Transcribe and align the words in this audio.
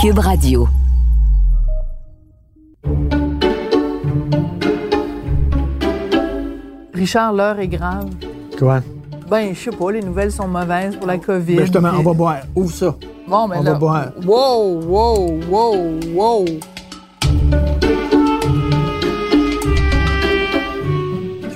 Cube 0.00 0.18
Radio. 0.18 0.68
Richard, 6.94 7.32
l'heure 7.32 7.58
est 7.58 7.68
grave. 7.68 8.10
Quoi? 8.58 8.80
Ben, 9.28 9.54
je 9.54 9.58
sais 9.60 9.70
pas, 9.70 9.92
les 9.92 10.02
nouvelles 10.02 10.32
sont 10.32 10.48
mauvaises 10.48 10.96
pour 10.96 11.06
la 11.06 11.18
COVID. 11.18 11.56
Ben 11.56 11.62
justement, 11.64 11.90
puis- 11.90 11.98
on 11.98 12.02
va 12.02 12.12
boire. 12.12 12.40
Ouvre 12.54 12.72
ça. 12.72 12.94
Bon, 13.28 13.46
mais 13.48 13.56
on 13.58 13.62
là. 13.62 13.72
va 13.72 13.78
boire. 13.78 14.06
Wow, 14.26 14.80
wow, 14.82 15.40
wow, 15.48 16.00
wow. 16.14 16.44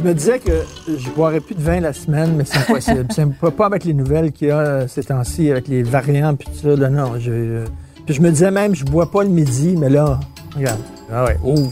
Me 0.04 0.12
disais 0.12 0.38
que 0.38 0.52
je 0.86 1.08
boirais 1.10 1.40
plus 1.40 1.54
de 1.54 1.62
vin 1.62 1.80
la 1.80 1.94
semaine, 1.94 2.34
mais 2.36 2.44
c'est 2.44 2.58
impossible. 2.58 3.06
c'est 3.10 3.26
pas, 3.56 3.64
avec 3.64 3.84
les 3.84 3.94
nouvelles 3.94 4.32
qu'il 4.32 4.48
y 4.48 4.50
a 4.50 4.58
euh, 4.58 4.86
ces 4.86 5.04
temps-ci, 5.04 5.50
avec 5.50 5.66
les 5.66 5.82
variants 5.82 6.34
puis 6.34 6.46
tout 6.46 6.68
ça. 6.68 6.76
Là, 6.76 6.90
non, 6.90 7.18
je, 7.18 7.30
euh, 7.30 7.64
puis 8.04 8.14
je 8.14 8.20
me 8.20 8.28
disais 8.28 8.50
même, 8.50 8.74
je 8.74 8.84
bois 8.84 9.10
pas 9.10 9.22
le 9.22 9.30
midi, 9.30 9.76
mais 9.78 9.88
là, 9.88 10.20
regarde. 10.54 10.80
Ah 11.10 11.24
ouais, 11.24 11.38
ouvre. 11.42 11.70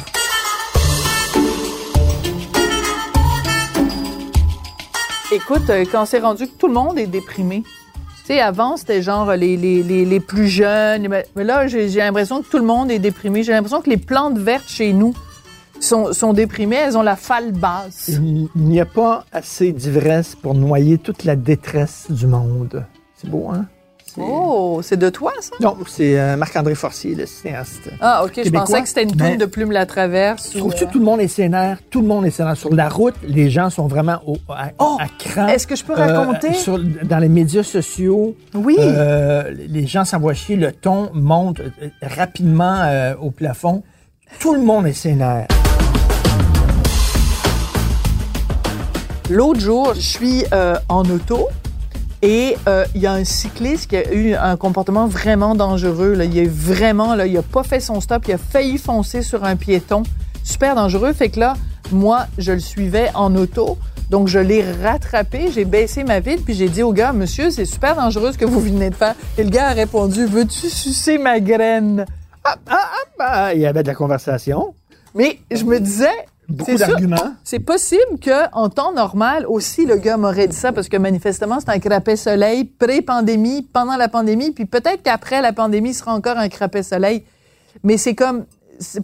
Écoute, 5.30 5.68
euh, 5.68 5.84
quand 5.90 6.06
c'est 6.06 6.20
rendu 6.20 6.46
que 6.46 6.54
tout 6.58 6.68
le 6.68 6.74
monde 6.74 6.98
est 6.98 7.06
déprimé. 7.06 7.62
Tu 8.24 8.34
sais, 8.34 8.40
avant, 8.40 8.78
c'était 8.78 9.02
genre 9.02 9.32
les, 9.32 9.58
les, 9.58 9.82
les, 9.82 10.06
les 10.06 10.20
plus 10.20 10.48
jeunes. 10.48 11.06
Mais 11.36 11.44
là, 11.44 11.66
j'ai 11.66 11.88
l'impression 11.88 12.40
que 12.40 12.48
tout 12.48 12.58
le 12.58 12.64
monde 12.64 12.90
est 12.90 12.98
déprimé. 12.98 13.42
J'ai 13.42 13.52
l'impression 13.52 13.82
que 13.82 13.90
les 13.90 13.96
plantes 13.98 14.38
vertes 14.38 14.68
chez 14.68 14.94
nous 14.94 15.12
sont, 15.84 16.12
sont 16.12 16.32
déprimées. 16.32 16.76
Elles 16.76 16.96
ont 16.96 17.02
la 17.02 17.16
falle 17.16 17.52
basse. 17.52 18.08
Il 18.08 18.48
n'y 18.56 18.80
a 18.80 18.86
pas 18.86 19.24
assez 19.32 19.72
d'ivresse 19.72 20.34
pour 20.34 20.54
noyer 20.54 20.98
toute 20.98 21.24
la 21.24 21.36
détresse 21.36 22.06
du 22.10 22.26
monde. 22.26 22.84
C'est 23.16 23.28
beau, 23.30 23.48
hein? 23.52 23.66
Oh, 24.18 24.80
c'est 24.82 24.98
de 24.98 25.08
toi, 25.08 25.32
ça? 25.40 25.52
Non, 25.60 25.74
c'est 25.86 26.20
euh, 26.20 26.36
Marc-André 26.36 26.74
Forcier, 26.74 27.14
le 27.14 27.24
cinéaste. 27.24 27.88
Ah, 27.98 28.22
OK. 28.26 28.42
Je 28.44 28.50
pensais 28.50 28.82
que 28.82 28.86
c'était 28.88 29.04
une 29.04 29.16
toune 29.16 29.38
de 29.38 29.46
Plume 29.46 29.72
la 29.72 29.86
Traverse. 29.86 30.54
ou, 30.54 30.58
Trouves-tu 30.58 30.84
euh, 30.84 30.88
tout 30.92 30.98
le 30.98 31.04
monde 31.06 31.20
est 31.22 31.28
sénère? 31.28 31.78
Tout 31.88 32.02
le 32.02 32.08
monde 32.08 32.26
est 32.26 32.30
sénère. 32.30 32.54
Sur 32.54 32.74
la 32.74 32.90
route, 32.90 33.14
les 33.26 33.48
gens 33.48 33.70
sont 33.70 33.86
vraiment 33.86 34.18
au, 34.26 34.36
à, 34.50 34.68
Oh! 34.78 34.98
à 35.00 35.06
cran. 35.18 35.46
Est-ce 35.48 35.66
que 35.66 35.76
je 35.76 35.82
peux 35.84 35.98
Euh, 35.98 36.18
raconter? 36.20 36.52
sur- 36.52 36.78
dans 36.78 37.18
les 37.20 37.30
médias 37.30 37.62
sociaux, 37.62 38.36
Oui. 38.54 38.76
euh, 38.80 39.50
les 39.66 39.86
gens 39.86 40.04
s'envoient 40.04 40.34
chier, 40.34 40.56
le 40.56 40.72
ton 40.72 41.08
monte 41.14 41.62
rapidement 42.02 42.82
au 43.18 43.30
plafond. 43.30 43.82
Tout 44.40 44.52
le 44.54 44.60
monde 44.60 44.86
est 44.86 44.92
sénère. 44.92 45.46
L'autre 49.30 49.60
jour, 49.60 49.94
je 49.94 50.00
suis 50.00 50.44
euh, 50.52 50.74
en 50.88 51.04
auto 51.04 51.48
et 52.22 52.56
euh, 52.68 52.84
il 52.94 53.00
y 53.00 53.06
a 53.06 53.12
un 53.12 53.24
cycliste 53.24 53.90
qui 53.90 53.96
a 53.96 54.12
eu 54.12 54.34
un 54.34 54.56
comportement 54.56 55.06
vraiment 55.06 55.54
dangereux. 55.54 56.16
Il 56.22 56.38
a 56.38 56.44
vraiment, 56.48 57.14
là, 57.14 57.26
il 57.26 57.36
a 57.36 57.42
pas 57.42 57.62
fait 57.62 57.80
son 57.80 58.00
stop, 58.00 58.24
il 58.28 58.34
a 58.34 58.38
failli 58.38 58.78
foncer 58.78 59.22
sur 59.22 59.44
un 59.44 59.56
piéton. 59.56 60.04
Super 60.44 60.74
dangereux. 60.74 61.12
Fait 61.12 61.30
que 61.30 61.40
là, 61.40 61.54
moi, 61.90 62.26
je 62.38 62.52
le 62.52 62.60
suivais 62.60 63.10
en 63.14 63.34
auto. 63.34 63.78
Donc, 64.10 64.28
je 64.28 64.38
l'ai 64.38 64.62
rattrapé, 64.82 65.50
j'ai 65.52 65.64
baissé 65.64 66.04
ma 66.04 66.20
vitre, 66.20 66.42
puis 66.44 66.54
j'ai 66.54 66.68
dit 66.68 66.82
au 66.82 66.92
gars, 66.92 67.12
monsieur, 67.12 67.50
c'est 67.50 67.64
super 67.64 67.96
dangereux 67.96 68.32
ce 68.32 68.38
que 68.38 68.44
vous 68.44 68.60
venez 68.60 68.90
de 68.90 68.94
faire. 68.94 69.14
Et 69.38 69.42
le 69.42 69.50
gars 69.50 69.68
a 69.68 69.72
répondu, 69.72 70.26
veux-tu 70.26 70.68
sucer 70.68 71.16
ma 71.16 71.40
graine? 71.40 72.04
Ah, 72.44 72.56
ah, 72.68 72.76
ah, 72.78 73.08
bah, 73.18 73.54
il 73.54 73.60
y 73.60 73.66
avait 73.66 73.82
de 73.82 73.88
la 73.88 73.94
conversation, 73.94 74.74
Mais 75.14 75.38
je 75.50 75.64
me 75.64 75.80
disais, 75.80 76.10
beaucoup 76.48 76.70
C'est 76.70 76.78
ça. 76.78 76.86
d'arguments. 76.88 77.34
C'est 77.44 77.60
possible 77.60 78.18
qu'en 78.22 78.68
temps 78.68 78.92
normal 78.92 79.46
aussi, 79.46 79.86
le 79.86 79.96
gars 79.96 80.16
m'aurait 80.16 80.48
dit 80.48 80.56
ça 80.56 80.72
parce 80.72 80.88
que 80.88 80.96
manifestement, 80.96 81.58
c'est 81.60 81.70
un 81.70 81.78
crapet 81.78 82.16
soleil 82.16 82.64
pré-pandémie, 82.64 83.62
pendant 83.62 83.96
la 83.96 84.08
pandémie, 84.08 84.50
puis 84.52 84.66
peut-être 84.66 85.02
qu'après 85.02 85.40
la 85.42 85.52
pandémie, 85.52 85.90
il 85.90 85.94
sera 85.94 86.14
encore 86.14 86.36
un 86.38 86.48
crapet 86.48 86.82
soleil. 86.82 87.24
Mais 87.84 87.96
c'est 87.96 88.14
comme, 88.14 88.44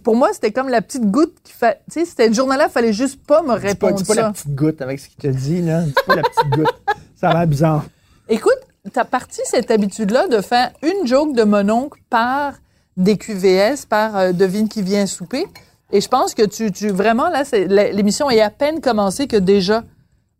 pour 0.03 0.15
moi, 0.15 0.29
c'était 0.33 0.51
comme 0.51 0.69
la 0.69 0.81
petite 0.81 1.05
goutte 1.05 1.35
qui 1.43 1.53
fait, 1.53 1.81
tu 1.91 1.99
sais, 1.99 2.05
c'était 2.05 2.27
le 2.27 2.33
journal-là, 2.33 2.65
il 2.69 2.71
fallait 2.71 2.93
juste 2.93 3.25
pas 3.25 3.41
me 3.41 3.55
Dis 3.55 3.61
pas, 3.61 3.67
répondre 3.67 3.95
dis 3.95 4.03
pas 4.03 4.15
la 4.15 4.31
petite 4.31 4.53
goutte 4.55 4.81
avec 4.81 4.99
ce 4.99 5.07
qu'il 5.09 5.17
te 5.17 5.27
dit, 5.27 5.61
là. 5.61 5.81
Dis 5.81 5.93
pas 6.05 6.15
la 6.15 6.23
petite 6.23 6.49
goutte. 6.51 6.75
Ça 7.15 7.29
a 7.29 7.33
l'air 7.33 7.47
bizarre. 7.47 7.85
Écoute, 8.27 8.59
t'as 8.93 9.05
parti 9.05 9.41
cette 9.45 9.71
habitude-là 9.71 10.27
de 10.27 10.41
faire 10.41 10.71
une 10.83 11.07
joke 11.07 11.33
de 11.35 11.43
mon 11.43 11.67
oncle 11.69 11.99
par 12.09 12.53
des 12.95 13.17
QVS, 13.17 13.85
par 13.87 14.15
euh, 14.17 14.31
Devine 14.33 14.67
qui 14.69 14.81
vient 14.81 15.05
souper. 15.05 15.45
Et 15.91 16.01
je 16.01 16.07
pense 16.07 16.33
que 16.33 16.43
tu, 16.45 16.71
tu 16.71 16.89
vraiment, 16.89 17.29
là, 17.29 17.43
l'émission 17.91 18.29
est 18.29 18.41
à 18.41 18.49
peine 18.49 18.79
commencée 18.81 19.27
que 19.27 19.37
déjà, 19.37 19.83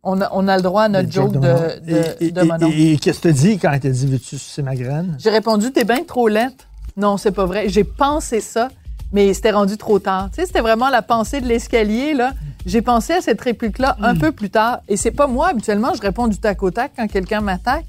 on 0.02 0.20
a, 0.20 0.28
on 0.32 0.46
a 0.48 0.56
le 0.56 0.62
droit 0.62 0.82
à 0.84 0.88
notre 0.88 1.06
Le 1.08 1.12
joke 1.12 1.32
de, 1.32 1.38
de, 1.40 2.04
et, 2.20 2.92
et- 2.92 2.98
qu'est-ce 2.98 3.20
que 3.20 3.28
tu 3.28 3.34
dit 3.34 3.58
quand 3.58 3.70
elle 3.72 3.80
t'a 3.80 3.90
dit 3.90 4.06
veux-tu 4.06 4.38
sucer 4.38 4.62
ma 4.62 4.74
graine? 4.76 5.16
J'ai 5.18 5.30
répondu, 5.30 5.72
t'es 5.72 5.84
bien 5.84 6.04
trop 6.04 6.28
lente. 6.28 6.66
Non, 6.96 7.16
c'est 7.16 7.32
pas 7.32 7.46
vrai. 7.46 7.68
J'ai 7.68 7.84
pensé 7.84 8.40
ça, 8.40 8.68
mais 9.12 9.34
c'était 9.34 9.50
rendu 9.50 9.76
trop 9.76 9.98
tard. 9.98 10.28
Tu 10.32 10.40
sais, 10.40 10.46
c'était 10.46 10.60
vraiment 10.60 10.88
la 10.88 11.02
pensée 11.02 11.40
de 11.40 11.46
l'escalier, 11.46 12.14
là. 12.14 12.32
J'ai 12.66 12.82
pensé 12.82 13.14
à 13.14 13.20
cette 13.20 13.40
réplique-là 13.40 13.96
un 14.02 14.14
peu 14.14 14.32
plus 14.32 14.50
tard. 14.50 14.80
Et 14.88 14.96
c'est 14.96 15.10
pas 15.10 15.26
moi, 15.26 15.48
habituellement, 15.48 15.92
je 15.94 16.00
réponds 16.02 16.28
du 16.28 16.36
tac 16.38 16.62
au 16.62 16.70
tac 16.70 16.92
quand 16.96 17.06
quelqu'un 17.08 17.40
m'attaque. 17.40 17.86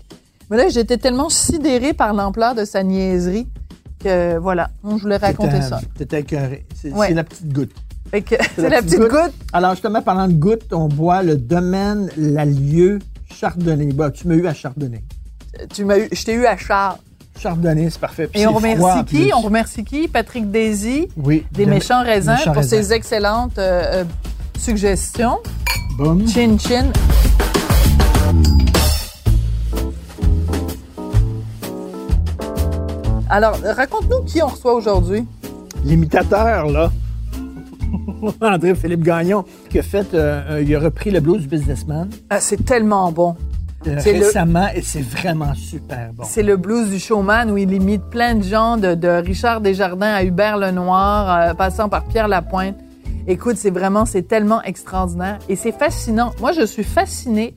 Mais 0.50 0.58
là, 0.58 0.70
j'étais 0.70 0.98
tellement 0.98 1.30
sidérée 1.30 1.94
par 1.94 2.14
l'ampleur 2.14 2.56
de 2.56 2.66
sa 2.66 2.82
niaiserie 2.84 3.48
que, 4.04 4.38
voilà, 4.38 4.70
je 4.84 5.02
voulais 5.02 5.18
raconter 5.18 5.62
ça. 5.62 5.80
Écœuré. 6.12 6.66
C'est 6.76 6.92
Ouais. 6.92 7.14
la 7.14 7.24
petite 7.24 7.52
goutte. 7.54 7.72
C'est 8.12 8.70
la 8.70 8.82
petite 8.82 9.00
goutte. 9.00 9.34
Alors, 9.54 9.72
justement, 9.72 10.02
parlant 10.02 10.28
de 10.28 10.34
goutte, 10.34 10.74
on 10.74 10.88
boit 10.90 11.24
le 11.24 11.38
domaine 11.38 12.10
Lalieu 12.18 13.00
Chardonnay. 13.34 13.94
Bah, 13.94 14.12
tu 14.12 14.28
m'as 14.28 14.36
eu 14.36 14.48
à 14.48 14.54
Chardonnay. 14.54 15.04
Tu 15.74 15.86
m'as 15.86 15.98
eu, 15.98 16.10
je 16.12 16.24
t'ai 16.24 16.34
eu 16.34 16.46
à 16.46 16.58
Charles. 16.58 16.98
Chardonnay, 17.40 17.90
c'est 17.90 18.00
parfait. 18.02 18.28
Puis 18.28 18.42
Et 18.42 18.48
on 18.48 18.60
froid, 18.60 18.62
remercie 18.62 19.06
qui? 19.06 19.32
On 19.34 19.40
remercie 19.42 19.84
qui? 19.86 20.08
Patrick 20.10 20.52
Daisy, 20.52 21.08
Oui. 21.16 21.46
des 21.54 21.66
de- 21.66 21.70
méchants 21.70 22.04
raisins, 22.04 22.32
méchants 22.34 22.52
pour 22.52 22.62
raisins. 22.64 22.84
ses 22.84 22.94
excellentes 22.94 23.58
euh, 23.58 24.02
euh, 24.02 24.04
suggestions. 24.60 25.38
Boum. 25.98 26.28
Chin 26.28 26.58
chin. 26.60 26.92
Alors, 33.34 33.58
raconte-nous 33.64 34.24
qui 34.26 34.44
on 34.44 34.48
reçoit 34.48 34.74
aujourd'hui. 34.74 35.26
L'imitateur, 35.86 36.68
là. 36.68 36.92
André-Philippe 38.42 39.04
Gagnon, 39.04 39.46
qui 39.70 39.80
a 39.80 39.84
fait, 39.84 40.14
euh, 40.14 40.42
euh, 40.52 40.62
il 40.62 40.76
a 40.76 40.80
repris 40.80 41.12
le 41.12 41.22
blues 41.22 41.42
du 41.42 41.48
businessman 41.48 42.10
Ah, 42.30 42.40
c'est 42.42 42.64
tellement 42.66 43.10
bon. 43.12 43.36
euh, 43.88 43.96
le- 43.96 44.12
récemment 44.26 44.68
et 44.76 44.82
c'est 44.82 45.02
vraiment 45.02 45.54
super 45.56 46.12
bon. 46.14 46.24
C'est 46.28 46.44
le 46.44 46.58
blues 46.58 46.90
du 46.90 47.00
showman 47.00 47.50
où 47.52 47.58
il 47.58 47.72
imite 47.72 48.04
plein 48.10 48.36
de 48.36 48.44
gens, 48.44 48.76
de, 48.78 48.96
de 48.96 49.08
Richard 49.08 49.62
Desjardins 49.62 50.14
à 50.14 50.24
Hubert 50.24 50.58
Lenoir, 50.58 51.30
euh, 51.50 51.54
passant 51.54 51.88
par 51.90 52.04
Pierre 52.06 52.28
Lapointe. 52.28 52.76
Écoute, 53.28 53.56
c'est 53.58 53.72
vraiment, 53.72 54.06
c'est 54.06 54.24
tellement 54.24 54.62
extraordinaire 54.64 55.40
et 55.48 55.56
c'est 55.56 55.72
fascinant. 55.72 56.34
Moi, 56.42 56.52
je 56.52 56.66
suis 56.66 56.84
fascinée 56.84 57.56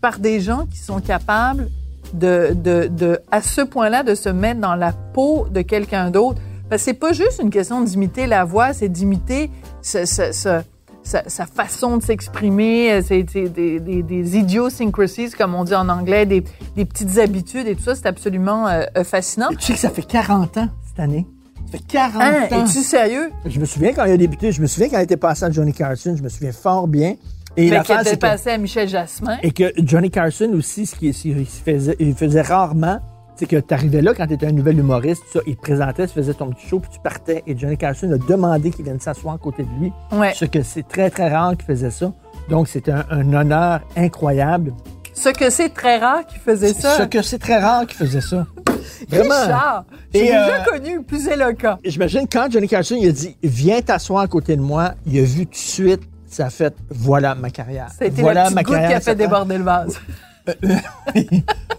par 0.00 0.18
des 0.18 0.40
gens 0.40 0.66
qui 0.66 0.78
sont 0.78 1.00
capables 1.00 1.68
de, 2.12 2.54
de, 2.54 2.86
de 2.88 3.18
à 3.30 3.40
ce 3.42 3.60
point-là, 3.62 4.02
de 4.02 4.14
se 4.14 4.28
mettre 4.28 4.60
dans 4.60 4.74
la 4.74 4.92
peau 4.92 5.46
de 5.50 5.62
quelqu'un 5.62 6.10
d'autre. 6.10 6.40
Parce 6.68 6.82
que 6.82 6.84
c'est 6.86 6.94
pas 6.94 7.12
juste 7.12 7.40
une 7.42 7.50
question 7.50 7.80
d'imiter 7.82 8.26
la 8.26 8.44
voix, 8.44 8.72
c'est 8.72 8.88
d'imiter 8.88 9.50
ce- 9.82 10.04
ce- 10.06 10.32
ce- 10.32 10.62
sa, 11.02 11.22
sa 11.28 11.44
façon 11.44 11.98
de 11.98 12.02
s'exprimer, 12.02 13.02
c'est 13.02 13.22
des, 13.24 13.78
des, 13.78 14.02
des 14.02 14.36
idiosyncrasies, 14.38 15.30
comme 15.32 15.54
on 15.54 15.64
dit 15.64 15.74
en 15.74 15.88
anglais, 15.90 16.24
des, 16.24 16.42
des 16.76 16.84
petites 16.86 17.18
habitudes 17.18 17.66
et 17.66 17.74
tout 17.76 17.82
ça, 17.82 17.94
c'est 17.94 18.06
absolument 18.06 18.66
euh, 18.68 18.82
fascinant. 19.04 19.50
Et 19.50 19.56
tu 19.56 19.64
sais 19.66 19.72
que 19.74 19.78
ça 19.80 19.90
fait 19.90 20.02
40 20.06 20.56
ans 20.56 20.68
cette 20.86 21.00
année. 21.00 21.26
Ça 21.70 21.78
fait 21.78 21.84
40 21.86 22.22
Hein, 22.22 22.32
ans. 22.52 22.64
es-tu 22.64 22.78
sérieux? 22.82 23.30
Je 23.44 23.60
me 23.60 23.66
souviens 23.66 23.92
quand 23.92 24.06
il 24.06 24.12
a 24.12 24.16
débuté, 24.16 24.50
je 24.52 24.62
me 24.62 24.66
souviens 24.66 24.88
quand 24.88 24.98
il 24.98 25.02
était 25.02 25.18
passé 25.18 25.44
à 25.44 25.50
Johnny 25.50 25.74
Carson, 25.74 26.14
je 26.16 26.22
me 26.22 26.28
souviens 26.30 26.52
fort 26.52 26.88
bien. 26.88 27.16
Et 27.56 27.70
qu'elle 27.70 27.84
c'est 27.84 28.00
était 28.00 28.10
que, 28.16 28.20
passée 28.20 28.50
à 28.50 28.58
Michel 28.58 28.88
Jasmin. 28.88 29.38
et 29.42 29.52
que 29.52 29.72
Johnny 29.78 30.10
Carson 30.10 30.50
aussi, 30.54 30.86
ce 30.86 30.96
qu'il 30.96 31.14
il 31.24 31.46
faisait, 31.46 31.96
il 31.98 32.14
faisait 32.14 32.42
rarement, 32.42 33.00
c'est 33.36 33.46
que 33.46 33.56
tu 33.56 33.74
arrivais 33.74 34.02
là 34.02 34.14
quand 34.14 34.26
tu 34.26 34.34
étais 34.34 34.46
un 34.46 34.52
nouvel 34.52 34.78
humoriste, 34.78 35.22
ça, 35.32 35.40
il 35.46 35.56
te 35.56 35.60
présentait, 35.60 36.06
tu 36.06 36.14
faisais 36.14 36.34
ton 36.34 36.50
petit 36.50 36.66
show, 36.66 36.78
puis 36.80 36.90
tu 36.92 37.00
partais. 37.00 37.42
Et 37.46 37.56
Johnny 37.56 37.76
Carson 37.76 38.10
a 38.12 38.18
demandé 38.18 38.70
qu'il 38.70 38.84
vienne 38.84 39.00
s'asseoir 39.00 39.34
à 39.34 39.38
côté 39.38 39.64
de 39.64 39.80
lui. 39.80 39.92
Ouais. 40.12 40.32
Ce 40.34 40.44
que 40.44 40.62
c'est 40.62 40.86
très, 40.86 41.10
très 41.10 41.28
rare 41.28 41.56
qu'il 41.56 41.64
faisait 41.64 41.90
ça. 41.90 42.12
Donc, 42.48 42.68
c'était 42.68 42.92
un, 42.92 43.04
un 43.10 43.32
honneur 43.32 43.80
incroyable. 43.96 44.72
Ce 45.14 45.28
que 45.28 45.48
c'est 45.50 45.68
très 45.68 45.98
rare 45.98 46.26
qu'il 46.26 46.40
faisait 46.40 46.74
ça. 46.74 46.98
Ce 46.98 47.02
que 47.04 47.22
c'est 47.22 47.38
très 47.38 47.58
rare 47.58 47.86
qu'il 47.86 47.96
faisait 47.96 48.20
ça. 48.20 48.46
Vraiment. 49.08 49.34
Richard, 49.34 49.84
j'ai 50.12 50.22
déjà 50.22 50.60
euh, 50.60 50.64
connu 50.64 51.02
plus 51.02 51.26
éloquent. 51.28 51.78
J'imagine 51.84 52.26
quand 52.30 52.50
Johnny 52.50 52.68
Carson 52.68 52.96
il 53.00 53.08
a 53.08 53.12
dit 53.12 53.36
Viens 53.42 53.80
t'asseoir 53.80 54.22
à 54.22 54.26
côté 54.26 54.56
de 54.56 54.60
moi, 54.60 54.94
il 55.06 55.18
a 55.18 55.22
vu 55.22 55.46
tout 55.46 55.52
de 55.52 55.56
suite, 55.56 56.02
ça 56.34 56.46
a 56.46 56.50
fait 56.50 56.74
voilà 56.90 57.34
ma 57.34 57.50
carrière. 57.50 57.88
Été 58.00 58.20
voilà 58.20 58.50
la 58.50 58.62
goutte 58.62 58.76
qui 58.76 58.92
a 58.92 59.00
fait 59.00 59.14
déborder 59.14 59.58
le 59.58 59.64
vase. 59.64 60.00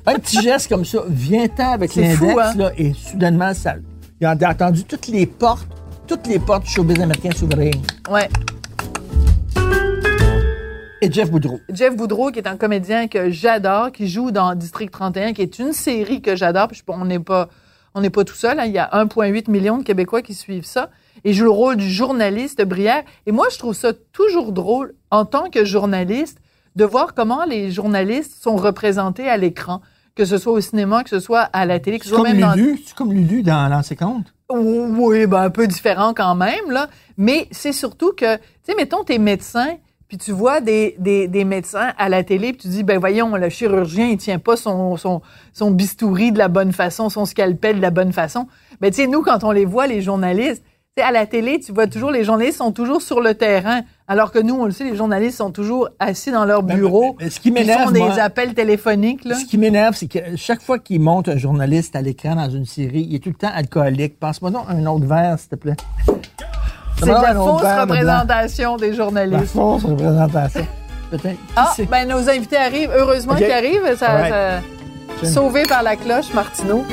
Un 0.07 0.15
petit 0.15 0.41
geste 0.41 0.69
comme 0.69 0.85
ça, 0.85 0.99
viens-t'en 1.07 1.73
avec 1.73 1.93
l'index, 1.95 2.21
hein? 2.23 2.53
là, 2.57 2.71
et 2.77 2.93
soudainement, 2.93 3.53
ça, 3.53 3.75
il 4.19 4.25
a 4.25 4.31
entendu 4.49 4.83
toutes 4.85 5.07
les 5.07 5.25
portes, 5.25 5.67
toutes 6.07 6.25
les 6.27 6.39
portes 6.39 6.63
du 6.63 6.69
showbiz 6.69 6.99
américain 6.99 7.31
s'ouvrir. 7.35 7.73
Ouais. 8.09 8.29
Et 11.01 11.11
Jeff 11.11 11.29
Boudreau. 11.29 11.59
Jeff 11.69 11.95
Boudreau, 11.95 12.31
qui 12.31 12.39
est 12.39 12.47
un 12.47 12.57
comédien 12.57 13.07
que 13.07 13.29
j'adore, 13.29 13.91
qui 13.91 14.07
joue 14.07 14.31
dans 14.31 14.55
District 14.55 14.91
31, 14.91 15.33
qui 15.33 15.41
est 15.41 15.59
une 15.59 15.73
série 15.73 16.21
que 16.21 16.35
j'adore. 16.35 16.69
On 16.87 17.05
n'est 17.05 17.19
pas, 17.19 17.49
on 17.93 18.01
n'est 18.01 18.09
pas 18.09 18.23
tout 18.23 18.35
seul. 18.35 18.59
hein. 18.59 18.65
Il 18.65 18.71
y 18.71 18.79
a 18.79 18.89
1,8 18.93 19.51
million 19.51 19.77
de 19.77 19.83
Québécois 19.83 20.21
qui 20.21 20.33
suivent 20.33 20.65
ça. 20.65 20.89
Et 21.25 21.33
joue 21.33 21.43
le 21.43 21.49
rôle 21.49 21.75
du 21.75 21.89
journaliste 21.89 22.63
Brière. 22.63 23.03
Et 23.25 23.31
moi, 23.31 23.47
je 23.51 23.57
trouve 23.57 23.73
ça 23.73 23.91
toujours 24.13 24.51
drôle, 24.51 24.93
en 25.11 25.25
tant 25.25 25.49
que 25.49 25.65
journaliste, 25.65 26.37
de 26.75 26.85
voir 26.85 27.15
comment 27.15 27.45
les 27.45 27.71
journalistes 27.71 28.41
sont 28.41 28.55
représentés 28.55 29.27
à 29.27 29.35
l'écran, 29.35 29.81
que 30.13 30.23
ce 30.23 30.37
soit 30.37 30.53
au 30.53 30.61
cinéma, 30.61 31.03
que 31.03 31.09
ce 31.09 31.19
soit 31.19 31.41
à 31.41 31.65
la 31.65 31.79
télé, 31.79 31.99
que 31.99 32.05
ce 32.05 32.11
soit 32.11 32.23
même 32.23 32.39
dans 32.39 32.53
Lulu, 32.53 32.79
c'est 32.85 32.95
comme 32.95 33.11
Lulu 33.11 33.41
dans 33.41 33.67
l'ancien 33.69 33.95
compte. 33.95 34.33
oui, 34.49 35.25
ben 35.25 35.41
un 35.41 35.49
peu 35.49 35.67
différent 35.67 36.13
quand 36.13 36.35
même, 36.35 36.69
là. 36.69 36.89
Mais 37.17 37.47
c'est 37.51 37.73
surtout 37.73 38.11
que, 38.11 38.35
tu 38.35 38.41
sais, 38.63 38.75
mettons, 38.75 39.03
t'es 39.03 39.17
médecin, 39.17 39.77
puis 40.07 40.19
tu 40.19 40.31
vois 40.31 40.61
des, 40.61 40.95
des, 40.99 41.27
des 41.27 41.43
médecins 41.43 41.93
à 41.97 42.07
la 42.07 42.23
télé, 42.23 42.53
puis 42.53 42.61
tu 42.61 42.67
dis, 42.67 42.83
ben 42.83 42.99
voyons, 42.99 43.35
le 43.35 43.49
chirurgien, 43.49 44.07
il 44.09 44.17
tient 44.17 44.37
pas 44.37 44.55
son, 44.55 44.95
son, 44.97 45.21
son 45.53 45.71
bistouri 45.71 46.31
de 46.31 46.37
la 46.37 46.49
bonne 46.49 46.71
façon, 46.71 47.09
son 47.09 47.25
scalpel 47.25 47.77
de 47.77 47.81
la 47.81 47.89
bonne 47.89 48.13
façon. 48.13 48.47
Ben, 48.79 48.91
tu 48.91 48.97
sais, 48.97 49.07
nous, 49.07 49.23
quand 49.23 49.43
on 49.43 49.51
les 49.51 49.65
voit, 49.65 49.87
les 49.87 50.01
journalistes, 50.01 50.63
à 51.03 51.11
la 51.11 51.25
télé, 51.25 51.59
tu 51.59 51.73
vois 51.73 51.87
toujours, 51.87 52.09
les 52.09 52.23
journalistes 52.23 52.59
sont 52.59 52.71
toujours 52.71 53.01
sur 53.01 53.19
le 53.19 53.33
terrain, 53.33 53.81
alors 54.07 54.31
que 54.31 54.39
nous, 54.39 54.55
on 54.55 54.63
le 54.65 54.71
sait, 54.71 54.85
les 54.85 54.95
journalistes 54.95 55.37
sont 55.39 55.51
toujours 55.51 55.89
assis 55.99 56.31
dans 56.31 56.45
leur 56.45 56.63
Ben, 56.63 56.77
bureau, 56.77 57.17
ce 57.29 57.37
qui 57.39 57.51
m'énerve, 57.51 57.83
font 57.85 57.91
des 57.91 57.99
moi- 57.99 58.17
appels 58.19 58.53
téléphoniques, 58.53 59.25
là. 59.25 59.35
Ce 59.35 59.43
qui 59.43 59.57
m'énerve, 59.57 59.93
c'est 59.95 60.07
que 60.07 60.19
chaque 60.37 60.61
fois 60.61 60.79
qu'il 60.79 61.01
monte 61.01 61.27
un 61.27 61.35
journaliste 61.35 61.97
à 61.97 62.01
l'écran 62.01 62.35
dans 62.35 62.49
une 62.49 62.65
série, 62.65 63.05
il 63.09 63.15
est 63.15 63.19
tout 63.19 63.27
le 63.29 63.35
temps 63.35 63.51
alcoolique. 63.53 64.17
Passe-moi 64.21 64.51
donc 64.51 64.63
un 64.69 64.85
autre 64.85 65.05
verre, 65.05 65.37
s'il 65.37 65.49
te 65.49 65.55
plaît. 65.55 65.75
C'est 66.97 67.07
la 67.07 67.35
fausse 67.35 67.61
verre 67.61 67.81
de 67.81 67.91
blanc. 67.91 67.99
représentation 67.99 68.77
des 68.77 68.91
La 68.91 68.95
journalistes. 68.95 69.45
fausse 69.47 69.83
représentation. 69.83 70.65
Peut-être. 71.11 71.37
Ah, 71.57 71.73
ben 71.91 72.07
nos 72.07 72.29
invités 72.29 72.55
arrivent. 72.55 72.91
Heureusement 72.95 73.35
qu'ils 73.35 73.51
arrivent. 73.51 73.97
Ça, 73.97 74.15
Ouais. 74.15 74.29
ça-. 75.21 75.27
Sauvé 75.29 75.63
par 75.63 75.83
la 75.83 75.97
cloche, 75.97 76.33
Martineau. 76.33 76.85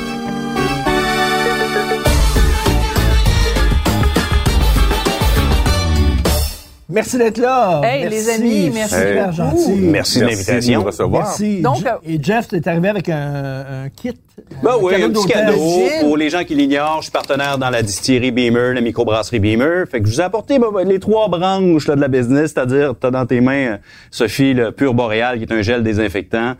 Merci 6.93 7.17
d'être 7.17 7.39
là. 7.39 7.81
Hey, 7.83 8.09
les 8.09 8.29
amis, 8.29 8.71
merci 8.73 8.95
Super 8.95 9.31
beaucoup. 9.31 9.37
gentil. 9.37 9.73
Merci 9.81 10.21
de 10.21 10.25
l'invitation. 10.27 10.85
Merci. 11.11 11.61
Donc, 11.63 11.87
euh, 11.87 11.97
et 12.07 12.23
Jeff, 12.23 12.49
tu 12.49 12.57
es 12.57 12.69
arrivé 12.69 12.91
avec 12.91 13.09
un, 13.09 13.85
un 13.85 13.89
kit. 13.89 14.13
Ben 14.63 14.73
oui, 14.81 14.95
un 15.03 15.09
petit 15.11 15.27
cadeau. 15.27 15.59
Pour 16.01 16.17
les 16.19 16.29
gens 16.29 16.45
qui 16.45 16.55
l'ignorent, 16.55 16.99
je 16.99 17.05
suis 17.05 17.13
partenaire 17.13 17.57
dans 17.57 17.71
la 17.71 17.83
distillerie 17.83 18.31
Beamer, 18.31 18.75
la 18.75 18.81
microbrasserie 18.83 19.41
Beamer. 19.41 19.87
Fait 19.91 20.01
que 20.01 20.07
je 20.07 20.13
vous 20.13 20.21
ai 20.21 20.25
apporté 20.25 20.59
ben, 20.59 20.69
ben, 20.73 20.87
les 20.87 20.99
trois 21.01 21.29
branches 21.29 21.87
là, 21.89 21.97
de 21.97 22.01
la 22.01 22.09
business, 22.09 22.53
c'est-à-dire, 22.55 22.95
tu 23.01 23.07
as 23.07 23.11
dans 23.11 23.25
tes 23.27 23.41
mains, 23.41 23.73
euh, 23.73 23.77
Sophie, 24.11 24.53
le 24.53 24.71
Pur 24.71 24.93
Boréal, 24.93 25.39
qui 25.39 25.45
est 25.45 25.53
un 25.53 25.63
gel 25.63 25.83
désinfectant. 25.83 26.55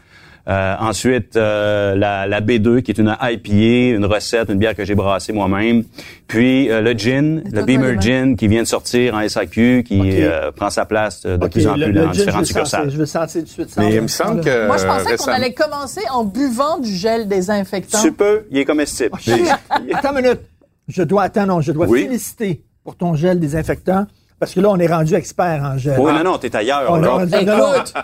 Euh, 0.49 0.75
ensuite, 0.81 1.37
euh, 1.37 1.95
la, 1.95 2.27
la 2.27 2.41
B2, 2.41 2.83
qui 2.83 2.91
est 2.91 2.99
une 2.99 3.17
IPA, 3.23 3.97
une 3.97 4.05
recette, 4.05 4.49
une 4.51 4.59
bière 4.59 4.75
que 4.75 4.85
j'ai 4.85 4.97
brassée 4.97 5.33
moi-même. 5.33 5.85
Puis 6.27 6.69
euh, 6.69 6.81
le 6.81 6.93
gin, 6.95 7.43
le 7.53 7.63
Beamer. 7.63 8.01
Gin, 8.01 8.35
qui 8.37 8.49
vient 8.49 8.63
de 8.63 8.67
sortir 8.67 9.15
en 9.15 9.29
SAQ, 9.29 9.85
qui 9.87 10.01
euh, 10.23 10.51
prend 10.51 10.69
sa 10.71 10.85
place 10.85 11.23
euh, 11.27 11.37
de 11.37 11.47
plus 11.47 11.67
en 11.69 11.77
le- 11.77 11.85
plus 11.87 11.93
le 11.93 12.01
dans 12.07 12.13
je 12.13 12.19
différentes 12.19 12.47
succursales. 12.47 12.91
Je 12.91 12.97
veux 12.97 13.07
sentir 13.07 13.43
tout 13.43 13.47
de 13.47 13.51
suite. 13.53 13.75
Mais 13.77 13.85
ça. 13.85 13.91
il 13.97 14.03
me 14.03 14.09
semble 14.09 14.41
que. 14.41 14.67
Moi, 14.67 14.79
je 14.79 14.87
pensais 14.87 15.17
qu'on 15.17 15.31
allait 15.31 15.53
commencer 15.55 16.01
en 16.13 16.25
buvant 16.25 16.79
du 16.79 16.93
gel 16.93 17.29
désinfectant. 17.29 18.03
Tu 18.03 18.11
peux, 18.13 18.43
il 18.51 18.59
est 18.59 18.65
comestible. 18.65 19.17
Attends 19.95 20.17
une 20.17 20.23
minute. 20.25 20.41
Je 20.89 21.03
dois, 21.05 21.23
attends, 21.23 21.47
non, 21.47 21.61
je 21.61 21.71
dois 21.71 21.87
Oui. 21.87 22.03
féliciter 22.03 22.63
pour 22.83 22.97
ton 22.97 23.15
gel 23.15 23.39
désinfectant. 23.39 24.07
Parce 24.41 24.55
que 24.55 24.61
là, 24.61 24.71
on 24.71 24.79
est 24.81 24.89
rendu 24.93 25.15
expert 25.15 25.63
en 25.63 25.79
gel. 25.79 25.95
Oui, 26.01 26.13
non, 26.13 26.25
non, 26.25 26.39
t'es 26.39 26.55
ailleurs. 26.57 26.87
On 26.89 26.99
est 27.01 27.03
là. 27.07 27.11
rendu- 27.11 27.33
non, 27.47 27.57
non. 27.59 27.75
Écoute, 27.75 27.95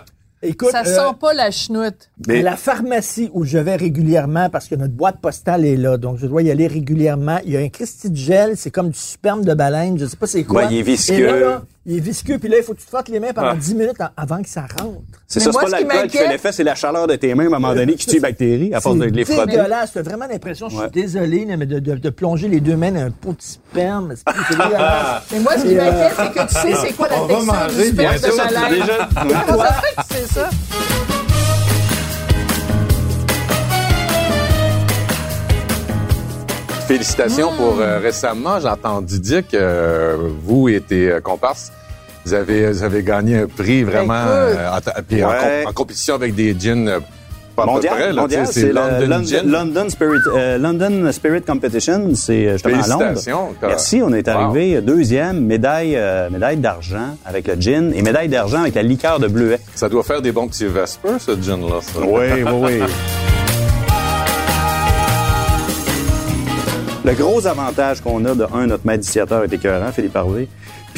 Écoute, 0.41 0.69
ça 0.71 0.81
euh, 0.81 0.95
sent 0.95 1.15
pas 1.19 1.33
la 1.33 1.51
chenoute. 1.51 2.09
Mais- 2.27 2.41
La 2.41 2.55
pharmacie 2.55 3.29
où 3.33 3.43
je 3.43 3.57
vais 3.57 3.75
régulièrement, 3.75 4.49
parce 4.49 4.67
que 4.67 4.75
notre 4.75 4.93
boîte 4.93 5.19
postale 5.19 5.65
est 5.65 5.75
là, 5.75 5.97
donc 5.97 6.17
je 6.17 6.27
dois 6.27 6.41
y 6.43 6.49
aller 6.51 6.67
régulièrement. 6.67 7.39
Il 7.45 7.51
y 7.51 7.57
a 7.57 7.59
un 7.59 7.67
Christy 7.69 8.09
de 8.09 8.15
gel, 8.15 8.55
c'est 8.55 8.71
comme 8.71 8.89
du 8.89 8.97
sperme 8.97 9.43
de 9.43 9.53
baleine, 9.53 9.97
je 9.99 10.05
sais 10.05 10.15
pas 10.15 10.27
c'est 10.27 10.43
quoi. 10.45 10.63
Ouais, 10.63 10.67
il 10.71 10.79
est 10.79 10.83
visqueux. 10.83 11.13
Et 11.13 11.23
là, 11.23 11.39
là, 11.39 11.61
il 11.85 11.97
est 11.97 12.01
visqueux, 12.01 12.37
puis 12.37 12.49
là, 12.49 12.57
il 12.57 12.63
faut 12.63 12.73
que 12.73 12.79
tu 12.79 12.85
te 12.85 12.89
frottes 12.89 13.07
les 13.09 13.19
mains 13.19 13.33
pendant 13.33 13.49
Ah. 13.49 13.55
10 13.55 13.73
minutes 13.73 13.95
avant 14.17 14.41
que 14.43 14.49
ça 14.49 14.61
rentre. 14.61 15.01
C'est 15.27 15.39
Mais 15.39 15.45
ça, 15.45 15.51
moi, 15.51 15.61
c'est 15.65 15.71
pas 15.71 15.77
ce 15.77 15.81
qui 15.81 15.87
l'alcool 15.87 16.09
qui 16.11 16.17
fait 16.17 16.27
l'effet, 16.27 16.51
c'est 16.51 16.63
la 16.63 16.75
chaleur 16.75 17.07
de 17.07 17.15
tes 17.15 17.33
mains 17.35 17.45
à 17.45 17.47
un 17.47 17.49
moment 17.49 17.73
donné 17.73 17.95
qui 17.95 18.05
tue 18.05 18.15
les 18.15 18.19
bactéries 18.19 18.73
à 18.73 18.81
force 18.81 18.97
de 18.97 19.05
les 19.05 19.25
C'est 19.25 19.33
frotter. 19.35 19.51
dégueulasse. 19.53 19.91
Tu 19.93 19.97
as 19.99 20.01
vraiment 20.03 20.27
l'impression, 20.27 20.69
je 20.69 20.77
suis 20.77 20.89
désolé, 20.91 21.45
mais 21.45 21.65
de, 21.65 21.79
de- 21.79 21.95
de 21.95 22.09
plonger 22.09 22.47
les 22.47 22.59
deux 22.59 22.75
mains 22.75 22.91
dans 22.91 22.99
un 23.01 23.11
pot 23.11 23.31
de 23.33 23.41
sperme. 23.41 24.13
C'est 24.15 24.23
c'est 24.49 24.57
dégueulasse. 24.57 25.23
Mais 25.31 25.39
moi, 25.39 25.53
ce 25.57 25.61
qui 25.63 25.77
euh, 25.77 25.83
m'inquiète, 25.85 26.13
c'est 26.17 26.31
que 26.33 26.47
tu 26.47 26.53
sais 26.73 26.87
c'est 26.87 26.93
quoi 26.93 27.07
la 27.07 27.15
texture 27.17 27.39
du 27.39 27.45
manger 27.45 27.85
sperme 27.91 28.15
de 28.15 28.37
baleine. 28.37 28.71
déjà. 28.81 29.09
Comment 29.47 29.63
ça 29.63 29.73
se 29.73 29.81
fait 29.81 29.95
que 29.95 30.01
tu 30.01 30.13
sais 30.27 30.33
ça? 30.33 30.49
Félicitations 36.89 37.51
pour 37.55 37.77
euh, 37.79 37.99
récemment. 37.99 38.59
J'ai 38.59 38.67
entendu 38.67 39.19
dire 39.19 39.43
que 39.47 39.55
euh, 39.55 40.17
vous 40.43 40.69
et 40.69 40.81
tes 40.81 41.11
euh, 41.11 41.19
comparses, 41.21 41.71
vous 42.25 42.33
avez, 42.33 42.71
vous 42.71 42.81
avez 42.81 43.03
gagné 43.03 43.37
un 43.37 43.45
prix 43.47 43.83
vraiment 43.83 44.15
Écoute. 44.23 44.57
euh, 44.59 44.75
en, 44.77 44.81
ta- 44.81 45.01
puis 45.07 45.23
en 45.23 45.29
Ouais. 45.29 45.61
com- 45.63 45.69
en 45.69 45.73
compétition 45.73 46.15
avec 46.15 46.33
des 46.33 46.55
euh, 46.87 46.99
peu 47.55 47.65
Mondial, 47.65 48.15
mondial, 48.15 48.47
c'est 48.49 48.67
le 48.67 48.71
London 48.73 49.41
London, 49.45 49.89
Spirit, 49.89 50.19
euh, 50.33 50.57
London 50.57 51.11
Spirit 51.11 51.41
Competition, 51.41 52.09
c'est 52.15 52.53
justement 52.53 52.81
à 52.81 52.87
Londres. 52.87 53.03
Félicitations. 53.05 53.55
Merci, 53.61 54.01
on 54.03 54.13
est 54.13 54.27
Wow. 54.27 54.33
arrivé 54.33 54.81
deuxième, 54.81 55.41
médaille, 55.45 55.95
euh, 55.95 56.29
médaille 56.31 56.57
d'argent 56.57 57.17
avec 57.25 57.47
le 57.47 57.55
gin 57.59 57.91
et 57.93 58.01
médaille 58.01 58.29
d'argent 58.29 58.61
avec 58.61 58.73
la 58.75 58.83
liqueur 58.83 59.19
de 59.19 59.27
bleuet. 59.27 59.59
Ça 59.75 59.89
doit 59.89 60.03
faire 60.03 60.21
des 60.23 60.31
bons 60.31 60.47
petits 60.47 60.65
Vespers, 60.65 61.19
ce 61.19 61.31
gin-là. 61.39 61.81
Oui, 62.01 62.43
oui, 62.45 62.51
oui. 62.79 62.79
Le 67.05 67.13
gros 67.13 67.47
avantage 67.47 68.01
qu'on 68.01 68.25
a 68.25 68.35
de 68.35 68.45
un, 68.53 68.67
notre 68.67 68.85
maître 68.85 69.05
est 69.45 69.53
écœurant, 69.53 69.91
Philippe 69.91 70.17
Harvey. 70.17 70.47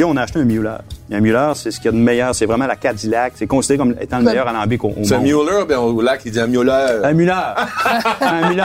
Puis 0.01 0.09
on 0.09 0.17
a 0.17 0.23
acheté 0.23 0.39
un 0.39 0.45
Mueller. 0.45 0.77
Et 1.11 1.15
un 1.15 1.19
Mueller, 1.21 1.51
c'est 1.53 1.69
ce 1.69 1.77
qu'il 1.77 1.85
y 1.85 1.89
a 1.89 1.91
de 1.91 1.97
meilleur. 1.97 2.33
C'est 2.33 2.47
vraiment 2.47 2.65
la 2.65 2.75
Cadillac. 2.75 3.33
C'est 3.35 3.45
considéré 3.45 3.77
comme 3.77 3.93
étant 4.01 4.17
le 4.17 4.23
meilleur 4.23 4.47
alambic 4.47 4.83
au, 4.83 4.87
au 4.87 4.93
C'est 5.03 5.13
un 5.13 5.17
monde. 5.19 5.27
Mueller, 5.27 5.65
bien 5.67 5.77
au 5.77 6.01
lac, 6.01 6.21
il 6.25 6.31
dit 6.31 6.39
un 6.39 6.47
Mueller? 6.47 7.01
Un 7.03 7.13
Mueller. 7.13 7.31
un 8.21 8.47
Mueller. 8.49 8.63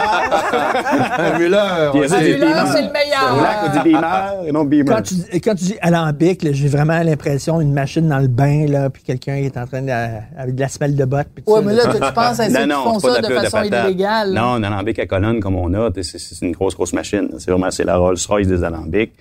Un 1.18 1.38
Mueller. 1.38 1.90
Mueller, 1.92 2.08
c'est 2.08 2.32
le 2.32 2.90
meilleur. 2.90 3.36
Au 3.36 3.42
lac, 3.42 3.58
on 3.66 3.70
dit 3.70 3.78
Beamer 3.84 4.46
et 4.46 4.52
non 4.52 4.64
Beamer. 4.64 4.94
Quand 4.96 5.02
tu, 5.02 5.14
dis- 5.16 5.40
quand 5.42 5.54
tu 5.56 5.64
dis 5.64 5.76
alambic, 5.82 6.52
j'ai 6.54 6.68
vraiment 6.68 7.02
l'impression 7.02 7.58
d'une 7.58 7.74
machine 7.74 8.08
dans 8.08 8.20
le 8.20 8.28
bain, 8.28 8.64
là, 8.66 8.88
puis 8.88 9.02
quelqu'un 9.02 9.34
est 9.34 9.58
en 9.58 9.66
train 9.66 9.82
de, 9.82 9.90
avec 9.90 10.54
de 10.54 10.60
la 10.62 10.68
semelle 10.68 10.96
de 10.96 11.04
botte. 11.04 11.26
ça, 11.46 11.60
mais 11.62 11.74
là, 11.74 11.82
tu 11.92 11.98
penses 12.14 12.40
à 12.40 12.48
ceux 12.48 12.64
qui 12.64 12.70
font 12.72 12.98
ça 12.98 13.20
de 13.20 13.34
façon 13.34 13.62
illégale. 13.62 14.32
Non, 14.32 14.54
un 14.54 14.62
alambic 14.62 14.98
à 15.00 15.04
colonne 15.06 15.40
comme 15.40 15.56
on 15.56 15.74
a, 15.74 15.90
c'est 16.00 16.18
c'est 16.18 16.46
une 16.46 16.52
grosse, 16.52 16.74
grosse 16.74 16.94
machine. 16.94 17.28
C'est 17.38 17.50
vraiment, 17.50 17.70
c'est 17.70 17.84
la 17.84 17.98
Rolls-Royce 17.98 18.46
des 18.48 18.64
alambics. 18.64 19.12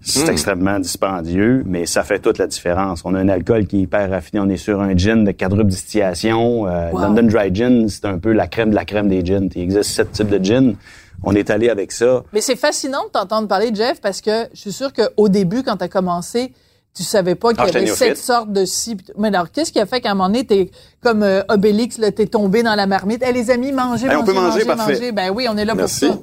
C'est 0.00 0.28
extrêmement 0.28 0.78
dispendieux, 0.78 1.62
mais 1.66 1.84
ça 1.84 2.04
fait 2.04 2.20
toute 2.20 2.38
la 2.38 2.46
différence. 2.46 3.02
On 3.04 3.14
a 3.14 3.18
un 3.18 3.28
alcool 3.28 3.66
qui 3.66 3.78
est 3.78 3.80
hyper 3.82 4.08
raffiné. 4.10 4.40
On 4.40 4.48
est 4.48 4.56
sur 4.56 4.80
un 4.80 4.96
gin 4.96 5.24
de 5.24 5.32
quadruple 5.32 5.68
distillation. 5.70 6.66
Euh, 6.66 6.90
Wow. 6.92 7.00
London 7.00 7.22
Dry 7.24 7.54
Gin, 7.54 7.88
c'est 7.88 8.04
un 8.06 8.18
peu 8.18 8.32
la 8.32 8.46
crème 8.46 8.70
de 8.70 8.74
la 8.76 8.84
crème 8.84 9.08
des 9.08 9.24
gins. 9.24 9.48
Il 9.54 9.62
existe 9.62 9.90
sept 9.90 10.12
types 10.12 10.28
de 10.28 10.42
gin. 10.42 10.76
On 11.24 11.34
est 11.34 11.50
allé 11.50 11.68
avec 11.68 11.90
ça. 11.92 12.22
Mais 12.32 12.40
c'est 12.40 12.54
fascinant 12.56 13.04
de 13.06 13.10
t'entendre 13.10 13.48
parler, 13.48 13.70
Jeff, 13.74 14.00
parce 14.00 14.20
que 14.20 14.46
je 14.54 14.60
suis 14.60 14.72
sûre 14.72 14.92
qu'au 14.92 15.28
début, 15.28 15.64
quand 15.64 15.76
tu 15.78 15.84
as 15.84 15.88
commencé, 15.88 16.52
tu 16.94 17.02
savais 17.02 17.34
pas 17.34 17.50
qu'il 17.50 17.58
Ah, 17.60 17.64
y 17.64 17.66
j'étais 17.72 17.78
avait 17.78 17.86
sept 17.88 18.16
sortes 18.16 18.52
de 18.52 18.64
tout. 18.64 19.12
Mais 19.18 19.28
alors, 19.28 19.50
qu'est-ce 19.50 19.72
qui 19.72 19.80
a 19.80 19.86
fait 19.86 20.00
qu'à 20.00 20.12
un 20.12 20.14
moment 20.14 20.28
donné, 20.28 20.46
t'es 20.46 20.70
comme 21.02 21.22
euh, 21.24 21.42
Obélix, 21.48 21.98
là, 21.98 22.12
t'es 22.12 22.26
tombé 22.26 22.62
dans 22.62 22.74
la 22.76 22.86
marmite? 22.86 23.22
Eh, 23.28 23.32
les 23.32 23.50
amis, 23.50 23.72
mangez, 23.72 24.06
Hey, 24.06 24.14
on 24.16 24.20
mangez, 24.20 24.26
peut 24.26 24.32
manger, 24.32 24.50
mangez, 24.50 24.64
parfait. 24.64 24.92
mangez. 24.94 25.12
Ben 25.12 25.30
oui, 25.34 25.46
on 25.50 25.56
est 25.56 25.64
là 25.64 25.74
Merci. 25.74 26.06
pour 26.06 26.14
ça. 26.16 26.20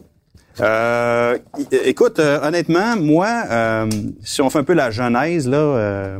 Euh, 0.61 1.37
écoute, 1.83 2.19
euh, 2.19 2.39
honnêtement, 2.41 2.95
moi, 2.95 3.43
euh, 3.49 3.89
si 4.23 4.41
on 4.41 4.49
fait 4.49 4.59
un 4.59 4.63
peu 4.63 4.73
la 4.73 4.89
genèse, 4.91 5.47
là, 5.47 5.57
euh, 5.57 6.19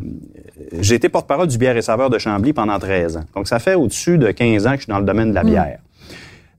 j'ai 0.80 0.96
été 0.96 1.10
porte-parole 1.10 1.48
du 1.48 1.58
bière 1.58 1.78
et 1.78 1.82
saveur 1.82 2.10
de 2.10 2.18
Chambly 2.18 2.54
pendant 2.54 2.78
13 2.78 3.18
ans. 3.18 3.24
Donc, 3.36 3.48
ça 3.48 3.60
fait 3.60 3.76
au-dessus 3.76 4.18
de 4.18 4.32
15 4.32 4.68
ans 4.68 4.72
que 4.72 4.78
je 4.78 4.82
suis 4.84 4.92
dans 4.92 5.00
le 5.00 5.06
domaine 5.06 5.30
de 5.30 5.36
la 5.36 5.44
bière. 5.44 5.80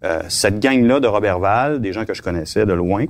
Euh, 0.04 0.22
cette 0.28 0.60
gang-là 0.60 1.00
de 1.00 1.06
Robertval, 1.06 1.80
des 1.80 1.92
gens 1.92 2.04
que 2.04 2.14
je 2.14 2.22
connaissais 2.22 2.66
de 2.66 2.72
loin, 2.72 3.06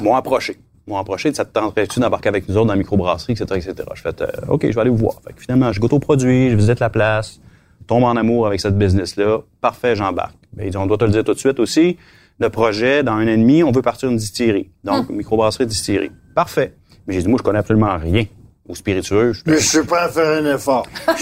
m'ont 0.00 0.14
approché. 0.14 0.56
M'ont 0.86 0.96
approché 0.98 1.30
de 1.30 1.36
cette 1.36 1.52
tenterais-tu 1.52 2.00
d'embarquer 2.00 2.28
avec 2.28 2.48
nous 2.48 2.56
autres 2.56 2.66
dans 2.66 2.72
la 2.72 2.78
microbrasserie, 2.78 3.32
etc., 3.32 3.46
etc. 3.56 3.88
Je 3.94 4.02
fais, 4.02 4.22
euh, 4.22 4.26
OK, 4.48 4.66
je 4.66 4.74
vais 4.74 4.80
aller 4.80 4.90
vous 4.90 4.96
voir. 4.96 5.20
Fait 5.24 5.32
que 5.32 5.40
finalement, 5.40 5.72
je 5.72 5.80
goûte 5.80 5.92
aux 5.92 5.98
produits, 5.98 6.50
je 6.50 6.56
visite 6.56 6.80
la 6.80 6.90
place. 6.90 7.40
tombe 7.86 8.04
en 8.04 8.16
amour 8.16 8.46
avec 8.46 8.60
cette 8.60 8.78
business-là. 8.78 9.40
Parfait, 9.60 9.94
j'embarque. 9.96 10.36
Ben, 10.52 10.66
il 10.66 10.70
dit, 10.70 10.76
on 10.76 10.86
doit 10.86 10.98
te 10.98 11.04
le 11.04 11.10
dire 11.10 11.24
tout 11.24 11.34
de 11.34 11.38
suite 11.38 11.58
aussi. 11.60 11.96
Le 12.40 12.48
projet, 12.48 13.02
dans 13.02 13.12
un 13.12 13.24
an 13.24 13.28
et 13.28 13.36
demi, 13.36 13.62
on 13.62 13.70
veut 13.70 13.82
partir 13.82 14.08
une 14.08 14.16
distillerie. 14.16 14.70
Donc, 14.82 15.10
microbrasserie 15.10 15.66
distillerie. 15.66 16.10
Parfait. 16.34 16.74
Mais 17.06 17.14
j'ai 17.14 17.22
dit, 17.22 17.28
moi, 17.28 17.36
je 17.38 17.42
connais 17.44 17.58
absolument 17.58 17.96
rien 17.98 18.24
aux 18.66 18.74
spiritueux. 18.74 19.34
Je- 19.34 19.42
Mais 19.46 19.58
je 19.58 19.66
suis 19.66 19.82
prêt 19.84 20.00
à 20.00 20.08
faire 20.08 20.42
un 20.42 20.54
effort. 20.54 20.86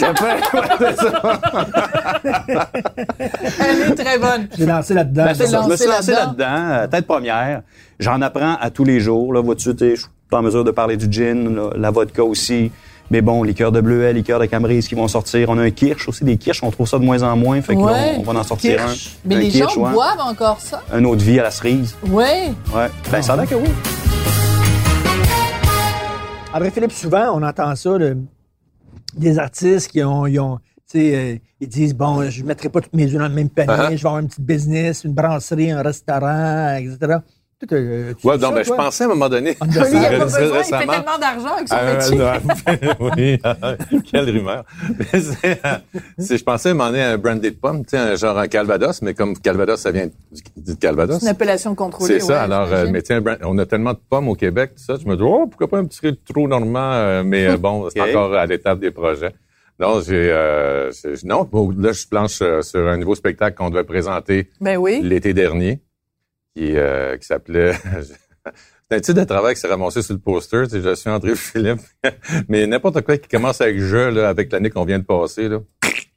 Elle 3.58 3.92
est 3.92 3.94
très 3.94 4.18
bonne. 4.18 4.48
J'ai 4.56 4.66
lancé 4.66 4.94
là-dedans. 4.94 5.24
Ben, 5.24 5.34
ça. 5.34 5.62
Je 5.64 5.68
me 5.70 5.76
suis 5.76 5.86
lancé 5.88 6.12
là-dedans. 6.12 6.70
euh, 6.70 6.86
tête 6.86 7.06
première. 7.06 7.62
J'en 7.98 8.20
apprends 8.22 8.56
à 8.60 8.70
tous 8.70 8.84
les 8.84 9.00
jours. 9.00 9.32
Là, 9.32 9.42
vois-tu, 9.42 9.74
tu 9.74 9.78
sais, 9.78 9.96
je 9.96 10.00
suis 10.02 10.10
pas 10.30 10.38
en 10.38 10.42
mesure 10.42 10.64
de 10.64 10.70
parler 10.70 10.96
du 10.96 11.10
gin, 11.10 11.54
là, 11.54 11.70
la 11.76 11.90
vodka 11.90 12.22
aussi. 12.22 12.70
Mais 13.10 13.22
bon, 13.22 13.42
liqueur 13.42 13.72
de 13.72 13.80
bleuet, 13.80 14.12
liqueur 14.12 14.38
de 14.38 14.44
camerise 14.46 14.86
qui 14.86 14.94
vont 14.94 15.08
sortir. 15.08 15.48
On 15.48 15.56
a 15.58 15.62
un 15.62 15.70
kirsch 15.70 16.06
aussi, 16.08 16.24
des 16.24 16.36
kirsch, 16.36 16.62
on 16.62 16.70
trouve 16.70 16.86
ça 16.86 16.98
de 16.98 17.04
moins 17.04 17.22
en 17.22 17.36
moins. 17.36 17.60
Fait 17.62 17.74
que 17.74 17.80
là, 17.80 17.86
Ouais. 17.86 18.14
on, 18.18 18.20
on 18.20 18.32
va 18.32 18.40
en 18.40 18.44
sortir 18.44 18.76
Kirsch. 18.76 19.06
un. 19.24 19.28
Mais 19.28 19.36
un 19.36 19.38
les 19.40 19.48
kirsch, 19.48 19.74
gens 19.74 19.80
ouais. 19.86 19.92
boivent 19.92 20.20
encore 20.20 20.60
ça? 20.60 20.82
Un 20.92 21.02
eau 21.04 21.16
de 21.16 21.22
vie 21.22 21.40
à 21.40 21.44
la 21.44 21.50
cerise. 21.50 21.94
Ouais. 22.06 22.52
Ouais. 22.74 22.88
Ben, 23.10 23.22
ça 23.22 23.32
a 23.32 23.46
que 23.46 23.54
oui. 23.54 23.68
André-Philippe, 26.52 26.92
souvent, 26.92 27.30
on 27.34 27.42
entend 27.42 27.74
ça, 27.76 27.96
le- 27.98 28.18
des 29.16 29.38
artistes 29.38 29.90
qui 29.90 30.02
ont, 30.02 30.26
ils 30.26 30.38
ont, 30.40 30.58
tu 30.90 30.98
sais, 31.00 31.14
euh, 31.14 31.36
ils 31.60 31.68
disent, 31.68 31.94
bon, 31.94 32.28
je 32.30 32.42
ne 32.42 32.46
mettrai 32.48 32.68
pas 32.68 32.80
toutes 32.80 32.94
mes 32.94 33.06
œufs 33.06 33.12
dans 33.20 33.28
le 33.28 33.34
même 33.34 33.50
panier, 33.50 33.72
Uh-huh. 33.72 33.84
je 33.96 34.02
vais 34.02 34.06
avoir 34.06 34.18
une 34.18 34.28
petite 34.28 34.44
business, 34.44 35.04
une 35.04 35.12
brasserie, 35.12 35.70
un 35.70 35.82
restaurant, 35.82 36.76
etc. 36.76 37.18
Euh, 37.72 38.14
tu 38.14 38.24
Ouais, 38.26 38.36
non, 38.38 38.48
ça, 38.50 38.54
ben, 38.54 38.64
je 38.64 38.72
pensais 38.72 39.02
à 39.04 39.06
un 39.06 39.10
moment 39.10 39.28
donné. 39.28 39.56
On 39.60 39.64
Lui, 39.66 39.72
il 39.90 39.96
a 39.96 40.10
pas 40.18 40.24
besoin, 40.24 40.40
il 40.40 40.48
fait 40.48 40.56
récemment. 40.58 40.92
tellement 40.92 41.18
d'argent 41.18 41.54
avec 41.56 41.68
son 41.68 41.74
Ah, 41.76 42.38
métier. 42.38 43.40
non, 43.40 43.58
oui, 43.96 44.02
quelle 44.10 44.30
rumeur. 44.30 44.64
Mais 44.98 45.20
c'est, 45.20 45.60
euh, 45.66 46.36
je 46.36 46.42
pensais 46.44 46.68
à 46.68 46.72
un 46.72 46.74
moment 46.76 46.90
donné 46.90 47.02
à 47.02 47.10
un 47.10 47.18
brandy 47.18 47.50
de 47.50 47.56
pomme, 47.56 47.82
tu 47.84 47.90
sais, 47.90 47.98
un 47.98 48.14
genre 48.14 48.38
un 48.38 48.46
Calvados, 48.46 49.02
mais 49.02 49.14
comme 49.14 49.36
Calvados, 49.36 49.80
ça 49.80 49.90
vient 49.90 50.06
du, 50.06 50.42
du 50.56 50.76
Calvados. 50.76 51.18
C'est 51.18 51.26
une 51.26 51.30
appellation 51.32 51.74
contrôlée. 51.74 52.20
C'est 52.20 52.26
ça. 52.26 52.32
ouais, 52.34 52.38
alors, 52.38 52.68
euh, 52.72 52.86
mais 52.90 53.02
tiens, 53.02 53.22
on 53.42 53.58
a 53.58 53.66
tellement 53.66 53.92
de 53.92 54.00
pommes 54.08 54.28
au 54.28 54.34
Québec, 54.36 54.72
tout 54.76 54.82
ça. 54.84 54.94
Je 55.02 55.08
me 55.08 55.16
dis, 55.16 55.22
oh, 55.24 55.46
pourquoi 55.48 55.66
pas 55.68 55.78
un 55.78 55.84
petit 55.84 56.16
trop 56.32 56.46
normand, 56.46 56.92
euh, 56.92 57.22
mais 57.24 57.48
euh, 57.48 57.56
bon, 57.56 57.88
c'est 57.90 58.00
encore 58.00 58.34
à 58.34 58.46
l'étape 58.46 58.78
des 58.78 58.92
projets. 58.92 59.34
Non, 59.80 60.00
j'ai, 60.00 60.28
euh, 60.32 60.90
non, 61.24 61.44
bon, 61.44 61.72
là, 61.76 61.92
je 61.92 62.06
planche 62.06 62.40
euh, 62.42 62.62
sur 62.62 62.86
un 62.88 62.96
nouveau 62.96 63.14
spectacle 63.14 63.56
qu'on 63.56 63.70
devait 63.70 63.84
présenter 63.84 64.50
Ben 64.60 64.76
oui. 64.76 65.00
l'été 65.04 65.32
dernier, 65.34 65.80
qui, 66.58 66.76
euh, 66.76 67.16
qui 67.16 67.26
s'appelait. 67.26 67.72
C'est 68.90 68.96
un 68.96 69.00
titre 69.00 69.20
de 69.20 69.24
travail 69.24 69.54
qui 69.54 69.60
s'est 69.60 69.68
ramassé 69.68 70.00
sur 70.00 70.14
le 70.14 70.20
poster. 70.20 70.62
Tu 70.64 70.70
sais, 70.70 70.82
je 70.82 70.94
suis 70.94 71.10
André 71.10 71.34
Philippe. 71.36 71.80
Mais 72.48 72.66
n'importe 72.66 73.02
quoi 73.02 73.18
qui 73.18 73.28
commence 73.28 73.60
avec 73.60 73.78
je, 73.78 73.96
là, 74.10 74.30
avec 74.30 74.50
l'année 74.50 74.70
qu'on 74.70 74.84
vient 74.86 74.98
de 74.98 75.04
passer, 75.04 75.48
là. 75.48 75.58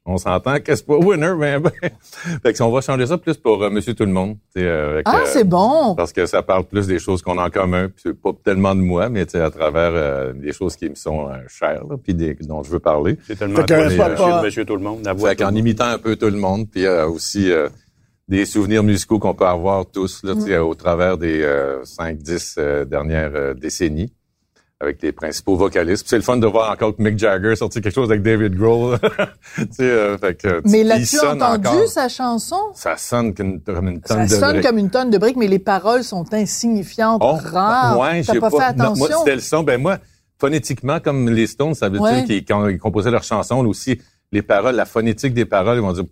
On 0.03 0.17
s'entend 0.17 0.59
que 0.59 0.73
c'est 0.75 0.85
pas 0.85 0.95
winner, 0.97 1.35
mais 1.37 1.59
ben. 1.59 1.71
fait 2.43 2.53
que 2.53 2.63
on 2.63 2.71
va 2.71 2.81
changer 2.81 3.05
ça 3.05 3.19
plus 3.19 3.37
pour 3.37 3.61
euh, 3.61 3.69
Monsieur 3.69 3.93
Tout 3.93 4.05
le 4.05 4.11
Monde. 4.11 4.37
tu 4.55 4.59
sais, 4.59 4.65
euh, 4.67 4.93
avec, 4.93 5.03
Ah, 5.07 5.17
euh, 5.19 5.25
c'est 5.27 5.43
bon. 5.43 5.93
parce 5.93 6.11
que 6.11 6.25
ça 6.25 6.41
parle 6.41 6.63
plus 6.63 6.87
des 6.87 6.97
choses 6.97 7.21
qu'on 7.21 7.37
a 7.37 7.45
en 7.45 7.49
commun, 7.51 7.87
puis 7.87 8.01
c'est 8.07 8.19
pas 8.19 8.31
tellement 8.43 8.73
de 8.73 8.81
moi, 8.81 9.09
mais 9.09 9.25
tu 9.27 9.33
sais, 9.33 9.41
à 9.41 9.51
travers 9.51 9.91
euh, 9.93 10.33
des 10.33 10.53
choses 10.53 10.75
qui 10.75 10.89
me 10.89 10.95
sont 10.95 11.29
euh, 11.29 11.33
chères, 11.47 11.83
là, 11.87 11.97
puis 12.03 12.15
des, 12.15 12.33
dont 12.33 12.63
je 12.63 12.71
veux 12.71 12.79
parler. 12.79 13.19
C'est 13.27 13.37
tellement 13.37 13.57
Fait 13.57 13.65
que, 13.67 13.73
monsieur, 13.83 13.97
pas- 14.15 14.41
monsieur 14.41 14.65
tout 14.65 14.75
le 14.75 14.81
monde. 14.81 15.07
Fait 15.19 15.35
qu'en 15.35 15.53
imitant 15.53 15.85
un 15.85 15.99
peu 15.99 16.15
tout 16.15 16.25
le 16.31 16.31
monde, 16.37 16.67
puis 16.67 16.87
euh, 16.87 17.07
aussi 17.07 17.51
euh, 17.51 17.69
des 18.31 18.45
souvenirs 18.45 18.81
musicaux 18.81 19.19
qu'on 19.19 19.33
peut 19.35 19.45
avoir 19.45 19.85
tous 19.85 20.23
là, 20.23 20.33
sais, 20.39 20.57
au 20.57 20.73
travers 20.73 21.17
des 21.17 21.41
euh, 21.43 21.83
5-10 21.83 22.55
euh, 22.57 22.85
dernières 22.85 23.31
euh, 23.35 23.53
décennies 23.53 24.13
avec 24.79 25.01
les 25.03 25.11
principaux 25.11 25.57
vocalistes. 25.57 26.07
C'est 26.09 26.15
le 26.15 26.23
fun 26.23 26.37
de 26.37 26.47
voir 26.47 26.71
encore 26.71 26.95
que 26.95 27.03
Mick 27.03 27.19
Jagger 27.19 27.55
sortir 27.57 27.81
quelque 27.83 27.93
chose 27.93 28.09
avec 28.09 28.23
David 28.23 28.55
Grohl. 28.55 28.97
euh, 29.81 30.17
fait 30.17 30.35
que, 30.41 30.61
Mais 30.65 30.83
l'as-tu 30.83 31.05
sonne 31.05 31.43
entendu, 31.43 31.67
encore. 31.67 31.87
sa 31.87 32.07
chanson? 32.09 32.55
Ça 32.73 32.95
sonne 32.97 33.33
comme 33.35 33.49
une, 33.49 33.61
comme 33.61 33.87
une 33.89 34.01
Ça 34.05 34.15
tonne 34.15 34.23
de 34.25 34.29
sonne 34.29 34.51
briques. 34.53 34.65
comme 34.65 34.77
une 34.79 34.89
tonne 34.89 35.09
de 35.11 35.17
briques, 35.19 35.35
mais 35.37 35.47
les 35.47 35.59
paroles 35.59 36.03
sont 36.03 36.25
insignifiantes, 36.33 37.21
Oh, 37.23 37.37
rares. 37.43 37.99
ouais, 37.99 38.23
T'as 38.23 38.33
j'ai 38.33 38.39
pas, 38.39 38.49
fait 38.49 38.57
Non, 38.57 38.85
attention? 38.85 38.95
moi, 38.95 39.17
c'était 39.19 39.35
le 39.35 39.41
son. 39.41 39.61
Ben 39.63 39.79
moi, 39.79 39.97
phonétiquement, 40.39 40.99
comme 40.99 41.29
les 41.29 41.47
Stones, 41.47 41.75
ça 41.75 41.89
veut 41.89 41.99
Ouais. 41.99 42.15
dire 42.15 42.25
qu'ils, 42.25 42.45
quand 42.45 42.67
ils 42.67 42.79
composaient 42.79 43.11
leurs 43.11 43.23
chansons, 43.23 43.61
là 43.61 43.69
aussi, 43.69 44.01
les 44.31 44.41
paroles, 44.41 44.75
la 44.75 44.85
phonétique 44.85 45.33
des 45.33 45.45
paroles, 45.45 45.77
ils 45.77 45.81
vont 45.81 45.93
dire, 45.93 46.05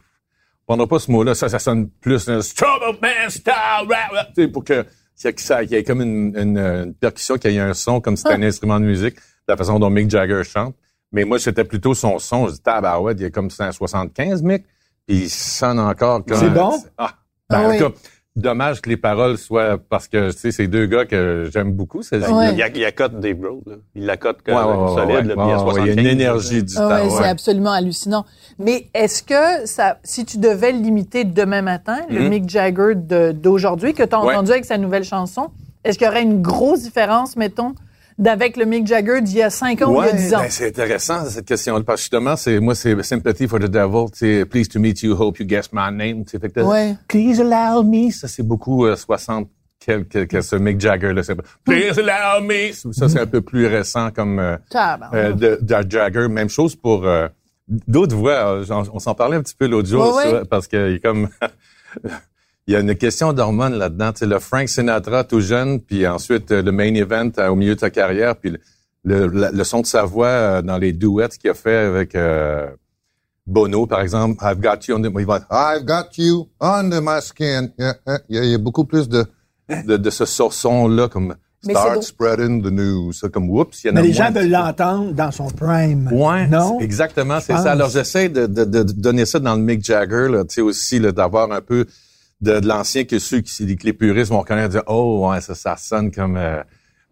prendra 0.70 0.86
pas 0.88 1.00
ce 1.00 1.10
mot-là, 1.12 1.34
ça, 1.34 1.50
ça 1.50 1.58
sonne 1.58 1.90
plus, 1.90 2.30
un 2.30 2.42
Struggle 2.44 2.98
Man 3.02 3.30
style 3.30 3.52
rap, 3.54 4.12
rap, 4.14 4.28
tu 4.36 4.44
sais, 4.44 4.48
pour 4.48 4.64
que, 4.64 4.86
qu'il 5.20 5.72
y 5.72 5.76
ait- 5.76 5.84
comme 5.84 6.02
une, 6.02 6.38
une, 6.38 6.58
une 6.60 6.94
percussion, 6.94 7.38
qu'il 7.40 7.52
y 7.54 7.58
ait 7.58 7.60
un 7.60 7.74
son 7.74 8.00
comme 8.02 8.16
si 8.16 8.24
Ah. 8.28 8.32
c'était 8.32 8.44
un 8.44 8.48
instrument 8.48 8.80
de 8.80 8.86
musique, 8.86 9.16
de 9.16 9.22
la 9.48 9.58
façon 9.58 9.80
dont 9.80 9.90
Mick 9.90 10.10
Jagger 10.12 10.44
chante. 10.44 10.76
Mais 11.12 11.26
moi, 11.26 11.40
c'était 11.40 11.64
plutôt 11.64 11.96
son 11.96 12.20
son. 12.20 12.48
Je 12.48 12.54
dis, 12.54 12.62
tabarouette, 12.62 13.18
il 13.20 13.24
y 13.24 13.26
a 13.26 13.30
comme 13.32 13.50
c'est 13.50 13.64
un 13.64 13.72
75, 13.72 14.44
Mick, 14.44 14.64
puis 15.08 15.18
il 15.24 15.30
sonne 15.30 15.80
encore 15.80 16.24
comme... 16.24 16.38
C'est 16.38 16.52
bon? 16.52 16.80
Ah, 17.00 17.14
ben, 17.50 17.58
Ah 17.58 17.66
en 17.66 17.70
oui. 17.72 17.78
tout 17.80 17.90
cas, 17.90 17.96
dommage 18.40 18.82
que 18.82 18.90
les 18.90 18.98
paroles 18.98 19.38
soient, 19.38 19.78
parce 19.90 20.08
que, 20.08 20.32
tu 20.32 20.38
sais, 20.38 20.52
c'est 20.52 20.68
deux 20.68 20.86
gars 20.86 21.06
que 21.06 21.50
j'aime 21.54 21.72
beaucoup, 21.72 22.02
c'est 22.02 22.18
Ouais. 22.28 22.52
Il 22.52 22.58
y 22.58 22.64
a, 22.64 22.68
il 22.70 22.78
y 22.78 22.86
a 22.86 22.92
cote 22.92 23.20
Dave 23.20 23.38
Grohl, 23.38 23.60
là. 23.66 23.76
Il 23.96 24.06
la 24.06 24.18
cote 24.18 24.40
Ouais, 24.48 24.54
ouais, 24.54 24.60
ouais, 24.62 24.96
solide, 24.96 25.16
ouais, 25.16 25.24
là, 25.24 25.34
il 25.38 25.50
y 25.50 25.52
a 25.52 25.58
ouais, 25.58 25.60
75. 25.60 25.86
Il 25.86 25.88
y 25.88 25.90
a 25.90 26.02
une 26.02 26.08
énergie 26.08 26.64
du 26.64 26.74
Ah 26.78 27.00
temps. 27.02 27.10
c'est 27.10 27.28
absolument 27.28 27.72
hallucinant. 27.72 28.26
Mais 28.58 28.88
est-ce 28.94 29.24
que 29.24 29.66
ça, 29.66 29.98
si 30.04 30.26
tu 30.26 30.38
devais 30.38 30.72
limiter 30.72 31.24
demain 31.24 31.62
matin, 31.62 31.98
le 32.10 32.22
Mhm. 32.22 32.30
Mick 32.30 32.50
Jagger 32.50 32.94
d'aujourd'hui 33.34 33.94
que 33.94 34.04
tu 34.04 34.16
as 34.16 34.20
Ouais. 34.24 34.34
entendu 34.36 34.52
avec 34.52 34.66
sa 34.66 34.78
nouvelle 34.78 35.04
chanson, 35.04 35.50
est-ce 35.84 35.98
qu'il 35.98 36.08
y 36.08 36.10
aurait 36.10 36.24
une 36.24 36.42
grosse 36.42 36.82
différence, 36.84 37.36
mettons, 37.36 37.74
d'avec 38.20 38.58
le 38.58 38.66
Mick 38.66 38.86
Jagger 38.86 39.22
d'il 39.22 39.38
y 39.38 39.42
a 39.42 39.50
5 39.50 39.82
ans 39.82 39.92
ou 39.96 40.04
il 40.04 40.06
y 40.06 40.10
a 40.10 40.14
10 40.14 40.36
ans? 40.36 40.40
ben, 40.40 40.48
c'est 40.50 40.68
intéressant 40.68 41.26
cette 41.26 41.46
question-là 41.46 41.84
parce 41.84 42.02
que 42.02 42.04
justement, 42.04 42.36
c'est 42.36 42.60
moi 42.60 42.76
c'est 42.76 43.02
sympathy 43.04 43.48
for 43.48 43.60
the 43.60 43.64
devil, 43.70 44.06
c'est 44.14 44.46
pleased 44.46 44.72
to 44.72 44.80
meet 44.80 45.02
you, 45.02 45.16
hope 45.20 45.40
you 45.40 45.46
guess 45.46 45.70
my 45.74 45.90
name, 45.92 46.26
tu 46.26 46.38
fait 46.38 46.50
que 46.50 46.60
Ouais. 46.60 46.96
please 47.08 47.40
allow 47.42 47.82
me, 47.84 48.12
ça 48.12 48.28
c'est 48.28 48.44
beaucoup 48.44 48.86
euh, 48.86 48.96
60 48.96 49.50
quelques 49.80 50.28
que 50.28 50.42
ce 50.42 50.58
Mick 50.58 50.80
Jagger 50.80 51.14
là, 51.14 51.24
c'est 51.24 51.36
please 51.64 51.98
allow 51.98 52.44
me, 52.44 52.74
ça 52.94 53.08
c'est 53.08 53.20
un 53.20 53.26
peu 53.28 53.40
plus 53.42 53.66
récent 53.66 54.12
comme 54.12 54.38
euh, 54.40 54.58
euh, 55.14 55.32
de, 55.34 55.58
de 55.62 55.90
Jagger, 55.90 56.28
même 56.28 56.50
chose 56.50 56.76
pour 56.76 57.06
euh, 57.08 57.28
d'autres 57.88 58.16
voix, 58.16 58.62
on 58.92 59.00
s'en 59.00 59.16
parlait 59.16 59.38
un 59.38 59.42
petit 59.42 59.56
peu 59.56 59.68
l'autre 59.68 59.88
jour 59.88 60.20
parce 60.50 60.68
que 60.68 60.90
il 60.90 60.96
est 60.96 61.00
comme 61.00 61.30
Il 62.70 62.74
y 62.74 62.76
a 62.76 62.82
une 62.82 62.94
question 62.94 63.34
d'hormones 63.34 63.74
là-dedans. 63.74 64.12
Tu 64.14 64.20
sais, 64.20 64.26
le 64.28 64.38
Frank 64.38 64.70
Sinatra 64.70 65.24
tout 65.24 65.42
jeune, 65.42 65.82
puis 65.82 66.06
ensuite 66.06 66.52
euh, 66.52 66.62
le 66.62 66.72
main 66.72 66.94
event 66.94 67.32
euh, 67.40 67.48
au 67.48 67.56
milieu 67.56 67.74
de 67.74 67.80
sa 67.80 67.90
carrière, 67.90 68.36
puis 68.36 68.52
le, 69.04 69.26
le, 69.26 69.50
le 69.52 69.64
son 69.64 69.82
de 69.82 69.88
sa 69.88 70.04
voix 70.04 70.28
euh, 70.28 70.62
dans 70.62 70.78
les 70.78 70.94
duets 70.94 71.30
qu'il 71.30 71.50
a 71.50 71.56
fait 71.56 71.76
avec 71.78 72.14
euh, 72.14 72.68
Bono, 73.48 73.88
par 73.88 74.02
exemple. 74.02 74.38
I've 74.44 74.60
got 74.60 74.88
you 74.88 74.98
on 74.98 75.02
the... 75.02 75.12
I've 75.50 75.84
got 75.84 76.10
you 76.20 76.48
under 76.62 77.02
my 77.02 77.20
skin. 77.24 77.70
Il 78.30 78.46
y 78.46 78.54
a 78.54 78.58
beaucoup 78.60 78.86
plus 78.86 79.10
de 79.10 79.26
de, 79.88 79.98
de 79.98 80.10
ce 80.12 80.26
son-là, 80.26 81.08
comme 81.08 81.36
Start 81.64 82.04
spreading 82.04 82.62
the 82.62 82.72
news. 82.72 83.14
Ça, 83.14 83.30
comme, 83.30 83.50
oups, 83.50 83.84
il 83.84 83.88
y 83.88 83.90
en 83.90 83.94
Mais 83.96 84.00
a 84.02 84.04
les 84.04 84.14
gens 84.14 84.32
veulent 84.32 84.50
l'entendre 84.52 85.12
dans 85.14 85.32
son 85.32 85.48
prime. 85.48 86.08
Ouais, 86.14 86.46
Non? 86.48 86.80
exactement, 86.80 87.40
c'est 87.40 87.54
ça. 87.54 87.72
Alors 87.72 87.90
j'essaie 87.90 88.30
de, 88.30 88.46
de, 88.46 88.64
de 88.64 88.84
donner 88.84 89.26
ça 89.26 89.40
dans 89.40 89.56
le 89.56 89.62
Mick 89.62 89.84
Jagger, 89.84 90.28
là, 90.30 90.44
tu 90.46 90.54
sais 90.54 90.62
aussi 90.62 91.00
là, 91.00 91.12
d'avoir 91.12 91.52
un 91.52 91.62
peu 91.62 91.86
de, 92.42 92.60
de 92.60 92.68
l'ancien 92.68 93.04
que 93.06 93.20
ceux 93.20 93.42
qui 93.42 93.76
que 93.76 93.86
les 93.86 93.94
puristes 93.94 94.32
vont 94.32 94.44
connaître, 94.44 94.70
dire 94.70 94.84
oh 94.88 95.28
ouais 95.28 95.42
ça 95.42 95.56
ça 95.56 95.76
sonne 95.78 96.12
comme 96.12 96.38
euh, 96.38 96.62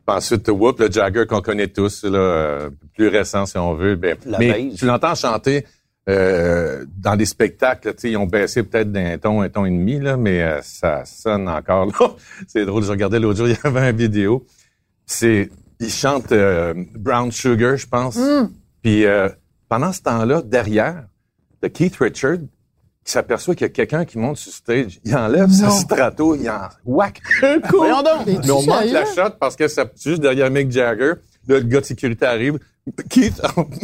ensuite 0.08 0.48
whoop 0.48 0.80
le 0.80 0.90
Jagger 0.92 1.26
qu'on 1.26 1.42
connaît 1.42 1.68
tous 1.68 2.04
là, 2.04 2.18
euh, 2.18 2.70
plus 2.96 3.08
récent 3.08 3.46
si 3.46 3.58
on 3.58 3.74
veut. 3.74 3.96
Ben, 3.96 4.18
La 4.26 4.40
mais 4.40 4.72
tu 4.76 4.86
l'entends 4.86 5.16
chanter 5.16 5.66
euh, 6.10 6.86
dans 6.98 7.18
des 7.18 7.26
spectacles, 7.26 7.94
tu 7.94 8.02
sais, 8.02 8.12
ils 8.12 8.18
ont 8.18 8.26
baissé 8.26 8.64
peut-être 8.64 8.92
d'un 8.92 9.18
ton, 9.18 9.42
un 9.42 9.50
ton 9.50 9.66
et 9.66 9.70
demi 9.70 10.00
là, 10.00 10.16
mais 10.16 10.42
euh, 10.42 10.62
ça 10.62 11.04
sonne 11.04 11.50
encore. 11.50 11.88
là. 11.88 12.16
c'est 12.48 12.66
drôle, 12.66 12.84
je 12.84 12.92
regardais 12.92 13.20
l'autre 13.20 13.38
jour, 13.38 13.48
il 13.50 13.56
y 13.56 13.68
avait 13.68 13.90
une 13.90 13.98
vidéo. 13.98 14.46
C'est 15.06 15.50
il 15.80 15.90
chante 15.92 16.32
euh, 16.32 16.74
Brown 16.96 17.32
Sugar, 17.32 17.78
je 17.78 17.88
pense. 17.88 18.18
Puis 18.82 19.06
euh, 19.06 19.30
pendant 19.70 19.92
ce 19.92 20.02
temps-là, 20.02 20.42
derrière, 20.42 21.06
de 21.62 21.68
Keith 21.68 21.98
Richard, 21.98 22.38
qui 23.08 23.14
s'aperçoit 23.14 23.56
qu'il 23.56 23.64
y 23.64 23.70
a 23.70 23.70
quelqu'un 23.70 24.04
qui 24.04 24.18
monte 24.18 24.36
sur 24.36 24.52
stage, 24.52 25.00
il 25.06 25.16
enlève 25.16 25.50
sa 25.50 25.70
strato, 25.70 26.36
il 26.36 26.50
en 26.50 26.68
whack 26.84 27.22
un 27.42 27.62
coup. 27.62 27.78
Voyons 27.78 28.04
donc. 28.04 28.26
Mais 28.26 28.52
on 28.52 28.62
manque 28.64 28.92
la 28.92 29.06
shot 29.06 29.32
parce 29.40 29.56
que 29.56 29.70
c'est 29.70 29.90
juste 29.98 30.22
derrière 30.22 30.52
Mick 30.52 30.70
Jagger. 30.70 31.14
Là, 31.48 31.60
le 31.60 31.62
gars 31.62 31.80
de 31.80 31.86
sécurité 31.86 32.26
arrive. 32.26 32.60
Keith 33.10 33.42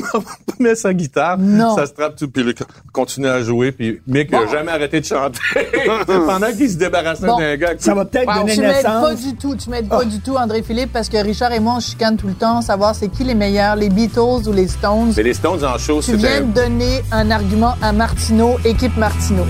met 0.59 0.75
sa 0.75 0.93
guitare, 0.93 1.37
Non. 1.37 1.75
ça 1.75 1.85
se 1.85 1.91
trappe 1.93 2.15
tout, 2.15 2.29
puis 2.29 2.43
il 2.45 2.53
continue 2.91 3.27
à 3.27 3.41
jouer, 3.41 3.71
puis 3.71 4.01
Mick 4.07 4.31
n'a 4.31 4.47
jamais 4.47 4.71
arrêté 4.71 5.01
de 5.01 5.05
chanter 5.05 5.39
pendant 6.07 6.51
qu'il 6.55 6.69
se 6.69 6.77
débarrassait 6.77 7.25
Bon. 7.27 7.37
d'un 7.37 7.55
gars. 7.57 7.73
Ça 7.77 7.93
va 7.93 8.05
peut-être 8.05 8.27
Wow, 8.27 8.39
donner 8.41 8.53
tu 8.53 8.61
m'aides 8.61 8.69
naissance. 8.75 9.03
pas 9.03 9.15
du 9.15 9.35
tout, 9.35 9.55
tu 9.55 9.69
m'aides 9.69 9.89
pas 9.89 10.05
du 10.05 10.19
tout, 10.19 10.35
André 10.35 10.61
Philippe, 10.63 10.91
parce 10.93 11.09
que 11.09 11.17
Richard 11.17 11.51
et 11.51 11.59
moi, 11.59 11.73
on 11.77 11.79
chicane 11.79 12.17
tout 12.17 12.27
le 12.27 12.33
temps, 12.33 12.61
savoir 12.61 12.95
c'est 12.95 13.09
qui 13.09 13.23
les 13.23 13.35
meilleurs, 13.35 13.75
les 13.75 13.89
Beatles 13.89 14.47
ou 14.47 14.51
les 14.53 14.67
Stones. 14.67 15.13
Mais 15.17 15.23
les 15.23 15.33
Stones 15.33 15.63
en 15.63 15.77
show, 15.77 15.97
Tu 15.99 16.11
c'était 16.11 16.17
viens 16.17 16.41
de 16.41 16.53
donner 16.53 17.01
un 17.11 17.29
argument 17.31 17.75
à 17.81 17.91
Martineau, 17.91 18.57
équipe 18.65 18.95
Martineau. 18.97 19.43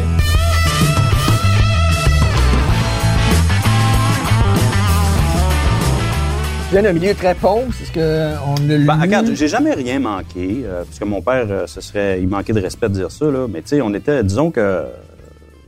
Viens 6.74 6.82
d'un 6.82 6.94
milieu 6.94 7.14
très 7.14 7.36
pauvre, 7.36 7.68
c'est 7.78 7.86
ce 7.86 7.94
qu'on 7.94 8.56
a 8.56 8.76
lu. 8.78 8.86
Ben, 8.86 9.00
regarde, 9.00 9.30
j'ai 9.34 9.48
jamais 9.48 9.74
rien 9.74 10.00
manqué, 10.00 10.64
euh, 10.66 10.84
parce 10.84 10.98
que 11.00 11.06
mon 11.06 11.22
père, 11.22 11.46
euh, 11.50 11.68
ce 11.68 11.82
serait, 11.82 12.20
il 12.20 12.28
manquait 12.28 12.54
de 12.54 12.60
respect 12.60 12.90
de 12.90 12.96
dire 12.96 13.12
ça, 13.12 13.26
là. 13.30 13.48
Mais 13.48 13.62
tu 13.62 13.70
sais, 13.70 13.82
on 13.82 13.94
était, 13.94 14.24
disons 14.24 14.50
que, 14.50 14.60
euh, 14.60 14.84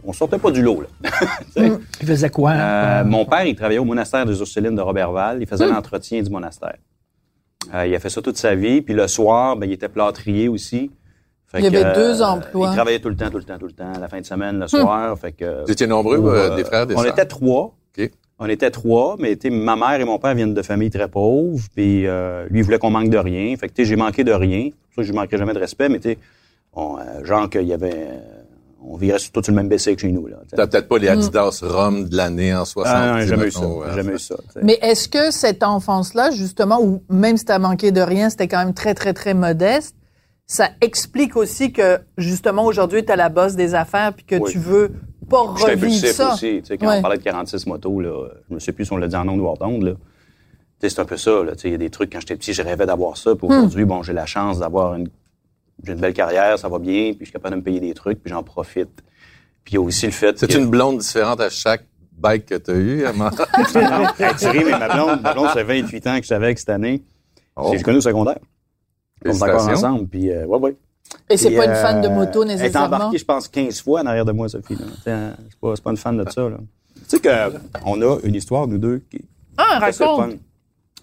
on 0.04 0.14
sortait 0.14 0.40
pas 0.40 0.50
du 0.52 0.62
lot, 0.64 0.82
là. 0.82 1.10
Sais. 1.56 1.72
Il 2.02 2.08
faisait 2.08 2.30
quoi? 2.30 2.52
Euh, 2.52 3.04
mon 3.06 3.26
père, 3.26 3.46
il 3.46 3.56
travaillait 3.56 3.80
au 3.80 3.86
monastère 3.86 4.26
des 4.26 4.40
Ursulines 4.40 4.76
de 4.76 4.82
Robertval. 4.82 5.38
Il 5.42 5.48
faisait 5.48 5.68
l'entretien 5.68 6.22
du 6.22 6.30
monastère. 6.30 6.76
Euh, 7.74 7.88
il 7.88 7.96
a 7.96 8.00
fait 8.00 8.10
ça 8.10 8.22
toute 8.22 8.38
sa 8.38 8.56
vie. 8.56 8.82
Puis 8.82 8.94
le 8.94 9.08
soir, 9.08 9.56
ben, 9.58 9.68
il 9.70 9.74
était 9.74 9.90
plâtrier 9.90 10.48
aussi. 10.48 10.92
Fait 11.48 11.60
Il 11.60 11.66
y 11.66 11.68
avait 11.68 11.94
deux 11.94 12.22
emplois. 12.22 12.70
Il 12.72 12.76
travaillait 12.76 13.00
tout 13.00 13.10
le 13.10 13.16
temps, 13.16 13.30
tout 13.30 13.38
le 13.38 13.44
temps, 13.44 13.58
tout 13.60 13.68
le 13.68 13.72
temps, 13.74 13.92
la 14.00 14.08
fin 14.08 14.20
de 14.20 14.26
semaine, 14.26 14.60
le 14.60 14.68
soir. 14.68 15.18
Fait 15.20 15.32
que, 15.32 15.64
Vous 15.66 15.72
étiez 15.72 15.88
nombreux, 15.88 16.18
euh, 16.18 16.52
euh, 16.52 16.56
des 16.56 16.64
frères, 16.64 16.86
des 16.88 16.96
On 16.96 17.00
sœurs? 17.00 17.12
était 17.12 17.26
trois. 17.26 17.76
OK. 17.98 18.12
On 18.38 18.48
était 18.48 18.70
trois, 18.72 19.16
mais 19.18 19.36
tu 19.38 19.48
sais, 19.48 19.50
ma 19.50 19.76
mère 19.78 19.94
et 20.02 20.04
mon 20.04 20.20
père 20.20 20.36
viennent 20.36 20.54
de 20.54 20.62
familles 20.62 20.90
très 20.90 21.08
pauvres, 21.08 21.64
puis 21.74 22.06
euh, 22.06 22.46
lui 22.50 22.60
il 22.60 22.64
voulait 22.64 22.80
qu'on 22.80 22.90
manque 22.92 23.10
de 23.10 23.18
rien. 23.18 23.56
Fait 23.56 23.70
que 23.70 23.74
tu 23.74 23.84
sais, 23.84 23.90
j'ai 23.90 23.96
manqué 23.96 24.24
de 24.26 24.34
rien. 24.34 24.66
C'est 24.72 24.72
pour 24.72 24.96
ça 24.96 25.02
que 25.04 25.08
je 25.08 25.14
manquerai 25.14 25.38
jamais 25.38 25.54
de 25.54 25.60
respect, 25.60 25.88
mais 25.88 26.00
tu 26.00 26.10
sais, 26.10 26.18
on, 26.74 26.98
euh, 26.98 27.24
genre 27.24 27.50
qu'il 27.50 27.64
y 27.64 27.72
avait, 27.74 27.94
euh, 27.94 28.20
on 28.84 28.98
virait 28.98 29.20
sur- 29.20 29.32
tout 29.32 29.42
sur 29.42 29.54
le 29.54 29.56
même 29.56 29.70
BC 29.70 29.96
que 29.96 30.02
chez 30.02 30.12
nous 30.12 30.28
là. 30.28 30.36
tu 30.44 30.50
sais. 30.50 30.56
T'as 30.58 30.68
peut-être 30.68 30.90
pas 30.90 30.98
les 30.98 31.08
Adidas 31.08 31.62
Rome 31.64 32.10
de 32.10 32.16
l'année 32.18 32.54
en 32.54 32.66
60. 32.66 32.94
Ah, 32.94 33.14
non, 33.14 33.22
jamais 33.26 33.48
eu 33.48 33.52
ça. 33.52 33.64
euh, 33.64 33.96
jamais 33.96 34.14
eu 34.16 34.20
ça. 34.20 34.36
tu 34.36 34.52
sais. 34.54 34.60
Mais 34.64 34.78
est-ce 34.82 35.08
que 35.08 35.32
cette 35.32 35.64
enfance-là, 35.64 36.32
justement, 36.32 36.82
ou 36.84 37.02
même 37.10 37.38
si 37.38 37.46
t'as 37.46 37.58
manqué 37.60 37.92
de 37.94 38.02
rien, 38.02 38.30
c'était 38.30 38.50
quand 38.50 38.60
même 38.64 38.74
très, 38.74 38.94
très, 38.94 39.14
très 39.14 39.34
modeste, 39.34 39.96
ça 40.46 40.70
explique 40.82 41.36
aussi 41.38 41.72
que, 41.72 42.00
justement, 42.18 42.66
aujourd'hui, 42.66 43.04
t'as 43.06 43.16
la 43.16 43.30
bosse 43.30 43.56
des 43.56 43.74
affaires 43.74 44.14
puis 44.14 44.26
que 44.26 44.36
Oui. 44.36 44.52
tu 44.52 44.60
veux 44.60 44.92
pas 45.30 45.40
revivre 45.42 45.70
impulsif 45.70 46.12
ça. 46.12 46.34
aussi. 46.34 46.62
Tu 46.62 46.66
sais, 46.66 46.78
quand 46.78 46.88
Ouais. 46.88 46.98
on 47.00 47.02
parlait 47.02 47.18
de 47.18 47.24
46 47.24 47.66
motos, 47.68 48.00
là, 48.00 48.28
je 48.50 48.54
me 48.56 48.60
sais 48.60 48.72
plus 48.72 48.86
si 48.86 48.94
on 48.94 48.98
l'a 48.98 49.08
dit 49.08 49.16
en 49.16 49.28
ondes 49.28 49.40
ou 49.40 49.46
hors 49.46 49.58
d'onde. 49.58 49.98
Tu 50.82 50.90
c'est 50.90 51.00
un 51.00 51.06
peu 51.06 51.18
ça. 51.18 51.32
Tu 51.58 51.68
Il 51.68 51.72
y 51.72 51.76
a 51.76 51.78
des 51.78 51.90
trucs, 51.90 52.12
quand 52.12 52.20
j'étais 52.20 52.36
petit, 52.36 52.54
je 52.54 52.62
rêvais 52.62 52.86
d'avoir 52.86 53.18
ça. 53.18 53.32
Hmm. 53.34 53.38
Puis 53.38 53.48
aujourd'hui, 53.48 53.86
bon, 53.86 54.04
j'ai 54.04 54.14
la 54.14 54.26
chance 54.26 54.60
d'avoir 54.60 54.96
une, 54.96 55.10
j'ai 55.84 55.94
une 55.94 56.00
belle 56.00 56.14
carrière, 56.14 56.58
ça 56.60 56.68
va 56.70 56.80
bien, 56.80 57.12
puis 57.12 57.20
je 57.22 57.26
suis 57.26 57.34
capable 57.34 57.56
de 57.56 57.60
me 57.60 57.64
payer 57.64 57.80
des 57.80 57.94
trucs, 57.94 58.22
puis 58.22 58.32
j'en 58.32 58.44
profite. 58.44 59.02
Puis 59.64 59.74
il 59.74 59.76
y 59.76 59.78
a 59.78 59.82
aussi 59.82 60.06
le 60.06 60.12
fait 60.12 60.38
C'est 60.38 60.48
que... 60.48 60.58
une 60.58 60.70
blonde 60.70 61.00
différente 61.00 61.40
à 61.42 61.50
chaque 61.50 61.86
bike 62.18 62.46
que 62.46 62.56
t'as 62.56 62.74
eu, 62.76 63.06
Amand? 63.06 63.30
non, 63.76 64.06
hey, 64.20 64.36
Thierry, 64.36 64.64
mais 64.66 64.78
ma 64.78 64.88
blonde, 64.94 65.22
ma 65.22 65.34
blonde, 65.34 65.48
ça 65.48 65.54
fait 65.54 65.82
28 65.82 66.08
ans 66.08 66.16
que 66.18 66.24
je 66.24 66.28
savais 66.28 66.54
que 66.54 66.60
cette 66.60 66.70
année. 66.70 67.04
Oh. 67.56 67.72
J'ai 67.76 67.82
connu 67.82 67.98
au 67.98 68.02
secondaire. 68.02 68.40
On 69.26 69.32
est 69.32 69.44
encore 69.44 69.68
ensemble, 69.70 70.08
puis 70.08 70.30
euh, 70.30 70.46
ouais, 70.46 70.60
ouais. 70.60 70.76
Et 71.30 71.38
c'est 71.38 71.56
pas 71.56 71.66
une 71.66 71.74
fan 71.76 72.02
de 72.02 72.08
euh, 72.08 72.12
moto 72.12 72.44
Elle 72.44 72.52
est 72.52 72.56
nécessairement? 72.56 72.96
embarquée, 72.98 73.18
je 73.18 73.26
pense, 73.26 73.48
15 73.48 73.82
fois 73.82 74.02
en 74.02 74.06
arrière 74.06 74.26
de 74.26 74.32
moi, 74.32 74.48
Sophie. 74.50 74.76
hein, 75.08 75.34
C'est 75.50 75.60
pas, 75.60 75.76
c'est 75.76 75.84
pas 75.84 75.92
une 75.92 75.98
fan 75.98 76.18
de 76.18 76.30
ça. 76.30 76.50
Là. 76.50 76.58
Tu 76.96 77.04
sais 77.08 77.20
qu'on 77.22 78.02
a 78.02 78.20
une 78.24 78.36
histoire, 78.36 78.68
nous 78.68 78.78
deux, 78.78 79.00
qui 79.10 79.22
Ah, 79.58 79.80
est 79.82 79.86
assez 79.86 80.04
fun. 80.04 80.16
raconte. 80.18 80.40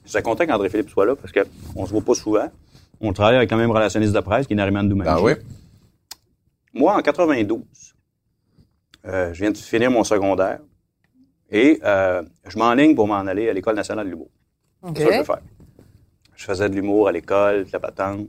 Je 0.05 0.11
suis 0.11 0.23
content 0.23 0.47
qu'André 0.47 0.69
Philippe 0.69 0.91
soit 0.91 1.07
là 1.07 1.15
parce 1.17 1.33
qu'on 1.33 1.87
se 1.87 1.93
voit 1.93 2.03
pas 2.03 2.15
souvent. 2.15 2.49
On 3.01 3.13
travaille 3.13 3.37
avec 3.37 3.51
quand 3.51 3.57
même 3.57 3.71
relationniste 3.71 4.13
de 4.13 4.21
presse 4.21 4.47
qui 4.47 4.53
est 4.53 4.57
Nariman 4.57 4.89
Doumanji. 4.89 5.11
Ah 5.13 5.23
oui? 5.23 5.33
Moi, 6.75 6.97
en 6.97 7.03
92, 7.03 7.61
euh, 9.07 9.33
je 9.33 9.41
viens 9.43 9.51
de 9.51 9.57
finir 9.57 9.91
mon 9.91 10.05
secondaire 10.05 10.61
et 11.51 11.81
euh, 11.85 12.23
je 12.47 12.57
m'enligne 12.59 12.95
pour 12.95 13.07
m'en 13.07 13.19
aller 13.27 13.49
à 13.49 13.53
l'École 13.53 13.75
nationale 13.77 14.07
de 14.07 14.11
l'humour. 14.11 14.31
OK. 14.83 14.93
C'est 14.97 15.03
ça 15.03 15.09
que 15.09 15.15
je 15.15 15.19
veux 15.19 15.25
faire. 15.25 15.39
Je 16.37 16.45
faisais 16.45 16.69
de 16.69 16.75
l'humour 16.75 17.09
à 17.09 17.13
l'école, 17.13 17.65
de 17.65 17.71
la 17.73 17.81
patente. 17.81 18.27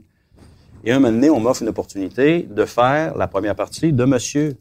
Et 0.84 0.92
un 0.92 0.98
moment 1.00 1.12
donné, 1.12 1.30
on 1.30 1.40
m'offre 1.40 1.62
une 1.62 1.68
opportunité 1.68 2.42
de 2.48 2.64
faire 2.64 3.16
la 3.16 3.26
première 3.26 3.54
partie 3.56 3.92
de 3.92 4.04
Monsieur 4.04 4.56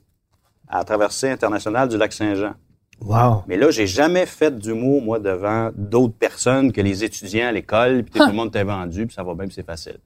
à 0.68 0.80
la 0.80 0.84
traversée 0.86 1.30
internationale 1.30 1.90
du 1.90 1.98
lac 1.98 2.14
Saint-Jean. 2.14 2.54
Wow. 3.02 3.44
Mais 3.48 3.58
là, 3.58 3.70
j'ai 3.72 3.86
jamais 3.88 4.26
fait 4.26 4.58
d'humour, 4.58 5.02
moi, 5.02 5.20
devant 5.20 5.72
d'autres 5.76 6.14
personnes 6.16 6.72
que 6.72 6.80
les 6.80 7.04
étudiants 7.04 7.48
à 7.48 7.52
l'école, 7.52 8.04
puis 8.04 8.20
tout 8.20 8.26
le 8.28 8.34
monde 8.34 8.52
t'est 8.52 8.64
vendu, 8.64 9.06
puis 9.06 9.14
ça 9.14 9.24
va 9.24 9.34
bien, 9.34 9.46
puis 9.46 9.54
c'est 9.56 9.66
facile. 9.66 9.98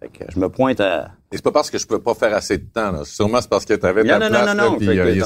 Fait 0.00 0.08
que 0.08 0.24
je 0.32 0.38
me 0.38 0.48
pointe 0.48 0.80
à... 0.80 1.10
Et 1.32 1.36
c'est 1.36 1.42
pas 1.44 1.50
parce 1.52 1.70
que 1.70 1.78
je 1.78 1.86
peux 1.86 2.00
pas 2.00 2.14
faire 2.14 2.34
assez 2.34 2.58
de 2.58 2.64
temps, 2.72 2.92
là. 2.92 3.04
Sûrement, 3.04 3.40
c'est 3.40 3.50
parce 3.50 3.64
que 3.64 3.74
t'avais 3.74 4.04
ta 4.04 4.18
Non, 4.18 4.24
non, 4.26 4.30
place, 4.30 4.56
non, 4.56 4.70
non, 4.72 4.76
puis 4.78 4.88
euh, 4.88 5.04
les. 5.06 5.20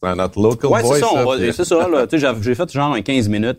C'est 0.00 0.14
notre 0.14 0.40
local 0.40 0.70
Ouais, 0.70 0.82
voice, 0.82 0.94
c'est 0.94 1.00
ça, 1.00 1.24
puis- 1.36 1.52
c'est 1.52 1.64
ça, 1.64 1.88
là. 1.88 2.06
Tu 2.06 2.20
sais, 2.20 2.26
j'ai- 2.34 2.42
j'ai 2.42 2.54
fait 2.54 2.70
genre 2.70 2.94
un 2.94 3.02
15 3.02 3.28
minutes, 3.28 3.58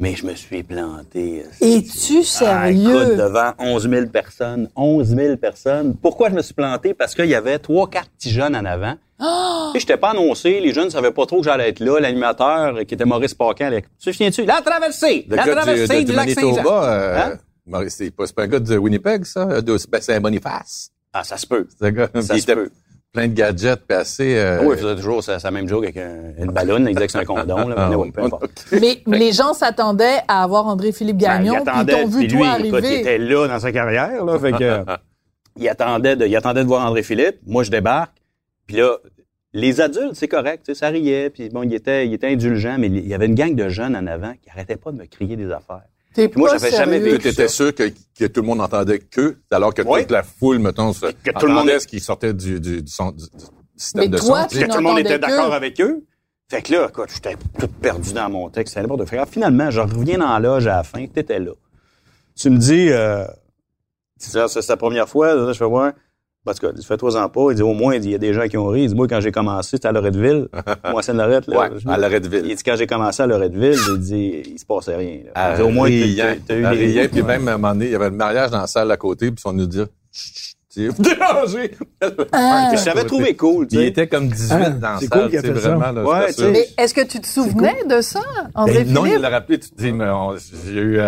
mais 0.00 0.16
je 0.16 0.26
me 0.26 0.34
suis 0.34 0.62
planté. 0.62 1.44
Es-tu 1.60 2.22
Ah, 2.40 2.70
écoute, 2.70 2.84
sérieux? 2.84 3.16
devant 3.16 3.52
11 3.58 3.88
000 3.88 4.06
personnes. 4.06 4.68
11 4.74 5.06
000 5.14 5.36
personnes. 5.36 5.94
Pourquoi 6.00 6.30
je 6.30 6.34
me 6.34 6.42
suis 6.42 6.54
planté? 6.54 6.94
Parce 6.94 7.14
qu'il 7.14 7.26
y 7.26 7.34
avait 7.34 7.58
trois, 7.58 7.88
quatre 7.88 8.08
petits 8.10 8.30
jeunes 8.30 8.56
en 8.56 8.64
avant. 8.64 8.94
Oh! 9.20 9.70
Et 9.74 9.78
je 9.78 9.84
n'étais 9.84 9.98
pas 9.98 10.10
annoncé. 10.10 10.58
Les 10.60 10.72
jeunes 10.72 10.86
ne 10.86 10.90
savaient 10.90 11.12
pas 11.12 11.26
trop 11.26 11.38
que 11.38 11.44
j'allais 11.44 11.68
être 11.68 11.80
là. 11.80 12.00
L'animateur, 12.00 12.78
qui 12.86 12.94
était 12.94 13.04
Maurice 13.04 13.34
Paquin, 13.34 13.66
allait... 13.66 13.82
Tu 13.82 14.06
te 14.06 14.10
souviens-tu? 14.12 14.44
La 14.46 14.62
traversée! 14.62 15.26
Le 15.28 15.36
la 15.36 15.44
gars 15.44 15.54
du, 15.54 15.60
traversée 15.60 15.94
de- 15.94 15.98
du, 16.00 16.04
du 16.06 16.12
lac 16.12 16.30
Saint-Jean. 16.30 16.46
Manitoba, 16.48 16.84
euh, 16.92 17.18
Hein? 17.18 17.38
Maurice, 17.66 17.94
c'est 17.98 18.10
pas, 18.10 18.24
un 18.38 18.46
gars 18.48 18.58
de 18.58 18.76
Winnipeg, 18.78 19.24
ça? 19.26 19.42
Euh, 19.48 19.60
de- 19.60 19.76
ben, 19.90 20.00
c'est 20.00 20.14
un 20.14 20.20
Boniface. 20.20 20.90
Ah, 21.12 21.22
ça 21.24 21.36
se 21.36 21.46
peut. 21.46 21.68
C'est 21.78 21.86
un 21.86 21.90
gars, 21.92 22.08
Ça 22.22 22.34
il 22.36 22.40
se 22.40 22.46
peut. 22.46 22.70
Plein 23.12 23.28
de 23.28 23.34
gadgets, 23.34 23.80
puis 23.86 23.96
assez... 23.96 24.36
euh, 24.36 24.60
Oui, 24.62 24.76
il 24.76 24.82
faisait 24.82 24.94
toujours 24.96 25.22
sa, 25.22 25.38
sa 25.38 25.50
même 25.50 25.68
joke 25.68 25.84
avec 25.84 25.96
un- 25.96 26.32
une 26.38 26.52
ballonne. 26.52 26.86
Il 26.88 26.94
disait 26.94 27.06
que 27.06 27.12
c'est 27.12 27.18
un 27.18 27.24
condom. 27.24 27.68
Là, 27.68 27.74
ah, 27.76 27.88
mais 27.88 27.96
ouais. 27.96 28.04
ouais, 28.06 28.12
peu 28.12 28.22
importe. 28.22 28.66
Mais 28.72 29.00
les 29.18 29.32
gens 29.32 29.52
s'attendaient 29.52 30.18
à 30.28 30.42
avoir 30.44 30.66
André-Philippe 30.66 31.16
Gagnon, 31.16 31.54
Ben, 31.54 31.58
il 31.58 31.62
puis 31.62 31.70
attendait, 31.70 31.92
ils 31.92 32.02
t'ont 32.02 32.08
vu, 32.08 32.18
puis 32.26 32.28
toi, 32.28 32.58
lui, 32.58 32.68
écoute, 32.68 32.84
il 32.84 32.92
était 32.94 33.18
là 33.18 33.48
dans 33.48 33.58
sa 33.58 33.72
carrière, 33.72 34.24
là, 34.24 34.38
fait 34.38 34.52
que, 34.52 34.84
il 35.56 35.68
attendait 35.68 36.16
de, 36.16 36.26
il 36.26 36.36
attendait 36.36 36.62
de 36.62 36.68
voir 36.68 36.86
André 36.86 37.02
Philippe. 37.02 37.36
Moi, 37.46 37.64
je 37.64 37.70
débarque. 37.70 38.12
Puis 38.66 38.76
là, 38.76 38.96
les 39.52 39.80
adultes, 39.80 40.14
c'est 40.14 40.28
correct, 40.28 40.62
tu 40.64 40.72
sais, 40.74 40.78
ça 40.78 40.88
riait, 40.88 41.30
puis 41.30 41.48
bon, 41.48 41.64
il 41.64 41.74
était, 41.74 42.06
il 42.06 42.14
était 42.14 42.28
indulgent, 42.28 42.76
mais 42.78 42.86
il 42.86 43.08
y 43.08 43.14
avait 43.14 43.26
une 43.26 43.34
gang 43.34 43.52
de 43.56 43.68
jeunes 43.68 43.96
en 43.96 44.06
avant 44.06 44.32
qui 44.40 44.48
arrêtaient 44.50 44.76
pas 44.76 44.92
de 44.92 44.98
me 44.98 45.06
crier 45.06 45.34
des 45.36 45.50
affaires. 45.50 45.82
Puis 46.14 46.28
moi, 46.36 46.50
j'avais 46.58 46.70
jamais 46.70 46.98
sérieux. 47.00 47.18
Tu 47.18 47.28
étais 47.28 47.48
sûr 47.48 47.74
que, 47.74 47.84
que 48.18 48.24
tout 48.26 48.40
le 48.40 48.46
monde 48.46 48.60
entendait 48.60 48.98
que, 48.98 49.36
alors 49.50 49.72
que 49.72 49.82
Oui. 49.82 50.00
toute 50.02 50.10
la 50.10 50.22
foule, 50.22 50.58
mettons, 50.58 50.92
se- 50.92 51.06
Que 51.06 51.30
tout 51.38 51.46
le 51.46 51.52
monde- 51.52 51.68
ce 51.78 51.86
qui 51.86 52.00
sortait 52.00 52.34
du, 52.34 52.58
du, 52.60 52.82
du 52.82 52.90
son, 52.90 53.12
du, 53.12 53.24
du 53.24 53.30
système 53.76 54.02
Mais 54.02 54.08
de 54.08 54.18
toi, 54.18 54.42
son. 54.42 54.48
tu 54.48 54.58
que 54.64 54.70
tout 54.70 54.76
le 54.78 54.82
monde 54.82 54.98
était 54.98 55.18
d'accord 55.18 55.52
avec 55.54 55.80
eux. 55.80 56.04
Fait 56.50 56.62
que 56.62 56.72
là, 56.72 56.88
écoute, 56.88 57.10
j'étais 57.14 57.36
tout 57.60 57.68
perdu 57.68 58.12
dans 58.12 58.28
mon 58.28 58.50
texte. 58.50 58.74
C'était 58.74 58.82
n'importe 58.82 59.08
quoi. 59.08 59.24
Finalement, 59.26 59.70
je 59.70 59.80
reviens 59.80 60.18
dans 60.18 60.32
la 60.32 60.40
loge 60.40 60.66
à 60.66 60.76
la 60.78 60.82
fin. 60.82 61.06
T'étais 61.06 61.38
là. 61.38 61.52
Tu 62.34 62.50
me 62.50 62.58
dis, 62.58 62.88
euh, 62.90 63.24
c'est 64.18 64.30
ça, 64.32 64.48
c'est 64.48 64.60
ta 64.66 64.76
première 64.76 65.08
fois. 65.08 65.34
Là, 65.34 65.52
je 65.52 65.58
fais 65.58 65.64
voir. 65.64 65.92
En 66.46 66.54
tout 66.54 66.66
cas, 66.66 66.72
il 66.74 66.82
fait 66.84 66.96
trois 66.96 67.16
ans 67.18 67.28
pas. 67.28 67.50
Il 67.50 67.56
dit, 67.56 67.62
au 67.62 67.74
moins, 67.74 67.94
il 67.96 68.04
il 68.04 68.10
y 68.12 68.14
a 68.14 68.18
des 68.18 68.32
gens 68.32 68.48
qui 68.48 68.56
ont 68.56 68.66
ri. 68.68 68.82
Il 68.84 68.88
dit, 68.88 68.94
moi, 68.94 69.06
quand 69.06 69.20
j'ai 69.20 69.30
commencé, 69.30 69.72
c'était 69.72 69.88
à 69.88 69.92
Loretteville. 69.92 70.48
moi, 70.90 71.02
c'est 71.02 71.12
Lorette, 71.12 71.46
là. 71.46 71.58
Ouais, 71.58 71.66
à 71.86 71.96
Il 71.96 72.00
Loretteville. 72.00 72.42
dit, 72.56 72.62
quand 72.64 72.76
j'ai 72.76 72.86
commencé 72.86 73.22
à 73.22 73.26
Loretteville, 73.26 73.76
il 73.90 73.98
dit, 73.98 74.42
il 74.52 74.58
se 74.58 74.64
passait 74.64 74.96
rien. 74.96 75.18
là. 75.26 75.30
À 75.34 75.50
Il 75.52 75.56
dit, 75.56 75.62
au 75.62 75.68
moins, 75.70 75.88
t'as- 75.88 75.94
Riant, 75.94 76.36
t'as 76.48 76.54
eu 76.56 76.64
à 76.64 76.70
des- 76.74 76.76
Riant, 76.86 77.08
puis 77.12 77.22
même 77.22 77.46
à 77.48 77.52
un 77.52 77.58
moment 77.58 77.72
donné, 77.74 77.86
il 77.86 77.92
y 77.92 77.94
avait 77.94 78.08
le 78.10 78.16
mariage 78.16 78.50
dans 78.50 78.60
la 78.60 78.66
salle 78.66 78.90
à 78.90 78.96
côté, 78.96 79.30
puis 79.30 79.42
on 79.44 79.52
nous 79.52 79.66
dit 79.66 79.82
Chut, 80.12 80.34
chut, 80.34 80.56
tu 80.72 80.90
sais, 80.90 81.02
dérangé. 81.02 81.72
Ah. 82.32 82.72
Je 82.74 82.84
t'avais 82.84 83.04
trouvé 83.04 83.36
cool, 83.36 83.66
Il 83.70 83.80
était 83.82 84.06
comme 84.08 84.28
18 84.28 84.52
Ah, 84.52 84.70
dans 84.70 84.88
la 84.92 84.98
c'est 84.98 85.06
salle, 85.08 85.20
cool 85.20 85.28
qu'il 85.30 85.38
a 85.38 85.42
tu 85.42 85.48
sais, 85.48 85.54
fait 85.54 85.60
ça. 85.60 85.68
vraiment. 85.76 85.92
Là, 85.92 86.04
Ouais. 86.08 86.50
Mais 86.52 86.66
est-ce 86.78 86.94
que 86.94 87.00
tu 87.06 87.20
te 87.20 87.26
souvenais 87.26 87.84
de 87.88 88.00
ça, 88.00 88.20
Ben, 88.36 88.50
André-Philippe? 88.54 88.88
non, 88.94 89.04
il 89.04 89.18
l'a 89.18 89.28
rappelé, 89.28 89.58
tu 89.58 89.70
te 89.70 89.76
dis, 89.82 89.92
mais 89.92 90.08
on- 90.08 90.36
j'ai 90.36 90.80
eu... 90.80 91.00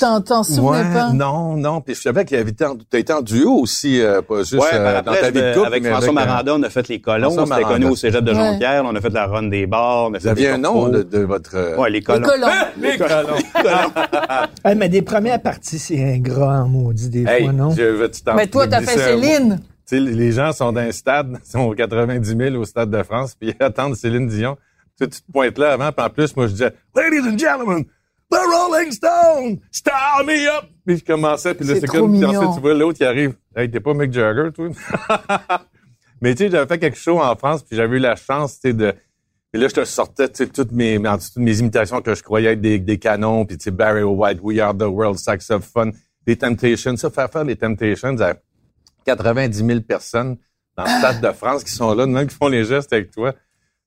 T'en 0.00 0.20
t'en 0.20 0.42
souvenais 0.42 0.82
ouais, 0.82 0.92
pas? 0.92 1.12
non, 1.12 1.56
non. 1.56 1.80
Puis 1.80 1.94
je 1.94 2.00
savais 2.00 2.24
qu'il 2.24 2.36
avait 2.36 2.50
été 2.50 2.64
en, 2.64 2.76
t'as 2.76 2.98
été 2.98 3.12
en 3.12 3.22
duo 3.22 3.60
aussi, 3.60 4.00
euh, 4.00 4.20
pas 4.20 4.38
juste 4.38 4.54
Ouais, 4.54 4.68
euh, 4.72 5.02
dans 5.02 5.12
ta 5.12 5.30
vie 5.30 5.40
de 5.40 5.54
couple, 5.54 5.66
avec 5.66 5.82
mais 5.84 5.90
François 5.90 6.08
avec, 6.10 6.22
euh, 6.22 6.26
Maranda, 6.26 6.54
on 6.56 6.62
a 6.64 6.70
fait 6.70 6.88
les 6.88 7.00
colons. 7.00 7.30
François 7.30 7.44
C'était 7.44 7.60
Maranda. 7.60 7.72
connu 7.78 7.86
au 7.92 7.96
cégep 7.96 8.24
de 8.24 8.32
Ouais. 8.32 8.36
Jonquière. 8.52 8.82
On 8.84 8.94
a 8.96 9.00
fait 9.00 9.10
la 9.10 9.26
run 9.26 9.44
des 9.44 9.66
bars. 9.66 10.08
On 10.10 10.14
a 10.14 10.18
Vous 10.18 10.26
aviez 10.26 10.48
un 10.50 10.58
nom 10.58 10.88
de, 10.88 11.02
de 11.04 11.18
votre... 11.20 11.78
Ouais, 11.78 11.90
les 11.90 11.98
Les 11.98 12.02
colons. 12.04 12.26
colons. 12.28 12.46
Les 12.80 12.96
colons. 12.98 13.36
Hey, 14.64 14.74
mais 14.74 14.88
des 14.88 15.02
premières 15.02 15.40
parties, 15.40 15.78
c'est 15.78 16.02
ingrat 16.02 16.62
en 16.62 16.68
maudit 16.68 17.08
des 17.08 17.24
Hey, 17.24 17.44
fois, 17.44 17.52
non? 17.52 17.70
je 17.70 17.82
veux- 17.82 18.10
tu 18.10 18.20
Mais 18.34 18.48
toi, 18.48 18.64
tu 18.64 18.70
t'as 18.70 18.80
fait. 18.82 18.98
Céline. 18.98 19.60
Tu 19.88 19.96
sais, 19.96 20.00
les 20.00 20.32
gens 20.32 20.52
sont 20.52 20.72
dans 20.72 20.80
un 20.80 20.90
stade, 20.90 21.38
ils 21.46 21.48
sont 21.50 21.60
aux 21.60 21.74
90 21.74 22.36
000 22.36 22.56
au 22.56 22.64
Stade 22.64 22.90
de 22.90 23.02
France, 23.04 23.36
puis 23.38 23.54
ils 23.58 23.64
attendent 23.64 23.94
Céline 23.94 24.26
Dion. 24.26 24.56
Tu, 24.98 25.04
sais, 25.04 25.10
tu 25.10 25.20
te 25.22 25.30
pointes 25.32 25.56
là 25.58 25.74
avant, 25.74 25.92
puis 25.92 26.04
en 26.04 26.10
plus, 26.10 26.34
moi, 26.36 26.46
je 26.48 26.52
disais 26.52 26.72
«Ladies 26.96 27.28
and 27.28 27.38
gentlemen, 27.38 27.84
the 28.30 28.36
Rolling 28.36 28.92
Stones, 28.92 29.60
start 29.70 30.26
me 30.26 30.48
up!» 30.48 30.64
Puis 30.86 30.98
je 30.98 31.04
commençais, 31.04 31.54
puis 31.54 31.66
là, 31.66 31.74
C'est 31.74 31.80
c'est 31.80 31.86
trop 31.86 32.00
comme... 32.00 32.12
Puis 32.18 32.24
ensuite, 32.24 32.54
tu 32.54 32.60
vois 32.60 32.74
l'autre 32.74 32.98
qui 32.98 33.04
arrive. 33.04 33.34
«Hey, 33.56 33.70
t'es 33.70 33.80
pas 33.80 33.94
Mick 33.94 34.12
Jagger, 34.12 34.50
toi?» 34.54 34.68
Mais 36.20 36.34
tu 36.34 36.44
sais, 36.44 36.50
j'avais 36.50 36.66
fait 36.66 36.78
quelque 36.78 36.96
chose 36.98 37.20
en 37.20 37.36
France, 37.36 37.62
puis 37.62 37.76
j'avais 37.76 37.96
eu 37.96 38.00
la 38.00 38.16
chance, 38.16 38.54
tu 38.60 38.68
sais, 38.70 38.72
de... 38.74 38.94
Puis 39.52 39.60
là, 39.62 39.68
je 39.68 39.74
te 39.74 39.84
sortais, 39.84 40.28
tu 40.28 40.44
sais, 40.44 40.46
toutes 40.48 40.72
mes, 40.72 40.98
mes- 40.98 41.08
toutes 41.18 41.36
mes 41.42 41.58
imitations 41.58 42.00
que 42.02 42.14
je 42.14 42.22
croyais 42.22 42.52
être 42.52 42.60
des, 42.60 42.78
des 42.78 42.98
canons, 42.98 43.44
puis 43.46 43.56
tu 43.58 43.64
sais, 43.64 43.70
Barry 43.70 44.02
White, 44.02 44.38
We 44.42 44.58
Are 44.60 44.74
the 44.76 44.82
World, 44.82 45.18
Saxophone, 45.18 45.92
les 46.26 46.36
Temptations, 46.36 46.96
ça, 46.96 47.10
faire 47.10 47.30
faire 47.30 47.44
les 47.44 47.56
Temptations 47.56 48.18
à 48.20 48.34
90 49.04 49.64
000 49.66 49.80
personnes 49.82 50.36
dans 50.76 50.84
le 50.84 50.90
stade 50.90 51.20
de 51.20 51.32
France 51.32 51.64
qui 51.64 51.70
sont 51.70 51.94
là, 51.94 52.06
même 52.06 52.26
qui 52.26 52.34
font 52.34 52.48
les 52.48 52.64
gestes 52.64 52.92
avec 52.92 53.10
toi. 53.12 53.32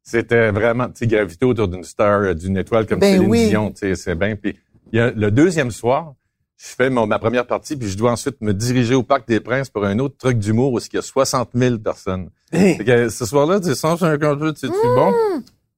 C'était 0.09 0.51
vraiment, 0.51 0.87
tu 0.87 0.93
sais, 0.95 1.07
gravité 1.07 1.45
autour 1.45 1.67
d'une 1.67 1.83
star, 1.83 2.21
euh, 2.21 2.33
d'une 2.33 2.57
étoile 2.57 2.85
comme 2.87 2.99
Ben 2.99 3.13
Céline 3.15 3.29
oui. 3.29 3.47
Dion, 3.49 3.69
tu 3.71 3.77
sais, 3.79 3.95
c'est 3.95 4.15
bien. 4.15 4.35
Puis 4.35 4.57
il 4.91 4.97
y 4.97 5.01
a 5.01 5.11
le 5.11 5.29
deuxième 5.31 5.71
soir, 5.71 6.13
je 6.57 6.67
fais 6.75 6.89
mon- 6.89 7.05
ma 7.07 7.19
première 7.19 7.45
partie, 7.45 7.75
puis 7.77 7.87
je 7.89 7.97
dois 7.97 8.11
ensuite 8.11 8.41
me 8.41 8.53
diriger 8.53 8.95
au 8.95 9.03
Parc 9.03 9.27
des 9.27 9.39
Princes 9.39 9.69
pour 9.69 9.85
un 9.85 9.99
autre 9.99 10.17
truc 10.17 10.39
d'humour 10.39 10.73
où 10.73 10.79
il 10.79 10.93
y 10.95 10.97
a 10.97 11.01
60 11.01 11.51
000 11.53 11.77
personnes. 11.77 12.29
Hey, 12.51 12.75
Fait 12.77 12.83
que, 12.85 13.09
ce 13.09 13.25
soir-là, 13.25 13.59
tu 13.59 13.67
sais, 13.67 13.75
150 13.75 14.39
jeux, 14.39 14.53
tu 14.53 14.61
sais, 14.61 14.67
tu 14.67 14.73
es 14.73 14.95
bon. 14.95 15.13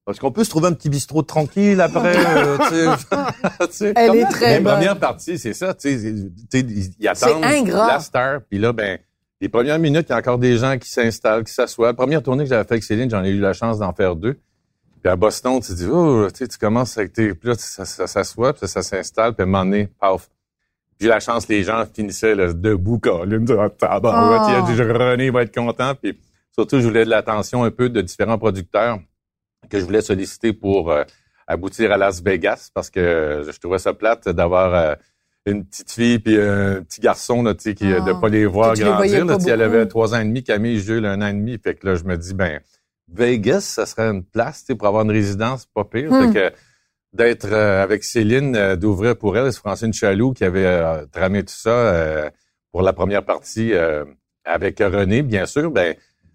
Parce 0.04 0.18
qu'on 0.18 0.32
peut 0.32 0.42
se 0.42 0.50
trouver 0.50 0.66
un 0.66 0.72
petit 0.72 0.88
bistrot 0.88 1.22
tranquille 1.22 1.80
après. 1.80 2.14
euh, 2.16 2.58
tu 2.58 2.74
sais. 2.74 2.86
Tu 3.68 3.72
sais, 3.72 3.92
Elle 3.94 4.16
est 4.16 4.24
très 4.24 4.60
la 4.60 4.72
première 4.72 4.98
partie, 4.98 5.38
c'est 5.38 5.52
ça. 5.54 5.74
Tu 5.74 5.96
sais, 5.96 6.14
ils 6.98 7.08
attendent 7.08 7.44
ingrat. 7.44 7.86
la 7.86 8.00
star. 8.00 8.40
Puis 8.48 8.58
là, 8.58 8.72
ben, 8.72 8.98
les 9.42 9.48
premières 9.48 9.80
minutes, 9.80 10.06
il 10.08 10.12
y 10.12 10.14
a 10.14 10.18
encore 10.18 10.38
des 10.38 10.56
gens 10.56 10.78
qui 10.78 10.88
s'installent, 10.88 11.42
qui 11.42 11.52
s'assoient. 11.52 11.88
La 11.88 11.94
première 11.94 12.22
tournée 12.22 12.44
que 12.44 12.50
j'avais 12.50 12.62
fait 12.62 12.74
avec 12.74 12.84
Céline, 12.84 13.10
j'en 13.10 13.24
ai 13.24 13.30
eu 13.30 13.40
la 13.40 13.52
chance 13.52 13.80
d'en 13.80 13.92
faire 13.92 14.14
deux. 14.14 14.38
Puis 15.02 15.10
à 15.10 15.16
Boston, 15.16 15.58
tu 15.60 15.72
te 15.72 15.72
dis, 15.72 15.88
oh, 15.90 16.28
tu 16.30 16.38
sais, 16.38 16.46
tu 16.46 16.56
commences 16.56 16.96
avec 16.96 17.12
tes... 17.12 17.34
Puis 17.34 17.48
là, 17.48 17.56
ça, 17.58 17.84
ça 17.84 18.06
s'assoit, 18.06 18.52
puis 18.52 18.68
ça 18.68 18.82
s'installe, 18.82 19.34
puis 19.34 19.42
à 19.42 19.44
un 19.44 19.46
moment 19.46 19.64
donné, 19.64 19.88
paf. 20.00 20.30
J'ai 21.00 21.06
eu 21.06 21.08
la 21.08 21.18
chance, 21.18 21.48
les 21.48 21.64
gens 21.64 21.84
finissaient 21.92 22.36
là, 22.36 22.52
debout, 22.52 23.00
Colin, 23.00 23.44
ah, 23.58 23.68
tabarouette, 23.68 24.42
il 24.48 24.54
a 24.54 24.62
dit, 24.62 24.80
René 24.80 25.30
va 25.30 25.42
être 25.42 25.52
content. 25.52 25.96
Puis 25.96 26.16
surtout, 26.52 26.78
je 26.78 26.86
voulais 26.86 27.04
de 27.04 27.10
l'attention 27.10 27.64
un 27.64 27.72
peu 27.72 27.88
de 27.88 28.00
différents 28.00 28.38
producteurs 28.38 29.00
que 29.68 29.80
je 29.80 29.84
voulais 29.84 30.02
solliciter 30.02 30.52
pour 30.52 30.92
euh, 30.92 31.02
aboutir 31.48 31.90
à 31.90 31.96
Las 31.96 32.22
Vegas, 32.22 32.70
parce 32.72 32.90
que 32.90 33.00
euh, 33.00 33.50
je 33.50 33.58
trouvais 33.58 33.78
ça 33.78 33.92
plate 33.92 34.28
d'avoir 34.28 34.72
euh, 34.72 34.94
une 35.46 35.64
petite 35.64 35.90
fille 35.90 36.18
puis 36.20 36.40
un 36.40 36.82
petit 36.82 37.00
garçon 37.00 37.42
là, 37.42 37.54
tu 37.54 37.62
sais, 37.62 37.74
qui, 37.74 37.92
Ah. 37.92 38.00
de 38.00 38.12
pas 38.12 38.28
les 38.28 38.46
voir 38.46 38.74
grandir. 38.74 39.24
Là, 39.24 39.32
pas 39.34 39.38
tu 39.38 39.44
sais, 39.44 39.50
elle 39.50 39.62
avait 39.62 39.86
trois 39.86 40.14
ans 40.14 40.20
et 40.20 40.24
demi, 40.24 40.42
Camille, 40.44 40.78
Jules, 40.80 41.04
un 41.06 41.20
an 41.20 41.26
et 41.28 41.32
demi. 41.32 41.58
Fait 41.62 41.74
que 41.74 41.86
là, 41.86 41.94
je 41.96 42.04
me 42.04 42.16
dis, 42.16 42.32
ben, 42.34 42.60
Vegas, 43.12 43.60
ça 43.62 43.86
serait 43.86 44.08
une 44.08 44.24
place 44.24 44.60
tu 44.60 44.66
sais, 44.66 44.74
pour 44.76 44.86
avoir 44.86 45.02
une 45.04 45.10
résidence 45.10 45.66
pas 45.66 45.84
pire. 45.84 46.12
Hmm. 46.12 46.32
Fait 46.32 46.50
que 46.50 46.56
d'être 47.12 47.48
euh, 47.52 47.82
avec 47.82 48.04
Céline, 48.04 48.56
euh, 48.56 48.76
d'ouvrir 48.76 49.16
pour 49.16 49.36
elle, 49.36 49.52
c'est 49.52 49.58
Francine 49.58 49.92
Chaloux 49.92 50.32
qui 50.32 50.44
avait 50.44 50.64
euh, 50.64 51.04
tramé 51.12 51.42
tout 51.42 51.52
ça 51.54 51.70
euh, 51.70 52.30
pour 52.70 52.82
la 52.82 52.92
première 52.92 53.24
partie 53.24 53.72
euh, 53.74 54.04
avec 54.44 54.78
René, 54.78 55.22
bien 55.22 55.44
sûr. 55.46 55.70
Ben, 55.70 55.94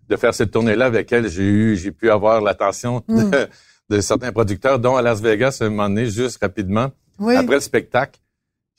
de 0.09 0.15
faire 0.15 0.33
cette 0.33 0.51
tournée-là 0.51 0.85
avec 0.85 1.11
elle, 1.11 1.27
j'ai 1.29 1.43
eu, 1.43 1.75
j'ai 1.75 1.91
pu 1.91 2.09
avoir 2.09 2.41
l'attention 2.41 3.03
Hmm. 3.07 3.29
de, 3.31 3.47
de 3.95 4.01
certains 4.01 4.31
producteurs, 4.31 4.79
dont 4.79 4.95
à 4.97 5.01
Las 5.01 5.21
Vegas, 5.21 5.57
à 5.61 5.65
un 5.65 5.69
moment 5.69 5.89
donné, 5.89 6.05
juste 6.07 6.39
rapidement. 6.41 6.91
Oui. 7.19 7.35
Après 7.35 7.55
le 7.55 7.61
spectacle, 7.61 8.19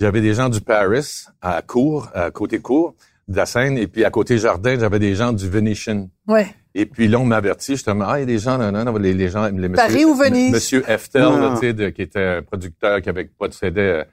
j'avais 0.01 0.21
des 0.21 0.35
gens 0.35 0.49
du 0.49 0.61
Paris 0.61 1.25
à 1.41 1.63
court, 1.63 2.09
à 2.15 2.31
côté 2.31 2.61
court 2.61 2.95
de 3.27 3.37
la 3.37 3.47
scène, 3.47 3.77
et 3.77 3.87
puis 3.87 4.05
à 4.05 4.11
côté 4.11 4.39
jardin, 4.39 4.79
j'avais 4.79 4.99
des 4.99 5.15
gens 5.15 5.33
du 5.33 5.49
Venetian. 5.49 6.09
Ouais. 6.27 6.47
Et 6.75 6.87
puis 6.87 7.09
là, 7.09 7.19
on 7.19 7.25
m'a 7.25 7.37
averti 7.37 7.73
justement, 7.73 8.05
ah, 8.09 8.19
il 8.19 8.21
y 8.21 8.23
a 8.23 8.27
des 8.27 8.39
gens, 8.39 8.57
non, 8.57 8.71
non, 8.73 8.85
non, 8.85 8.97
les, 8.97 9.13
les 9.13 9.29
gens, 9.29 9.45
les 9.47 9.69
monsieur, 9.69 9.75
Paris 9.75 10.05
ou 10.05 10.15
Venise? 10.15 10.53
Monsieur 10.53 10.89
Eftel, 10.91 11.23
là, 11.23 11.51
tu 11.55 11.61
sais, 11.67 11.73
de- 11.73 11.89
qui 11.91 12.03
était 12.03 12.23
un 12.39 12.43
producteur 12.43 13.03
qui 13.03 13.09
avait 13.09 13.25
possédait 13.25 13.81
euh, 13.81 14.05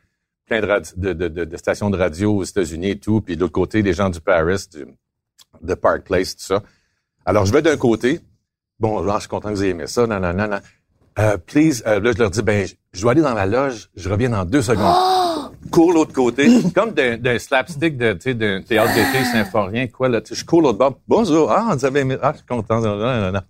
plein 0.47 0.59
de, 0.61 0.65
radi- 0.67 0.93
de, 0.97 1.13
de, 1.13 1.27
de- 1.27 1.45
de 1.45 1.57
stations 1.57 1.89
de 1.89 1.97
radio 1.97 2.35
aux 2.37 2.43
États-Unis 2.43 2.91
et 2.91 2.99
tout. 2.99 3.21
Puis 3.21 3.35
de 3.35 3.41
l'autre 3.41 3.53
côté, 3.53 3.81
les 3.81 3.93
gens 3.93 4.09
du 4.09 4.19
Paris, 4.19 4.65
du, 4.73 4.85
de 5.61 5.73
Park 5.75 6.03
Place, 6.03 6.35
tout 6.35 6.43
ça. 6.43 6.63
Alors, 7.25 7.45
je 7.45 7.53
vais 7.53 7.61
d'un 7.61 7.77
côté. 7.77 8.19
Bon, 8.79 9.01
là, 9.01 9.15
je 9.15 9.19
suis 9.21 9.29
content 9.29 9.49
que 9.49 9.53
vous 9.55 9.63
ayez 9.63 9.71
aimé 9.71 9.87
ça. 9.87 10.05
Non, 10.07 10.19
non, 10.19 10.33
non, 10.33 10.47
non. 10.47 10.59
Euh, 11.19 11.37
please, 11.37 11.83
euh, 11.87 11.99
là, 12.01 12.11
je 12.13 12.17
leur 12.19 12.31
dis, 12.31 12.41
ben, 12.41 12.67
je- 12.67 12.73
je 12.93 13.01
dois 13.01 13.11
aller 13.11 13.21
dans 13.21 13.33
la 13.33 13.45
loge. 13.45 13.89
Je 13.95 14.09
reviens 14.09 14.29
dans 14.29 14.43
deux 14.43 14.61
secondes. 14.61 14.95
Cours 15.71 15.93
l'autre 15.93 16.13
côté, 16.13 16.47
comme 16.73 16.91
d'un 16.91 17.17
d'un 17.17 17.39
slapstick 17.39 17.97
de, 17.97 18.13
tu 18.13 18.19
sais, 18.21 18.33
d'un 18.33 18.61
théâtre 18.61 18.93
d'été 18.93 19.23
symphorien, 19.25 19.87
quoi, 19.87 20.09
là. 20.09 20.21
Tu 20.21 20.33
sais, 20.33 20.41
Je 20.41 20.45
cours 20.45 20.61
l'autre 20.61 20.77
bord. 20.77 20.99
Bonjour. 21.07 21.51
Ah, 21.51 21.69
on 21.71 21.83
avait 21.83 22.01
aimé. 22.01 22.17
Ah, 22.21 22.31
je 22.33 22.37
suis 22.37 22.45
content. 22.45 22.79
Non, 22.79 22.95
non, 22.97 23.21
non, 23.21 23.31
non. 23.31 23.41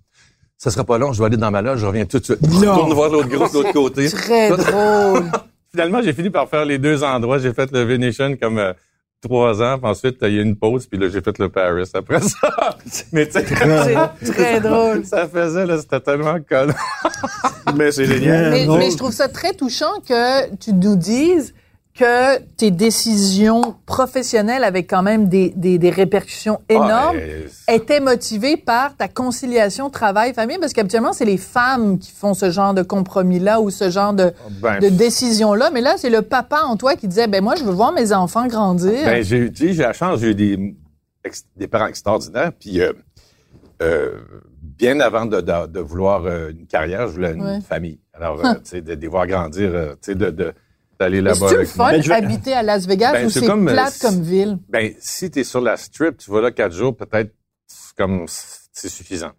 Ça 0.58 0.72
sera 0.72 0.84
pas 0.84 0.98
long. 0.98 1.12
Je 1.12 1.18
dois 1.18 1.28
aller 1.28 1.38
dans 1.38 1.52
ma 1.52 1.62
loge. 1.62 1.80
Je 1.80 1.86
reviens 1.86 2.06
tout 2.06 2.20
de 2.20 2.24
suite. 2.24 2.40
Je 2.42 2.66
retourne 2.68 2.94
voir 2.94 3.10
l'autre 3.10 3.28
groupe 3.30 3.52
de 3.52 3.58
l'autre 3.58 3.74
côté. 3.74 4.10
Très 4.10 4.50
drôle. 4.50 5.26
Finalement, 5.72 6.02
j'ai 6.02 6.14
fini 6.14 6.30
par 6.30 6.48
faire 6.48 6.64
les 6.66 6.78
deux 6.78 7.04
endroits. 7.04 7.38
J'ai 7.40 7.54
fait 7.54 7.70
le 7.72 7.84
Venetian 7.84 8.36
comme 8.42 8.58
euh, 8.60 8.72
trois 9.22 9.62
ans, 9.62 9.78
puis 9.78 9.90
ensuite, 9.90 10.18
il 10.22 10.28
y 10.34 10.38
a 10.38 10.42
eu 10.42 10.44
une 10.44 10.56
pause, 10.56 10.86
puis 10.86 10.98
là, 11.00 11.10
j'ai 11.10 11.20
fait 11.20 11.38
le 11.40 11.50
Paris 11.50 11.84
après 11.94 12.22
ça. 12.22 12.78
Mais 13.12 13.26
tu 13.26 13.34
sais, 13.34 13.46
C'est 14.22 14.32
très 14.32 14.62
drôle. 14.62 15.04
ça 15.04 15.28
faisait, 15.28 15.66
là, 15.66 15.78
c'était 15.80 16.00
tellement 16.00 16.38
con. 16.48 16.68
Mais 17.76 17.92
c'est 17.92 18.06
génial. 18.06 18.52
Mais 18.52 18.92
je 18.92 18.98
trouve 18.98 19.12
ça 19.12 19.28
très 19.28 19.54
touchant 19.54 20.00
que 20.08 20.56
tu 20.58 20.72
nous 20.74 20.96
dises 20.96 21.54
que 21.98 22.40
tes 22.58 22.72
décisions 22.72 23.76
professionnelles 23.86 24.64
avec 24.66 24.90
quand 24.90 25.02
même 25.02 25.30
des, 25.30 25.52
des, 25.56 25.78
des 25.78 25.90
répercussions 25.90 26.60
énormes 26.68 27.18
Ah, 27.18 27.46
mais- 27.70 27.76
étaient 27.76 28.02
motivées 28.02 28.58
par 28.58 28.96
ta 28.98 29.08
conciliation 29.08 29.90
travail-famille? 29.90 30.58
Parce 30.60 30.74
qu'habituellement 30.74 31.14
c'est 31.14 31.26
les 31.26 31.38
femmes 31.38 31.98
qui 31.98 32.12
font 32.12 32.34
ce 32.34 32.52
genre 32.52 32.74
de 32.74 32.84
compromis-là 32.84 33.62
ou 33.62 33.70
ce 33.70 33.90
genre 33.90 34.14
de, 34.14 34.34
Ben, 34.62 34.80
de 34.80 34.90
décision-là. 34.90 35.70
Mais 35.72 35.82
là, 35.82 35.96
c'est 35.98 36.10
le 36.10 36.22
papa 36.22 36.62
en 36.66 36.76
toi 36.76 36.96
qui 36.96 37.08
disait, 37.08 37.28
ben 37.28 37.42
moi, 37.44 37.56
je 37.56 37.64
veux 37.64 37.72
voir 37.72 37.94
mes 37.94 38.12
enfants 38.12 38.48
grandir. 38.48 39.06
Ben, 39.06 39.24
j'ai 39.24 39.38
eu, 39.38 39.52
j'ai 39.58 39.74
la 39.76 39.94
chance, 39.94 40.20
j'ai 40.20 40.32
eu 40.32 40.36
des, 40.36 40.76
des 41.56 41.68
parents 41.68 41.88
extraordinaires, 41.88 42.52
puis 42.60 42.82
euh, 42.82 42.92
euh, 43.82 44.20
bien 44.62 45.00
avant 45.00 45.26
de, 45.26 45.40
de, 45.42 45.68
de 45.68 45.80
vouloir 45.80 46.26
euh, 46.26 46.50
une 46.52 46.68
carrière, 46.68 47.08
je 47.08 47.14
voulais 47.14 47.34
une 47.34 47.42
Ouais. 47.42 47.62
famille. 47.62 48.00
Alors, 48.14 48.40
euh, 48.46 48.54
tu 48.56 48.60
sais, 48.66 48.82
de, 48.82 48.96
de 48.96 49.02
les 49.02 49.08
voir 49.08 49.28
grandir, 49.28 49.72
tu 50.02 50.12
sais, 50.12 50.16
de, 50.16 50.30
de, 50.30 50.54
d'aller 51.00 51.22
là-bas 51.22 51.52
moi. 51.52 51.66
fun 51.66 51.92
Ben, 51.92 52.12
habiter 52.12 52.54
à 52.54 52.64
Las 52.64 52.88
Vegas 52.88 53.14
Ben, 53.14 53.26
ou 53.26 53.30
c'est 53.30 53.40
c'est 53.42 53.46
comme, 53.48 53.68
euh, 53.68 53.74
plate 53.74 53.94
c'est- 53.94 54.08
comme 54.08 54.22
ville? 54.22 54.58
Ben, 54.70 54.94
si 55.00 55.30
tu 55.32 55.40
es 55.40 55.44
sur 55.44 55.62
la 55.62 55.78
strip, 55.78 56.18
tu 56.18 56.32
vas 56.32 56.42
là 56.42 56.52
quatre 56.52 56.74
jours, 56.76 56.96
peut-être 56.96 57.34
c'est 57.68 57.96
comme 57.96 58.26
c'est 58.28 58.90
suffisant. 58.90 59.32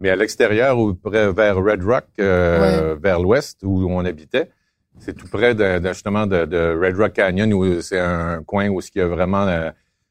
Mais 0.00 0.10
à 0.10 0.16
l'extérieur 0.16 0.78
ou 0.78 0.94
près 0.94 1.32
vers 1.32 1.56
Red 1.56 1.82
Rock, 1.84 2.04
euh, 2.18 2.96
vers 3.00 3.20
l'ouest 3.20 3.58
où 3.62 3.86
on 3.88 4.04
habitait, 4.04 4.50
c'est 4.98 5.14
tout 5.14 5.28
près 5.28 5.54
de, 5.54 5.78
de- 5.78 5.88
justement 5.92 6.26
de, 6.26 6.44
de 6.44 6.78
Red 6.80 6.96
Rock 6.96 7.12
Canyon 7.14 7.52
où 7.54 7.80
c'est 7.80 8.00
un 8.00 8.42
coin 8.42 8.68
où 8.68 8.80
il 8.80 8.98
y 8.98 9.00
a 9.00 9.06
vraiment 9.06 9.46
euh, 9.46 9.70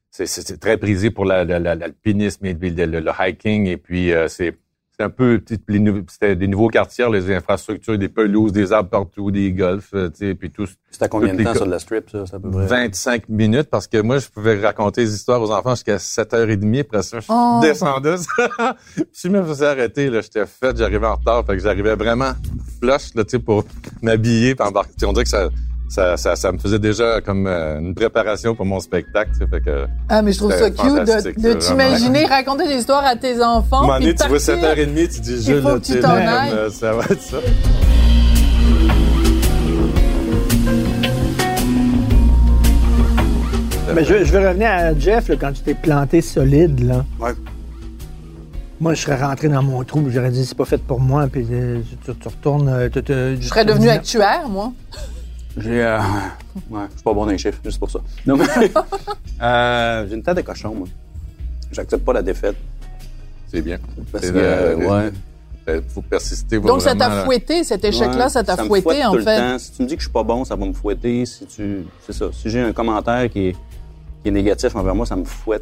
c'est, 0.09 0.25
c'est- 0.25 0.47
c'est 0.47 0.57
très 0.59 0.77
prisé 0.77 1.11
pour 1.11 1.25
la- 1.25 1.43
la- 1.43 1.59
la- 1.59 1.75
l'alpinisme 1.75 2.45
et 2.45 2.53
le, 2.53 2.85
le- 2.85 2.99
le 2.99 3.11
hiking 3.19 3.67
et 3.67 3.77
puis 3.77 4.13
euh, 4.13 4.27
c'est 4.27 4.57
c'est 4.97 5.03
un 5.05 5.09
peu 5.09 5.41
c'était 6.09 6.35
des 6.35 6.47
nouveaux 6.47 6.67
quartiers, 6.67 7.07
les 7.11 7.33
infrastructures, 7.33 7.97
des 7.97 8.09
pelouses, 8.09 8.51
des 8.51 8.71
arbres 8.73 8.89
partout, 8.89 9.31
des 9.31 9.51
golfs, 9.51 9.93
euh, 9.93 10.09
tu 10.09 10.27
sais, 10.27 10.35
puis 10.35 10.51
tout. 10.51 10.65
À 10.99 11.07
combien 11.07 11.33
de 11.33 11.43
temps, 11.43 11.53
de 11.65 11.69
la 11.71 11.79
strip, 11.79 12.09
ça? 12.09 12.23
À 12.33 12.39
peu 12.39 12.51
près? 12.51 12.65
25 12.67 13.29
minutes 13.29 13.69
parce 13.69 13.87
que 13.87 14.01
moi, 14.01 14.19
je 14.19 14.27
pouvais 14.27 14.59
raconter 14.59 15.03
des 15.05 15.13
histoires 15.15 15.41
aux 15.41 15.51
enfants 15.51 15.75
jusqu'à 15.75 15.97
7h30. 15.97 16.81
Après 16.81 17.01
ça, 17.03 17.19
je 17.19 17.25
Oh. 17.29 17.59
descendais. 17.61 18.15
Puis 18.95 19.05
je 19.23 19.27
me 19.29 19.43
faisais 19.43 19.65
arrêter, 19.67 20.09
là, 20.09 20.21
j'étais 20.21 20.45
fait, 20.45 20.75
j'arrivais 20.77 21.07
en 21.07 21.15
retard. 21.15 21.45
Fait 21.45 21.53
que 21.57 21.63
j'arrivais 21.63 21.95
vraiment 21.95 22.33
flush, 22.79 23.13
là, 23.15 23.23
tu 23.23 23.31
sais, 23.31 23.39
pour 23.39 23.63
m'habiller 24.01 24.55
puis 24.55 24.67
embarquer. 24.67 24.93
Tu 24.93 24.99
sais, 24.99 25.05
On 25.05 25.13
dirait 25.13 25.23
que 25.23 25.29
ça, 25.29 25.49
ça, 25.91 26.15
ça, 26.15 26.37
ça 26.37 26.53
me 26.53 26.57
faisait 26.57 26.79
déjà 26.79 27.19
comme 27.19 27.47
euh, 27.47 27.79
une 27.79 27.93
préparation 27.93 28.55
pour 28.55 28.65
mon 28.65 28.79
spectacle. 28.79 29.31
Fait 29.49 29.59
que, 29.59 29.85
Ah, 30.07 30.21
mais 30.21 30.31
je 30.31 30.37
trouve 30.37 30.53
ça 30.53 30.69
cute 30.69 31.35
de, 31.37 31.53
t'imaginer 31.53 32.25
raconter 32.25 32.65
des 32.65 32.75
histoires 32.75 33.03
à 33.05 33.17
tes 33.17 33.43
enfants. 33.43 33.75
à 33.75 33.79
un 33.79 33.81
moment 33.81 33.95
puis 33.97 34.05
donné, 34.05 34.15
tu 34.15 34.27
vois 34.29 34.37
partir. 34.37 34.85
7h30, 34.85 35.13
tu 35.15 35.19
dis, 35.19 35.51
là, 35.51 35.61
que 35.61 35.79
tu 35.79 35.99
comme, 35.99 36.11
euh, 36.11 36.69
ça 36.69 36.93
va 36.93 37.03
être 37.03 37.21
ça. 37.21 37.37
Mais 43.93 44.05
je, 44.05 44.23
je 44.23 44.31
vais 44.31 44.47
revenir 44.47 44.69
à 44.69 44.97
Jeff, 44.97 45.27
là, 45.27 45.35
quand 45.39 45.51
tu 45.51 45.61
t'es 45.61 45.73
planté 45.73 46.21
solide, 46.21 46.79
là. 46.87 47.03
Ouais. 47.19 47.31
Moi, 48.79 48.93
je 48.93 49.01
serais 49.01 49.21
rentré 49.21 49.47
dans 49.49 49.61
mon 49.61 49.83
trou, 49.83 50.03
j'aurais 50.09 50.31
dit, 50.31 50.45
c'est 50.45 50.57
pas 50.57 50.65
fait 50.65 50.81
pour 50.81 50.99
moi, 51.01 51.27
puis 51.31 51.45
euh, 51.51 51.79
tu, 52.05 52.13
tu 52.15 52.27
retournes... 52.27 52.89
tu- 52.91 53.03
tu- 53.03 53.13
Je 53.39 53.47
serais 53.47 53.65
devenu 53.65 53.89
actuaire, 53.89 54.47
moi. 54.49 54.71
J'ai. 55.57 55.83
Euh, 55.83 55.99
ouais, 56.69 56.81
je 56.89 56.95
suis 56.95 57.03
pas 57.03 57.13
bon 57.13 57.25
dans 57.25 57.31
les 57.31 57.37
chiffres, 57.37 57.59
juste 57.63 57.79
pour 57.79 57.91
ça. 57.91 57.99
Non, 58.25 58.37
mais. 58.37 58.45
euh, 59.41 60.07
j'ai 60.07 60.15
une 60.15 60.23
tête 60.23 60.37
de 60.37 60.41
cochon, 60.41 60.73
moi. 60.75 60.87
J'accepte 61.71 62.03
pas 62.05 62.13
la 62.13 62.21
défaite. 62.21 62.55
C'est 63.47 63.61
bien. 63.61 63.77
Parce 64.11 64.25
C'est 64.25 64.33
que, 64.33 64.37
le- 64.79 64.87
ouais. 64.87 65.11
Il 65.67 65.81
faut 65.87 66.01
persister. 66.01 66.59
faut 66.59 66.67
Donc, 66.67 66.81
ça 66.81 66.95
t'a 66.95 67.23
fouetté, 67.23 67.63
cet 67.63 67.85
échec-là, 67.85 68.23
Ouais, 68.23 68.29
ça 68.29 68.43
t'a 68.43 68.57
fouetté, 68.57 68.81
fouette 68.81 69.05
en 69.05 69.11
tout 69.11 69.17
le 69.17 69.23
fait? 69.23 69.37
temps. 69.37 69.59
Si 69.59 69.71
tu 69.73 69.83
me 69.83 69.87
dis 69.87 69.95
que 69.95 70.01
je 70.01 70.07
suis 70.07 70.11
pas 70.11 70.23
bon, 70.23 70.43
ça 70.43 70.55
va 70.55 70.65
me 70.65 70.73
fouetter. 70.73 71.25
Si 71.25 71.45
tu, 71.45 71.85
c'est 72.05 72.13
ça. 72.13 72.25
Si 72.33 72.49
j'ai 72.49 72.61
un 72.61 72.73
commentaire 72.73 73.29
qui 73.29 73.49
est, 73.49 73.51
qui 74.23 74.29
est 74.29 74.31
négatif 74.31 74.75
envers 74.75 74.95
moi, 74.95 75.05
ça 75.05 75.15
me 75.15 75.23
fouette. 75.23 75.61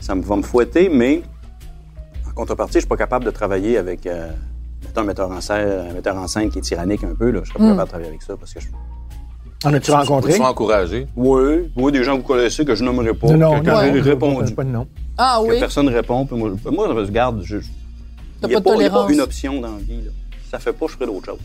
Ça 0.00 0.14
me, 0.16 0.22
va 0.22 0.36
me 0.36 0.42
fouetter, 0.42 0.88
mais 0.88 1.22
en 2.28 2.32
contrepartie, 2.32 2.74
je 2.74 2.78
suis 2.80 2.88
pas 2.88 2.96
capable 2.96 3.24
de 3.24 3.30
travailler 3.30 3.78
avec 3.78 4.06
euh, 4.06 4.28
mettons, 4.84 5.02
un 5.02 5.04
metteur 5.04 5.30
en 5.30 5.40
scène, 5.40 5.86
un 5.90 5.92
metteur 5.92 6.16
en 6.16 6.26
scène 6.26 6.50
qui 6.50 6.58
est 6.58 6.62
tyrannique 6.62 7.04
un 7.04 7.14
peu. 7.14 7.30
Là. 7.30 7.40
Je 7.44 7.50
serais 7.50 7.58
pas 7.60 7.64
Mm. 7.66 7.68
capable 7.70 7.84
de 7.84 7.88
travailler 7.90 8.08
avec 8.10 8.22
ça 8.22 8.36
parce 8.36 8.52
que 8.52 8.60
je... 8.60 8.66
En 9.64 9.72
as-tu 9.74 9.90
rencontré? 9.90 10.32
Ils 10.32 10.36
sont 10.36 10.42
encouragés. 10.42 11.06
Oui, 11.16 11.70
oui, 11.76 11.92
des 11.92 12.02
gens 12.04 12.16
que 12.16 12.22
vous 12.22 12.26
connaissez 12.26 12.64
que 12.64 12.74
je 12.74 12.82
nommerai 12.84 13.14
pas. 13.14 13.28
Non, 13.28 13.36
non, 13.36 13.60
que 13.60 13.66
quand 13.66 13.76
ouais. 13.78 13.92
j'ai 13.92 13.98
non, 13.98 14.04
répondu, 14.04 14.54
Pas 14.54 14.64
de 14.64 14.70
nom. 14.70 14.86
Ah 15.18 15.38
que 15.42 15.48
oui. 15.50 15.60
personne 15.60 15.88
répond. 15.88 16.26
Puis 16.26 16.36
moi, 16.36 16.50
je- 16.64 16.70
moi, 16.70 16.88
je 16.88 17.56
il 18.42 18.48
n'y 18.48 18.54
a, 18.56 18.60
pas 18.90 19.06
une 19.08 19.20
option 19.20 19.60
dans 19.60 19.68
la 19.72 19.78
vie. 19.78 20.02
Là. 20.04 20.10
Si 20.44 20.50
ça 20.50 20.58
fait 20.58 20.72
pas, 20.72 20.86
je 20.88 20.92
ferai 20.94 21.06
d'autres 21.06 21.26
choses. 21.26 21.38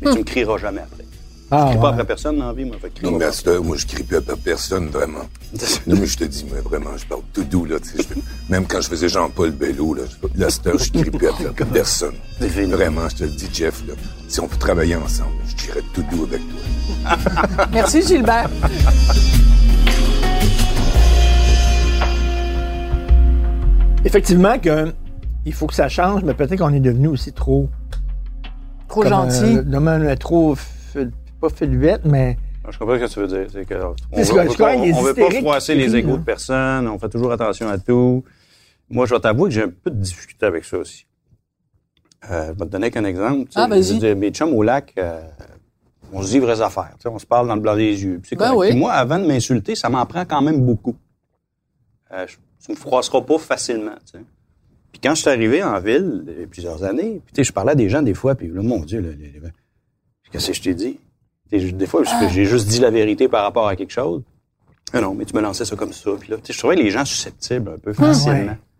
Mais 0.00 0.10
Hmm. 0.10 0.12
tu 0.14 0.18
me 0.20 0.24
crieras 0.24 0.58
jamais 0.58 0.80
après. 0.82 1.04
Ah, 1.50 1.66
Je 1.66 1.72
crie 1.72 1.80
pas 1.82 1.90
après 1.90 2.04
personne 2.06 2.38
dans 2.38 2.46
la 2.46 2.52
vie, 2.52 2.64
moi. 2.64 2.76
Fait 2.80 2.90
que 2.90 3.02
Non, 3.04 3.12
mais 3.18 3.24
à 3.24 3.28
pas. 3.28 3.32
cette 3.32 3.46
heure, 3.48 3.62
moi, 3.62 3.76
je 3.76 3.86
crie 3.86 4.02
plus 4.02 4.16
après 4.16 4.34
personne, 4.36 4.88
vraiment. 4.88 5.26
Non, 5.86 5.96
mais 6.00 6.06
je 6.06 6.16
te 6.16 6.24
dis, 6.24 6.44
moi, 6.50 6.58
vraiment, 6.64 6.96
je 6.96 7.04
parle 7.06 7.20
tout 7.32 7.44
doux, 7.44 7.64
là, 7.64 7.76
je 7.84 8.02
Même 8.48 8.66
quand 8.66 8.80
je 8.80 8.88
faisais 8.88 9.08
Jean-Paul 9.08 9.50
Bello, 9.52 9.94
là, 9.94 10.02
je- 10.08 10.40
là, 10.40 10.46
à 10.46 10.50
cette 10.50 10.66
heure, 10.66 10.78
je 10.78 10.90
crie 10.90 11.10
plus 11.10 11.28
après 11.28 11.64
personne. 11.72 12.14
Vraiment, 12.40 13.08
je 13.10 13.16
te 13.16 13.24
le 13.24 13.30
dis, 13.30 13.48
Jeff, 13.52 13.82
là. 13.86 13.94
Si 14.26 14.40
on 14.40 14.48
peut 14.48 14.56
travailler 14.56 14.96
ensemble, 14.96 15.30
je 15.46 15.54
dirais 15.66 15.82
tout 15.92 16.02
doux 16.10 16.24
avec 16.24 16.40
toi. 16.40 17.66
Merci, 17.72 18.02
Gilbert. 18.02 18.48
Effectivement 24.04 24.58
que 24.58 24.92
il 25.46 25.52
faut 25.52 25.66
que 25.66 25.74
ça 25.74 25.88
change, 25.88 26.22
mais 26.24 26.34
peut-être 26.34 26.58
qu'on 26.58 26.72
est 26.72 26.80
devenu 26.80 27.08
aussi 27.08 27.32
trop 27.32 27.68
Trop 28.88 29.02
comme, 29.02 29.10
gentil. 29.10 29.58
euh, 29.58 29.62
nommé 29.62 29.90
un 29.90 30.16
trop, 30.16 30.56
pas 31.50 31.66
mais 32.04 32.36
Je 32.70 32.78
comprends 32.78 32.94
ce 32.98 33.04
que 33.04 33.12
tu 33.12 33.20
veux 33.20 33.26
dire. 33.26 33.46
C'est 33.52 33.64
que 33.64 33.74
on 33.74 33.88
veut, 33.88 33.94
on 34.50 34.54
quoi, 34.54 34.76
veut 34.76 34.84
pas, 34.84 34.98
on 34.98 35.02
veut 35.02 35.14
froisser 35.40 35.74
les 35.74 35.88
là. 35.88 36.18
de 36.18 36.22
personne. 36.24 36.88
On 36.88 36.98
fait 36.98 37.08
toujours 37.08 37.32
attention 37.32 37.68
à 37.68 37.78
tout. 37.78 38.24
Moi, 38.90 39.06
je 39.06 39.14
vais 39.14 39.20
t'avouer 39.20 39.48
que 39.48 39.54
j'ai 39.54 39.62
un 39.62 39.68
peu 39.70 39.90
de 39.90 39.96
difficulté 40.00 40.46
avec 40.46 40.64
ça 40.64 40.78
aussi. 40.78 41.06
Euh, 42.30 42.46
je 42.54 42.58
vais 42.58 42.64
te 42.66 42.70
donner 42.70 42.90
qu'un 42.90 43.04
exemple. 43.04 43.46
tu 43.46 43.52
sais, 43.52 43.60
Ah, 43.60 43.66
vas-y. 43.66 43.82
je 43.82 43.92
veux 43.94 43.98
dire, 43.98 44.16
mes 44.16 44.30
chums 44.30 44.54
au 44.54 44.62
lac, 44.62 44.92
euh, 44.98 45.20
on 46.12 46.22
se 46.22 46.28
dit 46.30 46.38
vraies 46.38 46.60
affaires. 46.62 46.94
On 47.04 47.18
se 47.18 47.26
parle 47.26 47.48
dans 47.48 47.54
le 47.54 47.60
blanc 47.60 47.76
des 47.76 48.02
yeux. 48.02 48.20
puis 48.22 48.36
Ben 48.36 48.54
oui. 48.54 48.68
Puis 48.70 48.78
moi, 48.78 48.92
avant 48.92 49.18
de 49.18 49.26
m'insulter, 49.26 49.74
ça 49.74 49.88
m'en 49.90 50.04
prend 50.06 50.24
quand 50.24 50.40
même 50.40 50.64
beaucoup. 50.64 50.96
Euh, 52.12 52.26
je, 52.26 52.36
tu 52.64 52.70
me 52.72 52.76
froisseras 52.76 53.20
pas 53.22 53.38
facilement. 53.38 53.96
Puis 54.92 55.00
quand 55.02 55.14
je 55.14 55.20
suis 55.22 55.28
arrivé 55.30 55.62
en 55.62 55.78
ville, 55.80 56.24
il 56.28 56.40
y 56.40 56.44
a 56.44 56.46
plusieurs 56.46 56.82
années, 56.84 57.20
puis 57.24 57.34
tu 57.34 57.36
sais, 57.40 57.44
je 57.44 57.52
parlais 57.52 57.72
à 57.72 57.74
des 57.74 57.88
gens 57.90 58.00
des 58.00 58.14
fois, 58.14 58.34
puis 58.36 58.48
là, 58.48 58.62
mon 58.62 58.78
Dieu, 58.80 59.00
là, 59.00 59.08
les- 59.10 59.32
les- 59.32 59.40
qu'est-ce 60.30 60.46
que 60.48 60.52
je 60.54 60.62
t'ai 60.62 60.74
dit? 60.74 60.98
Des 61.58 61.86
fois, 61.86 62.02
Ah. 62.06 62.28
j'ai 62.28 62.44
juste 62.44 62.68
dit 62.68 62.80
la 62.80 62.90
vérité 62.90 63.28
par 63.28 63.42
rapport 63.44 63.68
à 63.68 63.76
quelque 63.76 63.92
chose. 63.92 64.22
Ah 64.92 65.00
non, 65.00 65.14
mais 65.14 65.24
tu 65.24 65.34
me 65.34 65.40
lançais 65.40 65.64
ça 65.64 65.74
comme 65.76 65.92
ça. 65.92 66.10
Puis 66.20 66.30
là, 66.30 66.36
je 66.48 66.58
trouvais 66.58 66.76
les 66.76 66.90
gens 66.90 67.04
susceptibles 67.04 67.70
un 67.74 67.78
peu 67.78 67.92
facilement. 67.92 68.36
Fait 68.38 68.54
Je 68.54 68.73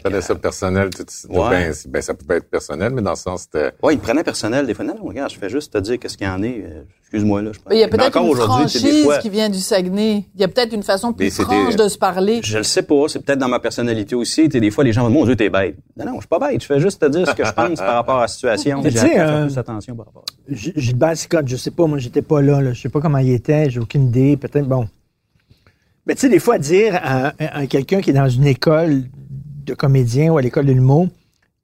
connais 0.00 0.20
ça 0.20 0.34
personnel. 0.34 0.90
tu- 0.90 1.04
tu- 1.04 1.26
Ouais. 1.36 1.50
ben, 1.50 1.74
ben, 1.88 2.02
ça 2.02 2.14
pouvait 2.14 2.36
être 2.36 2.48
personnel, 2.48 2.92
mais 2.92 3.02
dans 3.02 3.10
le 3.10 3.16
sens, 3.16 3.42
c'était... 3.42 3.72
Ouais, 3.82 3.94
ils 3.94 3.98
me 3.98 4.02
prenaient 4.02 4.24
personnel 4.24 4.66
des 4.66 4.74
fois. 4.74 4.84
Non, 4.84 4.94
non, 4.98 5.04
regarde, 5.08 5.30
je 5.32 5.38
fais 5.38 5.48
juste 5.50 5.72
te 5.72 5.78
dire 5.78 5.98
qu'est-ce 5.98 6.16
qu'il 6.16 6.26
y 6.26 6.30
en 6.30 6.42
est. 6.42 6.64
Euh, 6.66 6.82
Excuse-moi, 7.02 7.42
là. 7.42 7.50
Je 7.52 7.58
Il 7.74 7.78
y 7.78 7.82
a 7.82 7.86
Mais 7.86 7.90
peut-être 7.90 8.16
une 8.22 8.34
franchise 8.34 9.02
fois, 9.04 9.18
qui 9.18 9.28
vient 9.28 9.50
du 9.50 9.58
Saguenay. 9.58 10.24
Il 10.34 10.40
y 10.40 10.44
a 10.44 10.48
peut-être 10.48 10.72
une 10.72 10.82
façon 10.82 11.12
plus 11.12 11.24
Mais 11.26 11.30
franche 11.44 11.76
de 11.76 11.86
se 11.88 11.98
parler. 11.98 12.40
Je 12.42 12.56
le 12.56 12.64
sais 12.64 12.82
pas, 12.82 13.04
c'est 13.08 13.18
peut-être 13.22 13.38
dans 13.38 13.48
ma 13.48 13.60
personnalité 13.60 14.14
aussi. 14.14 14.48
Des 14.48 14.70
fois, 14.70 14.82
les 14.82 14.94
gens 14.94 15.02
vont 15.02 15.08
me 15.08 15.12
dire, 15.12 15.20
mon 15.20 15.26
Dieu, 15.26 15.36
t'es 15.36 15.50
bête. 15.50 15.76
Non, 15.98 16.06
non, 16.06 16.12
je 16.14 16.20
suis 16.20 16.28
pas 16.28 16.38
bête. 16.38 16.62
Je 16.62 16.66
fais 16.66 16.80
juste 16.80 17.02
te 17.02 17.06
dire 17.10 17.28
ce 17.28 17.34
que 17.34 17.44
je 17.44 17.52
pense 17.52 17.78
par 17.80 17.96
rapport 17.96 18.16
à 18.18 18.22
la 18.22 18.28
situation. 18.28 18.80
Mais 18.82 18.90
J'ai 18.90 18.98
tu 19.00 19.06
sais, 19.08 19.20
euh, 19.20 19.44
plus 19.44 19.58
attention 19.58 19.94
par 19.94 20.06
rapport 20.06 20.24
à 20.26 20.32
ça. 20.32 20.56
G- 20.56 20.72
Gilbert 20.74 21.16
Scott, 21.18 21.46
je 21.46 21.56
sais 21.56 21.70
pas, 21.70 21.86
moi, 21.86 21.98
j'étais 21.98 22.22
pas 22.22 22.40
là, 22.40 22.62
là. 22.62 22.72
Je 22.72 22.80
sais 22.80 22.88
pas 22.88 23.00
comment 23.02 23.18
il 23.18 23.30
était, 23.32 23.68
j'ai 23.68 23.80
aucune 23.80 24.06
idée. 24.06 24.38
Peut-être, 24.38 24.66
bon. 24.66 24.88
Mais 26.06 26.14
tu 26.14 26.22
sais, 26.22 26.28
des 26.30 26.38
fois, 26.38 26.58
dire 26.58 26.98
à 27.02 27.32
quelqu'un 27.68 28.00
qui 28.00 28.08
est 28.10 28.14
dans 28.14 28.28
une 28.28 28.46
école 28.46 29.02
de 29.64 29.74
comédien 29.74 30.32
ou 30.32 30.38
à 30.38 30.42
l'école 30.42 30.66
de 30.66 30.72
l'humour, 30.72 31.08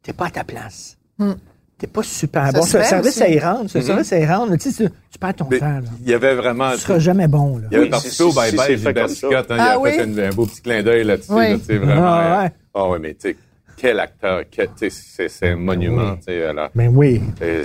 t'es 0.03 0.13
pas 0.13 0.27
à 0.27 0.31
ta 0.31 0.45
place. 0.45 0.97
Hmm. 1.19 1.33
T'es 1.79 1.87
pas 1.87 2.03
super 2.03 2.47
Ça 2.47 2.53
bon. 2.53 2.63
C'est 2.63 2.79
un 2.79 2.83
fait 2.83 2.89
service 2.89 3.11
aussi. 3.17 3.23
à 3.23 3.29
y 3.29 3.39
rendre. 3.39 3.71
C'est 3.71 3.79
un 3.79 3.83
service 3.83 4.13
à 4.13 4.19
y 4.19 4.27
rendre. 4.27 4.51
mais 4.51 4.59
Tu 4.59 4.73
sais, 4.73 4.85
tu- 4.85 4.91
tu 5.13 5.19
perds 5.21 5.35
ton 5.37 5.47
Mais 5.49 5.59
temps, 5.61 5.67
là. 5.67 5.83
il 6.03 6.11
y 6.11 6.15
avait 6.15 6.35
vraiment... 6.35 6.73
Tu 6.73 6.79
seras 6.79 6.99
jamais 6.99 7.29
bon, 7.29 7.59
là. 7.59 7.69
Il 7.71 7.77
avait 7.77 7.85
Oui, 7.85 7.91
participé 7.91 8.25
au 8.25 8.31
si- 8.31 8.37
Bye 8.37 8.51
si 8.51 8.57
Bye 8.57 8.67
c'est 8.67 8.73
de 8.73 8.79
fait 8.79 8.85
Gilbert 8.89 9.07
comme 9.07 9.15
ça. 9.15 9.29
Scott. 9.29 9.47
hein, 9.51 9.57
Ah 9.61 9.77
il 9.81 9.87
a 9.89 9.93
fait 9.93 10.03
oui? 10.05 10.13
une- 10.13 10.21
un 10.21 10.31
beau 10.31 10.47
petit 10.47 10.61
clin 10.61 10.83
d'œil 10.83 11.05
là-dessus. 11.05 11.33
Oui. 11.33 11.55
vraiment. 11.79 12.03
Ah, 12.05 12.21
euh, 12.41 12.43
ouais. 12.45 12.51
Ah 12.75 12.89
ouais, 12.89 12.99
mais 12.99 13.15
tu 13.15 13.29
sais, 13.31 13.37
quel 13.77 14.01
acteur, 14.01 14.43
c'est 14.77 14.91
c'est 15.29 15.49
un 15.51 15.57
monument. 15.57 16.17
sais, 16.21 16.43
alors, 16.47 16.71
Ben 16.75 16.89
oui. 16.93 17.23
euh, 17.43 17.65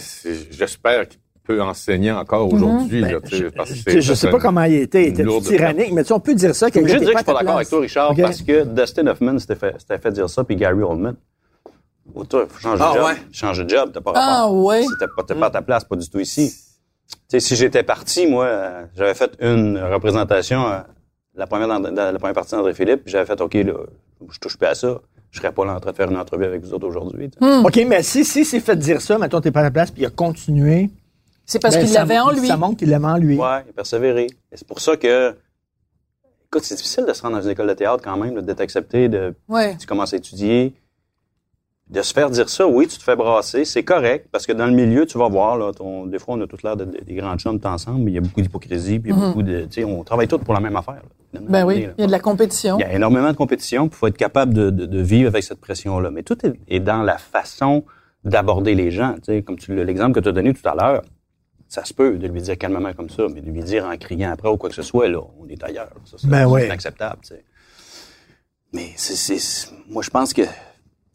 J'espère 0.52 1.08
qu'il 1.08 1.20
peut 1.44 1.62
enseigner 1.62 2.12
encore 2.12 2.52
aujourd'hui. 2.54 3.04
sais, 3.04 3.52
parce 3.52 3.70
que 3.70 3.74
Tu 3.76 3.82
c'est- 3.84 3.92
sais, 3.92 4.02
je 4.02 4.14
sais 4.14 4.28
c'est 4.28 4.30
pas 4.32 4.40
comment 4.40 4.64
il 4.64 4.76
était. 4.76 5.04
Il 5.04 5.10
était 5.10 5.24
lourde 5.24 5.44
tyrannique, 5.44 5.92
mais 5.92 6.04
tu 6.04 6.08
sais, 6.10 6.14
on 6.14 6.20
peut 6.20 6.36
dire 6.36 6.56
ça. 6.56 6.68
Je 6.68 6.72
dire 6.80 6.84
que 6.84 6.90
je 6.90 6.98
suis 7.06 7.14
pas 7.26 7.34
d'accord 7.34 7.56
avec 7.58 7.68
toi, 7.70 7.80
Richard, 7.82 8.14
parce 8.16 8.42
que 8.42 8.64
Dustin 8.64 9.08
Hoffman 9.08 9.38
s'était 9.40 9.56
fait, 9.56 10.12
dire 10.12 10.30
ça, 10.30 10.44
puis 10.44 10.56
Gary 10.56 10.82
Oldman. 10.82 11.16
Oh, 12.16 12.24
toi, 12.26 12.46
faut 12.50 12.60
changer 12.60 12.84
Ah, 12.86 12.92
de 12.94 12.98
job. 12.98 13.06
ouais? 13.08 13.16
Changer 13.32 13.64
de 13.64 13.70
job, 13.70 13.92
t'as 13.94 14.02
pas 14.02 14.12
Ah, 14.16 14.42
rapport. 14.42 14.56
ouais. 14.66 14.84
Si 14.84 14.90
t'es 15.00 15.06
pas, 15.36 15.46
à 15.48 15.50
ta 15.50 15.62
place, 15.62 15.84
pas 15.86 15.96
du 15.96 16.10
tout 16.10 16.20
ici. 16.20 16.54
Tu 17.10 17.16
sais, 17.28 17.40
si 17.40 17.56
j'étais 17.56 17.84
parti, 17.84 18.28
moi, 18.28 18.46
euh, 18.46 18.86
j'avais 18.96 19.14
fait 19.14 19.32
une 19.40 19.78
représentation, 19.80 20.68
euh, 20.68 20.80
la 21.36 21.48
première 21.48 21.68
dans, 21.68 21.80
dans 21.80 21.92
la 22.14 22.20
première 22.20 22.34
partie 22.36 22.52
d'André 22.56 22.74
Philippe, 22.74 23.04
puis 23.06 23.12
j'avais 23.12 23.26
fait, 23.26 23.40
OK, 23.40 23.54
là, 23.54 23.74
je 24.30 24.40
touche 24.40 24.58
plus 24.58 24.68
à 24.68 24.76
ça. 24.76 25.00
Je 25.32 25.40
serais 25.40 25.52
pas 25.52 25.66
là 25.66 25.74
en 25.76 25.80
train 25.80 25.92
de 25.92 25.96
faire 25.96 26.12
une 26.12 26.18
entrevue 26.18 26.46
avec 26.46 26.62
vous 26.62 26.74
autres 26.74 26.88
aujourd'hui. 26.88 27.32
sais. 27.42 27.58
OK, 27.66 27.86
mais 27.88 28.04
si, 28.04 28.24
si 28.24 28.46
c'est 28.46 28.60
fait 28.60 28.76
dire 28.76 29.02
ça, 29.02 29.18
mettons, 29.18 29.42
t'es 29.42 29.52
pas 29.52 29.62
à 29.62 29.64
ta 29.64 29.72
place, 29.72 29.90
puis 29.92 30.04
il 30.04 30.06
a 30.06 30.10
continué. 30.12 30.90
C'est 31.46 31.60
parce 31.62 31.78
qu'il 31.78 31.92
l'avait 31.92 32.20
en 32.20 32.32
lui. 32.32 32.48
Ça 32.48 32.58
montre 32.58 32.78
qu'il 32.78 32.90
l'aimait 32.90 33.08
en 33.08 33.18
lui. 33.18 33.38
Ouais, 33.38 33.64
il 33.66 33.70
a 33.70 33.74
persévéré. 33.76 34.28
Et 34.52 34.58
c'est 34.58 34.68
pour 34.68 34.80
ça 34.80 34.96
que, 34.98 35.36
écoute, 36.48 36.64
c'est 36.64 36.76
difficile 36.76 37.06
de 37.06 37.14
se 37.14 37.22
rendre 37.22 37.36
dans 37.38 37.42
une 37.44 37.50
école 37.50 37.68
de 37.68 37.74
théâtre 37.74 38.04
quand 38.04 38.18
même, 38.18 38.42
d'être 38.42 38.62
accepté, 38.62 39.10
de, 39.10 39.34
Ouais. 39.50 39.76
tu 39.78 39.86
commences 39.88 40.14
à 40.14 40.18
étudier. 40.18 40.74
De 41.90 42.02
se 42.02 42.14
faire 42.14 42.30
dire 42.30 42.48
ça, 42.50 42.66
oui, 42.66 42.88
tu 42.88 42.98
te 42.98 43.04
fais 43.04 43.16
brasser, 43.18 43.66
c'est 43.66 43.84
correct, 43.84 44.30
parce 44.32 44.48
que 44.48 44.54
dans 44.54 44.66
le 44.66 44.72
milieu, 44.72 45.06
tu 45.06 45.18
vas 45.18 45.28
voir, 45.28 45.58
là, 45.58 45.74
ton- 45.74 46.06
des 46.06 46.18
fois, 46.18 46.36
on 46.36 46.42
a 46.42 46.48
tous 46.48 46.64
l'air 46.64 46.78
de, 46.78 46.86
de- 46.86 46.98
des 47.04 47.14
grands 47.14 47.38
chums 47.38 47.60
tous 47.60 47.68
ensemble, 47.68 48.00
mais 48.06 48.12
il 48.12 48.16
y 48.16 48.18
a 48.18 48.22
beaucoup 48.22 48.42
d'hypocrisie, 48.42 49.00
puis 49.00 49.12
il 49.12 49.16
y 49.16 49.22
a 49.22 49.28
beaucoup 49.28 49.44
de, 49.44 49.64
tu 49.64 49.82
sais, 49.82 49.84
on 49.84 50.02
travaille 50.04 50.30
tous 50.30 50.38
pour 50.40 50.54
la 50.54 50.62
même 50.62 50.78
affaire. 50.78 51.02
là, 51.34 51.40
Ben 51.42 51.66
oui, 51.66 51.86
il 51.98 52.02
y 52.02 52.04
a 52.04 52.08
de 52.08 52.12
la 52.12 52.20
compétition. 52.20 52.78
Il 52.80 52.82
y 52.82 52.86
a 52.86 52.94
énormément 52.94 53.30
de 53.30 53.36
compétition, 53.36 53.90
puis 53.90 53.98
il 53.98 54.00
faut 54.00 54.08
être 54.08 54.18
capable 54.18 54.54
de, 54.54 54.70
de- 54.70 54.86
de 54.86 55.02
vivre 55.02 55.28
avec 55.28 55.44
cette 55.44 55.60
pression-là. 55.60 56.10
Mais 56.10 56.24
tout 56.24 56.38
est, 56.46 56.54
est 56.70 56.80
dans 56.80 57.04
la 57.04 57.18
façon 57.18 57.84
d'aborder 58.24 58.76
les 58.76 58.90
gens. 58.90 59.16
Tu 59.16 59.26
sais, 59.26 59.42
comme 59.44 59.58
tu 59.58 59.76
l'as- 59.76 59.84
l'exemple 59.84 60.14
que 60.14 60.22
tu 60.22 60.30
as 60.30 60.32
donné 60.32 60.54
tout 60.54 60.68
à 60.68 60.74
l'heure, 60.76 61.02
ça 61.74 61.84
se 61.86 61.92
peut 61.92 62.20
de 62.20 62.28
lui 62.28 62.40
dire 62.40 62.56
calmement 62.56 62.94
comme 62.94 63.10
ça, 63.10 63.24
mais 63.34 63.42
de 63.42 63.50
lui 63.50 63.64
dire 63.64 63.84
en 63.86 63.98
criant 63.98 64.32
après 64.32 64.48
ou 64.48 64.58
quoi 64.58 64.70
que 64.70 64.76
ce 64.76 64.84
soit, 64.84 65.10
là, 65.10 65.22
on 65.40 65.48
est 65.48 65.64
ailleurs. 65.64 65.90
Ça, 66.06 66.20
ça, 66.20 66.28
Ben 66.28 66.42
c'est 66.42 66.46
ouais. 66.46 66.66
inacceptable. 66.68 67.20
Mais 68.72 68.92
c'est, 68.96 69.16
c'est- 69.16 69.72
moi, 69.90 70.04
je 70.04 70.12
pense 70.12 70.34
que 70.34 70.44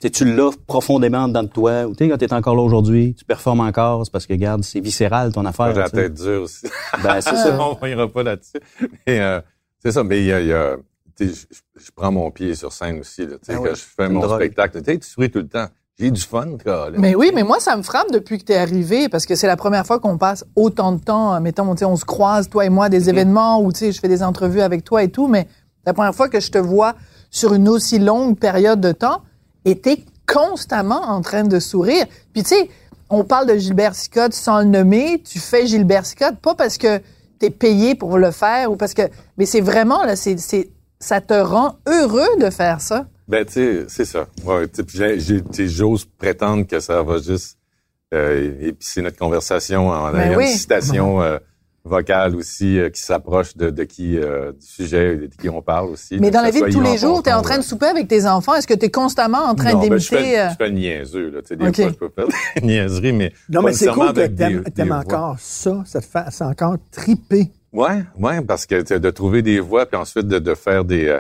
tu 0.01 0.25
l'as 0.25 0.51
profondément 0.67 1.29
dans 1.29 1.47
toi. 1.47 1.85
Ou, 1.87 1.95
tu 1.95 1.99
sais, 2.03 2.11
quand 2.11 2.19
tu 2.19 2.25
es 2.25 2.33
encore 2.33 2.57
là 2.57 2.63
aujourd'hui, 2.63 3.15
tu 3.15 3.25
performes 3.25 3.61
encore, 3.61 4.05
c'est 4.05 4.11
parce 4.11 4.27
que, 4.27 4.33
regarde, 4.33 4.65
c'est 4.65 4.81
viscéral 4.81 5.33
ton 5.33 5.47
affaire. 5.47 5.73
J'ai 5.75 5.81
la 5.81 5.91
tête 5.91 6.15
dure 6.15 6.43
aussi. 6.43 6.67
Ben, 7.05 7.21
c'est 7.21 7.37
ça. 7.37 7.57
on 7.81 7.87
ira 7.87 8.09
pas 8.09 8.25
là-dessus. 8.25 8.59
Mais 9.07 9.21
euh, 9.21 9.41
c'est 9.79 9.93
ça, 9.93 10.03
mais 10.03 10.19
il 10.19 10.27
y 10.27 10.33
a, 10.33 10.41
y 10.41 10.77
je, 11.21 11.91
prends 11.95 12.11
mon 12.11 12.33
pied 12.33 12.57
sur 12.57 12.73
scène 12.73 12.99
aussi. 12.99 13.27
Là, 13.27 13.37
quand 13.47 13.59
oui, 13.59 13.71
je 13.71 13.77
fais 13.77 14.09
mon 14.09 14.29
spectacle, 14.35 14.83
tu 14.83 14.85
sais, 14.93 14.99
tu 14.99 15.09
souris 15.09 15.31
tout 15.31 15.39
le 15.39 15.49
temps. 15.49 15.69
J'ai 15.99 16.11
du 16.13 16.21
fun, 16.21 16.47
là. 16.65 16.91
Mais 16.97 17.17
oui, 17.17 17.33
mais 17.35 17.43
moi, 17.43 17.59
ça 17.59 17.77
me 17.77 17.83
frappe 17.83 18.13
depuis 18.13 18.39
que 18.39 18.45
tu 18.45 18.53
es 18.53 18.57
arrivé, 18.57 19.09
parce 19.09 19.27
que 19.27 19.35
c'est 19.35 19.49
la 19.49 19.57
première 19.57 19.85
fois 19.85 19.99
qu'on 19.99 20.17
passe 20.17 20.45
autant 20.55 20.93
de 20.93 21.01
temps, 21.01 21.41
mettons, 21.41 21.75
tu 21.75 21.85
on 21.85 21.97
se 21.97 22.05
croise, 22.05 22.49
toi 22.49 22.65
et 22.65 22.69
moi, 22.69 22.85
à 22.87 22.89
des 22.89 23.09
événements 23.09 23.61
où, 23.61 23.73
tu 23.73 23.81
sais, 23.81 23.93
je 23.93 23.99
fais 24.01 24.09
des 24.09 24.23
entrevues 24.23 24.61
avec 24.61 24.85
toi 24.85 25.03
et 25.03 25.09
tout, 25.09 25.27
mais 25.27 25.49
la 25.87 25.93
première 25.93 26.15
fois 26.15 26.29
que 26.29 26.39
je 26.39 26.51
te 26.51 26.59
vois 26.59 26.95
sur 27.31 27.53
une 27.53 27.69
aussi 27.69 27.99
longue 27.99 28.39
période 28.39 28.81
de 28.81 28.93
temps, 28.93 29.23
et 29.65 29.79
t'es 29.81 30.05
constamment 30.27 31.03
en 31.03 31.21
train 31.21 31.43
de 31.43 31.59
sourire. 31.59 32.07
Puis, 32.33 32.45
tu 32.45 32.51
sais, 32.51 32.71
on 33.11 33.25
parle 33.25 33.47
de 33.47 33.57
Gilbert 33.57 33.97
Scott 33.97 34.33
sans 34.33 34.61
le 34.61 34.67
nommer, 34.67 35.23
tu 35.23 35.41
fais 35.41 35.67
Gilbert 35.67 36.07
Scott, 36.07 36.37
pas 36.37 36.55
parce 36.55 36.79
que 36.79 37.01
t'es 37.41 37.51
payé 37.51 37.95
pour 37.95 38.19
le 38.19 38.31
faire, 38.31 38.71
ou 38.71 38.77
parce 38.77 38.95
que... 38.95 39.03
Mais 39.37 39.47
c'est 39.47 39.61
vraiment, 39.61 40.05
là, 40.05 40.15
c'est... 40.15 40.39
c'est 40.39 40.71
ça 41.01 41.21
te 41.21 41.35
rend 41.35 41.77
heureux 41.87 42.27
de 42.41 42.51
faire 42.51 42.81
ça. 42.81 43.07
Ben, 43.29 43.45
tu 43.45 43.53
sais, 43.53 43.85
c'est 43.89 44.05
ça. 44.07 44.27
Ouais, 44.45 44.67
tu 44.69 44.77
sais, 44.77 44.83
puis 44.85 44.97
j'ai- 44.99 45.21
j'ai- 45.21 45.43
tu 45.43 45.49
sais, 45.53 45.69
j'ose 45.69 46.07
prétendre 46.19 46.67
que 46.67 46.81
ça 46.81 47.03
va 47.03 47.19
juste 47.19 47.59
euh, 48.15 48.55
épicer 48.63 49.03
notre 49.03 49.19
conversation 49.19 49.91
en 49.91 50.11
Ben 50.13 50.21
ayant 50.31 50.39
oui. 50.39 50.51
une 50.51 50.57
citation 50.57 51.21
euh, 51.23 51.39
vocale 51.85 52.35
aussi 52.37 52.79
euh, 52.79 52.89
qui 52.89 53.03
s'approche 53.03 53.55
de, 53.55 53.69
de 53.69 53.85
qui 53.85 54.17
euh, 54.19 54.53
du 54.53 54.67
sujet 54.67 55.17
de 55.17 55.27
qui 55.27 55.49
on 55.51 55.61
parle 55.61 55.91
aussi. 55.91 56.17
Mais 56.19 56.31
dans 56.31 56.41
la 56.41 56.51
vie 56.51 56.63
de 56.63 56.71
tous 56.71 56.81
les 56.81 56.97
jours, 56.97 57.23
tu 57.23 57.29
es 57.29 57.33
en 57.35 57.43
train 57.43 57.57
de 57.57 57.61
euh, 57.61 57.63
souper 57.63 57.85
avec 57.87 58.09
tes 58.09 58.25
enfants. 58.27 58.55
Est-ce 58.55 58.67
que 58.67 58.73
tu 58.73 58.87
es 58.87 58.91
constamment 58.91 59.45
en 59.45 59.55
train 59.55 59.75
ben, 59.75 59.83
je, 59.83 60.09
d'imiter... 60.09 60.17
fais, 60.17 60.39
euh, 60.41 60.49
je 60.51 60.57
fais 60.57 60.69
le 60.69 60.75
niaiseux, 60.75 61.31
là. 61.31 61.43
Tu 61.43 61.49
sais, 61.49 61.57
des 61.57 61.65
fois, 61.73 61.89
je 61.93 61.95
peux 61.99 62.09
faire 62.09 62.27
des 62.57 62.67
niaiseries, 62.67 63.13
mais. 63.13 63.33
Non, 63.51 63.61
mais 63.61 63.75
c'est 63.75 63.89
cool 63.89 64.13
que 64.15 64.27
t'aimes 64.27 64.65
voix. 64.89 64.97
encore 64.97 65.37
ça. 65.39 65.83
Ça 65.85 66.01
te 66.01 66.07
fait, 66.07 66.25
c'est 66.31 66.45
encore 66.45 66.77
triper. 66.91 67.51
Ouais, 67.75 68.05
ouais, 68.19 68.41
parce 68.41 68.65
que 68.65 68.81
tu 68.81 68.87
sais, 68.87 69.01
de 69.01 69.11
trouver 69.11 69.43
des 69.43 69.61
voies, 69.61 69.85
puis 69.85 69.99
ensuite 70.01 70.27
de, 70.29 70.39
de 70.39 70.55
faire 70.55 70.85
des, 70.87 71.19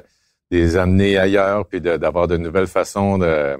des 0.50 0.76
amener 0.76 1.18
ailleurs, 1.18 1.66
puis 1.66 1.80
de- 1.80 1.96
d'avoir 1.96 2.26
de, 2.28 2.36
nouvelles 2.36 2.66
façons 2.66 3.18
de. 3.18 3.56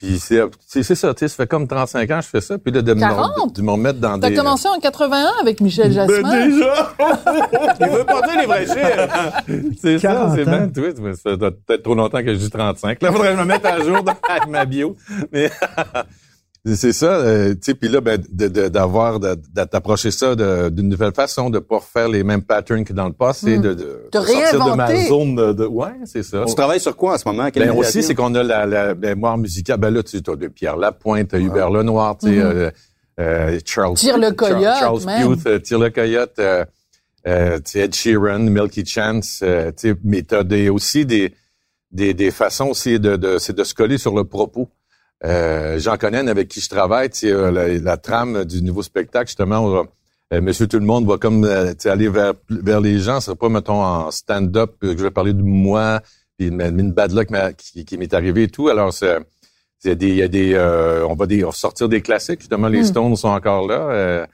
Puis 0.00 0.18
c'est 0.18 0.40
tu 0.50 0.50
sais, 0.66 0.82
c'est 0.82 0.96
ça, 0.96 1.14
tu 1.14 1.20
sais, 1.20 1.28
ça 1.28 1.36
fait 1.36 1.46
comme 1.46 1.68
35 1.68 2.10
ans 2.10 2.18
que 2.18 2.24
je 2.24 2.28
fais 2.28 2.40
ça, 2.40 2.58
puis 2.58 2.72
de, 2.72 2.80
de, 2.80 2.94
me, 2.94 3.00
40? 3.00 3.54
de 3.56 3.62
me 3.62 3.70
remettre 3.70 4.00
dans 4.00 4.18
T'as 4.18 4.28
des. 4.28 4.34
commencé 4.34 4.68
en 4.68 4.78
81 4.80 5.30
avec 5.40 5.60
Michel 5.60 5.88
Ben, 5.94 6.06
Jasmin? 6.08 6.46
déjà! 6.46 6.92
Il 7.80 7.86
veut 7.88 8.04
pas 8.04 8.20
dire 8.22 8.40
les 8.40 8.46
vrais 8.46 8.66
chiffres! 8.66 9.42
C'est 9.80 9.98
ça, 10.00 10.08
40 10.08 10.34
c'est. 10.34 10.72
Tu 10.74 11.00
vois, 11.00 11.14
ça 11.14 11.36
doit 11.36 11.52
peut-être 11.52 11.82
trop 11.84 11.94
longtemps 11.94 12.22
que 12.22 12.34
je 12.34 12.38
dis 12.38 12.50
35. 12.50 13.00
Là, 13.02 13.12
faudrait 13.12 13.28
que 13.30 13.36
je 13.36 13.40
me 13.40 13.46
mette 13.46 13.64
à 13.64 13.80
jour 13.80 14.02
dans 14.02 14.14
avec 14.28 14.48
ma 14.48 14.64
bio. 14.64 14.96
Mais 15.32 15.48
c'est 16.66 16.92
ça, 16.94 17.06
euh, 17.16 17.50
tu 17.54 17.58
sais, 17.62 17.74
puis 17.74 17.88
là, 17.90 18.00
ben, 18.00 18.18
de- 18.30 18.48
de- 18.48 18.68
d'avoir, 18.68 19.20
de, 19.20 19.36
d'approcher 19.52 20.10
ça 20.10 20.34
de- 20.34 20.70
d'une 20.70 20.88
nouvelle 20.88 21.12
façon, 21.12 21.50
de 21.50 21.58
pas 21.58 21.76
refaire 21.76 22.08
les 22.08 22.24
mêmes 22.24 22.42
patterns 22.42 22.84
que 22.84 22.92
dans 22.94 23.06
le 23.06 23.12
passé, 23.12 23.58
de, 23.58 23.74
de, 23.74 24.08
De 24.10 24.18
sortir 24.40 24.58
de 24.64 24.76
ma 24.76 24.86
zone 25.08 25.34
de, 25.36 25.52
de- 25.52 25.66
ouais, 25.66 25.92
c'est 26.06 26.22
ça. 26.22 26.44
Tu 26.46 26.54
travailles 26.54 26.80
sur 26.80 26.96
quoi 26.96 27.14
en 27.14 27.18
ce 27.18 27.28
moment? 27.28 27.50
Quelle 27.50 27.64
Ben 27.64 27.76
aussi, 27.76 28.02
c'est 28.02 28.14
qu'on 28.14 28.34
a 28.34 28.42
la, 28.42 28.64
la 28.64 28.94
mémoire 28.94 29.36
musicale. 29.36 29.78
Ben 29.78 29.90
là, 29.90 30.02
tu 30.02 30.16
as 30.16 30.36
de 30.36 30.48
Pierre 30.48 30.76
Lapointe, 30.78 31.28
t'as 31.28 31.38
Hubert 31.38 31.68
Lenoir, 31.70 32.16
tu 32.16 32.28
sais, 32.28 32.38
euh, 32.40 32.70
euh, 33.20 33.60
Charles 33.64 33.96
Tire 33.96 34.16
le 34.18 34.30
coyote, 34.32 34.62
Charles, 34.78 35.00
Charles. 35.02 35.36
Puth, 35.36 35.46
euh, 35.46 35.58
Tire 35.58 35.78
le 35.78 35.90
coyote, 35.90 36.32
euh, 36.38 36.64
euh, 37.26 37.56
tu 37.58 37.72
sais, 37.72 37.80
Ed 37.80 37.94
Sheeran, 37.94 38.38
Milky 38.38 38.86
Chance, 38.86 39.40
euh, 39.42 39.70
tu 39.70 39.90
sais, 39.90 39.96
mais 40.02 40.22
t'as 40.22 40.42
des, 40.44 40.70
aussi 40.70 41.04
des, 41.04 41.34
des, 41.92 42.14
des 42.14 42.30
façons 42.30 42.68
aussi 42.68 42.98
de, 42.98 43.16
de, 43.16 43.36
c'est 43.38 43.54
de 43.54 43.64
se 43.64 43.74
coller 43.74 43.98
sur 43.98 44.14
le 44.14 44.24
propos. 44.24 44.68
Euh, 45.24 45.78
Jean 45.78 45.96
Connen, 45.96 46.28
avec 46.28 46.48
qui 46.48 46.60
je 46.60 46.68
travaille, 46.68 47.08
tu 47.10 47.20
sais, 47.20 47.30
euh, 47.32 47.50
la, 47.50 47.68
la 47.78 47.96
trame 47.96 48.44
du 48.44 48.62
nouveau 48.62 48.82
spectacle, 48.82 49.26
justement, 49.28 49.68
va- 49.70 49.84
euh, 50.34 50.40
Monsieur 50.40 50.66
Tout 50.66 50.78
le 50.78 50.84
Monde 50.84 51.06
va 51.06 51.16
comme 51.16 51.44
euh, 51.44 51.72
tu 51.74 51.88
aller 51.88 52.08
vers, 52.08 52.34
vers 52.50 52.80
les 52.80 52.98
gens. 52.98 53.20
Ce 53.20 53.26
sera 53.26 53.36
pas, 53.36 53.48
mettons, 53.48 53.82
en 53.82 54.10
stand-up, 54.10 54.72
euh, 54.84 54.92
que 54.92 54.98
je 54.98 55.04
vais 55.04 55.10
parler 55.10 55.32
de 55.32 55.42
moi, 55.42 56.00
puis 56.38 56.48
une, 56.48 56.60
une 56.60 56.92
bad 56.92 57.12
luck 57.12 57.28
qui, 57.56 57.84
qui 57.84 57.96
m'est 57.96 58.12
arrivé 58.12 58.44
et 58.44 58.48
tout. 58.48 58.68
Alors, 58.68 58.92
c'est 58.92 59.18
Il 59.84 59.88
y 59.88 59.92
a 59.92 59.94
des, 59.94 60.08
il 60.08 60.16
y 60.16 60.22
a 60.22 60.28
des, 60.28 60.54
euh, 60.54 61.06
on 61.06 61.14
va 61.14 61.26
des, 61.26 61.42
on 61.44 61.48
va 61.48 61.52
sortir 61.54 61.88
des 61.88 62.02
classiques. 62.02 62.40
Justement, 62.40 62.68
les 62.68 62.84
Stones 62.84 63.16
sont 63.16 63.28
encore 63.28 63.66
là. 63.66 63.76
Euh, 63.90 64.26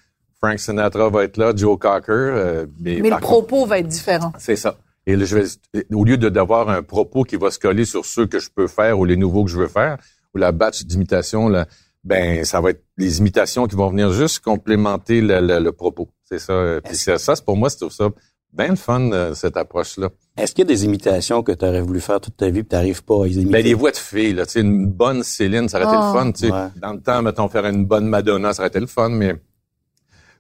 Frank 0.43 0.59
Sinatra 0.59 1.09
va 1.11 1.25
être 1.25 1.37
là, 1.37 1.53
Joe 1.55 1.79
Cocker. 1.79 2.13
euh, 2.13 2.67
mais 2.81 2.99
Mais 3.01 3.11
le 3.11 3.17
contre, 3.17 3.21
propos 3.21 3.67
va 3.67 3.79
être 3.79 3.89
différent. 3.89 4.33
c'est 4.39 4.57
ça. 4.57 4.77
Et 5.07 5.17
là, 5.17 5.25
je 5.25 5.37
vais, 5.39 5.45
au 5.93 6.05
lieu 6.05 6.17
de 6.17 6.29
d'avoir 6.29 6.69
un 6.69 6.83
propos 6.83 7.25
qui 7.25 7.37
va 7.37 7.51
se 7.51 7.59
coller 7.59 7.85
sur 7.85 8.05
ceux 8.05 8.27
que 8.27 8.39
je 8.39 8.49
peux 8.55 8.67
faire 8.69 8.99
ou 8.99 9.05
les 9.05 9.17
nouveaux 9.17 9.45
que 9.45 9.51
je 9.51 9.59
veux 9.59 9.67
faire, 9.69 9.99
ou 10.35 10.39
la 10.39 10.53
batch 10.53 10.85
d'imitation, 10.85 11.49
là, 11.49 11.67
ben 12.05 12.45
ça 12.45 12.61
va 12.61 12.71
être 12.71 12.83
les 12.97 13.19
imitations 13.19 13.67
qui 13.67 13.77
vont 13.77 13.91
venir 13.91 14.13
juste 14.13 14.41
complémenter 14.41 15.21
le, 15.21 15.41
le- 15.41 15.59
le 15.61 15.73
propos. 15.73 16.09
C'est 16.25 16.39
ça. 16.39 16.53
euh, 16.53 16.81
Puis 16.83 16.97
ça, 16.97 17.19
ça, 17.19 17.37
c'est 17.37 17.45
pour 17.45 17.57
moi, 17.57 17.69
c'est 17.69 17.79
tout 17.79 17.91
ça. 17.91 18.09
bien 18.53 18.69
le 18.69 18.77
fun, 18.77 19.13
euh, 19.13 19.35
cette 19.35 19.57
approche-là. 19.57 20.09
Est-ce 20.37 20.55
qu'il 20.55 20.65
y 20.65 20.67
a 20.67 20.73
des 20.75 20.85
imitations 20.85 21.43
que 21.43 21.53
tu 21.53 21.65
aurais 21.65 21.83
voulu 21.83 22.01
faire 22.01 22.21
toute 22.21 22.37
ta 22.37 22.49
vie 22.49 22.61
et 22.61 22.65
tu 22.65 22.75
n'arrives 22.75 23.03
pas 23.05 23.23
à 23.23 23.27
les 23.27 23.35
imiter? 23.37 23.51
Ben, 23.53 23.65
les 23.65 23.75
voix 23.75 23.91
de 23.91 23.97
filles, 23.97 24.33
là, 24.33 24.47
tu 24.47 24.53
sais, 24.53 24.61
une 24.61 24.87
bonne 24.87 25.23
Céline, 25.23 25.69
ça 25.69 25.77
aurait 25.79 25.87
été 25.89 25.97
Ah. 25.99 26.13
le 26.15 26.19
fun, 26.19 26.33
tu 26.33 26.47
sais. 26.47 26.53
Ouais. 26.53 26.69
Dans 26.77 26.93
le 26.95 27.01
temps, 27.01 27.21
mettons, 27.23 27.49
faire 27.49 27.67
une 27.67 27.85
bonne 27.85 28.07
Madonna, 28.07 28.53
ça 28.55 28.63
aurait 28.63 28.69
été 28.69 28.81
le 28.81 28.87
fun, 28.87 29.11
mais 29.11 29.35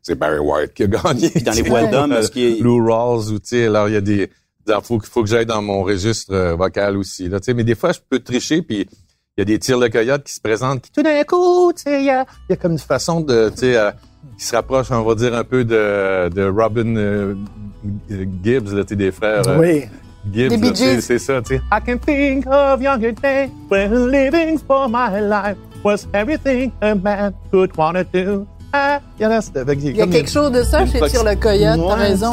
c'est 0.02 0.14
Barry 0.14 0.38
White 0.38 0.72
qui 0.74 0.84
a 0.84 0.86
gagné. 0.86 1.28
Puis 1.30 1.42
dans 1.42 1.52
les 1.52 1.62
voix 1.68 1.84
d'hommes, 1.86 2.12
est-ce 2.12 2.30
qu'il 2.30 2.56
y 2.56 2.60
a- 2.60 2.62
Lou 2.62 2.84
Rawls 2.86 3.32
ou, 3.32 3.38
tu 3.38 3.48
sais, 3.48 3.66
alors 3.66 3.88
il 3.88 3.92
y 3.94 3.96
a 3.96 4.00
des... 4.00 4.30
Il 4.66 4.74
faut, 4.82 5.00
faut 5.00 5.22
que 5.22 5.28
j'aille 5.28 5.46
dans 5.46 5.60
mon 5.62 5.82
registre 5.82 6.32
euh, 6.32 6.54
vocal 6.54 6.96
aussi, 6.96 7.28
là, 7.28 7.40
tu 7.40 7.46
sais. 7.46 7.54
Mais 7.54 7.64
des 7.64 7.74
fois, 7.74 7.92
je 7.92 7.98
peux 8.08 8.20
tricher, 8.20 8.62
puis 8.62 8.86
il 9.36 9.40
y 9.40 9.42
a 9.42 9.44
des 9.44 9.58
tirs 9.58 9.78
de 9.78 9.86
coyote 9.88 10.24
qui 10.24 10.34
se 10.34 10.40
présentent, 10.40 10.82
qui 10.82 10.90
tout 10.92 11.02
d'un 11.02 11.22
coup, 11.22 11.72
tu 11.74 11.82
sais, 11.82 12.00
il 12.00 12.06
y 12.06 12.10
a, 12.10 12.24
y 12.48 12.52
a 12.52 12.56
comme 12.56 12.72
une 12.72 12.78
façon 12.78 13.20
de, 13.20 13.48
tu 13.50 13.58
sais, 13.58 13.76
euh, 13.76 13.90
qui 14.36 14.44
se 14.44 14.54
rapproche, 14.56 14.90
on 14.90 15.02
va 15.02 15.14
dire, 15.14 15.34
un 15.34 15.44
peu 15.44 15.64
de, 15.64 16.28
de 16.28 16.48
Robin 16.48 16.96
euh, 16.96 17.34
Gibbs, 18.42 18.72
là, 18.72 18.82
tu 18.82 18.88
sais, 18.90 18.96
des 18.96 19.12
frères. 19.12 19.42
euh, 19.48 19.58
Oui. 19.58 19.84
Gibbs, 20.32 20.60
là, 20.62 21.00
c'est 21.00 21.18
ça, 21.18 21.40
tu 21.42 21.56
sais. 21.56 21.62
I 21.72 21.78
can 21.86 21.98
think 21.98 22.44
of 22.46 22.82
younger 22.82 23.12
days 23.12 23.50
when 23.70 24.08
living 24.10 24.58
for 24.58 24.88
my 24.88 25.20
life 25.20 25.56
was 25.84 26.06
everything 26.12 26.72
a 26.82 26.94
man 26.94 27.32
could 27.50 27.70
want 27.76 27.94
to 27.94 28.04
do. 28.12 28.46
Ah, 28.72 29.00
il 29.18 29.22
y 29.22 29.24
a, 29.24 29.40
fait 29.40 29.64
que 29.64 29.72
Il 29.80 29.96
y 29.96 30.02
a 30.02 30.06
quelque 30.06 30.20
une- 30.20 30.26
chose 30.26 30.52
de 30.52 30.62
ça 30.62 30.84
chez 30.86 31.00
Tire 31.00 31.24
le 31.24 31.34
Coyote, 31.36 31.80
t'as 31.88 31.94
raison. 31.94 32.32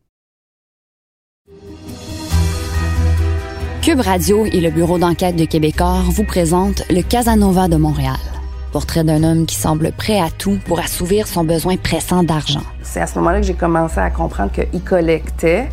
Cube 3.81 4.01
Radio 4.01 4.45
et 4.45 4.61
le 4.61 4.69
bureau 4.69 4.99
d'enquête 4.99 5.35
de 5.35 5.45
Québecor 5.45 6.03
vous 6.11 6.23
présentent 6.23 6.83
le 6.91 7.01
Casanova 7.01 7.67
de 7.67 7.77
Montréal. 7.77 8.19
Portrait 8.71 9.03
d'un 9.03 9.23
homme 9.23 9.47
qui 9.47 9.55
semble 9.55 9.91
prêt 9.91 10.19
à 10.19 10.29
tout 10.29 10.59
pour 10.67 10.79
assouvir 10.79 11.25
son 11.25 11.43
besoin 11.43 11.77
pressant 11.77 12.21
d'argent. 12.21 12.61
C'est 12.83 13.01
à 13.01 13.07
ce 13.07 13.17
moment-là 13.17 13.41
que 13.41 13.47
j'ai 13.47 13.55
commencé 13.55 13.97
à 13.97 14.11
comprendre 14.11 14.51
qu'il 14.51 14.83
collectait 14.83 15.67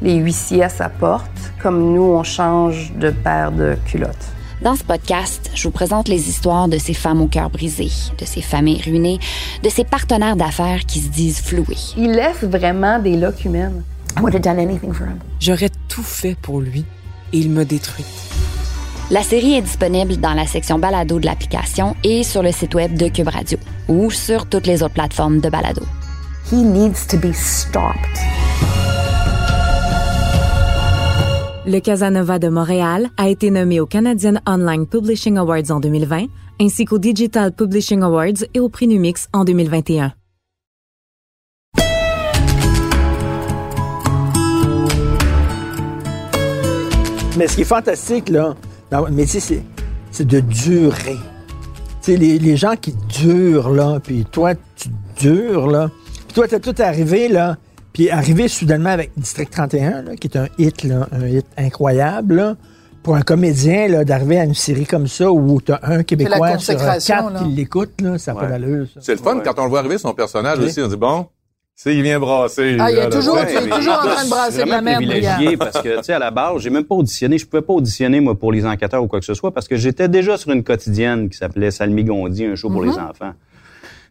les 0.00 0.14
huissiers 0.14 0.62
à 0.62 0.70
sa 0.70 0.88
porte, 0.88 1.52
comme 1.62 1.92
nous, 1.92 2.02
on 2.02 2.22
change 2.22 2.94
de 2.94 3.10
paire 3.10 3.52
de 3.52 3.76
culottes. 3.84 4.32
Dans 4.62 4.74
ce 4.74 4.82
podcast, 4.82 5.50
je 5.54 5.64
vous 5.64 5.70
présente 5.70 6.08
les 6.08 6.30
histoires 6.30 6.68
de 6.68 6.78
ces 6.78 6.94
femmes 6.94 7.20
au 7.20 7.26
cœur 7.26 7.50
brisé, 7.50 7.90
de 8.18 8.24
ces 8.24 8.40
familles 8.40 8.80
ruinées, 8.82 9.18
de 9.62 9.68
ces 9.68 9.84
partenaires 9.84 10.36
d'affaires 10.36 10.86
qui 10.86 11.00
se 11.00 11.10
disent 11.10 11.42
floués. 11.42 11.76
Il 11.98 12.12
laisse 12.12 12.42
vraiment 12.42 12.98
des 12.98 13.18
loques 13.18 13.44
humaines. 13.44 13.82
I 14.16 14.22
would 14.22 14.34
have 14.34 14.42
done 14.42 14.58
anything 14.58 14.94
for 14.94 15.06
him. 15.06 15.18
J'aurais 15.40 15.70
tout 15.88 16.04
fait 16.04 16.36
pour 16.40 16.60
lui 16.62 16.86
il 17.34 17.50
me 17.50 17.64
détruit. 17.64 18.06
La 19.10 19.22
série 19.22 19.54
est 19.54 19.62
disponible 19.62 20.16
dans 20.16 20.32
la 20.32 20.46
section 20.46 20.78
balado 20.78 21.18
de 21.18 21.26
l'application 21.26 21.94
et 22.02 22.22
sur 22.22 22.42
le 22.42 22.52
site 22.52 22.74
web 22.74 22.96
de 22.96 23.08
Cube 23.08 23.28
Radio 23.28 23.58
ou 23.88 24.10
sur 24.10 24.48
toutes 24.48 24.66
les 24.66 24.82
autres 24.82 24.94
plateformes 24.94 25.40
de 25.40 25.50
balado. 25.50 25.82
He 26.50 26.56
needs 26.56 27.06
to 27.08 27.18
be 27.18 27.32
stopped. 27.34 28.18
Le 31.66 31.80
Casanova 31.80 32.38
de 32.38 32.48
Montréal 32.48 33.08
a 33.16 33.28
été 33.28 33.50
nommé 33.50 33.80
au 33.80 33.86
Canadian 33.86 34.34
Online 34.46 34.86
Publishing 34.86 35.38
Awards 35.38 35.70
en 35.70 35.80
2020, 35.80 36.26
ainsi 36.60 36.84
qu'au 36.84 36.98
Digital 36.98 37.52
Publishing 37.52 38.02
Awards 38.02 38.44
et 38.52 38.60
au 38.60 38.68
prix 38.68 38.86
Numix 38.86 39.28
en 39.32 39.44
2021. 39.44 40.12
Mais 47.36 47.48
ce 47.48 47.56
qui 47.56 47.62
est 47.62 47.64
fantastique, 47.64 48.28
là, 48.28 48.54
dans 48.90 49.06
le 49.06 49.10
métier, 49.10 49.40
c'est, 49.40 49.62
c'est 50.12 50.26
de 50.26 50.38
durer. 50.38 51.16
Tu 52.00 52.12
sais, 52.12 52.16
les, 52.16 52.38
les 52.38 52.56
gens 52.56 52.76
qui 52.76 52.94
durent, 53.08 53.70
là, 53.70 53.98
puis 54.00 54.24
toi, 54.30 54.52
tu 54.76 54.88
dures, 55.18 55.66
là. 55.66 55.90
Puis 56.28 56.34
toi, 56.34 56.46
t'es 56.46 56.60
tout 56.60 56.74
arrivé, 56.78 57.28
là, 57.28 57.56
puis 57.92 58.10
arrivé 58.10 58.46
soudainement 58.46 58.90
avec 58.90 59.10
District 59.16 59.50
31, 59.50 60.02
là, 60.02 60.16
qui 60.16 60.28
est 60.28 60.36
un 60.36 60.46
hit, 60.58 60.84
là, 60.84 61.08
un 61.10 61.26
hit 61.26 61.46
incroyable, 61.56 62.34
là. 62.36 62.56
Pour 63.02 63.16
un 63.16 63.22
comédien, 63.22 63.88
là, 63.88 64.04
d'arriver 64.04 64.38
à 64.38 64.44
une 64.44 64.54
série 64.54 64.86
comme 64.86 65.08
ça 65.08 65.30
où 65.30 65.60
t'as 65.60 65.80
un 65.82 66.04
Québécois 66.04 66.56
sur 66.58 66.74
consécration, 66.74 67.14
quatre 67.16 67.32
là. 67.32 67.40
qui 67.40 67.48
l'écoute, 67.50 68.00
là, 68.00 68.16
ça 68.16 68.32
n'a 68.32 68.40
pas 68.40 68.46
d'allure, 68.46 68.86
ça. 68.94 69.00
C'est 69.02 69.12
le 69.12 69.18
fun 69.18 69.40
quand 69.44 69.58
on 69.58 69.64
le 69.64 69.70
voit 69.70 69.80
arriver, 69.80 69.98
son 69.98 70.14
personnage 70.14 70.60
aussi. 70.60 70.80
On 70.80 70.88
dit, 70.88 70.96
bon, 70.96 71.26
c'est, 71.76 71.94
il 71.94 72.02
vient 72.02 72.20
brasser. 72.20 72.76
Ah, 72.78 72.90
il 72.90 72.96
là, 72.96 73.06
toujours- 73.10 73.34
ouais. 73.34 73.46
toujours 73.68 73.94
en 73.94 74.06
train 74.08 74.24
de 74.24 74.30
brasser 74.30 74.64
de 74.64 74.68
la 74.68 74.80
merde, 74.80 75.04
privilégié 75.04 75.56
parce 75.56 75.82
que, 75.82 75.96
tu 75.98 76.04
sais, 76.04 76.12
à 76.12 76.18
la 76.18 76.30
base, 76.30 76.62
j'ai 76.62 76.70
même 76.70 76.84
pas 76.84 76.94
auditionné. 76.94 77.36
Je 77.38 77.46
pouvais 77.46 77.62
pas 77.62 77.72
auditionner, 77.72 78.20
moi, 78.20 78.38
pour 78.38 78.52
les 78.52 78.64
enquêteurs 78.64 79.02
ou 79.02 79.08
quoi 79.08 79.18
que 79.20 79.26
ce 79.26 79.34
soit 79.34 79.50
parce 79.52 79.66
que 79.68 79.76
j'étais 79.76 80.08
déjà 80.08 80.36
sur 80.36 80.50
une 80.52 80.62
quotidienne 80.62 81.28
qui 81.28 81.36
s'appelait 81.36 81.70
Salmi 81.70 82.04
Gondi, 82.04 82.44
un 82.46 82.54
show 82.54 82.70
pour 82.70 82.82
les 82.84 82.90
Mm-hmm. 82.92 83.10
enfants. 83.10 83.32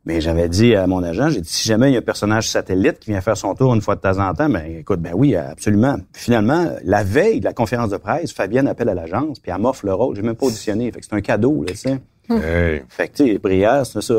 Mais 0.06 0.20
j'avais 0.20 0.50
dit 0.50 0.76
à 0.76 0.86
mon 0.86 1.02
agent, 1.02 1.30
j'ai 1.30 1.40
dit, 1.40 1.48
si 1.50 1.66
jamais 1.66 1.90
il 1.90 1.94
y 1.94 1.96
a 1.96 2.00
un 2.00 2.02
personnage 2.02 2.50
satellite 2.50 3.00
qui 3.00 3.12
vient 3.12 3.22
faire 3.22 3.38
son 3.38 3.56
tour 3.56 3.74
une 3.74 3.80
fois 3.82 3.96
de 3.96 4.02
temps 4.02 4.20
en 4.20 4.34
temps, 4.34 4.50
ben, 4.50 4.66
écoute, 4.80 5.00
ben 5.00 5.14
oui, 5.16 5.34
absolument. 5.34 5.96
Puis 6.12 6.24
finalement, 6.24 6.70
la 6.84 7.06
veille 7.06 7.40
de 7.40 7.46
la 7.46 7.54
conférence 7.54 7.90
de 7.92 7.96
presse, 7.96 8.34
Fabienne 8.34 8.68
appelle 8.68 8.90
à 8.90 8.94
l'agence, 8.94 9.40
puis 9.40 9.54
elle 9.56 9.62
m'offre 9.62 9.86
le 9.86 9.94
rôle. 9.94 10.18
J'ai 10.18 10.22
même 10.22 10.36
pas 10.36 10.48
auditionné. 10.48 10.92
Fait 10.92 11.00
que 11.00 11.06
c'est 11.10 11.16
un 11.16 11.22
cadeau, 11.22 11.64
là, 11.66 11.72
tu 11.72 11.78
sais. 11.78 12.00
Hey. 12.30 12.84
Fait 12.88 13.10
que, 13.10 13.18
tu 13.18 13.28
sais, 13.28 13.38
Brière, 13.38 13.86
c'est 13.86 14.02
ça. 14.02 14.14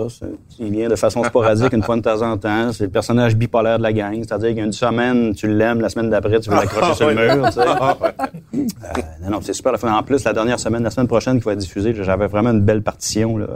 Il 0.58 0.70
vient 0.70 0.88
de 0.88 0.96
façon 0.96 1.24
sporadique 1.24 1.72
une 1.72 1.82
fois 1.82 1.96
de 1.96 2.02
temps 2.02 2.20
en 2.20 2.36
temps. 2.36 2.72
C'est 2.72 2.84
le 2.84 2.90
personnage 2.90 3.34
bipolaire 3.34 3.78
de 3.78 3.82
la 3.82 3.92
gang. 3.92 4.16
C'est-à-dire 4.16 4.54
qu'une 4.54 4.72
semaine, 4.72 5.34
tu 5.34 5.48
l'aimes, 5.48 5.80
la 5.80 5.88
semaine 5.88 6.10
d'après, 6.10 6.38
tu 6.40 6.50
veux 6.50 6.56
l'accrocher 6.56 6.94
sur 6.94 7.08
le 7.08 7.14
mur, 7.14 7.46
tu 7.46 7.52
sais. 7.52 7.60
Euh, 7.60 9.02
non, 9.22 9.30
non, 9.30 9.38
c'est 9.40 9.54
super. 9.54 9.72
En 9.84 10.02
plus, 10.02 10.22
la 10.24 10.32
dernière 10.32 10.60
semaine, 10.60 10.82
la 10.82 10.90
semaine 10.90 11.08
prochaine 11.08 11.38
qui 11.38 11.44
va 11.44 11.52
être 11.52 11.58
diffusée, 11.58 11.94
j'avais 11.94 12.26
vraiment 12.26 12.50
une 12.50 12.60
belle 12.60 12.82
partition, 12.82 13.38
là. 13.38 13.46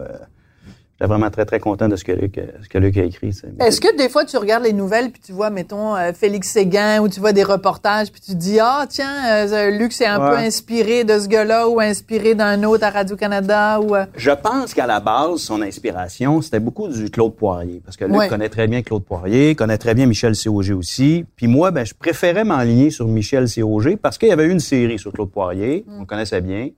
Euh, 1.01 1.05
J'étais 1.05 1.09
vraiment 1.15 1.31
très, 1.31 1.45
très 1.45 1.61
content 1.61 1.89
de 1.89 1.95
ce 1.95 2.03
que 2.03 2.11
Luc, 2.13 2.39
euh, 2.39 2.47
ce 2.63 2.69
que 2.69 2.77
Luc 2.79 2.97
a 2.97 3.05
écrit. 3.05 3.29
Est-ce 3.61 3.81
que 3.81 3.97
des 3.97 4.09
fois 4.09 4.25
tu 4.25 4.37
regardes 4.37 4.65
les 4.65 4.73
nouvelles 4.73 5.11
puis 5.13 5.21
tu 5.25 5.31
vois, 5.33 5.49
mettons, 5.51 5.95
euh, 5.95 6.13
Félix 6.13 6.49
Séguin 6.51 7.01
ou 7.01 7.09
tu 7.09 7.21
vois 7.21 7.33
des 7.33 7.45
reportages 7.45 8.11
puis 8.11 8.21
tu 8.21 8.33
te 8.33 8.37
dis, 8.37 8.59
ah 8.61 8.85
tiens, 8.89 9.47
euh, 9.47 9.71
Luc 9.71 9.93
s'est 9.93 10.07
un 10.07 10.19
Ouais. 10.19 10.31
peu 10.31 10.37
inspiré 10.39 11.05
de 11.05 11.17
ce 11.21 11.29
gars-là 11.29 11.69
ou 11.69 11.79
inspiré 11.81 12.35
d'un 12.35 12.65
autre 12.65 12.83
à 12.85 12.91
Radio-Canada 12.91 13.81
ou... 13.81 13.95
euh, 13.95 14.07
Je 14.17 14.33
pense 14.33 14.75
qu'à 14.75 14.87
la 14.89 14.99
base, 14.99 15.37
son 15.39 15.63
inspiration, 15.63 16.43
c'était 16.43 16.59
beaucoup 16.59 16.89
du 16.89 17.11
Claude 17.11 17.35
Poirier. 17.37 17.81
Parce 17.85 17.97
que 17.97 18.05
Luc 18.05 18.17
Ouais. 18.17 18.29
connaît 18.29 18.49
très 18.49 18.67
bien 18.67 18.83
Claude 18.83 19.05
Poirier, 19.05 19.55
connaît 19.55 19.79
très 19.79 19.95
bien 19.95 20.07
Michel 20.07 20.35
C.O.G. 20.35 20.73
aussi. 20.73 21.25
Puis 21.37 21.47
moi, 21.47 21.71
ben, 21.71 21.87
je 21.87 21.95
préférais 21.95 22.43
m'enligner 22.45 22.91
sur 22.91 23.07
Michel 23.07 23.49
C.O.G. 23.49 23.97
parce 23.97 24.19
qu'il 24.19 24.29
y 24.31 24.33
avait 24.33 24.45
eu 24.47 24.51
une 24.51 24.59
série 24.61 24.99
sur 24.99 25.13
Claude 25.13 25.31
Poirier. 25.31 25.85
On 25.89 26.01
le 26.01 26.07
connaissait 26.07 26.41
bien. 26.41 26.71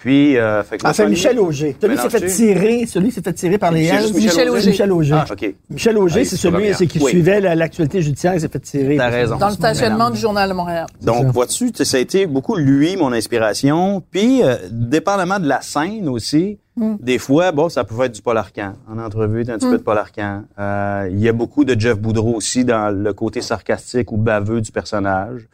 Puis, 0.00 0.36
euh, 0.36 0.62
fait 0.62 0.76
que 0.76 0.82
Enfin, 0.86 0.92
suis 1.04 1.06
Michel 1.10 1.40
Auger. 1.40 1.74
Celui 1.80 1.96
qui 1.96 2.02
s'est 2.02 2.10
fait 2.10 2.26
tirer, 2.26 2.86
celui 2.86 3.08
qui 3.08 3.14
s'est 3.14 3.22
fait 3.22 3.32
tirer 3.32 3.56
par 3.56 3.70
les 3.72 3.86
C'est 3.88 3.94
ailes. 3.94 4.12
Michel 4.12 4.20
Michel 4.22 4.50
Auger. 4.50 4.70
Michel 4.70 4.92
Auger. 4.92 5.14
Ah, 5.14 5.24
OK. 5.32 5.54
Michel 5.70 5.96
Auger, 5.98 6.20
Ah, 6.20 6.24
c'est 6.24 6.30
c'est 6.30 6.36
celui 6.36 6.74
c'est 6.74 6.86
qui 6.86 6.98
Oui. 7.00 7.10
suivait 7.12 7.40
la- 7.40 7.54
l'actualité 7.54 8.02
judiciaire 8.02 8.34
et 8.34 8.38
s'est 8.40 8.48
fait 8.48 8.60
tirer. 8.60 8.96
T'as 8.98 9.08
raison. 9.08 9.36
dans 9.38 9.48
le 9.48 9.54
stationnement 9.54 10.10
du 10.10 10.18
Journal 10.18 10.50
de 10.50 10.54
Montréal. 10.54 10.86
Donc, 11.02 11.26
vois-tu, 11.28 11.72
tu 11.72 11.78
sais, 11.78 11.84
ça 11.86 11.96
a 11.96 12.00
été 12.00 12.26
beaucoup 12.26 12.56
lui, 12.56 12.94
mon 12.96 13.10
inspiration. 13.12 14.02
Puis, 14.10 14.42
euh, 14.42 14.56
dépendamment 14.70 15.38
de 15.38 15.48
la 15.48 15.62
scène 15.62 16.10
aussi, 16.10 16.58
des 16.76 17.16
fois, 17.18 17.52
bon, 17.52 17.70
ça 17.70 17.82
pouvait 17.84 18.04
être 18.06 18.12
du 18.14 18.20
Paul 18.20 18.36
Arcand. 18.36 18.74
En 18.92 18.98
entrevue, 18.98 19.40
un 19.48 19.56
petit 19.56 19.66
peu 19.66 19.78
de 19.78 19.82
Paul 19.82 19.96
Arcand. 19.96 20.42
Euh, 20.58 21.08
Il 21.10 21.20
y 21.20 21.28
a 21.28 21.32
beaucoup 21.32 21.64
de 21.64 21.78
Jeff 21.80 21.98
Boudreau 21.98 22.34
aussi 22.34 22.66
dans 22.66 22.90
le 22.94 23.14
côté 23.14 23.40
sarcastique 23.40 24.12
ou 24.12 24.18
baveux 24.18 24.60
du 24.60 24.70
personnage. 24.72 25.48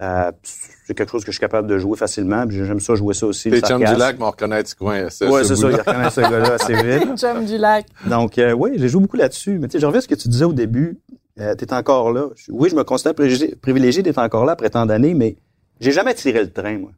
Euh, 0.00 0.30
c'est 0.42 0.94
quelque 0.94 1.10
chose 1.10 1.22
que 1.24 1.32
je 1.32 1.36
suis 1.36 1.40
capable 1.40 1.66
de 1.66 1.76
jouer 1.76 1.96
facilement. 1.96 2.46
puis 2.46 2.64
J'aime 2.64 2.78
ça 2.80 2.94
jouer 2.94 3.14
ça 3.14 3.26
aussi. 3.26 3.50
le 3.50 3.56
Les 3.56 3.62
chums 3.62 3.78
du 3.82 3.96
lac 3.96 4.16
vont 4.18 4.30
reconnaître 4.30 4.68
ce 4.70 4.74
coin. 4.76 5.10
ce- 5.10 5.24
Ouais, 5.24 5.42
ce 5.42 5.54
c'est 5.54 5.60
ça. 5.62 5.70
Il 5.70 5.76
reconnaît 5.76 6.10
ce 6.10 6.20
gars-là 6.20 6.52
assez 6.54 6.74
vite. 6.82 7.18
Chum 7.18 7.44
du 7.44 7.58
lac. 7.58 7.86
Donc, 8.08 8.38
euh, 8.38 8.52
oui, 8.52 8.70
j'ai 8.76 8.88
joué 8.88 9.00
beaucoup 9.02 9.16
là-dessus. 9.16 9.58
Mais 9.58 9.66
tu 9.66 9.72
sais, 9.72 9.80
je 9.80 9.86
reviens 9.86 9.98
à 9.98 10.02
ce 10.02 10.08
que 10.08 10.14
tu 10.14 10.28
disais 10.28 10.44
au 10.44 10.52
début. 10.52 10.98
euh, 11.40 11.54
t'es 11.56 11.72
encore 11.72 12.12
là. 12.12 12.28
Oui, 12.48 12.68
je 12.70 12.76
me 12.76 12.84
considère 12.84 13.14
privilégié, 13.14 13.56
privilégié 13.60 14.02
d'être 14.04 14.18
encore 14.18 14.44
là 14.44 14.52
après 14.52 14.70
tant 14.70 14.86
d'années, 14.86 15.14
mais 15.14 15.36
j'ai 15.80 15.92
jamais 15.92 16.14
tiré 16.14 16.40
le 16.42 16.50
train, 16.52 16.78
moi. 16.78 16.90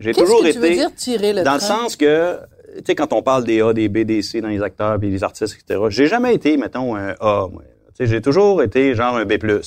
J'ai 0.00 0.12
Qu'est-ce 0.12 0.24
toujours 0.26 0.42
que 0.42 0.50
tu 0.52 0.58
veux 0.58 0.66
été 0.66 0.74
dire 0.76 0.94
tirer 0.94 1.32
le 1.32 1.42
dans 1.44 1.54
le 1.54 1.60
sens 1.60 1.96
que, 1.96 2.38
tu 2.76 2.82
sais, 2.86 2.94
quand 2.94 3.12
on 3.14 3.22
parle 3.22 3.44
des 3.44 3.62
A, 3.62 3.72
des 3.72 3.88
B, 3.88 3.98
des 3.98 4.20
C 4.22 4.40
dans 4.40 4.48
les 4.48 4.60
acteurs 4.62 4.98
puis 4.98 5.08
les 5.10 5.22
artistes, 5.24 5.56
etc., 5.66 5.80
j'ai 5.88 6.08
jamais 6.08 6.34
été, 6.34 6.56
mettons, 6.58 6.94
un 6.96 7.14
A, 7.20 7.46
moi. 7.50 7.62
Tu 7.88 7.92
sais, 7.98 8.06
j'ai 8.06 8.20
toujours 8.20 8.62
été 8.62 8.94
genre 8.94 9.16
un 9.16 9.24
B+, 9.24 9.38
là. 9.42 9.60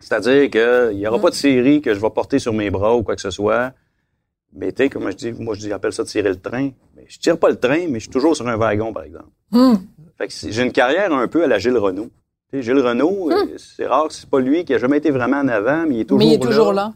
C'est-à-dire 0.00 0.50
qu'il 0.50 0.96
n'y 0.98 1.06
aura 1.06 1.18
Mm. 1.18 1.22
pas 1.22 1.30
de 1.30 1.34
série 1.34 1.80
que 1.80 1.94
je 1.94 2.00
vais 2.00 2.10
porter 2.10 2.38
sur 2.38 2.52
mes 2.52 2.70
bras 2.70 2.96
ou 2.96 3.02
quoi 3.02 3.14
que 3.14 3.20
ce 3.22 3.30
soit. 3.30 3.72
Mais 4.56 4.72
tu 4.72 4.82
sais, 4.82 4.88
comme 4.88 5.08
je 5.10 5.16
dis, 5.16 5.32
moi, 5.32 5.54
je 5.54 5.60
dis, 5.60 5.68
j'appelle 5.68 5.92
ça 5.92 6.04
tirer 6.04 6.30
le 6.30 6.36
train. 6.40 6.70
Mais 6.96 7.04
je 7.08 7.18
tire 7.18 7.38
pas 7.38 7.50
le 7.50 7.56
train, 7.56 7.86
mais 7.88 7.94
je 8.00 8.04
suis 8.04 8.10
toujours 8.10 8.34
sur 8.34 8.48
un 8.48 8.56
wagon, 8.56 8.92
par 8.92 9.04
exemple. 9.04 9.28
Hmm. 9.52 9.74
Fait 10.18 10.26
que 10.26 10.32
c'est- 10.32 10.50
j'ai 10.50 10.62
une 10.62 10.72
carrière 10.72 11.12
un 11.12 11.28
peu 11.28 11.44
à 11.44 11.46
la 11.46 11.58
Gilles 11.58 11.76
Renault. 11.78 12.08
Gilles 12.52 12.80
Renault, 12.80 13.30
euh, 13.30 13.46
c'est 13.58 13.86
rare 13.86 14.08
que 14.08 14.14
c'est 14.14 14.28
pas 14.28 14.40
lui 14.40 14.64
qui 14.64 14.74
a 14.74 14.78
jamais 14.78 14.98
été 14.98 15.12
vraiment 15.12 15.36
en 15.38 15.46
avant, 15.46 15.84
mais 15.86 15.94
il 15.96 16.00
est 16.00 16.04
toujours 16.04 16.18
Hmm. 16.18 16.28
Mais 16.28 16.34
il 16.34 16.34
est 16.34 16.38
toujours 16.44 16.72
là. 16.72 16.92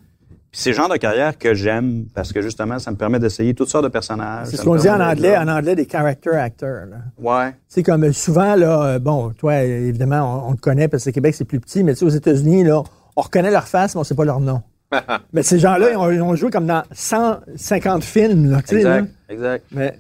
Puis 0.51 0.61
c'est 0.63 0.71
le 0.71 0.77
genre 0.77 0.89
de 0.89 0.97
carrière 0.97 1.37
que 1.39 1.53
j'aime 1.55 2.07
parce 2.15 2.33
que 2.33 2.41
justement, 2.41 2.79
ça 2.81 2.91
me 2.93 2.97
permet 2.97 3.19
d'essayer 3.21 3.55
toutes 3.55 3.69
sortes 3.69 3.85
de 3.85 3.89
personnages. 3.89 4.47
C'est 4.49 4.57
ce 4.57 4.63
qu'on 4.63 4.77
dit 4.77 4.89
en 4.89 5.01
anglais, 5.01 5.37
en 5.37 5.45
là. 5.45 5.57
anglais, 5.57 5.75
des 5.77 5.87
character 5.89 6.31
actors. 6.31 6.87
là. 6.91 6.97
Ouais. 7.19 7.55
C'est 7.69 7.83
comme 7.85 8.05
euh, 8.05 8.13
souvent, 8.13 8.55
là, 8.57 8.85
euh, 8.95 8.99
bon, 9.01 9.31
toi, 9.31 9.63
évidemment, 9.63 10.45
on, 10.49 10.53
on 10.53 10.55
te 10.57 10.61
connaît 10.61 10.87
parce 10.89 11.05
que 11.05 11.11
Québec, 11.11 11.35
c'est 11.37 11.45
plus 11.45 11.59
petit, 11.61 11.83
mais 11.85 11.93
tu 11.95 12.01
sais, 12.01 12.05
aux 12.05 12.09
États-Unis, 12.09 12.63
là, 12.65 12.83
on 13.17 13.23
reconnaît 13.23 13.51
leur 13.51 13.67
face, 13.69 13.95
mais 13.95 14.01
on 14.01 14.05
sait 14.05 14.15
pas 14.15 14.25
leur 14.25 14.41
nom. 14.41 14.63
mais 15.33 15.43
ces 15.43 15.59
gens-là, 15.59 15.91
ils, 15.93 15.97
ont, 15.97 16.11
ils 16.11 16.23
ont 16.23 16.35
joué 16.37 16.51
comme 16.51 16.67
dans 16.67 16.83
150 16.93 18.05
films, 18.05 18.51
là, 18.51 18.61
tu 18.67 18.77
Exact, 18.77 19.01
là. 19.01 19.07
exact. 19.35 19.65
Mais 19.73 19.99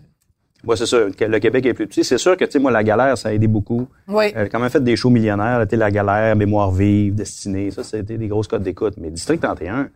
Ouais, 0.66 0.76
c'est 0.76 0.86
sûr. 0.86 1.14
que 1.14 1.24
Le 1.26 1.38
Québec 1.40 1.66
est 1.66 1.74
plus 1.74 1.86
petit. 1.86 2.04
C'est 2.04 2.16
sûr 2.16 2.38
que, 2.38 2.44
tu 2.46 2.52
sais, 2.52 2.58
moi, 2.58 2.70
La 2.70 2.82
Galère, 2.82 3.18
ça 3.18 3.28
a 3.28 3.32
aidé 3.32 3.48
beaucoup. 3.48 3.86
Oui. 4.08 4.32
J'ai 4.34 4.48
quand 4.48 4.58
même 4.60 4.70
fait 4.70 4.82
des 4.82 4.96
shows 4.96 5.10
millionnaires. 5.10 5.66
tu 5.68 5.76
La 5.76 5.90
Galère, 5.90 6.34
Mémoire 6.36 6.70
vive, 6.70 7.14
Destinée. 7.14 7.70
Ça, 7.70 7.84
c'était 7.84 8.16
des 8.16 8.28
grosses 8.28 8.48
cotes 8.48 8.62
d'écoute. 8.62 8.94
Mais 8.96 9.10
District 9.10 9.42
31, 9.42 9.90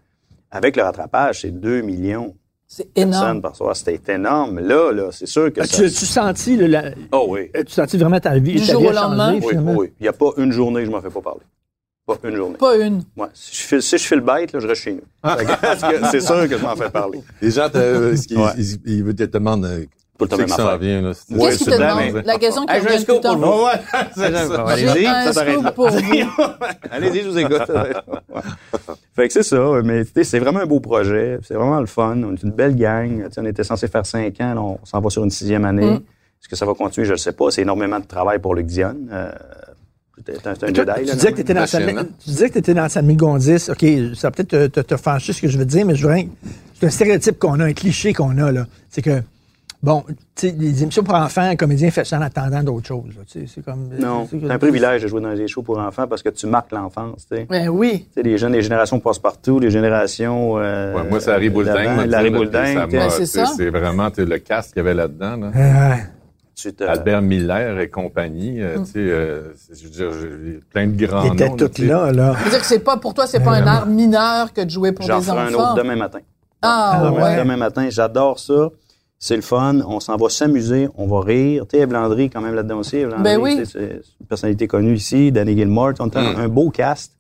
avec 0.50 0.76
le 0.76 0.82
rattrapage, 0.82 1.40
c'est 1.40 1.58
2 1.58 1.80
millions 1.80 2.34
C'est 2.66 2.84
de 2.94 3.00
énorme. 3.00 3.12
personnes 3.12 3.40
par 3.42 3.56
soir. 3.56 3.74
C'était 3.76 4.16
énorme. 4.16 4.58
Là, 4.60 4.92
là, 4.92 5.08
c'est 5.10 5.24
sûr 5.26 5.50
que 5.50 5.62
as-tu 5.62 5.74
ça... 5.76 5.82
as-tu 5.84 6.04
senti, 6.04 6.56
là, 6.58 6.68
la- 6.68 6.90
Oh 7.12 7.28
oui. 7.30 7.48
as-tu 7.54 7.72
senti 7.72 7.96
vraiment 7.96 8.20
ta 8.20 8.36
vie, 8.38 8.56
Du 8.60 8.66
ta 8.66 8.72
jour 8.72 8.82
vie 8.82 8.88
au 8.88 8.92
changé, 8.92 9.00
lendemain? 9.16 9.40
Oui, 9.42 9.74
oui. 9.74 9.92
Il 10.00 10.02
n'y 10.02 10.08
a 10.08 10.12
pas 10.12 10.32
une 10.36 10.52
journée 10.52 10.80
que 10.80 10.86
je 10.86 10.90
m'en 10.90 11.00
fais 11.00 11.08
pas 11.08 11.22
parler. 11.22 11.40
Pas 12.16 12.28
une 12.28 12.36
journée. 12.36 12.56
Pas 12.56 12.76
une. 12.76 13.02
Ouais. 13.16 13.26
Si 13.34 13.68
je 13.70 13.80
si 13.80 13.98
je 13.98 14.02
file 14.04 14.20
bête, 14.20 14.52
là, 14.52 14.60
je 14.60 14.66
reste 14.66 14.82
chez 14.82 14.92
nous. 14.94 15.02
Que 15.30 16.10
c'est 16.10 16.20
sûr 16.20 16.48
que 16.48 16.56
je 16.58 16.62
m'en 16.62 16.74
fais 16.74 16.88
parler. 16.90 17.20
Les 17.42 17.50
gens, 17.50 17.68
te, 17.68 17.76
euh, 17.78 18.16
ce 18.16 18.26
qu'ils- 18.26 18.38
Ouais. 18.38 18.50
ils, 18.56 18.72
ils, 18.86 19.06
ils 19.08 19.14
te 19.14 19.24
demandent 19.24 19.64
euh, 19.66 19.84
Tout 20.18 20.24
le 20.24 20.28
temps 20.28 20.36
c'est 20.36 20.42
même 20.42 20.52
affaire. 20.52 20.78
vient. 20.78 21.02
Là. 21.02 21.08
Ouais, 21.30 21.38
Qu'est-ce 21.50 21.64
te 21.64 21.70
c'est 21.70 21.78
demande? 21.78 21.98
dingue. 21.98 22.22
La 22.24 22.38
question 22.38 22.66
qui 22.66 22.72
revient 22.78 23.04
tout 23.04 23.12
le 23.12 23.12
pour 23.12 23.20
temps. 23.20 23.36
vous. 23.36 23.64
ouais, 23.66 23.72
c'est 24.14 24.32
ça. 24.32 24.64
Allez-y, 24.66 24.88
J'ai 25.00 25.06
un 25.06 25.24
ça 25.26 25.32
s'arrête 25.34 25.62
là. 25.62 25.72
pour. 25.72 25.86
Allez-y, 26.90 27.22
je 27.22 27.28
vous 27.28 27.38
écoute. 27.38 27.62
fait 29.14 29.28
que 29.28 29.32
c'est 29.34 29.42
ça, 29.42 29.70
mais 29.84 30.04
tu 30.04 30.12
sais, 30.16 30.24
c'est 30.24 30.38
vraiment 30.38 30.60
un 30.60 30.66
beau 30.66 30.80
projet. 30.80 31.38
C'est 31.42 31.54
vraiment 31.54 31.80
le 31.80 31.86
fun. 31.86 32.16
On 32.24 32.34
est 32.34 32.42
une 32.42 32.52
belle 32.52 32.74
gang. 32.74 33.28
On 33.36 33.44
était 33.46 33.64
censé 33.64 33.86
faire 33.88 34.06
cinq 34.06 34.40
ans. 34.40 34.54
là, 34.54 34.60
on 34.60 34.78
s'en 34.84 35.00
va 35.00 35.10
sur 35.10 35.22
une 35.24 35.30
sixième 35.30 35.64
année. 35.64 35.84
Mm. 35.86 35.94
Est-ce 36.40 36.48
que 36.48 36.56
ça 36.56 36.64
va 36.66 36.74
continuer? 36.74 37.06
Je 37.06 37.12
ne 37.12 37.16
sais 37.16 37.32
pas. 37.32 37.50
C'est 37.50 37.62
énormément 37.62 37.98
de 38.00 38.06
travail 38.06 38.38
pour 38.38 38.54
Luc 38.54 38.66
Dion. 38.66 38.96
Euh, 39.12 39.30
c'est 40.26 40.64
un, 40.64 40.66
Jedi. 40.68 40.84
là, 40.84 40.94
tu, 40.96 41.14
disais 41.14 41.32
que 41.32 41.52
dans 41.52 41.66
sa, 41.66 41.80
tu 41.80 42.04
disais 42.26 42.48
que 42.48 42.52
tu 42.54 42.58
étais 42.58 42.74
dans 42.74 42.88
sa 42.88 43.02
Gondis. 43.02 43.70
OK, 43.70 43.84
ça 44.14 44.28
va 44.28 44.30
peut-être 44.30 44.48
te, 44.48 44.66
te, 44.66 44.80
te 44.80 44.96
fâcher 44.96 45.32
ce 45.32 45.40
que 45.42 45.48
je 45.48 45.58
veux 45.58 45.64
dire, 45.64 45.86
mais 45.86 45.94
je 45.94 46.02
voudrais. 46.02 46.28
C'est 46.74 46.86
un 46.86 46.90
stéréotype 46.90 47.38
qu'on 47.38 47.58
a, 47.60 47.64
un 47.64 47.72
cliché 47.72 48.12
qu'on 48.12 48.38
a, 48.38 48.52
là. 48.52 48.66
C'est 48.88 49.02
que, 49.02 49.22
bon, 49.82 50.04
tu 50.08 50.14
sais, 50.36 50.54
les 50.56 50.82
émissions 50.82 51.02
pour 51.02 51.14
enfants, 51.14 51.42
un 51.42 51.56
comédien 51.56 51.90
fait 51.90 52.04
ça 52.04 52.18
en 52.18 52.22
attendant 52.22 52.62
d'autres 52.62 52.86
choses. 52.86 53.14
C'est 53.26 53.64
comme. 53.64 53.90
Non, 53.98 54.28
c'est 54.30 54.50
un 54.50 54.58
privilège 54.58 55.02
de 55.02 55.08
jouer 55.08 55.20
dans 55.20 55.34
des 55.34 55.48
shows 55.48 55.62
pour 55.62 55.78
enfants 55.78 56.06
parce 56.06 56.22
que 56.22 56.28
tu 56.28 56.46
marques 56.46 56.72
l'enfance. 56.72 57.26
tu 57.28 57.36
sais. 57.36 57.46
Ben 57.48 57.68
oui. 57.68 58.06
Tu 58.08 58.14
sais, 58.14 58.22
les 58.22 58.38
jeunes, 58.38 58.52
les 58.52 58.62
générations 58.62 59.00
passent 59.00 59.18
partout, 59.18 59.58
les 59.58 59.70
générations. 59.70 60.58
Euh, 60.58 60.94
Ouais, 60.94 61.08
moi, 61.08 61.20
c'est 61.20 61.32
Harry 61.32 61.48
Boulding. 61.50 61.74
Sais. 61.74 62.86
Ben, 62.86 63.46
c'est 63.56 63.70
vraiment 63.70 64.08
le 64.16 64.38
cast 64.38 64.72
qu'il 64.72 64.78
y 64.78 64.80
avait 64.80 64.94
là-dedans. 64.94 65.36
Là. 65.36 65.96
Tu 66.60 66.74
te- 66.74 66.82
Albert 66.82 67.22
Miller 67.22 67.78
et 67.78 67.88
compagnie. 67.88 68.60
euh, 68.60 68.78
tu 68.80 68.84
sais, 68.86 68.98
euh, 68.98 69.52
je 69.72 69.84
veux 69.84 69.90
dire, 69.90 70.12
j'ai 70.12 70.60
plein 70.70 70.88
de 70.88 71.06
grands 71.06 71.22
Ils 71.24 71.34
étaient 71.34 71.48
noms. 71.48 71.56
sais. 71.72 71.84
là, 71.86 72.10
là. 72.10 72.34
Je 72.38 72.44
veux 72.44 72.50
dire 72.50 72.58
que 72.60 72.66
c'est 72.66 72.80
pas, 72.80 72.96
pour 72.96 73.14
toi, 73.14 73.28
c'est 73.28 73.38
pas 73.38 73.52
un 73.52 73.64
art 73.66 73.86
mineur 73.86 74.52
que 74.52 74.62
de 74.62 74.68
jouer 74.70 74.90
pour 74.90 75.06
J'en 75.06 75.18
des 75.20 75.24
ferai 75.26 75.38
un 75.38 75.54
enfants. 75.54 75.72
autre 75.72 75.74
demain 75.82 75.94
matin. 75.94 76.18
Ah, 76.60 77.00
Demain, 77.04 77.22
ouais. 77.22 77.36
demain 77.38 77.56
matin, 77.56 77.86
j'adore 77.90 78.40
ça. 78.40 78.70
C'est 79.20 79.36
le 79.36 79.42
fun. 79.42 79.80
On 79.86 80.00
s'en 80.00 80.16
va 80.16 80.28
s'amuser. 80.28 80.88
On 80.96 81.06
va 81.06 81.20
rire. 81.20 81.64
Tu 81.68 81.76
sais, 81.76 81.82
Eve 81.84 81.92
Landry, 81.92 82.28
quand 82.28 82.40
même, 82.40 82.54
là-dedans 82.54 82.78
aussi. 82.78 82.96
Eve 82.96 83.10
Landry, 83.10 83.22
Ben 83.22 83.40
oui. 83.40 83.56
tu 83.58 83.64
sais, 83.66 83.72
C'est 84.02 84.20
une 84.20 84.26
personnalité 84.26 84.66
connue 84.66 84.94
ici. 84.94 85.30
Danny 85.30 85.56
Gilmore. 85.56 85.92
On 86.00 86.08
était 86.08 86.18
un, 86.18 86.36
un 86.38 86.48
beau 86.48 86.70
cast. 86.70 87.12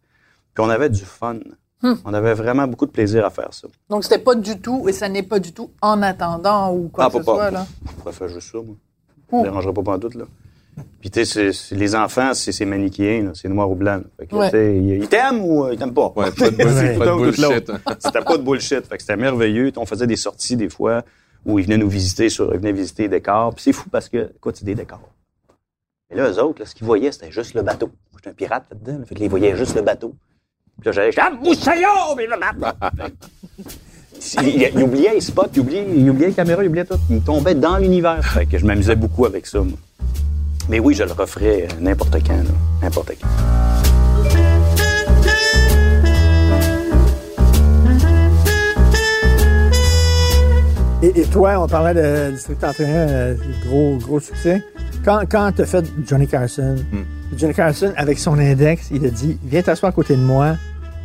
Puis 0.54 0.64
on 0.64 0.68
avait 0.68 0.90
du 0.90 1.04
fun. 1.04 1.36
Hmm. 1.82 1.94
On 2.04 2.12
avait 2.12 2.34
vraiment 2.34 2.66
beaucoup 2.66 2.86
de 2.86 2.90
plaisir 2.90 3.24
à 3.24 3.30
faire 3.30 3.52
ça. 3.52 3.68
Donc, 3.88 4.02
c'était 4.02 4.18
pas 4.18 4.34
du 4.34 4.60
tout, 4.60 4.88
et 4.88 4.92
ça 4.92 5.08
n'est 5.08 5.22
pas 5.22 5.38
du 5.38 5.52
tout 5.52 5.70
en 5.80 6.02
attendant 6.02 6.72
ou 6.74 6.88
quoi 6.88 7.04
Ah, 7.04 7.06
que 7.08 7.18
ce 7.18 7.22
pas- 7.24 7.34
soit, 7.34 7.50
là. 7.52 7.66
Je 8.04 8.10
faire 8.10 8.28
juste 8.28 8.50
ça, 8.50 8.58
moi. 8.58 8.74
Ça 9.30 9.36
me 9.38 9.42
dérangerait 9.42 9.72
pas 9.72 9.82
pendant 9.82 10.08
tout, 10.08 10.18
là. 10.18 10.24
Puis, 11.00 11.10
tu 11.10 11.24
sais, 11.24 11.50
les 11.72 11.94
enfants, 11.96 12.34
c'est 12.34 12.64
manichéen, 12.64 13.32
c'est 13.34 13.48
noir 13.48 13.68
ou 13.70 13.74
blanc. 13.74 13.96
là. 13.96 14.02
Fait 14.18 14.26
que, 14.28 14.36
Ouais. 14.36 14.46
tu 14.46 14.50
sais, 14.52 14.76
ils 14.78 15.08
t'aiment 15.08 15.44
ou 15.44 15.64
euh, 15.64 15.72
ils 15.72 15.78
t'aiment 15.78 15.92
pas? 15.94 16.12
Ouais, 16.14 16.30
pas 16.30 16.50
de, 16.50 16.56
bullshit, 16.56 16.98
pas 17.66 17.74
de. 17.94 17.96
C'était 17.98 18.20
pas 18.22 18.36
de 18.38 18.42
bullshit. 18.42 18.86
Fait 18.86 18.96
que 18.96 19.02
c'était 19.02 19.16
merveilleux. 19.16 19.72
On 19.76 19.86
faisait 19.86 20.06
des 20.06 20.14
sorties 20.16 20.56
des 20.56 20.68
fois 20.68 21.02
où 21.44 21.58
ils 21.58 21.64
venaient 21.64 21.78
nous 21.78 21.88
visiter 21.88 22.28
sur, 22.28 22.52
ils 22.54 22.60
venaient 22.60 22.72
visiter 22.72 23.04
les 23.04 23.08
décors. 23.08 23.54
Puis 23.54 23.64
c'est 23.64 23.72
fou 23.72 23.88
parce 23.90 24.08
que, 24.08 24.30
écoute, 24.36 24.56
c'est 24.56 24.64
des 24.64 24.76
décors. 24.76 25.00
Mais 26.10 26.16
là, 26.16 26.30
eux 26.30 26.38
autres, 26.42 26.60
là, 26.60 26.66
ce 26.66 26.74
qu'ils 26.76 26.86
voyaient, 26.86 27.10
c'était 27.12 27.32
juste 27.32 27.54
le 27.54 27.62
bateau. 27.62 27.86
Moi, 27.86 28.18
j'étais 28.18 28.30
un 28.30 28.34
pirate 28.34 28.64
là-dedans. 28.70 28.98
là. 29.00 29.04
Fait 29.04 29.14
que 29.16 29.20
là, 29.20 29.26
ils 29.26 29.30
voyaient 29.30 29.56
juste 29.56 29.74
le 29.74 29.82
bateau. 29.82 30.14
Puis 30.80 30.86
là, 30.86 30.92
j'allais, 30.92 31.10
ah, 31.18 31.30
moussaillon! 31.30 31.88
Il, 34.42 34.82
oubliait 34.82 35.14
les 35.14 35.20
spots, 35.20 35.46
il 35.54 35.60
oubliait, 35.60 35.86
il 35.96 36.10
oubliait 36.10 36.28
les 36.28 36.34
caméras, 36.34 36.62
il 36.62 36.68
oubliait 36.68 36.84
tout. 36.84 36.98
Il 37.10 37.20
tombait 37.20 37.54
dans 37.54 37.76
l'univers. 37.78 38.24
Fait 38.24 38.46
que 38.46 38.58
je 38.58 38.66
m'amusais 38.66 38.96
beaucoup 38.96 39.26
avec 39.26 39.46
ça, 39.46 39.60
moi. 39.60 39.78
Mais 40.68 40.80
oui, 40.80 40.94
je 40.94 41.04
le 41.04 41.12
referais 41.12 41.64
euh, 41.64 41.80
n'importe 41.80 42.16
quand, 42.26 42.36
là. 42.36 42.50
N'importe 42.82 43.12
quand. 43.20 43.28
Et, 51.02 51.20
et 51.20 51.24
toi, 51.26 51.62
on 51.62 51.68
parlait 51.68 51.94
de 51.94 52.32
District 52.32 52.58
31, 52.60 52.86
euh, 52.88 53.34
gros, 53.66 53.96
gros 53.98 54.20
succès. 54.20 54.62
Quand, 55.04 55.20
quand 55.30 55.52
tu 55.52 55.62
as 55.62 55.66
fait 55.66 55.84
Johnny 56.06 56.26
Carson, 56.26 56.76
Hmm. 56.92 57.36
Johnny 57.36 57.54
Carson, 57.54 57.92
avec 57.96 58.18
son 58.18 58.38
index, 58.38 58.88
il 58.90 59.04
a 59.06 59.10
dit 59.10 59.38
Viens 59.44 59.62
t'asseoir 59.62 59.90
à 59.90 59.92
côté 59.92 60.16
de 60.16 60.22
moi. 60.22 60.56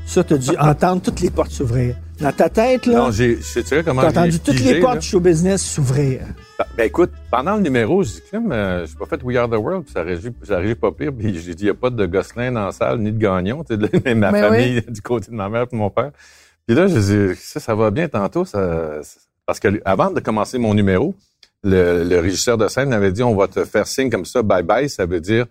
Ça, 0.06 0.24
tu 0.24 0.34
as 0.34 0.38
dû 0.38 0.50
entendre 0.60 1.02
toutes 1.02 1.22
les 1.22 1.30
portes 1.30 1.52
s'ouvrir. 1.52 1.96
Dans 2.20 2.32
ta 2.32 2.50
tête, 2.50 2.86
là, 2.86 2.94
Non, 2.94 3.12
j'ai, 3.12 3.38
je 3.38 3.42
sais 3.62 3.84
comment 3.84 4.02
tu 4.02 4.08
as 4.08 4.12
j'ai 4.12 4.20
entendu 4.20 4.40
toutes 4.40 4.56
pigé, 4.56 4.74
les 4.76 4.80
portes 4.80 5.00
du 5.00 5.08
show 5.08 5.20
business 5.20 5.64
s'ouvrir. 5.64 6.22
Ben 6.78 6.86
écoute, 6.86 7.12
pendant 7.32 7.56
le 7.56 7.62
numéro, 7.62 8.04
j'ai 8.04 8.14
dit, 8.14 8.22
Crime, 8.28 8.52
euh, 8.52 8.86
j'ai 8.86 8.96
pas 8.96 9.06
fait 9.06 9.22
We 9.24 9.36
Are 9.38 9.50
the 9.50 9.54
World, 9.56 9.84
puis 9.86 9.94
ça 9.94 10.04
réagit, 10.04 10.30
ça 10.44 10.58
réagit 10.58 10.76
pas 10.76 10.92
pire. 10.92 11.12
Puis 11.18 11.40
j'ai 11.40 11.56
dit, 11.56 11.64
il 11.64 11.68
y 11.68 11.70
a 11.70 11.74
pas 11.74 11.90
de 11.90 12.06
Gosselin 12.06 12.52
dans 12.52 12.66
la 12.66 12.72
salle, 12.72 13.00
ni 13.00 13.12
de 13.12 13.18
Gagnon, 13.18 13.64
tu 13.64 13.76
sais, 13.76 13.78
de 13.78 14.14
ma 14.14 14.32
Mais 14.32 14.42
famille, 14.42 14.82
du 14.88 15.02
côté 15.02 15.32
de 15.32 15.36
ma 15.36 15.50
mère 15.50 15.64
et 15.64 15.66
de 15.72 15.76
mon 15.76 15.90
père. 15.90 16.12
Puis 16.68 16.76
là, 16.76 16.88
je 16.88 16.98
dis, 17.34 17.40
ça, 17.42 17.60
ça 17.60 17.76
va 17.76 17.92
bien 17.92 18.08
tantôt, 18.08 18.46
ça, 18.46 19.00
parce 19.46 19.60
que 19.60 19.82
avant 19.84 20.12
de 20.12 20.20
commencer 20.20 20.58
mon 20.58 20.74
numéro, 20.74 21.16
le, 21.64 22.04
le 22.04 22.20
régisseur 22.20 22.58
de 22.58 22.68
scène 22.68 22.90
m'avait 22.90 23.12
dit, 23.12 23.24
on 23.24 23.36
va 23.36 23.48
te 23.48 23.66
faire 23.66 23.88
signe 23.88 24.10
comme 24.10 24.26
ça, 24.26 24.42
bye 24.44 24.64
bye, 24.64 24.88
ça 24.90 25.06
veut 25.06 25.20
dire, 25.20 25.46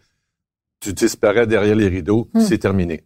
tu 0.81 0.93
disparais 0.93 1.47
derrière 1.47 1.77
les 1.77 1.89
rideaux, 1.89 2.29
Hmm. 2.35 2.41
c'est 2.41 2.59
terminé. 2.59 3.05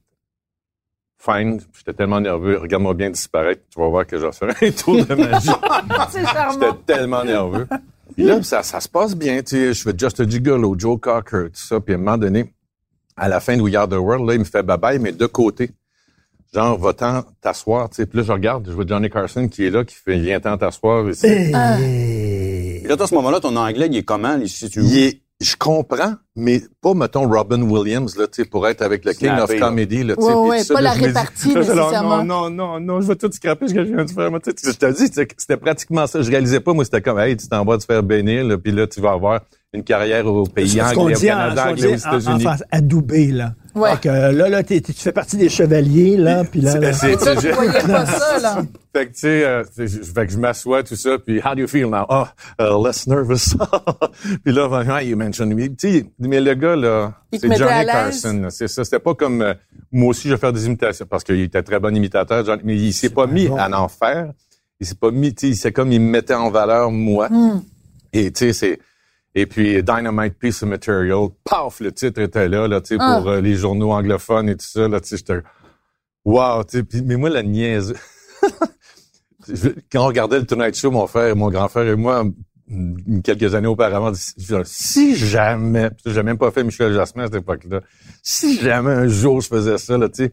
Fine, 1.19 1.61
j'étais 1.77 1.95
tellement 1.95 2.21
nerveux, 2.21 2.59
regarde-moi 2.59 2.95
bien 2.95 3.11
disparaître, 3.11 3.63
tu 3.73 3.81
vas 3.81 3.89
voir 3.89 4.07
que 4.07 4.19
je 4.19 4.27
vais 4.27 4.33
faire 4.33 4.55
un 4.61 4.71
tour 4.71 5.05
de 5.05 5.15
magie. 5.15 5.49
J'étais 6.53 6.73
tellement 6.87 7.25
nerveux. 7.25 7.67
Puis 8.15 8.25
là, 8.25 8.43
ça, 8.43 8.63
ça 8.63 8.81
se 8.81 8.89
passe 8.89 9.17
bien. 9.17 9.43
Tu 9.43 9.57
sais, 9.57 9.75
je 9.75 9.83
fais 9.83 9.93
Just 9.97 10.21
a 10.21 10.29
Gigolo, 10.29 10.75
Joe 10.79 11.01
Cocker, 11.01 11.47
tout 11.47 11.51
ça. 11.55 11.81
Puis 11.81 11.95
à 11.95 11.97
un 11.97 12.01
moment 12.01 12.19
donné, 12.19 12.53
à 13.17 13.29
la 13.29 13.41
fin 13.41 13.57
de 13.57 13.63
We 13.63 13.75
Are 13.75 13.89
the 13.89 13.95
World, 13.95 14.27
là, 14.29 14.35
il 14.35 14.41
me 14.41 14.45
fait 14.45 14.63
bye-bye, 14.63 14.99
mais 15.01 15.13
de 15.13 15.27
côté. 15.27 15.71
Genre, 16.55 16.79
va-t'en 16.79 17.25
t'asseoir. 17.41 17.91
Tu 17.91 17.97
sais. 17.97 18.07
Puis 18.07 18.19
là, 18.19 18.25
je 18.25 18.33
regarde, 18.33 18.67
je 18.69 18.73
vois 18.73 18.85
Johnny 18.87 19.11
Carson 19.11 19.49
qui 19.49 19.65
est 19.67 19.71
là, 19.71 19.85
qui 19.85 19.97
fait, 19.97 20.19
viens-t'en 20.19 20.57
t'asseoir. 20.57 21.09
ici. 21.11 21.27
Et 21.27 22.87
là, 22.87 22.97
toi, 22.97 23.05
à 23.05 23.09
ce 23.09 23.15
moment-là, 23.15 23.41
ton 23.41 23.57
anglais, 23.57 23.89
il 23.91 23.97
est 23.97 24.05
comment? 24.05 24.37
Il 24.41 24.49
se 24.49 24.67
situe 24.67 24.81
où? 24.81 24.85
Il 24.85 24.99
est, 24.99 25.21
je 25.41 25.55
comprends, 25.57 26.15
mais 26.35 26.63
pas, 26.81 26.95
mettons, 26.95 27.29
Robin 27.29 27.61
Williams, 27.61 28.17
là, 28.17 28.27
tu 28.27 28.43
sais, 28.43 28.49
pour 28.49 28.67
être 28.67 28.81
avec 28.81 29.05
le 29.05 29.13
King 29.13 29.33
of. 29.39 29.55
Comedy, 29.59 30.03
là, 30.03 30.17
tu 30.17 30.23
sais. 30.23 30.33
Ouais, 30.33 30.49
ouais, 30.49 30.65
ça, 30.65 30.75
pas 30.75 30.81
là, 30.81 30.95
la 30.95 31.07
répartie, 31.07 31.49
dis, 31.49 31.55
nécessairement. 31.55 32.25
Non, 32.25 32.49
non, 32.49 32.51
non, 32.51 32.81
non, 32.81 33.01
je 33.03 33.09
vais 33.09 33.17
tout 33.17 33.31
scraper 33.31 33.69
ce 33.69 33.75
que 33.75 33.85
je 33.85 33.93
viens 33.93 34.05
de 34.05 34.11
faire. 34.11 34.31
Moi, 34.31 34.41
tu 34.41 34.51
sais, 34.57 34.73
Je 34.73 34.77
te 34.77 34.87
dis, 34.93 35.09
tu 35.11 35.15
sais, 35.15 35.27
que 35.27 35.35
c'était 35.37 35.59
pratiquement 35.59 36.07
ça. 36.07 36.23
Je 36.23 36.31
réalisais 36.31 36.61
pas, 36.61 36.73
moi, 36.73 36.85
c'était 36.85 37.03
comme, 37.03 37.19
hey, 37.19 37.37
tu 37.37 37.49
t'en 37.49 37.65
vas 37.65 37.77
te 37.77 37.85
faire 37.85 38.03
bénir, 38.03 38.45
là, 38.45 38.57
puis 38.57 38.73
là, 38.73 38.87
tu 38.87 39.01
vas 39.01 39.13
avoir 39.13 39.43
une 39.77 39.85
carrière 39.85 40.27
au 40.27 40.45
pays 40.45 40.81
anglais, 40.83 40.97
au 40.97 41.11
dit 41.11 41.31
en- 41.31 41.37
Canada, 41.37 41.69
anglais, 41.71 41.87
aux 41.87 41.95
dit 41.97 42.03
en- 42.05 42.09
en 42.09 42.19
États-Unis. 42.19 42.43
France, 42.45 42.65
adoubé, 42.71 43.27
là. 43.29 43.55
Ouais. 43.75 43.91
Fait 43.93 44.01
que, 44.01 44.09
euh, 44.09 44.33
là, 44.33 44.49
là, 44.49 44.63
t'es- 44.63 44.81
tu 44.81 44.93
fais 44.95 45.13
partie 45.13 45.37
des 45.37 45.51
chevaliers, 45.51 46.17
là, 46.17 46.45
puis 46.45 46.63
là, 46.63 46.79
là. 46.79 46.93
C'est- 46.95 47.19
c'est- 47.19 47.37
tu 47.37 47.51
voyais 47.53 47.73
pas 47.73 48.07
ça, 48.07 48.39
là. 48.41 48.63
Fait 48.95 49.07
que, 49.07 49.13
tu 49.13 49.19
sais, 49.21 49.45
euh, 49.45 49.63
c'est- 49.71 49.87
je- 49.87 50.03
fait 50.03 50.27
que 50.27 50.33
je 50.33 50.39
m'assois, 50.39 50.83
tout 50.83 50.97
ça, 50.97 51.19
puis 51.19 51.41
how 51.45 51.55
do 51.55 51.61
you 51.61 51.69
feel 51.69 51.87
now? 51.91 52.07
Oh, 52.09 52.25
uh, 52.59 52.83
less 52.85 53.07
nervous. 53.07 53.55
puis 54.45 54.53
là, 54.55 54.69
ben, 54.69 55.01
you 55.03 55.17
mentioned 55.17 55.55
me. 55.55 55.69
Tu 55.69 55.77
sais, 56.01 56.07
mais 56.19 56.41
le 56.41 56.55
gars, 56.55 56.75
là, 56.77 57.13
c'est 57.33 57.41
Johnny? 57.55 57.87
Carson. 57.87 58.41
là. 58.45 58.51
C'est 58.51 58.69
ça. 58.69 58.83
C'était 58.85 58.99
pas 58.99 59.15
comme, 59.15 59.43
euh, 59.43 59.53
moi 59.93 60.09
aussi, 60.11 60.29
je 60.29 60.35
vais 60.35 60.41
faire 60.41 60.53
des 60.55 60.65
imitations, 60.67 61.05
parce 61.09 61.23
qu'il 61.25 61.41
était 61.41 61.63
très 61.63 61.79
bon 61.79 61.95
imitateur, 61.95 62.45
Johnny, 62.47 62.63
mais 62.65 62.77
il 62.77 62.93
s'est 62.95 63.11
pas 63.11 63.27
mis 63.27 63.49
bon. 63.49 63.57
à 63.59 63.69
en 63.79 63.89
faire. 63.89 64.33
Il 64.81 64.87
s'est 64.87 64.95
pas 64.95 65.11
mis, 65.11 65.35
tu 65.35 65.49
sais, 65.49 65.55
c'est 65.61 65.73
comme 65.73 65.93
il 65.93 66.01
me 66.01 66.11
mettait 66.11 66.35
en 66.35 66.51
valeur, 66.51 66.91
moi. 66.91 67.29
Hmm. 67.29 67.61
Et, 68.15 68.31
tu 68.31 68.47
sais, 68.47 68.53
c'est, 68.55 68.79
et 69.39 69.45
puis 69.45 69.83
Dynamite 69.83 70.39
Piece 70.39 70.63
of 70.63 70.71
Material, 70.71 71.29
paf, 71.45 71.81
le 71.81 71.93
titre 71.93 72.21
était 72.23 72.49
là, 72.49 72.67
là, 72.67 72.81
tu 72.81 72.89
sais, 72.89 72.97
Ah. 72.99 73.19
pour 73.21 73.31
euh, 73.31 73.41
les 73.43 73.55
journaux 73.55 73.93
anglophones 73.93 74.49
et 74.49 74.57
tout 74.57 74.65
ça, 74.67 74.89
là, 74.89 74.99
tu 74.99 75.09
sais, 75.09 75.19
j'étais, 75.19 75.43
wow, 76.25 76.65
tu 76.65 76.79
sais, 76.91 77.03
mais 77.03 77.17
moi, 77.17 77.29
la 77.29 77.43
niaise, 77.43 77.95
quand 79.93 80.03
on 80.05 80.07
regardait 80.07 80.39
le 80.41 80.47
Tonight 80.47 80.75
Show, 80.75 80.91
mon 80.91 81.07
frère, 81.07 81.37
mon 81.37 81.51
grand 81.51 81.69
frère 81.69 81.87
et 81.87 81.97
moi, 81.97 82.25
mm, 82.69 83.21
quelques 83.21 83.55
années 83.55 83.69
auparavant, 83.69 84.13
si 84.65 85.15
jamais, 85.17 85.91
j'ai 86.05 86.23
même 86.23 86.39
pas 86.39 86.51
fait 86.51 86.65
Michel 86.65 86.95
Jasmin 86.95 87.25
à 87.25 87.27
cette 87.27 87.37
époque-là, 87.37 87.83
si 88.23 88.59
jamais 88.59 88.93
un 88.93 89.07
jour 89.07 89.43
je 89.43 89.49
faisais 89.49 89.77
ça, 89.77 89.99
là, 89.99 90.09
tu 90.09 90.25
sais, 90.25 90.33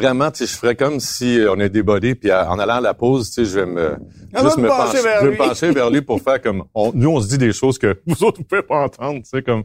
vraiment, 0.00 0.30
tu 0.30 0.38
sais, 0.46 0.52
je 0.52 0.58
ferais 0.58 0.74
comme 0.76 1.00
si 1.00 1.40
on 1.48 1.58
est 1.60 1.68
débodé, 1.68 2.14
puis 2.14 2.30
à- 2.30 2.50
en 2.50 2.58
allant 2.58 2.76
à 2.76 2.80
la 2.80 2.94
pause, 2.94 3.30
tu 3.30 3.44
sais, 3.44 3.50
je 3.50 3.60
vais 3.60 3.66
me, 3.66 3.96
On 4.34 4.42
juste 4.42 4.56
va 4.56 4.62
me 4.62 4.62
me 4.62 4.68
pencher 4.68 4.84
pencher, 4.98 5.02
vers 5.02 5.14
je 5.20 5.20
vais 5.20 5.26
me 5.26 5.30
lui. 5.30 5.36
pencher 5.48 5.70
vers 5.72 5.90
lui 5.90 6.02
pour 6.02 6.20
faire 6.22 6.40
comme, 6.42 6.64
on- 6.74 6.92
nous, 6.94 7.10
on 7.10 7.20
se 7.20 7.28
dit 7.28 7.38
des 7.38 7.52
choses 7.52 7.78
que 7.78 8.00
vous 8.06 8.24
autres, 8.24 8.38
vous 8.38 8.44
pouvez 8.44 8.62
pas 8.62 8.76
entendre, 8.84 9.18
tu 9.22 9.28
sais, 9.30 9.42
comme, 9.42 9.62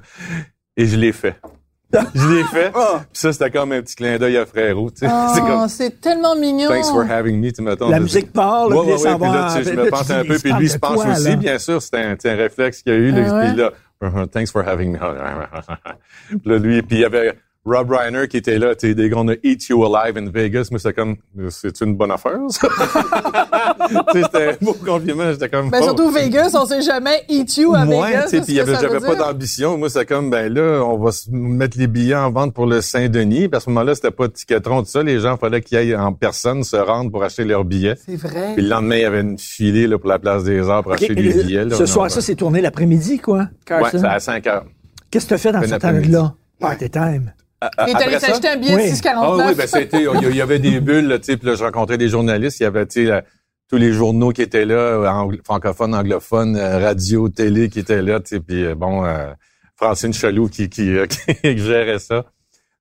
et 0.77 0.85
je 0.85 0.97
l'ai 0.97 1.11
fait. 1.11 1.35
Je 2.15 2.27
l'ai 2.27 2.43
fait. 2.45 2.71
Ah. 2.73 3.01
Puis 3.11 3.21
ça, 3.21 3.31
c'était 3.31 3.51
comme 3.51 3.71
un 3.71 3.81
petit 3.83 3.95
clin 3.95 4.17
d'œil 4.17 4.37
à 4.37 4.47
frérot, 4.47 4.89
tu 4.89 5.01
sais. 5.01 5.07
C'est 5.07 5.41
Oh, 5.43 5.45
comme, 5.45 5.67
c'est 5.67 6.01
tellement 6.01 6.35
mignon. 6.35 6.67
thanks 6.67 6.87
for 6.89 7.03
having 7.07 7.39
me, 7.39 7.51
tu 7.51 7.61
mettons. 7.61 7.87
La 7.89 7.99
musique 7.99 8.33
part, 8.33 8.67
là, 8.67 8.75
Ouais, 8.77 8.81
ouais, 8.81 8.93
ouais, 8.93 8.95
puis 8.95 9.03
là, 9.03 9.11
savoirs, 9.11 9.55
tu 9.57 9.63
sais, 9.63 9.69
je 9.69 9.75
me 9.77 9.83
là, 9.83 9.89
pense 9.91 10.09
un 10.09 10.25
peu, 10.25 10.33
il 10.33 10.39
puis 10.41 10.49
parle 10.49 10.61
lui 10.61 10.67
de 10.69 10.73
se 10.73 10.77
pense 10.79 11.05
aussi, 11.05 11.29
là? 11.29 11.35
bien 11.35 11.59
sûr, 11.59 11.79
c'est 11.83 11.95
un, 11.95 12.35
réflexe 12.35 12.81
qu'il 12.81 12.91
y 12.93 12.95
a 12.95 12.97
eu, 12.97 13.11
là, 13.11 13.27
Ah 13.29 13.37
ouais? 13.37 13.47
puis 14.01 14.09
là, 14.11 14.27
thanks 14.27 14.49
for 14.51 14.67
having 14.67 14.93
me. 14.93 14.97
puis 14.97 16.39
là, 16.45 16.57
lui, 16.57 16.81
puis 16.81 16.97
il 16.97 17.01
y 17.01 17.05
avait 17.05 17.33
Rob 17.65 17.91
Reiner 17.91 18.27
qui 18.27 18.35
était 18.37 18.59
là, 18.59 18.75
tu 18.75 18.87
sais, 18.89 18.93
des 18.93 19.09
gars, 19.09 19.15
on 19.19 19.27
a 19.29 19.35
Eat 19.41 19.67
You 19.69 19.85
Alive 19.85 20.17
in 20.17 20.29
Vegas, 20.29 20.67
mais 20.71 20.79
c'était 20.79 20.93
comme, 20.93 21.15
c'est 21.49 21.79
une 21.79 21.95
bonne 21.95 22.11
affaire, 22.11 22.37
ça? 22.49 22.67
c'était 24.13 24.49
un 24.49 24.53
beau 24.61 24.73
compliment, 24.73 25.31
j'étais 25.31 25.47
comme, 25.49 25.69
Ben, 25.69 25.79
oh. 25.81 25.85
surtout 25.85 26.11
Vegas, 26.11 26.51
on 26.59 26.65
sait 26.65 26.81
jamais 26.81 27.23
eat 27.29 27.55
you 27.57 27.73
à 27.73 27.85
Moi, 27.85 28.07
Vegas. 28.07 28.41
puis 28.45 28.55
j'avais 28.55 28.99
pas 28.99 29.15
d'ambition. 29.15 29.77
Moi, 29.77 29.89
c'est 29.89 30.05
comme, 30.05 30.29
ben 30.29 30.51
là, 30.53 30.81
on 30.83 30.97
va 30.97 31.11
se 31.11 31.29
mettre 31.31 31.77
les 31.77 31.87
billets 31.87 32.15
en 32.15 32.31
vente 32.31 32.53
pour 32.53 32.65
le 32.65 32.81
Saint-Denis. 32.81 33.47
Puis 33.47 33.55
à 33.57 33.59
ce 33.59 33.69
moment-là, 33.69 33.95
c'était 33.95 34.11
pas 34.11 34.27
de 34.27 34.33
Tickettron, 34.33 34.83
tout 34.83 34.89
ça. 34.89 35.01
Les 35.03 35.19
gens, 35.19 35.37
fallait 35.37 35.61
qu'ils 35.61 35.77
aillent 35.77 35.95
en 35.95 36.11
personne 36.13 36.63
se 36.63 36.75
rendre 36.75 37.11
pour 37.11 37.23
acheter 37.23 37.45
leurs 37.45 37.63
billets. 37.63 37.95
C'est 38.05 38.15
vrai. 38.17 38.53
Puis 38.55 38.63
le 38.63 38.69
lendemain, 38.69 38.95
il 38.95 39.01
y 39.01 39.05
avait 39.05 39.21
une 39.21 39.37
filée 39.39 39.87
là, 39.87 39.97
pour 39.97 40.09
la 40.09 40.19
place 40.19 40.43
des 40.43 40.67
Arts 40.69 40.83
pour 40.83 40.93
acheter 40.93 41.11
et 41.13 41.15
des 41.15 41.21
le- 41.33 41.43
billets. 41.43 41.65
Là, 41.65 41.75
ce 41.77 41.85
soir, 41.85 42.05
ben, 42.07 42.09
ça, 42.09 42.21
c'est 42.21 42.35
tourné 42.35 42.59
l'après-midi, 42.61 43.19
quoi, 43.19 43.37
Ouais, 43.39 43.45
Carson? 43.65 43.99
c'est 44.01 44.05
à 44.07 44.19
5 44.19 44.47
heures. 44.47 44.65
Qu'est-ce 45.09 45.25
que 45.25 45.29
tu 45.29 45.33
as 45.35 45.37
fait 45.37 45.51
dans 45.51 45.61
ce 45.63 45.75
temps-là? 45.75 46.33
Party 46.59 46.89
time. 46.89 47.31
Il 47.87 47.89
est 47.91 47.95
allé 47.95 48.19
s'acheter 48.19 48.47
un 48.49 48.57
billet 48.57 48.75
Oui. 48.75 48.83
de 48.83 49.07
Ah 49.07 49.11
6,49. 49.13 49.47
oui, 49.49 49.55
ben 49.55 49.67
c'était, 49.67 50.03
il 50.29 50.35
y- 50.35 50.41
avait 50.41 50.59
des 50.59 50.79
bulles, 50.79 51.07
là, 51.07 51.19
tu 51.19 51.25
sais, 51.25 51.37
puis 51.37 51.47
là, 51.47 51.55
je 51.55 51.63
rencontrais 51.63 51.97
des 51.97 52.09
journalistes, 52.09 52.59
il 52.59 52.63
y 52.63 52.65
avait, 52.65 52.85
tu 52.85 53.07
sais, 53.07 53.23
tous 53.69 53.77
les 53.77 53.91
journaux 53.93 54.31
qui 54.31 54.41
étaient 54.41 54.65
là, 54.65 54.97
anglo- 55.13 55.39
francophones, 55.43 55.95
anglophones, 55.95 56.55
euh, 56.55 56.77
radio, 56.79 57.29
télé 57.29 57.69
qui 57.69 57.79
étaient 57.79 58.01
là, 58.01 58.19
tu 58.19 58.35
sais, 58.35 58.39
puis 58.39 58.65
euh, 58.65 58.75
bon, 58.75 59.05
euh, 59.05 59.31
Francine 59.75 60.13
Chaloux 60.13 60.47
qui, 60.47 60.69
qui, 60.69 60.95
euh, 60.95 61.05
qui 61.41 61.57
gérait 61.57 61.99
ça. 61.99 62.25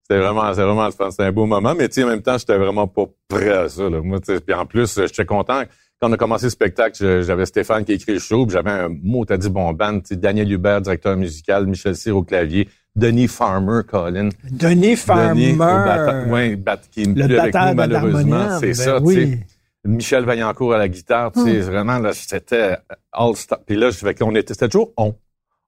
C'était 0.03 0.21
vraiment, 0.21 0.51
c'était 0.51 0.65
vraiment. 0.65 0.91
C'était 0.91 1.23
un 1.23 1.33
beau 1.33 1.47
moment, 1.47 1.75
mais 1.75 1.89
tu 1.89 1.95
sais, 1.95 2.05
en 2.05 2.09
même 2.09 2.23
temps, 2.23 2.37
j'étais 2.37 2.59
vraiment 2.59 2.87
pas 2.89 3.05
prêt 3.29 3.51
à 3.51 3.69
ça, 3.69 3.89
là. 3.89 4.01
Moi, 4.03 4.19
tu 4.21 4.35
sais, 4.35 4.41
puis 4.41 4.55
en 4.55 4.67
plus, 4.67 4.99
euh, 4.99 5.07
j'étais 5.07 5.25
content. 5.25 5.63
Quand 6.03 6.11
on 6.11 6.13
a 6.15 6.17
commencé 6.17 6.47
le 6.47 6.51
spectacle, 6.51 7.23
j'avais 7.23 7.47
Stéphane 7.47 7.85
qui 7.85 7.93
a 7.93 7.95
écrit 7.95 8.15
le 8.15 8.19
show, 8.19 8.45
j'avais 8.51 8.71
un 8.73 8.89
mot, 8.89 9.25
t'as 9.25 9.37
dit 9.37 9.49
bon 9.49 9.73
band, 9.73 10.01
Daniel 10.11 10.51
Hubert, 10.51 10.81
directeur 10.81 11.17
musical, 11.17 11.65
Michel 11.69 11.95
Cyr 11.95 12.17
au 12.17 12.25
clavier, 12.25 12.69
Denis 12.97 13.29
Farmer, 13.29 13.83
Colin. 13.89 14.31
Denis 14.51 14.97
Farmer. 14.97 15.53
Bata- 15.53 16.25
ouais, 16.25 16.57
bat- 16.57 16.81
qui 16.91 17.03
est 17.03 17.13
plus 17.15 17.39
avec 17.39 17.55
nous, 17.55 17.75
malheureusement. 17.75 18.31
d'harmonium, 18.37 18.59
C'est 18.59 18.67
ben 18.67 18.75
ça, 18.75 18.97
tu 18.99 19.05
oui. 19.07 19.15
sais. 19.15 19.47
Michel 19.85 20.25
Vaillancourt 20.25 20.75
à 20.75 20.79
la 20.79 20.89
guitare, 20.89 21.31
tu 21.31 21.41
sais, 21.45 21.61
vraiment, 21.61 21.99
là, 22.01 22.13
c'était 22.13 22.79
all 23.13 23.37
star. 23.37 23.61
Puis 23.65 23.77
là, 23.77 23.91
je 23.91 23.99
fais 23.99 24.15
qu'on 24.17 24.35
était, 24.35 24.55
c'était 24.55 24.69
toujours 24.71 24.91
on. 24.97 25.15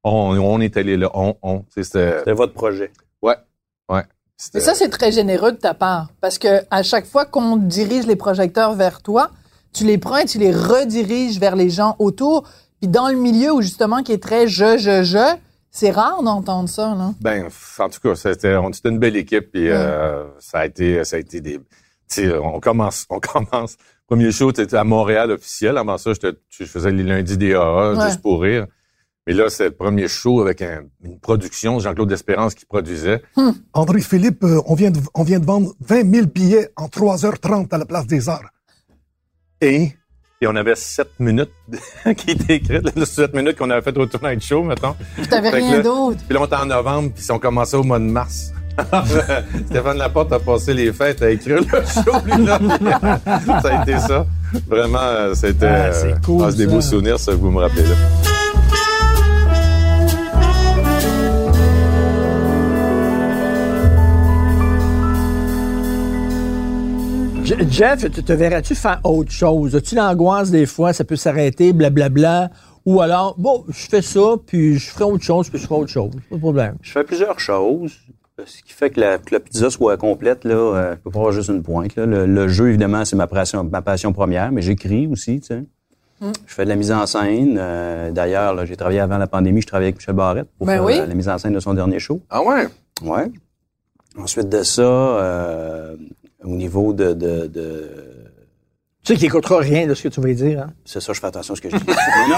On, 0.03 0.37
on 0.37 0.61
était 0.61 0.80
allé 0.80 0.97
là, 0.97 1.11
on, 1.14 1.37
on. 1.43 1.64
C'était, 1.72 2.18
C'était 2.18 2.32
votre 2.32 2.55
projet. 2.55 2.91
ouais, 3.22 3.37
ouais. 3.89 4.03
C'était- 4.37 4.59
Et 4.59 4.61
ça, 4.61 4.74
c'est 4.74 4.89
très 4.89 5.12
généreux 5.12 5.53
de 5.53 5.59
ta 5.59 5.74
part. 5.74 6.09
Parce 6.20 6.39
que 6.39 6.62
à 6.72 6.82
chaque 6.82 7.07
fois 7.07 7.24
qu'on 7.24 7.57
dirige 7.57 8.07
les 8.09 8.16
projecteurs 8.16 8.74
vers 8.74 9.01
toi, 9.01 9.30
tu 9.75 9.85
les 9.85 9.99
prends 9.99 10.16
et 10.18 10.25
tu 10.25 10.39
les 10.39 10.53
rediriges 10.53 11.39
vers 11.39 11.57
les 11.57 11.68
gens 11.70 11.97
autour. 11.99 12.49
Puis 12.81 12.89
dans 12.89 13.09
le 13.09 13.16
milieu 13.16 13.53
où 13.53 13.61
justement 13.62 14.03
qui 14.03 14.12
est 14.12 14.22
très 14.22 14.47
je, 14.49 14.79
je, 14.79 15.03
je, 15.03 15.37
c'est 15.70 15.91
rare 15.91 16.22
d'entendre 16.22 16.68
ça, 16.68 16.95
là. 16.95 17.12
Ben, 17.20 17.49
en 17.79 17.89
tout 17.89 18.01
cas, 18.01 18.14
c'était, 18.14 18.55
on 18.57 18.70
était 18.70 18.89
une 18.89 18.99
belle 19.01 19.16
équipe, 19.16 19.51
puis 19.53 19.68
euh, 19.70 20.25
ça 20.39 20.61
a 20.61 20.66
été, 20.66 21.03
ça 21.05 21.16
a 21.16 21.18
été 21.18 21.41
des, 21.41 21.59
tu 21.59 21.62
sais, 22.09 22.33
on 22.39 22.61
commence, 22.61 23.07
on 23.11 23.18
commence. 23.20 23.77
Premier 24.07 24.31
show, 24.31 24.53
c'était 24.55 24.77
à 24.77 24.85
Montréal 24.85 25.31
officiel. 25.33 25.77
Avant 25.79 25.99
ça, 25.99 26.12
j'étais- 26.12 26.39
je 26.51 26.64
faisais 26.64 26.93
les 26.93 27.03
lundis 27.03 27.37
des 27.39 27.55
AA, 27.55 27.95
Ouais. 27.95 28.07
juste 28.07 28.20
pour 28.22 28.43
rire. 28.43 28.66
Mais 29.27 29.33
là, 29.33 29.49
c'est 29.49 29.64
le 29.64 29.70
premier 29.70 30.07
show 30.07 30.43
avec 30.43 30.61
un- 30.61 30.83
une 31.03 31.18
production, 31.18 31.79
Jean-Claude 31.81 32.12
Espérance 32.12 32.55
qui 32.55 32.66
produisait. 32.66 33.22
André-Philippe, 33.72 34.45
euh, 34.45 34.61
on, 34.66 34.75
vient 34.75 34.91
de, 34.91 35.01
on 35.14 35.22
vient 35.25 35.41
de 35.41 35.47
vendre 35.47 35.72
20 35.81 36.09
000 36.14 36.27
billets 36.27 36.68
en 36.77 36.87
3h30 36.89 37.72
à 37.72 37.79
la 37.79 37.87
Place 37.87 38.07
des 38.07 38.29
Arts. 38.29 38.51
Et, 39.61 39.93
et 40.41 40.47
on 40.47 40.57
avait 40.57 40.75
sept 40.75 41.09
minutes 41.19 41.53
qui 42.17 42.33
étaient 42.33 42.57
écrites, 42.57 42.97
là, 42.97 43.07
sept 43.07 43.35
minutes 43.35 43.57
qu'on 43.57 43.71
avait 43.71 43.83
fait 43.83 43.97
au 43.97 44.07
Tonight 44.07 44.43
Show, 44.43 44.63
mettons. 44.63 44.95
Puis 45.17 45.27
t'avais 45.27 45.51
rien 45.51 45.81
d'autre. 45.81 46.19
Puis 46.27 46.35
là, 46.35 46.43
on 46.43 46.47
était 46.47 46.57
en 46.57 46.67
novembre, 46.67 47.13
puis 47.15 47.25
on 47.31 47.39
commençait 47.39 47.77
au 47.77 47.83
mois 47.85 47.99
de 47.99 48.05
mars. 48.05 48.53
Stéphane 49.67 49.99
Laporte 49.99 50.33
a 50.33 50.41
passé 50.41 50.75
les 50.75 50.93
fêtes 50.93 51.23
à 51.23 51.31
écrire 51.31 51.59
le 51.61 51.65
show, 51.87 52.19
lui, 52.25 52.45
là. 52.45 52.59
ça 53.63 53.79
a 53.79 53.83
été 53.83 53.99
ça. 54.01 54.27
Vraiment, 54.69 54.99
euh, 54.99 55.35
c'était... 55.35 55.67
Ah, 55.67 55.93
c'est 55.93 56.13
euh, 56.13 56.17
cool, 56.25 56.43
ah, 56.45 56.51
c'est 56.51 56.57
des 56.59 56.65
ça. 56.65 56.71
beaux 56.71 56.81
souvenirs, 56.81 57.19
ça, 57.19 57.35
vous 57.35 57.51
me 57.51 57.61
rappelez, 57.61 57.85
là. 57.85 57.95
Je- 67.45 67.55
Jeff, 67.69 68.11
te, 68.11 68.21
te 68.21 68.33
verrais-tu 68.33 68.75
faire 68.75 69.01
autre 69.05 69.31
chose? 69.31 69.77
As-tu 69.77 69.95
l'angoisse 69.95 70.51
des 70.51 70.67
fois, 70.67 70.93
ça 70.93 71.05
peut 71.05 71.17
s'arrêter, 71.17 71.73
blablabla? 71.73 72.51
Ou 72.87 73.01
alors, 73.01 73.35
bon, 73.39 73.65
je 73.69 73.87
fais 73.87 74.03
ça, 74.03 74.37
puis 74.47 74.79
je 74.79 74.91
ferai 74.91 75.05
autre 75.05 75.25
chose, 75.25 75.49
puis 75.51 75.59
je 75.59 75.67
ferai 75.67 75.81
autre 75.81 75.91
chose. 75.91 76.11
Pas 76.31 76.37
de 76.37 76.41
problème. 76.41 76.77
Je 76.83 76.91
fais 76.93 77.05
plusieurs 77.05 77.39
choses. 77.41 77.93
Ce 78.47 78.63
qui 78.63 78.73
fait 78.73 78.91
que 78.91 78.99
la, 79.01 79.19
que 79.19 79.33
la 79.35 79.41
pizza 79.41 79.71
soit 79.71 79.97
complète, 79.97 80.45
là, 80.45 80.55
euh, 80.55 80.93
je 80.97 81.01
peux 81.01 81.11
pas 81.11 81.19
avoir 81.21 81.33
juste 81.33 81.51
une 81.51 81.63
pointe. 81.63 81.95
Là. 81.97 82.05
Le, 82.05 82.27
le 82.27 82.49
jeu, 82.49 82.69
évidemment, 82.69 83.05
c'est 83.05 83.15
ma 83.17 83.27
passion, 83.27 83.63
ma 83.65 83.81
passion 83.81 84.13
première, 84.13 84.51
mais 84.51 84.61
j'écris 84.61 85.07
aussi, 85.07 85.41
tu 85.41 85.47
sais. 85.47 85.65
Je 86.21 86.55
fais 86.55 86.65
de 86.65 86.71
la 86.71 86.77
mise 86.77 86.91
en 86.91 87.05
scène. 87.07 87.57
Euh, 87.61 88.11
D'ailleurs, 88.11 88.65
j'ai 88.65 88.77
travaillé 88.77 89.01
avant 89.01 89.19
la 89.19 89.27
pandémie, 89.27 89.61
je 89.61 89.67
travaillais 89.67 89.89
avec 89.89 89.99
Michel 89.99 90.15
Barrette 90.15 90.49
pour 90.57 90.67
Ben 90.67 90.75
faire 90.75 90.85
oui. 90.85 90.97
la 90.97 91.15
mise 91.15 91.29
en 91.29 91.37
scène 91.37 91.53
de 91.53 91.61
son 91.61 91.75
dernier 91.75 91.99
show. 91.99 92.21
Ah 92.31 92.43
ouais? 92.43 92.67
Ouais. 93.03 93.31
Ensuite 94.19 94.49
de 94.49 94.63
ça, 94.63 94.83
euh, 94.83 95.97
au 96.45 96.51
niveau 96.55 96.93
de, 96.93 97.13
de, 97.13 97.47
de- 97.47 97.91
Tu 99.05 99.13
sais 99.13 99.15
qu'il 99.19 99.25
n'écoutera 99.25 99.59
rien 99.59 99.87
de 99.87 99.95
ce 99.95 100.03
que 100.03 100.09
tu 100.09 100.21
vas 100.21 100.33
dire. 100.33 100.61
Hein? 100.63 100.73
C'est 100.85 101.01
ça, 101.01 101.13
je 101.13 101.21
fais 101.21 101.27
attention 101.27 101.55
à 101.55 101.57
ce 101.57 101.61
que 101.63 101.71
je 101.71 101.77
dis. 101.77 101.85
non, 102.31 102.37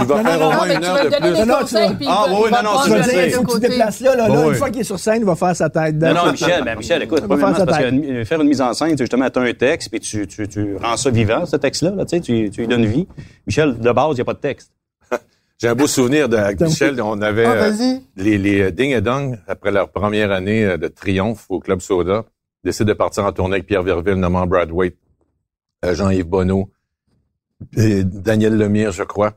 Il 0.00 0.06
va 0.06 0.22
faire 0.22 0.40
au 0.40 0.50
moins 0.52 0.66
une 0.76 0.84
heure 0.84 0.94
vas 0.94 1.04
de 1.04 1.16
plus. 1.16 1.30
Non, 1.40 1.46
non, 1.46 1.64
tu- 1.66 1.76
Ah, 2.08 2.26
oui, 2.28 2.50
non, 2.50 2.62
non, 2.62 2.80
tu 2.84 2.90
sais. 2.90 3.10
dire, 3.10 3.26
il 3.26 3.30
faut 3.32 3.42
que 3.42 3.46
tu 3.46 3.54
côté. 3.54 3.68
déplaces 3.68 4.00
là. 4.00 4.14
là, 4.16 4.28
Là, 4.28 4.40
oui. 4.40 4.48
Une 4.50 4.54
fois 4.54 4.70
qu'il 4.70 4.80
est 4.80 4.84
sur 4.84 4.98
scène, 4.98 5.18
il 5.20 5.24
va 5.24 5.34
faire 5.36 5.56
sa 5.56 5.68
tête. 5.70 5.94
Non, 5.96 6.14
non, 6.14 6.32
Michel, 6.32 6.62
ben 6.64 6.76
Michel, 6.78 7.02
écoute, 7.02 7.20
va 7.20 7.26
premièrement, 7.28 7.54
faire 7.54 7.66
sa 7.66 7.72
c'est 7.74 7.80
parce 7.82 7.90
tête. 7.90 8.06
que 8.06 8.24
faire 8.24 8.40
une 8.40 8.48
mise 8.48 8.60
en 8.60 8.72
scène, 8.74 8.90
c'est 8.90 8.98
justement, 9.04 9.28
tu 9.30 9.38
as 9.38 9.42
un 9.42 9.52
texte, 9.52 9.88
puis 9.90 10.00
tu, 10.00 10.26
tu, 10.26 10.46
tu 10.48 10.76
rends 10.76 10.96
ça 10.96 11.10
vivant, 11.10 11.44
ce 11.46 11.56
texte-là, 11.56 11.90
là, 11.90 12.04
tu 12.04 12.16
sais, 12.16 12.20
tu, 12.22 12.50
tu 12.50 12.60
lui 12.62 12.68
donnes 12.68 12.86
vie. 12.86 13.06
Michel, 13.46 13.78
de 13.78 13.90
base, 13.92 14.10
il 14.12 14.14
n'y 14.16 14.20
a 14.20 14.24
pas 14.24 14.34
de 14.34 14.38
texte. 14.38 14.70
J'ai 15.60 15.68
un 15.68 15.74
beau 15.74 15.86
souvenir 15.86 16.28
de 16.28 16.36
avec 16.36 16.60
Michel. 16.60 17.00
On 17.02 17.20
avait 17.20 17.44
Ah, 17.46 17.50
euh, 17.52 17.70
vas-y. 17.70 18.00
les, 18.16 18.38
les 18.38 18.60
euh, 18.62 18.70
Ding 18.70 18.92
et 18.92 19.00
Dong, 19.00 19.38
après 19.48 19.70
leur 19.72 19.88
première 19.90 20.30
année 20.32 20.64
euh, 20.64 20.76
de 20.76 20.88
triomphe 20.88 21.46
au 21.48 21.58
Club 21.60 21.80
Soda, 21.80 22.24
décident 22.64 22.88
de 22.88 22.94
partir 22.94 23.24
en 23.24 23.32
tournée 23.32 23.56
avec 23.56 23.66
Pierre 23.66 23.82
Verville, 23.82 24.14
nommant 24.14 24.46
Brad 24.46 24.70
Waite, 24.70 24.96
euh, 25.84 25.94
Jean-Yves 25.94 26.26
Bonneau, 26.26 26.70
et 27.76 28.04
Daniel 28.04 28.56
Lemire, 28.56 28.92
je 28.92 29.02
crois. 29.02 29.34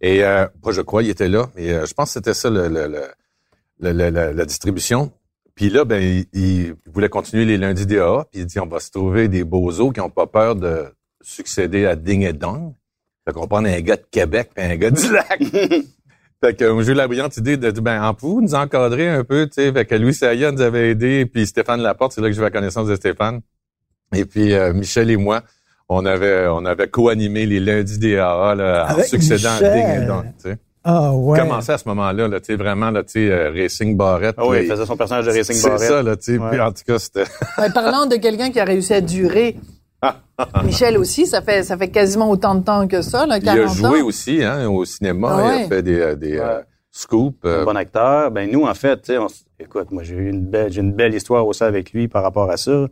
Et 0.00 0.24
euh, 0.24 0.46
pas 0.62 0.72
je 0.72 0.80
crois, 0.80 1.02
il 1.02 1.10
était 1.10 1.28
là. 1.28 1.50
Et 1.56 1.72
euh, 1.72 1.86
je 1.86 1.94
pense 1.94 2.08
que 2.08 2.14
c'était 2.14 2.34
ça 2.34 2.50
la, 2.50 4.44
distribution. 4.44 5.12
Puis 5.54 5.70
là, 5.70 5.84
ben, 5.84 6.24
il, 6.32 6.74
voulait 6.92 7.08
continuer 7.08 7.44
les 7.44 7.56
lundis 7.56 7.86
DAA. 7.86 8.26
Puis 8.30 8.40
il 8.40 8.46
dit, 8.46 8.58
on 8.58 8.66
va 8.66 8.80
se 8.80 8.90
trouver 8.90 9.28
des 9.28 9.44
bozos 9.44 9.92
qui 9.92 10.00
n'ont 10.00 10.10
pas 10.10 10.26
peur 10.26 10.56
de 10.56 10.86
succéder 11.20 11.86
à 11.86 11.94
Ding 11.94 12.22
et 12.22 12.32
Dong. 12.32 12.74
Fait 13.24 13.32
qu'on 13.32 13.46
prend 13.46 13.64
un 13.64 13.80
gars 13.80 13.96
de 13.96 14.06
Québec 14.10 14.50
un 14.56 14.76
gars 14.76 14.90
du 14.90 15.12
lac. 15.12 15.40
Fait 16.44 16.54
que 16.54 16.82
j'ai 16.82 16.90
eu 16.92 16.94
la 16.94 17.06
brillante 17.06 17.36
idée 17.36 17.56
de 17.56 17.70
dire, 17.70 17.82
ben, 17.82 18.02
en 18.02 18.14
pouvez 18.14 18.42
nous 18.44 18.54
encadrer 18.54 19.08
un 19.08 19.22
peu, 19.22 19.46
tu 19.46 19.52
sais? 19.62 19.72
Fait 19.72 19.84
que 19.84 19.94
Louis 19.94 20.12
Saya 20.12 20.50
nous 20.50 20.60
avait 20.60 20.90
aidé, 20.90 21.24
puis 21.24 21.46
Stéphane 21.46 21.80
Laporte, 21.80 22.12
c'est 22.12 22.20
là 22.20 22.26
que 22.28 22.32
j'ai 22.34 22.40
eu 22.40 22.44
la 22.44 22.50
connaissance 22.50 22.88
de 22.88 22.96
Stéphane. 22.96 23.40
Et 24.14 24.24
puis 24.24 24.52
euh, 24.52 24.72
Michel 24.72 25.10
et 25.10 25.16
moi, 25.16 25.42
on 25.88 26.04
avait 26.04 26.46
on 26.48 26.64
avait 26.64 26.88
co-animé 26.88 27.46
les 27.46 27.60
lundis 27.60 27.98
des 27.98 28.18
AA 28.18 28.54
là, 28.56 28.88
en 28.90 29.02
succédant 29.04 29.52
Michel. 29.52 29.66
à 29.66 29.74
Ding 29.74 30.02
et 30.02 30.06
Dong, 30.06 30.24
tu 30.42 30.50
sais. 30.50 30.58
Ah 30.84 31.12
ouais. 31.12 31.38
Commencé 31.38 31.70
à 31.70 31.78
ce 31.78 31.86
moment-là, 31.88 32.26
là, 32.26 32.40
tu 32.40 32.46
sais, 32.46 32.56
vraiment, 32.56 32.90
là, 32.90 33.04
tu 33.04 33.12
sais, 33.12 33.30
euh, 33.30 33.52
Racing 33.54 33.96
Barrette. 33.96 34.34
Ah 34.36 34.46
oui, 34.48 34.62
il 34.64 34.68
faisait 34.68 34.84
son 34.84 34.96
personnage 34.96 35.26
de 35.26 35.30
Racing 35.30 35.54
C'est 35.54 35.68
Barrette. 35.68 35.88
ça, 35.88 36.02
là, 36.02 36.16
tu 36.16 36.22
sais. 36.24 36.38
Ouais. 36.38 36.50
Puis 36.50 36.60
en 36.60 36.72
tout 36.72 36.82
cas, 36.84 36.98
c'était... 36.98 37.24
Parlant 37.72 38.06
de 38.06 38.16
quelqu'un 38.16 38.50
qui 38.50 38.58
a 38.58 38.64
réussi 38.64 38.92
à 38.92 39.00
durer, 39.00 39.56
Michel 40.64 40.98
aussi, 40.98 41.26
ça 41.26 41.42
fait, 41.42 41.62
ça 41.62 41.76
fait 41.76 41.88
quasiment 41.90 42.30
autant 42.30 42.54
de 42.54 42.64
temps 42.64 42.86
que 42.88 43.02
ça, 43.02 43.26
là, 43.26 43.38
Il 43.38 43.48
a 43.48 43.54
40 43.54 43.76
joué 43.76 44.02
ans. 44.02 44.06
aussi, 44.06 44.42
hein, 44.42 44.68
au 44.68 44.84
cinéma. 44.84 45.28
Ah 45.30 45.40
Il 45.40 45.46
ouais. 45.58 45.64
a 45.64 45.68
fait 45.68 45.82
des, 45.82 46.00
euh, 46.00 46.16
des 46.16 46.38
euh, 46.38 46.60
scoops. 46.90 47.38
euh, 47.44 47.62
un 47.62 47.64
bon 47.64 47.76
acteur. 47.76 48.30
Ben 48.30 48.50
nous, 48.50 48.64
en 48.64 48.74
fait, 48.74 49.10
on 49.18 49.26
écoute, 49.58 49.90
moi 49.92 50.02
j'ai 50.02 50.14
eu 50.16 50.28
une 50.30 50.44
belle, 50.46 50.72
j'ai 50.72 50.80
une 50.80 50.92
belle 50.92 51.14
histoire 51.14 51.46
aussi 51.46 51.62
avec 51.62 51.92
lui 51.92 52.08
par 52.08 52.22
rapport 52.22 52.50
à 52.50 52.56
ça. 52.56 52.70
Euh, 52.70 52.88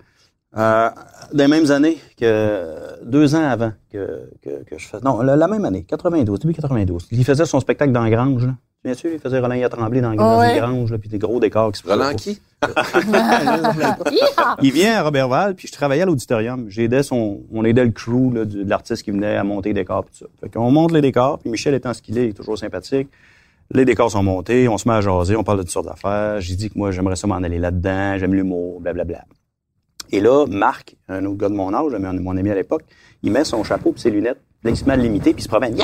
dans 1.32 1.44
les 1.44 1.46
mêmes 1.48 1.70
années 1.70 1.98
que 2.18 3.04
deux 3.04 3.34
ans 3.36 3.48
avant 3.48 3.72
que, 3.92 4.30
que, 4.42 4.64
que 4.64 4.78
je 4.78 4.86
faisais. 4.88 5.02
Non, 5.04 5.20
la, 5.22 5.36
la 5.36 5.46
même 5.46 5.64
année, 5.64 5.84
92, 5.84 6.40
début 6.40 6.54
92. 6.54 7.06
Il 7.12 7.24
faisait 7.24 7.44
son 7.46 7.60
spectacle 7.60 7.92
dans 7.92 8.02
la 8.02 8.10
Grange. 8.10 8.46
Là. 8.46 8.52
Te 8.82 8.88
souviens-tu? 8.94 9.14
Il 9.14 9.20
faisait 9.20 9.38
Roland 9.38 9.68
Tremblay 9.68 10.00
dans, 10.00 10.12
dans 10.14 10.40
Ouais. 10.40 10.54
une 10.54 10.58
grange, 10.60 10.90
là, 10.90 10.98
puis 10.98 11.08
des 11.08 11.18
gros 11.18 11.38
décors 11.38 11.70
qui 11.70 11.82
se 11.82 11.88
Roland 11.88 12.14
qui? 12.14 12.40
Il 14.62 14.72
vient 14.72 14.96
à 14.96 15.02
Robertval, 15.02 15.54
puis 15.54 15.68
je 15.68 15.72
travaillais 15.72 16.02
à 16.02 16.06
l'auditorium. 16.06 16.68
J'aidais 16.68 17.02
son, 17.02 17.40
on 17.52 17.64
aidait 17.64 17.84
le 17.84 17.90
crew 17.90 18.34
là, 18.34 18.44
de 18.44 18.68
l'artiste 18.68 19.02
qui 19.02 19.10
venait 19.10 19.36
à 19.36 19.44
monter 19.44 19.70
les 19.70 19.74
décors, 19.74 20.04
tout 20.04 20.14
ça. 20.14 20.26
Fait 20.40 20.50
qu'on 20.50 20.70
monte 20.70 20.92
les 20.92 21.00
décors, 21.00 21.38
puis 21.38 21.50
Michel 21.50 21.74
étant 21.74 21.94
ce 21.94 22.02
qu'il 22.02 22.18
est, 22.18 22.26
il 22.26 22.30
est 22.30 22.34
toujours 22.34 22.58
sympathique. 22.58 23.08
Les 23.72 23.84
décors 23.84 24.10
sont 24.10 24.22
montés, 24.22 24.68
on 24.68 24.78
se 24.78 24.88
met 24.88 24.94
à 24.94 25.00
jaser, 25.00 25.36
on 25.36 25.44
parle 25.44 25.58
de 25.58 25.62
toutes 25.62 25.70
sortes 25.70 25.86
d'affaires. 25.86 26.40
J'ai 26.40 26.56
dit 26.56 26.70
que 26.70 26.78
moi, 26.78 26.90
j'aimerais 26.90 27.16
ça 27.16 27.26
m'en 27.26 27.36
aller 27.36 27.58
là-dedans, 27.58 28.18
j'aime 28.18 28.34
l'humour, 28.34 28.80
blablabla. 28.80 29.24
Et 30.12 30.20
là, 30.20 30.44
Marc, 30.46 30.96
un 31.08 31.24
autre 31.24 31.38
gars 31.38 31.48
de 31.48 31.54
mon 31.54 31.72
âge, 31.72 31.92
mon, 31.92 32.36
ami 32.36 32.50
à 32.50 32.54
l'époque, 32.54 32.82
il 33.22 33.30
met 33.30 33.44
son 33.44 33.62
chapeau 33.62 33.92
puis 33.92 34.00
ses 34.00 34.10
lunettes, 34.10 34.40
là, 34.62 34.70
il 34.70 34.76
se 34.76 34.84
met 34.84 34.92
à 34.92 34.96
l'imiter, 34.96 35.32
puis 35.32 35.40
il 35.40 35.44
se 35.44 35.48
promène. 35.48 35.76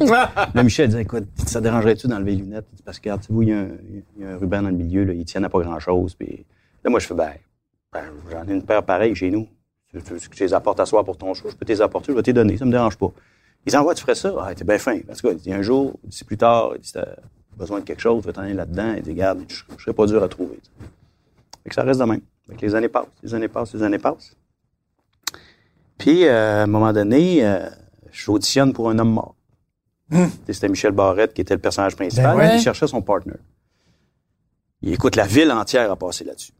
Là, 0.00 0.62
Michel 0.62 0.88
dit, 0.88 0.98
écoute, 0.98 1.24
ça 1.46 1.60
dérangerait-tu 1.60 2.08
d'enlever 2.08 2.32
les 2.32 2.38
lunettes? 2.38 2.66
Parce 2.84 2.98
que, 2.98 3.10
regarde, 3.10 3.24
il 3.30 3.48
y, 3.48 3.52
un, 3.52 3.68
il 4.16 4.22
y 4.22 4.26
a 4.26 4.30
un 4.30 4.36
ruban 4.36 4.62
dans 4.62 4.70
le 4.70 4.76
milieu, 4.76 5.04
là, 5.04 5.12
ils 5.12 5.24
tiennent 5.24 5.44
à 5.44 5.48
pas 5.48 5.60
grand-chose. 5.60 6.14
Puis 6.14 6.44
là, 6.82 6.90
moi, 6.90 7.00
je 7.00 7.06
fais, 7.06 7.14
ben, 7.14 7.32
ben, 7.92 8.04
j'en 8.30 8.46
ai 8.46 8.52
une 8.52 8.64
paire 8.64 8.82
pareille 8.82 9.14
chez 9.14 9.30
nous. 9.30 9.48
Tu 9.92 9.98
veux 9.98 10.18
que 10.18 10.40
les 10.40 10.54
apporte 10.54 10.80
à 10.80 10.86
soir 10.86 11.04
pour 11.04 11.16
ton 11.16 11.32
show? 11.34 11.48
Je 11.48 11.54
peux 11.54 11.64
te 11.64 11.70
les 11.70 11.80
apporter, 11.80 12.10
je 12.10 12.16
vais 12.16 12.22
te 12.22 12.26
les 12.26 12.32
donner, 12.32 12.56
ça 12.56 12.64
me 12.64 12.72
dérange 12.72 12.98
pas. 12.98 13.12
Ils 13.66 13.76
ouais, 13.76 13.94
tu 13.94 14.02
ferais 14.02 14.14
ça? 14.14 14.34
Ah, 14.40 14.54
t'es 14.54 14.64
bien 14.64 14.78
fin. 14.78 14.98
Parce 15.06 15.22
que, 15.22 15.28
il 15.28 15.36
dit, 15.36 15.52
un 15.52 15.62
jour, 15.62 15.94
d'ici 16.02 16.24
plus 16.24 16.36
tard, 16.36 16.72
il 16.74 16.80
dit, 16.80 16.92
t'as 16.92 17.06
besoin 17.56 17.80
de 17.80 17.84
quelque 17.84 18.00
chose, 18.00 18.20
tu 18.20 18.26
vas 18.26 18.32
t'en 18.32 18.42
aller 18.42 18.54
là-dedans. 18.54 18.94
Il 18.96 19.02
dit, 19.02 19.10
regarde, 19.10 19.44
je, 19.48 19.62
serais 19.82 19.94
pas 19.94 20.06
dur 20.06 20.22
à 20.22 20.28
trouver. 20.28 20.58
Fait 21.62 21.68
que 21.70 21.74
ça 21.74 21.82
reste 21.82 22.00
de 22.00 22.04
même. 22.04 22.20
Fait 22.48 22.56
que 22.56 22.60
les 22.60 22.74
années 22.74 22.88
passent, 22.88 23.06
les 23.22 23.34
années 23.34 23.48
passent, 23.48 23.72
les 23.72 23.82
années 23.82 23.98
passent. 23.98 24.36
Puis, 25.96 26.26
euh, 26.26 26.60
à 26.60 26.62
un 26.64 26.66
moment 26.66 26.92
donné, 26.92 27.46
euh, 27.46 27.70
j'auditionne 28.14 28.72
pour 28.72 28.88
un 28.90 28.98
homme 28.98 29.12
mort. 29.12 29.34
C'était 30.46 30.68
Michel 30.68 30.92
Barrette 30.92 31.34
qui 31.34 31.40
était 31.40 31.54
le 31.54 31.60
personnage 31.60 31.96
principal. 31.96 32.36
Ben 32.36 32.48
ouais. 32.48 32.56
Il 32.56 32.62
cherchait 32.62 32.86
son 32.86 33.02
partner. 33.02 33.34
Il 34.82 34.92
écoute, 34.92 35.16
la 35.16 35.26
ville 35.26 35.50
entière 35.50 35.90
a 35.90 35.96
passé 35.96 36.24
là-dessus. 36.24 36.52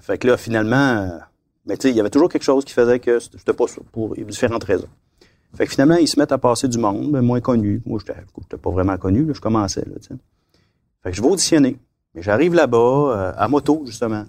Fait 0.00 0.18
que 0.18 0.26
là, 0.26 0.36
finalement, 0.36 0.76
euh, 0.76 1.18
ben, 1.66 1.76
tu 1.78 1.82
sais, 1.82 1.90
il 1.90 1.96
y 1.96 2.00
avait 2.00 2.10
toujours 2.10 2.28
quelque 2.28 2.42
chose 2.42 2.64
qui 2.64 2.72
faisait 2.72 2.98
que 2.98 3.18
c'était 3.20 3.52
pas 3.52 3.66
ça, 3.68 3.80
pour 3.92 4.14
différentes 4.16 4.64
raisons. 4.64 4.88
Fait 5.54 5.66
que 5.66 5.72
finalement, 5.72 5.96
ils 5.96 6.08
se 6.08 6.18
mettent 6.18 6.32
à 6.32 6.38
passer 6.38 6.68
du 6.68 6.78
monde, 6.78 7.12
ben, 7.12 7.22
moins 7.22 7.40
connu. 7.40 7.80
Moi, 7.86 8.00
j'étais 8.00 8.18
j'étais 8.40 8.56
pas 8.56 8.70
vraiment 8.70 8.96
connu, 8.98 9.24
là, 9.24 9.32
je 9.34 9.40
commençais, 9.40 9.84
là. 9.84 9.94
Fait 11.02 11.10
que 11.10 11.16
je 11.16 11.22
vais 11.22 11.28
auditionner. 11.28 11.76
Mais 12.14 12.22
j'arrive 12.22 12.54
là-bas, 12.54 12.76
euh, 12.78 13.32
à 13.36 13.48
moto, 13.48 13.82
justement. 13.86 14.24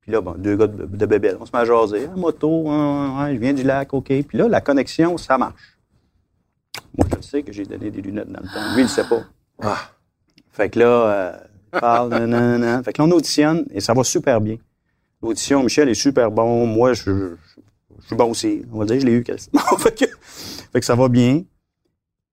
Puis 0.00 0.12
là, 0.12 0.20
bon, 0.20 0.34
deux 0.38 0.56
gars 0.56 0.66
de, 0.66 0.86
de 0.86 1.06
bébelle, 1.06 1.36
on 1.40 1.46
se 1.46 1.50
met 1.52 1.58
à 1.58 1.64
jaser. 1.64 2.06
À 2.06 2.16
moto, 2.16 2.68
hein, 2.70 3.32
je 3.32 3.38
viens 3.38 3.52
du 3.52 3.64
lac, 3.64 3.92
OK. 3.92 4.06
Puis 4.06 4.38
là, 4.38 4.48
la 4.48 4.60
connexion, 4.60 5.18
ça 5.18 5.36
marche. 5.36 5.76
Moi, 6.96 7.06
je 7.16 7.26
sais 7.26 7.42
que 7.42 7.52
j'ai 7.52 7.64
donné 7.64 7.90
des 7.90 8.00
lunettes 8.00 8.30
dans 8.30 8.40
le 8.40 8.46
temps. 8.46 8.74
Lui, 8.74 8.80
il 8.80 8.82
le 8.82 8.88
sait 8.88 9.04
pas. 9.04 9.22
Fait 10.52 10.68
que 10.70 10.78
là, 10.78 10.86
euh, 10.86 11.32
parle, 11.80 12.10
nan, 12.10 12.30
nan, 12.30 12.60
nan. 12.60 12.84
Fait 12.84 12.92
que 12.92 13.00
là, 13.00 13.08
on 13.08 13.10
auditionne 13.12 13.66
et 13.70 13.80
ça 13.80 13.94
va 13.94 14.04
super 14.04 14.40
bien. 14.40 14.56
L'audition, 15.22 15.62
Michel 15.62 15.88
est 15.88 15.94
super 15.94 16.30
bon. 16.30 16.66
Moi, 16.66 16.94
je, 16.94 17.04
je, 17.04 17.60
je 18.00 18.06
suis 18.06 18.16
bon 18.16 18.30
aussi. 18.30 18.62
On 18.72 18.78
va 18.78 18.84
dire, 18.86 19.00
je 19.00 19.06
l'ai 19.06 19.12
eu 19.12 19.22
quasiment. 19.22 19.60
fait, 19.78 19.94
que, 19.98 20.06
fait 20.06 20.80
que 20.80 20.84
ça 20.86 20.94
va 20.94 21.08
bien. 21.08 21.44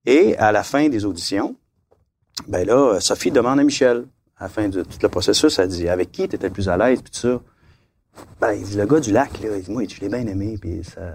Et 0.06 0.36
à 0.38 0.52
la 0.52 0.62
fin 0.62 0.88
des 0.88 1.04
auditions, 1.04 1.56
ben 2.46 2.66
là, 2.66 2.98
Sophie 3.00 3.30
demande 3.30 3.60
à 3.60 3.64
Michel, 3.64 4.06
à 4.38 4.44
la 4.44 4.48
fin 4.48 4.68
de 4.68 4.82
tout 4.82 4.98
le 5.02 5.08
processus, 5.08 5.58
elle 5.58 5.68
dit 5.68 5.88
avec 5.88 6.12
qui 6.12 6.28
tu 6.28 6.36
étais 6.36 6.46
le 6.46 6.52
plus 6.52 6.68
à 6.68 6.76
l'aise, 6.76 7.02
puis 7.02 7.10
tout 7.10 7.18
ça? 7.18 7.40
Ben, 8.40 8.52
il 8.52 8.64
dit 8.64 8.76
le 8.76 8.86
gars 8.86 9.00
du 9.00 9.12
lac, 9.12 9.40
là, 9.40 9.56
il 9.56 9.62
dit 9.62 9.70
moi, 9.70 9.82
je 9.88 10.00
l'ai 10.00 10.08
bien 10.08 10.26
aimé, 10.26 10.56
puis 10.60 10.82
ça, 10.82 11.14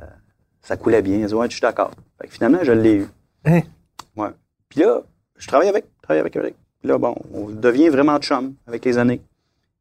ça 0.61 0.77
coulait 0.77 1.01
bien. 1.01 1.17
Il 1.17 1.25
dit 1.25 1.33
ouais, 1.33 1.47
je 1.47 1.53
suis 1.53 1.61
d'accord. 1.61 1.91
Fait 2.21 2.27
que 2.27 2.33
finalement, 2.33 2.59
je 2.61 2.71
l'ai 2.71 2.95
eu. 2.95 3.07
Hein? 3.45 3.61
Ouais. 4.15 4.29
Puis 4.69 4.81
là, 4.81 5.01
je 5.37 5.47
travaille 5.47 5.67
avec, 5.67 5.85
travaille 6.01 6.21
avec 6.21 6.35
Eric. 6.35 6.55
Puis 6.79 6.89
là, 6.89 6.97
bon, 6.97 7.15
on 7.33 7.49
devient 7.49 7.89
vraiment 7.89 8.17
chum 8.19 8.53
avec 8.67 8.83
les 8.85 8.97
années. 8.97 9.21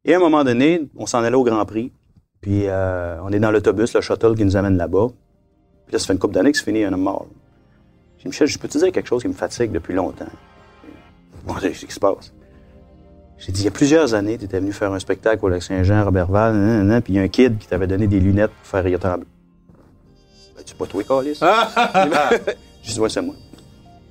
Et 0.04 0.14
à 0.14 0.16
un 0.16 0.20
moment 0.20 0.44
donné, 0.44 0.88
on 0.96 1.06
s'en 1.06 1.22
allait 1.22 1.36
au 1.36 1.44
Grand 1.44 1.64
Prix. 1.64 1.92
Puis 2.40 2.66
euh, 2.66 3.20
on 3.22 3.32
est 3.32 3.38
dans 3.38 3.50
l'autobus, 3.50 3.94
le 3.94 4.00
shuttle 4.00 4.34
qui 4.34 4.44
nous 4.44 4.56
amène 4.56 4.76
là-bas. 4.76 5.08
Puis 5.86 5.92
là, 5.92 5.98
ça 5.98 6.06
fait 6.06 6.12
une 6.12 6.18
couple 6.18 6.34
d'années 6.34 6.52
que 6.52 6.58
c'est 6.58 6.64
fini, 6.64 6.84
un 6.84 6.92
homme 6.92 7.02
mort. 7.02 7.26
J'ai 8.18 8.24
dit, 8.24 8.28
Michel, 8.28 8.48
je 8.48 8.58
peux 8.58 8.68
te 8.68 8.78
dire 8.78 8.90
quelque 8.90 9.08
chose 9.08 9.22
qui 9.22 9.28
me 9.28 9.32
fatigue 9.32 9.70
depuis 9.70 9.94
longtemps? 9.94 10.26
Bon, 11.44 11.54
j'ai 11.60 11.68
dit, 11.68 11.74
qu'est-ce 11.74 11.86
qui 11.86 11.92
se 11.92 12.00
passe? 12.00 12.32
J'ai 13.38 13.52
dit, 13.52 13.62
il 13.62 13.64
y 13.64 13.68
a 13.68 13.72
plusieurs 13.72 14.14
années, 14.14 14.38
tu 14.38 14.44
étais 14.44 14.60
venu 14.60 14.72
faire 14.72 14.92
un 14.92 15.00
spectacle 15.00 15.44
au 15.44 15.48
Lac-Saint-Jean, 15.48 16.04
Robertval, 16.04 16.54
nan, 16.54 16.78
nan, 16.78 16.86
nan, 16.86 17.02
puis 17.02 17.14
il 17.14 17.16
y 17.16 17.18
a 17.18 17.22
un 17.22 17.28
kid 17.28 17.58
qui 17.58 17.66
t'avait 17.66 17.88
donné 17.88 18.06
des 18.06 18.20
lunettes 18.20 18.52
pour 18.52 18.66
faire 18.66 18.84
rire 18.84 19.00
Tremblay. 19.00 19.26
Ben, 20.56 20.62
tu 20.64 20.74
pas 20.76 20.86
toi, 20.86 21.02
Calis? 21.02 21.40
J'ai 22.82 22.92
dit, 22.94 23.00
ouais, 23.00 23.08
c'est 23.08 23.22
moi. 23.22 23.34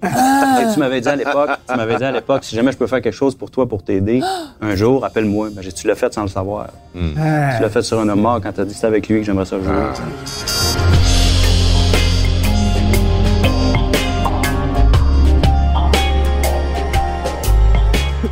Et 0.04 0.74
tu 0.74 0.80
m'avais 0.80 1.00
dit 1.00 1.10
à 1.10 1.16
l'époque, 1.16 1.52
tu 1.68 1.76
m'avais 1.76 1.98
dit 1.98 2.04
à 2.04 2.12
l'époque, 2.12 2.44
si 2.44 2.56
jamais 2.56 2.72
je 2.72 2.78
peux 2.78 2.88
faire 2.88 3.02
quelque 3.02 3.14
chose 3.14 3.36
pour 3.36 3.52
toi, 3.52 3.68
pour 3.68 3.84
t'aider, 3.84 4.22
un 4.60 4.76
jour, 4.76 5.06
appelle-moi. 5.06 5.50
Ben, 5.52 5.62
j'ai 5.62 5.72
tu 5.72 5.88
l'as 5.88 5.96
fait 5.96 6.12
sans 6.14 6.24
le 6.24 6.28
savoir? 6.28 6.68
Ah. 6.96 7.56
Tu 7.56 7.62
l'as 7.62 7.70
fait 7.70 7.84
sur 7.84 8.00
un 8.00 8.10
homme 8.10 8.22
mort 8.22 8.40
quand 8.42 8.52
t'as 8.52 8.64
dit 8.64 8.70
que 8.70 8.76
c'était 8.76 8.88
avec 8.88 9.08
lui 9.08 9.20
que 9.20 9.26
j'aimerais 9.26 9.46
ça 9.46 9.58
jouer. 9.60 9.74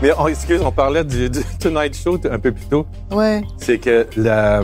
Mais 0.02 0.12
on, 0.18 0.28
excuse, 0.28 0.62
on 0.64 0.72
parlait 0.72 1.04
du, 1.04 1.30
du 1.30 1.40
Tonight 1.60 1.96
Show 1.96 2.20
un 2.32 2.40
peu 2.40 2.52
plus 2.52 2.66
tôt. 2.66 2.86
Ouais. 3.12 3.42
C'est 3.58 3.78
que 3.80 4.08
la... 4.16 4.64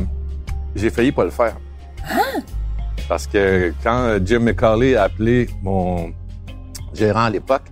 j'ai 0.75 0.89
failli 0.89 1.11
pas 1.11 1.25
le 1.25 1.29
faire. 1.29 1.55
Parce 3.07 3.27
que 3.27 3.73
quand 3.83 4.17
Jim 4.23 4.39
McCauley 4.39 4.95
a 4.95 5.03
appelé 5.03 5.49
mon 5.61 6.13
gérant 6.95 7.25
à 7.25 7.29
l'époque, 7.29 7.63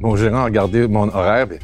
mon 0.00 0.16
gérant 0.16 0.38
a 0.38 0.44
regardé 0.44 0.86
mon 0.88 1.08
horaire. 1.08 1.48
puis, 1.48 1.58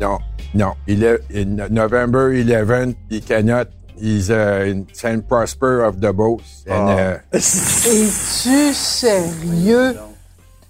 non, 0.00 0.18
non, 0.54 0.72
il 0.86 1.02
est 1.04 1.18
in 1.34 1.68
November 1.70 2.30
11, 2.32 2.94
he 3.10 3.20
cannot. 3.20 3.68
He's 3.98 4.28
uh, 4.28 4.66
in 4.66 4.84
St. 4.92 5.26
Prosper 5.26 5.80
of 5.82 6.00
the 6.00 6.12
Beauce. 6.12 6.64
And, 6.68 6.88
uh, 6.90 7.18
Es-tu 7.32 8.74
sérieux? 8.74 9.94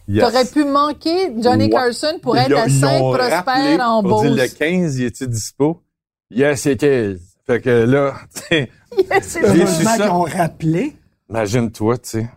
yes. 0.06 0.20
T'aurais 0.24 0.44
pu 0.44 0.64
manquer 0.64 1.32
Johnny. 1.42 1.68
Carson 1.68 2.20
pour 2.22 2.36
être 2.36 2.56
à 2.56 2.68
Saint-Prosper 2.68 3.82
en 3.82 4.02
pour 4.04 4.22
dire, 4.22 4.30
Beauce. 4.30 4.40
le 4.42 4.48
15, 4.48 4.98
il 4.98 5.04
est-tu 5.06 5.26
dispo? 5.26 5.82
Yes, 6.30 6.66
it 6.66 6.82
is. 6.84 7.18
Fait 7.46 7.60
que 7.60 7.84
là, 7.84 8.14
tu 8.34 8.42
sais, 8.48 8.70
Yes, 9.10 9.38
Heureusement 9.42 9.94
qu'ils 9.96 10.10
ont 10.10 10.22
rappelé. 10.22 10.96
imagine-toi, 11.28 11.98
tu 11.98 12.08
sais. 12.10 12.28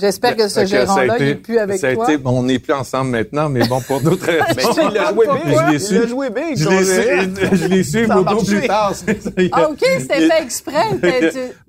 J'espère 0.00 0.36
que 0.36 0.46
ce 0.48 0.64
gérant-là, 0.64 1.16
il 1.18 1.24
n'est 1.26 1.34
plus 1.34 1.58
avec 1.58 1.78
ça 1.78 1.88
a 1.88 1.94
toi. 1.94 2.04
été- 2.04 2.16
bon, 2.18 2.38
on 2.38 2.42
n'est 2.44 2.58
plus 2.58 2.72
ensemble 2.72 3.10
maintenant, 3.10 3.48
mais 3.48 3.66
bon, 3.66 3.80
pour 3.80 4.00
d'autres 4.00 4.26
raisons. 4.26 4.44
Mais 4.56 4.62
tu 4.62 4.72
sais, 4.72 4.82
il 4.88 4.94
l'a 4.94 5.12
joué 5.12 5.26
big. 5.44 5.56
Je 5.56 5.68
l'ai 5.68 5.74
Il 5.74 5.80
su. 5.80 5.94
l'a 5.98 6.06
joué 6.06 6.30
big, 6.30 6.56
Je 6.56 6.68
l'ai 6.68 6.84
su, 6.84 7.56
je 7.56 7.66
l'ai 7.66 7.82
su 7.84 8.06
Ça 8.06 8.14
a 8.14 8.22
beaucoup 8.22 8.44
plus 8.44 8.66
tard. 8.66 8.92
Ah, 9.52 9.68
OK, 9.70 9.78
c'était 9.98 10.28
fait 10.28 10.42
exprès. 10.42 10.84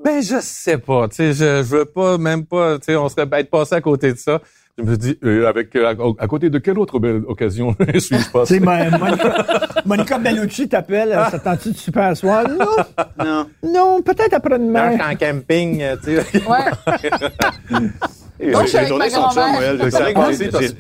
Ben, 0.04 0.22
je 0.22 0.36
sais 0.42 0.78
pas, 0.78 1.08
tu 1.08 1.16
sais, 1.16 1.34
je, 1.34 1.64
je 1.64 1.76
veux 1.76 1.86
pas, 1.86 2.18
même 2.18 2.46
pas, 2.46 2.78
tu 2.80 2.86
sais, 2.86 2.96
on 2.96 3.10
serait 3.10 3.28
être 3.34 3.50
passé 3.50 3.76
à 3.76 3.82
côté 3.82 4.14
de 4.14 4.18
ça. 4.18 4.42
Je 4.80 4.84
me 4.84 4.96
dis, 4.98 5.18
euh, 5.26 5.48
avec, 5.50 5.76
euh, 5.76 5.88
à, 5.88 6.24
à 6.24 6.28
côté 6.28 6.50
de 6.50 6.58
quelle 6.58 6.80
autre 6.80 7.00
belle 7.00 7.24
occasion 7.28 7.76
suis-je 8.00 8.30
passé? 8.32 8.60
Mo- 8.62 8.72
Monica, 8.98 9.46
Monica 9.86 10.18
Bellucci 10.18 10.70
t'appelle, 10.70 11.12
euh, 11.12 11.26
ça 11.30 11.38
tente-tu 11.40 11.72
de 11.72 11.78
super 11.78 12.16
soir? 12.16 12.46
Non, 12.48 13.26
Non. 13.26 13.46
non, 13.64 14.02
peut-être 14.02 14.34
après-demain. 14.34 14.94
en 15.12 15.16
camping, 15.16 15.82
euh, 15.82 15.96
tu 16.02 16.16
sais. 16.16 16.48
Ouais. 16.48 17.00
J'ai 18.40 18.88
tourné 18.88 19.10
son 19.10 19.30
chum. 19.32 19.44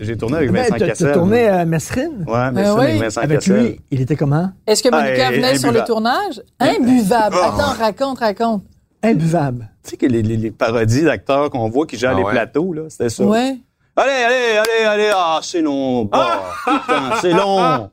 J'ai 0.01 0.15
tourné- 0.17 0.37
avec 0.37 0.51
Ben, 0.51 0.61
Vincent 0.63 0.77
Cassel. 0.85 1.07
T'as 1.07 1.13
tourné 1.13 1.47
à 1.47 1.65
Mesrine? 1.65 2.23
Ouais, 2.25 2.51
Ben 2.53 2.73
oui. 2.77 2.81
avec 2.85 3.01
Vincent 3.01 3.21
Avec 3.21 3.39
Cassel. 3.39 3.61
lui, 3.61 3.81
il 3.91 3.99
était 4.01 4.15
comment? 4.15 4.49
Est-ce 4.65 4.81
que 4.81 4.89
Monica 4.89 5.25
Ah, 5.27 5.31
venait 5.31 5.57
sur 5.57 5.71
les 5.71 5.79
imbuvable. 5.79 5.87
tournages? 5.87 6.41
Imbuvable. 6.61 7.35
Attends, 7.35 7.73
raconte, 7.83 8.19
raconte. 8.19 8.63
Imbuvable. 9.03 9.69
Tu 9.83 9.91
sais 9.91 9.97
que 9.97 10.05
les, 10.05 10.21
les- 10.21 10.37
les 10.37 10.51
parodies 10.51 11.03
d'acteurs 11.03 11.49
qu'on 11.49 11.67
voit 11.69 11.85
qui 11.85 11.97
gèrent 11.97 12.11
Ah 12.13 12.17
les 12.17 12.23
ouais. 12.23 12.31
plateaux, 12.31 12.71
là, 12.73 12.83
c'était 12.89 13.09
ça. 13.09 13.25
Ouais. 13.25 13.57
Allez, 14.01 14.23
allez, 14.23 14.57
allez, 14.57 14.85
allez, 14.85 15.11
ah, 15.13 15.39
c'est 15.43 15.61
long, 15.61 16.05
bah, 16.05 16.41
putain, 16.65 17.17
c'est 17.19 17.33
long. 17.33 17.89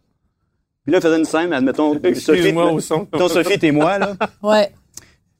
Puis 0.84 0.92
là, 0.92 0.98
il 0.98 1.02
faisait 1.02 1.18
une 1.18 1.24
scène, 1.24 1.52
admettons, 1.52 1.94
Sophie, 1.94 2.06
Excuse-moi 2.06 2.70
au 2.70 2.78
son. 2.78 3.08
mettons, 3.12 3.28
Sophie, 3.28 3.58
t'es 3.58 3.72
moi, 3.72 3.98
là. 3.98 4.14
Ouais. 4.40 4.72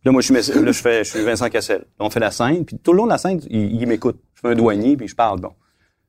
Là, 0.04 0.10
moi, 0.10 0.20
je 0.22 0.26
suis, 0.26 0.52
là, 0.60 0.72
je 0.72 0.82
fais, 0.82 1.04
je 1.04 1.10
suis 1.10 1.22
Vincent 1.22 1.48
Cassel. 1.50 1.78
Là, 1.78 1.84
on 2.06 2.10
fait 2.10 2.18
la 2.18 2.32
scène, 2.32 2.64
puis 2.64 2.78
tout 2.78 2.92
le 2.92 2.98
long 2.98 3.04
de 3.04 3.10
la 3.10 3.18
scène, 3.18 3.40
il, 3.48 3.80
il 3.80 3.86
m'écoute. 3.86 4.18
Je 4.34 4.40
fais 4.40 4.48
un 4.48 4.54
douanier, 4.56 4.96
puis 4.96 5.06
je 5.06 5.14
parle, 5.14 5.40
bon. 5.40 5.52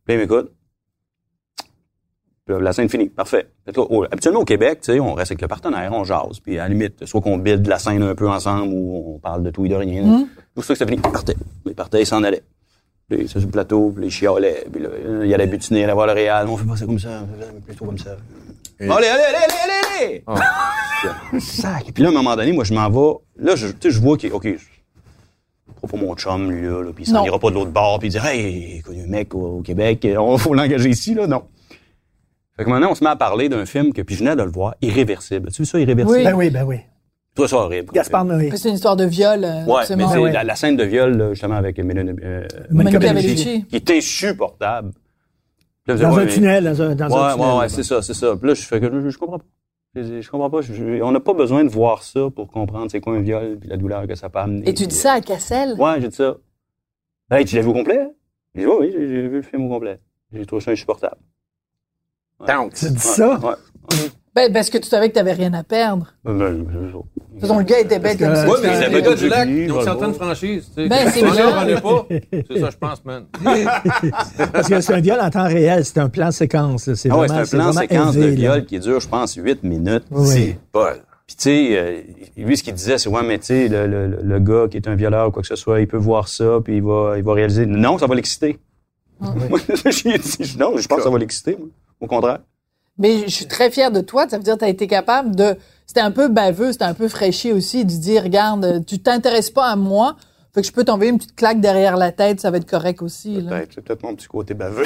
Puis 0.06 0.16
là, 0.16 0.16
il 0.16 0.20
m'écoute. 0.22 0.52
Puis 2.46 2.56
là, 2.56 2.60
la 2.60 2.74
scène 2.74 2.90
finie. 2.90 3.10
Parfait. 3.10 3.52
Là, 3.68 3.74
habituellement, 4.12 4.40
au 4.40 4.46
Québec, 4.46 4.80
tu 4.82 4.92
sais, 4.92 5.00
on 5.00 5.14
reste 5.14 5.34
avec 5.34 5.42
le 5.44 5.48
partenaire, 5.48 5.92
on 5.94 6.04
jase, 6.04 6.40
puis 6.40 6.58
à 6.58 6.64
la 6.64 6.70
limite, 6.70 7.06
soit 7.06 7.22
qu'on 7.22 7.38
build 7.38 7.68
la 7.68 7.78
scène 7.78 8.02
un 8.02 8.16
peu 8.16 8.28
ensemble, 8.28 8.74
ou 8.74 9.14
on 9.16 9.20
parle 9.20 9.44
de 9.44 9.52
tout 9.52 9.68
et 9.68 9.70
de 9.70 9.76
rien. 9.76 10.28
Tout 10.56 10.64
ça 10.64 10.74
que 10.74 10.80
ça 10.80 10.88
finit, 10.88 10.98
il 11.06 11.12
partait. 11.12 11.36
Il 11.68 11.76
partait, 11.76 12.02
il 12.02 12.08
s'en 12.08 12.24
allait. 12.24 12.42
Puis, 13.10 13.20
il 13.22 13.30
sur 13.30 13.40
le 13.40 13.48
plateau, 13.48 13.92
puis 13.96 14.06
il 14.08 14.12
chialait, 14.12 14.66
puis 14.72 14.82
là, 14.84 14.90
il 15.24 15.34
allait 15.34 15.48
butiner, 15.48 15.80
il 15.80 15.84
allait 15.86 15.94
voir 15.94 16.08
le 16.08 16.14
Réal. 16.14 16.46
On 16.50 16.58
fait 16.58 16.66
pas 16.66 16.76
ça 16.76 16.86
comme 16.86 17.00
ça, 17.00 17.24
on 17.24 17.38
fait 17.40 17.46
ça 17.46 17.52
plutôt 17.66 17.86
comme 17.86 17.98
ça. 17.98 18.18
Et- 18.82 18.84
Allez, 18.90 19.08
allez, 19.08 19.24
allez, 19.24 19.38
allez, 19.38 20.24
allez, 20.24 20.24
allez! 21.32 21.40
Sac. 21.40 21.88
Et 21.88 21.92
puis 21.94 22.04
là, 22.04 22.10
à 22.10 22.12
un 22.12 22.16
moment 22.16 22.36
donné, 22.36 22.52
moi, 22.52 22.66
je 22.66 22.74
m'en 22.74 22.90
vais. 22.90 23.18
Là, 23.38 23.56
je, 23.56 23.68
tu 23.68 23.76
sais, 23.84 23.92
je 23.92 24.02
vois 24.02 24.18
qu'il, 24.18 24.34
OK, 24.34 24.44
je 24.46 25.74
prends 25.78 25.88
pas 25.88 25.98
mon 25.98 26.14
chum, 26.16 26.52
lui, 26.52 26.64
là, 26.68 26.82
là 26.84 26.92
puis 26.94 27.06
il 27.06 27.08
s'en 27.08 27.24
ira 27.26 27.40
pas 27.40 27.50
de 27.50 27.56
l'autre 27.56 27.72
bord, 27.72 27.98
puis 28.00 28.10
il 28.10 28.12
dit, 28.12 28.18
hey, 28.22 28.84
il 28.90 28.98
y 28.98 29.02
a 29.02 29.04
un 29.06 29.08
mec 29.08 29.34
au, 29.34 29.60
au 29.60 29.62
Québec, 29.62 30.06
on 30.20 30.38
faut 30.38 30.54
l'engager 30.54 30.90
ici, 30.90 31.14
là, 31.14 31.28
non. 31.28 31.44
Fait 32.58 32.66
que 32.66 32.70
maintenant, 32.70 32.92
on 32.92 32.96
se 32.96 33.04
met 33.06 33.10
à 33.10 33.16
parler 33.16 33.48
d'un 33.48 33.66
film 33.66 33.94
que, 33.94 34.02
puis 34.02 34.16
je 34.16 34.20
venais 34.24 34.36
de 34.36 34.44
le 34.44 34.52
voir, 34.52 34.76
Irréversible. 34.82 35.50
Tu 35.52 35.62
vu 35.62 35.66
ça, 35.66 35.80
Irréversible? 35.80 36.18
Oui. 36.18 36.24
Ben 36.26 36.34
oui, 36.36 36.50
ben 36.50 36.64
oui. 36.66 36.78
Toi, 37.38 37.48
ça 37.48 37.56
horrible. 37.58 37.92
Gaspard 37.94 38.26
Noé. 38.26 38.52
C'est 38.56 38.68
une 38.70 38.76
histoire 38.76 38.96
de 38.98 39.06
viol. 39.06 39.44
euh, 39.46 39.64
Ouais, 39.66 39.86
c'est 39.86 39.96
mais 39.96 40.06
c'est 40.12 40.18
ouais. 40.18 40.32
la, 40.34 40.44
la 40.44 40.56
scène 40.56 40.76
de 40.76 40.84
viol, 40.84 41.30
justement, 41.32 41.56
avec 41.56 41.78
Mélanie, 41.80 42.12
euh, 42.24 42.46
Monica 42.72 42.98
Monica 42.98 43.00
Bellucci. 43.00 43.28
Bellucci, 43.46 43.66
qui 43.68 43.76
est 43.78 43.92
insupportable. 43.92 44.92
Là, 45.88 45.96
Dans 45.96 46.16
ouais, 46.16 46.24
un 46.24 46.26
tunnel, 46.28 46.64
dans 46.66 46.82
un, 46.82 46.96
dans 46.96 47.08
Ouais, 47.10 47.16
un 47.16 47.34
tunnel. 47.36 47.48
ouais, 47.54 47.58
ouais, 47.60 47.70
c'est 47.70 47.84
ça, 47.84 48.02
c'est 48.02 48.14
ça. 48.14 48.36
Puis 48.36 48.48
là, 48.50 48.54
je 48.56 48.62
fais 48.64 48.82
que 48.82 48.92
je, 48.92 49.10
je 49.10 49.18
comprends 49.18 49.38
pas. 49.40 49.46
Je, 49.96 50.20
je 50.22 50.30
comprends 50.30 50.50
pas. 50.50 50.62
Je- 50.62 51.02
on 51.02 51.12
n'a 51.12 51.20
pas 51.22 51.34
besoin 51.34 51.64
de 51.64 51.70
voir 51.70 52.04
ça 52.04 52.30
pour 52.36 52.52
comprendre 52.52 52.92
c'est 52.92 53.00
quoi 53.00 53.14
un 53.16 53.22
viol 53.22 53.58
puis 53.60 53.70
la 53.70 53.78
douleur 53.78 54.06
que 54.06 54.16
ça 54.16 54.30
peut 54.30 54.40
amener. 54.40 54.68
Et 54.70 54.74
tu 54.74 54.86
dis 54.86 54.96
ça 54.96 55.14
à 55.14 55.22
Cassel? 55.22 55.76
Ouais, 55.80 56.02
j'ai 56.02 56.10
dit 56.10 56.16
ça. 56.16 56.36
Hey, 57.32 57.46
tu 57.46 57.56
l'as 57.56 57.62
vu 57.62 57.70
au 57.70 57.74
complet? 57.74 58.10
J'ai 58.56 58.62
dit, 58.62 58.68
ouais, 58.68 58.76
oui, 58.80 58.90
j'ai 58.92 59.28
vu 59.28 59.38
le 59.38 59.42
film 59.44 59.66
au 59.66 59.70
complet. 59.70 60.00
J'ai 60.34 60.46
trouvé 60.46 60.62
ça 60.62 60.72
insupportable. 60.72 61.18
Ouais. 62.40 62.48
Tu 62.76 62.90
dis 62.90 63.00
ça? 63.00 63.40
Ouais. 63.40 63.54
Ben, 64.38 64.54
parce 64.54 64.70
que 64.70 64.78
tu 64.78 64.88
savais 64.88 65.08
que 65.10 65.14
tu 65.14 65.18
n'avais 65.18 65.34
rien 65.34 65.52
à 65.54 65.64
perdre. 65.64 66.14
Ben, 66.24 66.38
ben, 66.38 66.66
ça. 66.92 66.98
Toute 67.32 67.42
façon, 67.42 67.58
le 67.58 67.64
gars 67.64 67.80
était 67.80 67.98
bête 67.98 68.20
comme 68.20 68.36
ça. 68.36 68.48
Ouais, 68.48 68.56
mais 68.62 68.76
c'est 68.76 68.84
c'est 68.84 68.90
le 68.92 69.02
gars 69.02 69.16
du 69.16 69.28
lac. 69.30 69.50
Ils 69.50 69.72
ont 69.72 69.80
je 69.80 69.84
certaines 69.84 70.14
franchises. 70.14 70.70
tu 70.76 70.84
sais. 70.84 70.88
Ben, 70.88 71.10
c'est 71.12 71.22
ai 71.22 71.82
pas. 71.82 72.06
C'est 72.32 72.60
ça, 72.60 72.70
je 72.70 72.78
pense, 72.78 73.04
man. 73.04 73.26
Parce 74.54 74.68
que 74.70 74.80
c'est 74.80 74.94
un 74.94 75.00
viol 75.02 75.20
en 75.20 75.30
temps 75.32 75.48
réel, 75.48 75.84
c'est 75.86 75.98
un 76.00 76.10
plan 76.10 76.30
séquence. 76.30 76.86
là. 76.86 76.96
C'est 76.96 77.10
Ah 77.10 77.18
ouais, 77.18 77.26
vraiment- 77.28 77.46
c'est 77.46 77.58
un 77.58 77.60
plan 77.60 77.74
séquence 77.74 78.16
de 78.16 78.22
là. 78.22 78.28
viol 78.28 78.66
qui 78.66 78.80
dure, 78.80 79.00
je 79.00 79.08
pense, 79.08 79.34
8 79.34 79.64
minutes. 79.64 80.04
Oui. 80.12 80.28
C'est 80.28 80.58
Paul. 80.72 80.98
Puis 81.26 81.36
tu 81.36 81.44
sais, 81.44 81.68
euh, 81.78 82.02
lui, 82.38 82.56
ce 82.58 82.62
qu'il 82.64 82.74
disait, 82.76 83.00
c'est 83.00 83.10
ouais, 83.10 83.24
mais 83.24 83.40
tu 83.40 83.48
sais, 83.48 83.68
le, 83.68 83.88
le, 83.88 84.20
le- 84.24 84.40
gars 84.40 84.68
qui 84.70 84.78
est 84.78 84.88
un 84.88 84.96
violeur 84.96 85.28
ou 85.28 85.32
quoi 85.32 85.42
que 85.42 85.48
ce 85.48 85.56
soit, 85.58 85.82
il 85.82 85.88
peut 85.88 85.98
voir 85.98 86.28
ça, 86.28 86.60
puis 86.64 86.78
il 86.78 86.84
va, 86.84 87.16
il 87.18 87.24
va 87.24 87.34
réaliser. 87.34 87.66
Non, 87.66 87.98
ça 87.98 88.06
va 88.08 88.14
l'exciter. 88.14 88.60
Dit, 89.22 90.56
non, 90.60 90.78
je 90.78 90.88
pense 90.88 91.00
que 91.00 91.04
ça 91.04 91.10
va 91.10 91.18
l'exciter, 91.18 91.56
moi. 91.58 91.68
Au 92.00 92.06
contraire. 92.08 92.40
Mais 93.00 93.24
je 93.28 93.34
suis 93.34 93.48
très 93.48 93.70
fière 93.72 93.92
de 93.92 94.02
toi. 94.02 94.28
Ça 94.30 94.38
veut 94.38 94.44
dire 94.44 94.56
que 94.56 94.60
tu 94.60 94.66
as 94.66 94.70
été 94.70 94.88
capable 94.88 95.36
de... 95.36 95.56
C'était 95.86 96.02
un 96.02 96.12
peu 96.12 96.28
baveux, 96.28 96.72
c'était 96.72 96.84
un 96.86 96.94
peu 96.94 97.08
fraîchi 97.08 97.54
aussi, 97.54 97.86
de 97.86 97.92
dire, 97.92 98.24
regarde, 98.24 98.84
tu 98.86 99.00
t'intéresses 99.00 99.52
pas 99.52 99.68
à 99.70 99.76
moi, 99.78 100.16
fait 100.54 100.62
que 100.62 100.68
je 100.68 100.74
peux 100.74 100.84
t'envoyer 100.84 101.12
une 101.12 101.18
petite 101.18 101.36
claque 101.36 101.62
derrière 101.62 101.96
la 101.96 102.12
tête, 102.12 102.42
ça 102.42 102.52
va 102.52 102.58
être 102.58 102.70
correct 102.70 103.02
aussi. 103.02 103.36
Peut-être, 103.48 103.72
c'est 103.76 103.82
peut-être 103.82 104.04
mon 104.04 104.14
petit 104.16 104.28
côté 104.28 104.54
baveux. 104.54 104.84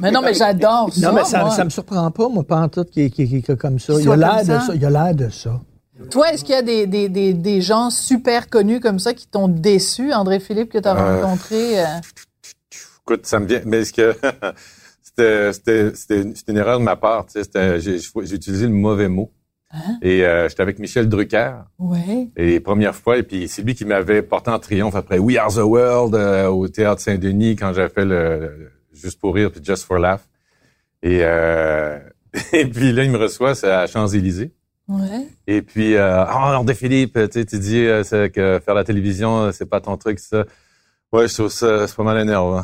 Mais 0.00 0.10
non, 0.10 0.20
mais 0.20 0.34
j'adore 0.34 0.92
ça, 0.92 1.08
Non, 1.08 1.14
mais 1.14 1.24
ça, 1.24 1.40
moi. 1.44 1.50
ça 1.52 1.64
me 1.64 1.70
surprend 1.70 2.10
pas, 2.10 2.28
moi, 2.28 2.42
pas 2.42 2.56
en 2.60 2.68
tout, 2.68 2.84
qui 2.84 3.10
qui- 3.10 3.26
qui- 3.28 3.42
qui- 3.42 3.56
comme 3.56 3.78
ça. 3.78 3.94
Qu'il 3.94 4.02
Il 4.02 4.10
a 4.10 4.16
l'air 4.16 4.40
de 4.40 4.44
ça. 4.66 4.74
Il 4.74 4.84
a 4.84 4.90
l'air 4.90 5.14
de 5.14 5.28
ça. 5.30 5.60
Toi, 6.10 6.32
est-ce 6.32 6.44
qu'il 6.44 6.54
y 6.54 6.58
a 6.58 6.62
des, 6.62 6.86
des, 6.86 7.08
des, 7.08 7.32
des 7.32 7.60
gens 7.62 7.88
super 7.90 8.50
connus 8.50 8.80
comme 8.80 8.98
ça 8.98 9.14
qui 9.14 9.26
t'ont 9.28 9.46
déçu, 9.48 10.12
André 10.12 10.40
Philippe, 10.40 10.70
que 10.72 10.78
tu 10.78 10.88
as 10.88 10.96
Euh, 10.96 11.22
rencontré? 11.22 11.80
euh? 11.80 11.84
Écoute, 13.06 13.24
ça 13.26 13.38
me 13.38 13.46
vient. 13.46 13.60
Mais 13.64 13.84
ce 13.84 13.92
que 13.92 14.14
c'était, 15.16 15.52
c'était, 15.52 15.94
c'était 16.34 16.52
une, 16.52 16.58
erreur 16.58 16.78
de 16.78 16.84
ma 16.84 16.96
part. 16.96 17.26
Tu 17.26 17.32
sais, 17.32 17.44
c'était- 17.44 17.80
j'ai, 17.80 17.96
utilisé 18.34 18.66
le 18.66 18.72
mauvais 18.72 19.08
mot. 19.08 19.32
Hein? 19.70 19.98
Et 20.02 20.24
euh, 20.24 20.48
j'étais 20.48 20.62
avec 20.62 20.78
Michel 20.78 21.08
Drucker. 21.08 21.52
Ouais. 21.78 22.28
Et 22.36 22.46
les 22.46 22.60
premières 22.60 22.94
fois, 22.94 23.16
et 23.16 23.22
puis 23.22 23.48
c'est 23.48 23.62
lui 23.62 23.74
qui 23.74 23.84
m'avait 23.84 24.22
porté 24.22 24.50
en 24.50 24.58
triomphe 24.58 24.94
après 24.94 25.18
We 25.18 25.38
Are 25.38 25.52
the 25.52 25.58
World 25.58 26.14
euh, 26.14 26.48
au 26.48 26.68
Théâtre 26.68 27.00
Saint-Denis 27.00 27.56
quand 27.56 27.72
j'avais 27.72 27.88
fait 27.88 28.04
le, 28.04 28.70
Juste 28.92 29.18
pour 29.18 29.34
rire 29.34 29.50
puis 29.50 29.62
Just 29.64 29.84
for 29.84 29.98
Laugh. 29.98 30.20
Et, 31.02 31.20
euh, 31.22 31.98
et 32.52 32.66
puis 32.66 32.92
là, 32.92 33.04
il 33.04 33.10
me 33.10 33.18
reçoit, 33.18 33.54
c'est 33.54 33.70
à 33.70 33.86
Champs-Élysées. 33.86 34.52
Ouais. 34.88 35.28
Et 35.46 35.62
puis, 35.62 35.94
euh, 35.94 36.24
ah, 36.24 36.58
André 36.58 36.74
Philippe, 36.74 37.18
tu 37.30 37.46
tu 37.46 37.58
dis 37.58 37.86
euh, 37.86 38.02
c'est 38.04 38.30
que 38.30 38.60
faire 38.64 38.74
la 38.74 38.84
télévision, 38.84 39.50
c'est 39.52 39.66
pas 39.66 39.80
ton 39.80 39.96
truc, 39.96 40.18
ça. 40.18 40.44
Ouais, 41.12 41.28
je 41.28 41.34
trouve 41.34 41.48
ça, 41.48 41.86
c'est 41.86 41.96
pas 41.96 42.04
mal 42.04 42.18
énervant. 42.18 42.62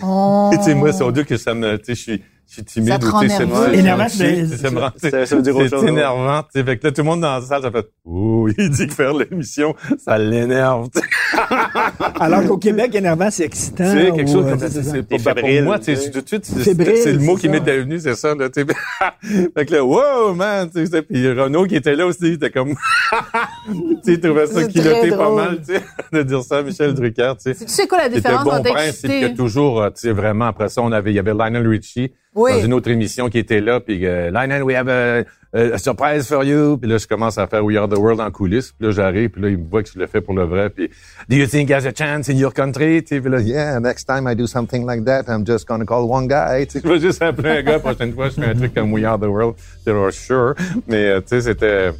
Oh. 0.00 0.50
Tu 0.56 0.62
sais, 0.62 0.74
moi, 0.74 0.92
c'est 0.92 1.04
au 1.04 1.12
Dieu 1.12 1.24
que 1.24 1.36
ça 1.36 1.54
me, 1.54 1.76
tu 1.78 1.84
sais, 1.86 1.94
je 1.94 2.00
suis, 2.00 2.24
je 2.52 2.56
suis 2.56 2.64
timide. 2.64 2.88
Ça 2.92 2.98
te 2.98 3.06
ou, 3.06 3.20
sais, 3.22 3.28
c'est- 3.28 3.78
Énervant, 3.78 4.08
c'est- 4.08 5.26
ça 5.26 5.36
veut 5.36 5.42
dire 5.42 5.56
autre 5.56 5.70
chose, 5.70 5.80
C'est 5.80 5.88
énervant, 5.88 6.42
tu 6.42 6.48
sais. 6.52 6.64
Fait 6.64 6.76
que 6.76 6.86
là, 6.86 6.92
tout 6.92 7.00
le 7.00 7.06
monde 7.06 7.22
dans 7.22 7.38
la 7.38 7.40
salle, 7.40 7.62
ça 7.62 7.70
fait, 7.70 7.86
oh, 8.04 8.46
il 8.58 8.68
dit 8.68 8.86
que 8.88 8.92
faire 8.92 9.14
l'émission, 9.14 9.74
ça 9.98 10.18
l'énerve, 10.18 10.90
tu 10.94 11.00
sais. 11.00 11.06
Alors 12.20 12.44
qu'au 12.46 12.58
Québec, 12.58 12.94
énervant, 12.94 13.30
c'est 13.30 13.44
excitant. 13.44 13.90
Tu 13.90 13.98
sais, 13.98 14.12
quelque 14.12 14.28
ou, 14.28 14.32
chose 14.32 14.46
euh, 14.46 14.50
comme 14.50 14.58
ça, 14.58 14.68
c'est 14.68 14.82
c'est, 14.82 14.82
ça. 14.82 14.90
c'est 14.96 15.08
T'es 15.08 15.16
pas, 15.16 15.34
fébrile, 15.34 15.56
pour 15.60 15.64
moi, 15.64 15.78
tu 15.78 15.96
sais, 15.96 16.10
tout 16.10 16.20
de 16.20 16.28
suite, 16.28 16.44
c'est, 16.44 17.12
le 17.12 17.18
mot 17.20 17.36
qui 17.36 17.46
ça. 17.46 17.52
m'était 17.52 17.78
venu, 17.78 17.98
c'est 17.98 18.14
ça, 18.16 18.34
là, 18.34 18.50
tu 18.50 18.60
sais. 18.60 19.48
fait 19.56 19.64
que 19.66 19.72
là, 19.74 19.82
wow, 19.84 20.34
man, 20.34 20.68
tu 20.70 20.86
sais, 20.86 21.00
puis 21.02 21.26
Renaud 21.32 21.64
qui 21.64 21.76
était 21.76 21.96
là 21.96 22.06
aussi, 22.06 22.18
il 22.22 22.32
était 22.34 22.50
comme, 22.50 22.74
tu 23.66 23.74
sais, 24.02 24.12
il 24.12 24.20
trouvait 24.20 24.46
ça 24.46 24.60
C'est 24.62 24.72
culotté 24.72 25.10
pas 25.10 25.30
mal, 25.30 25.58
tu 25.66 25.72
sais, 25.74 25.82
de 26.12 26.22
dire 26.22 26.42
ça 26.42 26.58
à 26.58 26.62
Michel 26.62 26.92
Drucker, 26.92 27.32
tu 27.42 27.54
sais. 27.54 27.64
Tu 27.64 27.72
sais 27.72 27.86
quoi 27.86 27.96
la 27.98 28.04
C'était 28.04 28.16
différence 28.16 28.44
bon 28.44 28.50
entre 28.52 28.76
excité? 28.78 29.20
que 29.22 29.36
toujours, 29.36 29.80
euh, 29.82 29.88
tu 29.90 30.00
sais, 30.02 30.12
vraiment, 30.12 30.46
après 30.46 30.68
ça, 30.68 30.82
on 30.82 30.92
avait, 30.92 31.12
il 31.12 31.16
y 31.16 31.18
avait 31.18 31.32
Lionel 31.32 31.66
Richie 31.66 32.12
Oui. 32.34 32.52
dans 32.52 32.64
une 32.64 32.72
autre 32.72 32.90
émission 32.90 33.28
qui 33.28 33.38
était 33.38 33.60
là, 33.60 33.78
puis 33.80 34.06
euh, 34.06 34.30
Lionel, 34.30 34.62
we 34.62 34.74
have 34.74 34.88
a, 34.88 35.22
a 35.52 35.76
surprise 35.78 36.26
for 36.26 36.42
you. 36.44 36.78
Puis 36.78 36.88
là, 36.90 36.96
je 36.96 37.06
commence 37.06 37.36
à 37.36 37.46
faire 37.46 37.62
We 37.62 37.76
Are 37.76 37.86
the 37.88 37.98
World 37.98 38.20
en 38.20 38.30
coulisses. 38.30 38.72
Puis 38.72 38.86
là, 38.86 38.92
j'arrive, 38.92 39.28
puis 39.30 39.42
là, 39.42 39.48
il 39.50 39.58
me 39.58 39.68
voit 39.68 39.82
que 39.82 39.90
je 39.92 39.98
le 39.98 40.06
fais 40.06 40.22
pour 40.22 40.34
le 40.34 40.44
vrai. 40.44 40.70
Puis, 40.70 40.88
Do 41.28 41.36
you 41.36 41.46
think 41.46 41.68
there's 41.68 41.84
a 41.84 41.92
chance 41.94 42.30
in 42.30 42.36
your 42.36 42.54
country? 42.54 43.02
Tu 43.04 43.16
sais, 43.16 43.20
puis 43.20 43.30
là, 43.30 43.40
yeah, 43.40 43.78
next 43.80 44.06
time 44.06 44.26
I 44.26 44.34
do 44.34 44.46
something 44.46 44.86
like 44.86 45.04
that, 45.04 45.24
I'm 45.28 45.44
just 45.46 45.66
gonna 45.68 45.84
call 45.84 46.04
one 46.10 46.26
guy. 46.26 46.66
Tu 46.66 46.78
sais, 46.78 46.80
je 46.82 46.88
vais 46.88 47.00
juste 47.00 47.20
appeler 47.20 47.50
un 47.50 47.62
gars. 47.62 47.72
La 47.72 47.78
prochaine 47.80 48.14
fois, 48.14 48.30
je 48.30 48.40
fais 48.40 48.46
un 48.46 48.54
truc 48.54 48.72
comme 48.74 48.92
We 48.94 49.04
Are 49.04 49.18
the 49.18 49.24
World. 49.26 49.56
They're 49.84 50.10
sure. 50.10 50.54
Mais, 50.88 51.08
euh, 51.08 51.20
tu 51.20 51.26
sais, 51.28 51.40
c'était... 51.42 51.90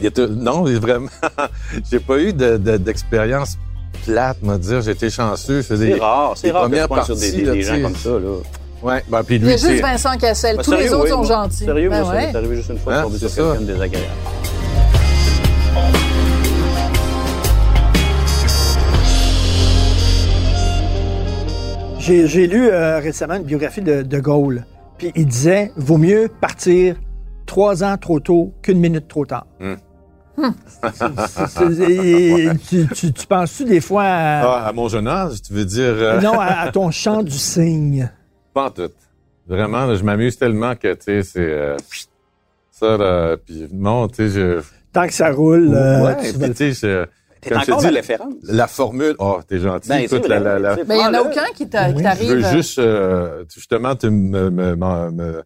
il 0.00 0.04
y 0.04 0.06
a 0.06 0.10
tout- 0.10 0.28
Non, 0.28 0.62
vraiment, 0.64 1.08
j'ai 1.90 2.00
pas 2.00 2.18
eu 2.20 2.32
de- 2.32 2.56
de- 2.56 2.78
d'expérience 2.78 3.58
plate, 4.06 4.42
me 4.42 4.56
dire. 4.56 4.88
Été 4.88 5.10
chanceux. 5.10 5.58
Je 5.60 5.66
faisais 5.66 5.92
C'est 5.92 6.00
rare, 6.00 6.32
c'est 6.38 6.50
rare 6.52 6.70
que 6.70 6.76
je 6.76 6.86
pointe 6.86 7.04
sur 7.04 7.16
des, 7.16 7.20
parties, 7.20 7.36
des- 7.36 7.44
là, 7.44 7.52
des 7.52 7.62
gens 7.62 7.82
comme 7.82 7.96
ça, 7.96 8.10
là. 8.10 8.36
Ouais, 8.82 9.02
ben, 9.08 9.24
puis 9.24 9.36
Il 9.36 9.42
y 9.42 9.44
lui, 9.46 9.52
a 9.54 9.56
juste 9.56 9.80
Vincent 9.82 10.16
Cassel. 10.18 10.56
Ben, 10.56 10.62
Tous 10.62 10.72
les 10.72 10.92
autres 10.92 11.04
oui, 11.04 11.10
sont 11.10 11.16
moi. 11.18 11.26
gentils. 11.26 11.64
Sérieux, 11.64 11.90
Ben 11.90 12.02
moi, 12.02 12.14
ouais. 12.14 12.28
c'est 12.30 12.36
arrivé 12.38 12.56
juste 12.56 12.70
une 12.70 12.78
fois 12.78 12.94
Hein, 12.94 12.98
de 13.00 13.04
tomber 13.06 13.18
sur 13.18 13.28
ça. 13.30 13.42
quelqu'un 13.42 13.60
de 13.60 13.66
désagréable. 13.72 14.06
J'ai 21.98 22.26
j'ai 22.26 22.46
lu 22.46 22.68
euh, 22.68 22.98
récemment 23.00 23.34
une 23.34 23.42
biographie 23.42 23.82
de 23.82 24.02
De 24.02 24.18
Gaulle. 24.20 24.64
Puis 24.96 25.12
il 25.14 25.26
disait 25.26 25.72
vaut 25.76 25.98
mieux 25.98 26.28
partir 26.40 26.96
trois 27.46 27.84
ans 27.84 27.96
trop 27.96 28.20
tôt 28.20 28.54
qu'une 28.62 28.78
minute 28.78 29.08
trop 29.08 29.26
tard. 29.26 29.46
C'est- 30.94 31.74
c'est- 31.74 31.90
et 31.90 32.48
tu, 32.68 32.86
tu- 32.94 33.12
tu 33.12 33.26
penses-tu 33.26 33.64
des 33.64 33.80
fois 33.80 34.04
à, 34.04 34.40
Ah, 34.44 34.66
à 34.68 34.72
mon 34.72 34.86
jeune 34.88 35.08
âge, 35.08 35.42
tu 35.44 35.52
veux 35.52 35.64
dire... 35.64 35.82
euh, 35.82 36.20
non, 36.20 36.38
à, 36.38 36.60
à 36.60 36.70
ton 36.70 36.92
chant 36.92 37.24
du 37.24 37.32
cygne? 37.36 38.08
Pas 38.58 38.64
en 38.66 38.70
tout. 38.70 38.90
Vraiment, 39.46 39.86
là, 39.86 39.94
je 39.94 40.02
m'amuse 40.02 40.36
tellement 40.36 40.74
que, 40.74 40.92
tu 40.94 41.04
sais, 41.04 41.22
c'est... 41.22 41.38
euh, 41.40 41.76
ça, 42.72 42.96
là, 42.96 43.36
puis 43.36 43.68
non, 43.72 44.08
tu 44.08 44.16
sais, 44.16 44.28
je... 44.30 44.60
Tant 44.92 45.06
que 45.06 45.12
ça 45.12 45.30
roule. 45.30 45.72
euh, 45.74 46.04
ouais, 46.04 46.16
tu 46.16 46.32
puis 46.32 46.40
vas- 46.40 46.48
tu 46.48 46.54
sais, 46.56 46.72
je... 46.72 47.06
T'es 47.40 47.54
encore 47.54 47.78
dis, 47.78 47.84
la 47.84 47.90
la, 47.92 47.96
référence. 48.00 48.34
la 48.42 48.66
formule... 48.66 49.14
Oh, 49.20 49.38
t'es 49.46 49.58
gentil. 49.60 49.88
Ben, 49.88 49.98
Écoute, 49.98 50.22
c'est 50.22 50.28
la, 50.28 50.40
vrai, 50.40 50.48
la, 50.54 50.58
la- 50.58 50.74
c'est- 50.76 50.84
Ben, 50.84 50.94
il 50.96 50.98
n'y 50.98 51.04
en 51.06 51.14
a 51.14 51.20
aucun 51.22 51.44
qui 51.54 51.68
t'a- 51.68 51.88
qui 51.92 51.92
Oui. 51.92 51.98
Je 51.98 52.02
t'arrive. 52.02 52.30
veux 52.32 52.44
euh, 52.44 52.50
juste, 52.52 52.78
euh, 52.80 53.44
justement, 53.54 53.94
te, 53.94 54.08
me, 54.08 54.50
me, 54.50 54.74
me, 54.74 55.10
me- 55.12 55.42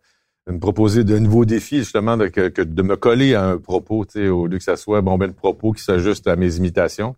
me 0.49 0.59
proposer 0.59 1.05
de 1.05 1.19
nouveaux 1.19 1.45
défis, 1.45 1.79
justement, 1.81 2.17
de, 2.17 2.29
que, 2.29 2.49
que 2.49 2.63
de 2.63 2.83
me 2.83 2.97
coller 2.97 3.35
à 3.35 3.45
un 3.45 3.59
propos, 3.59 4.05
tu 4.07 4.13
sais, 4.23 4.29
au 4.29 4.47
lieu 4.47 4.57
que 4.57 4.65
ça 4.65 4.77
soit, 4.77 5.03
bon, 5.03 5.19
ben, 5.19 5.27
le 5.27 5.33
propos 5.35 5.73
qui 5.73 5.83
s'ajuste 5.85 6.27
à 6.29 6.35
mes 6.37 6.57
imitations, 6.57 7.15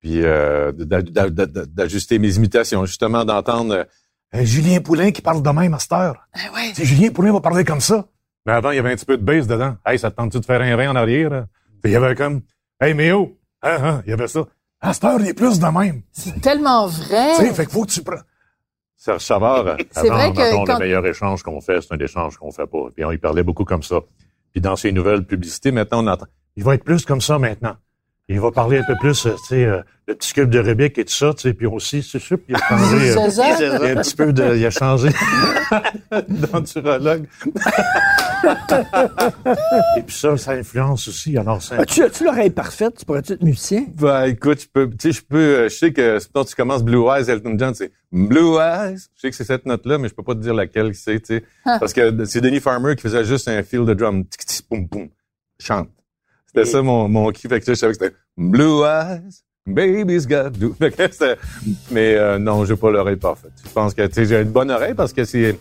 puis 0.00 0.24
euh, 0.24 0.72
d'a- 0.72 1.02
d'a- 1.02 1.28
d'a- 1.30 1.66
d'ajuster 1.66 2.18
mes 2.18 2.36
imitations, 2.36 2.86
justement, 2.86 3.24
d'entendre... 3.26 3.84
euh, 4.36 4.44
Julien 4.44 4.80
Poulain 4.80 5.10
qui 5.10 5.22
parle 5.22 5.42
de 5.42 5.50
même 5.50 5.74
à 5.74 5.78
cette 5.78 5.92
heure. 5.92 6.16
Ah 6.34 6.52
ouais. 6.54 6.72
Si 6.74 6.84
Julien 6.84 7.10
Poulain 7.10 7.32
va 7.32 7.40
parler 7.40 7.64
comme 7.64 7.80
ça. 7.80 8.06
Mais 8.46 8.52
avant, 8.52 8.70
il 8.70 8.76
y 8.76 8.78
avait 8.78 8.92
un 8.92 8.96
petit 8.96 9.06
peu 9.06 9.16
de 9.16 9.22
bass 9.24 9.46
dedans. 9.46 9.76
Hey, 9.84 9.98
ça 9.98 10.10
te 10.10 10.16
tente-tu 10.16 10.38
de 10.40 10.44
faire 10.44 10.60
un 10.60 10.76
rein 10.76 10.90
en 10.90 10.96
arrière? 10.96 11.46
il 11.84 11.90
y 11.90 11.96
avait 11.96 12.14
comme, 12.14 12.42
hey, 12.80 12.94
mais 12.94 13.12
oh! 13.12 13.36
Hein, 13.62 13.76
hein, 13.80 14.02
il 14.06 14.10
y 14.10 14.12
avait 14.12 14.28
ça. 14.28 14.44
À 14.80 14.92
cette 14.92 15.04
heure, 15.04 15.20
il 15.20 15.28
est 15.28 15.34
plus 15.34 15.58
de 15.58 15.66
même. 15.66 16.02
C'est 16.12 16.40
tellement 16.40 16.86
vrai. 16.86 17.34
Tu 17.36 17.46
sais, 17.46 17.54
fait 17.54 17.64
qu'il 17.64 17.72
faut 17.72 17.84
que 17.84 17.90
tu 17.90 18.02
prends. 18.02 18.20
Serge 18.96 19.22
Savard, 19.22 19.66
euh, 19.66 19.76
C'est 19.90 20.08
avant, 20.10 20.14
vrai 20.16 20.32
que 20.32 20.38
mettons, 20.38 20.64
quand- 20.64 20.78
le 20.78 20.84
meilleur 20.84 21.06
échange 21.06 21.42
qu'on 21.42 21.60
fait, 21.60 21.80
c'est 21.80 21.92
un 21.94 21.98
échange 21.98 22.36
qu'on 22.38 22.50
fait 22.50 22.66
pas. 22.66 22.78
Puis 22.94 23.04
on 23.04 23.12
y 23.12 23.18
parlait 23.18 23.42
beaucoup 23.42 23.64
comme 23.64 23.82
ça. 23.82 24.00
Puis 24.52 24.60
dans 24.60 24.76
ses 24.76 24.90
nouvelles 24.92 25.24
publicités, 25.24 25.70
maintenant, 25.70 26.02
on 26.02 26.06
entend, 26.06 26.26
il 26.56 26.64
va 26.64 26.74
être 26.74 26.84
plus 26.84 27.04
comme 27.04 27.20
ça 27.20 27.38
maintenant. 27.38 27.76
Il 28.28 28.40
va 28.40 28.50
parler 28.50 28.78
un 28.78 28.82
peu 28.82 28.96
plus, 28.96 29.26
euh, 29.26 29.34
tu 29.36 29.46
sais, 29.46 29.64
euh, 29.64 29.82
le 30.08 30.14
petit 30.16 30.32
cube 30.32 30.50
de 30.50 30.58
Rubik 30.58 30.98
et 30.98 31.04
tout 31.04 31.12
ça, 31.12 31.32
tu 31.32 31.42
sais, 31.42 31.54
puis 31.54 31.66
aussi, 31.66 32.02
c'est 32.02 32.18
sûr, 32.18 32.38
puis 32.38 32.46
il 32.48 32.56
a 32.56 32.58
changé, 32.68 33.42
euh, 33.42 33.78
il 33.80 33.86
a 33.86 33.98
un 33.98 34.02
petit 34.02 34.16
peu 34.16 34.32
de, 34.32 34.56
il 34.56 34.66
a 34.66 34.70
changé 34.70 35.10
d'enturologue. 36.28 37.26
et 39.96 40.02
puis 40.02 40.14
ça, 40.14 40.36
ça 40.36 40.52
influence 40.52 41.06
aussi, 41.06 41.36
alors 41.36 41.62
ça, 41.62 41.76
As-tu 41.76 42.02
as-tu 42.02 42.24
l'oreille 42.24 42.50
parfaite? 42.50 42.98
Tu 42.98 43.04
pourrais-tu 43.04 43.34
être 43.34 43.42
musicien? 43.42 43.86
ben, 43.94 44.24
écoute, 44.24 44.62
je 44.62 44.66
peux, 44.72 44.88
tu 44.90 44.96
sais, 44.98 45.12
je 45.12 45.22
peux, 45.24 45.36
euh, 45.36 45.68
je 45.68 45.74
sais 45.76 45.92
que, 45.92 46.18
quand 46.32 46.44
tu 46.44 46.56
commences 46.56 46.82
Blue 46.82 47.06
Eyes, 47.08 47.30
Elton 47.30 47.56
John, 47.56 47.74
c'est 47.74 47.92
Blue 48.10 48.58
Eyes. 48.58 48.98
Je 49.14 49.20
sais 49.20 49.30
que 49.30 49.36
c'est 49.36 49.44
cette 49.44 49.66
note-là, 49.66 49.98
mais 49.98 50.08
je 50.08 50.14
peux 50.14 50.24
pas 50.24 50.34
te 50.34 50.40
dire 50.40 50.54
laquelle 50.54 50.94
c'est, 50.94 51.20
tu 51.20 51.36
sais. 51.36 51.44
Ah. 51.64 51.78
Parce 51.78 51.92
que 51.92 52.24
c'est 52.24 52.40
Denis 52.40 52.60
Farmer 52.60 52.96
qui 52.96 53.02
faisait 53.02 53.24
juste 53.24 53.46
un 53.46 53.62
feel 53.62 53.84
de 53.84 53.94
drum. 53.94 54.24
Tic, 54.24 54.46
tic, 54.46 54.66
boum, 54.68 54.86
boum. 54.86 55.08
Chante. 55.60 55.88
C'était 56.56 56.70
ça 56.70 56.80
mon, 56.82 57.06
mon. 57.08 57.30
Fait 57.32 57.60
que 57.60 57.66
je 57.66 57.74
savais 57.74 57.92
que 57.92 57.98
c'était 58.02 58.14
Blue 58.36 58.82
Eyes. 58.84 59.42
Baby's 59.66 60.26
got 60.26 60.50
blue. 60.50 60.72
Fait 60.78 60.90
que 60.90 61.10
c'était- 61.12 61.36
mais 61.90 62.14
euh, 62.16 62.38
non, 62.38 62.64
j'ai 62.64 62.76
pas 62.76 62.90
l'oreille 62.90 63.16
parfaite. 63.16 63.50
Je 63.64 63.70
pense 63.72 63.92
que 63.94 64.06
tu 64.06 64.14
sais, 64.14 64.24
j'ai 64.24 64.40
une 64.40 64.48
bonne 64.50 64.70
oreille 64.70 64.94
parce 64.94 65.12
que 65.12 65.24
c'est 65.24 65.58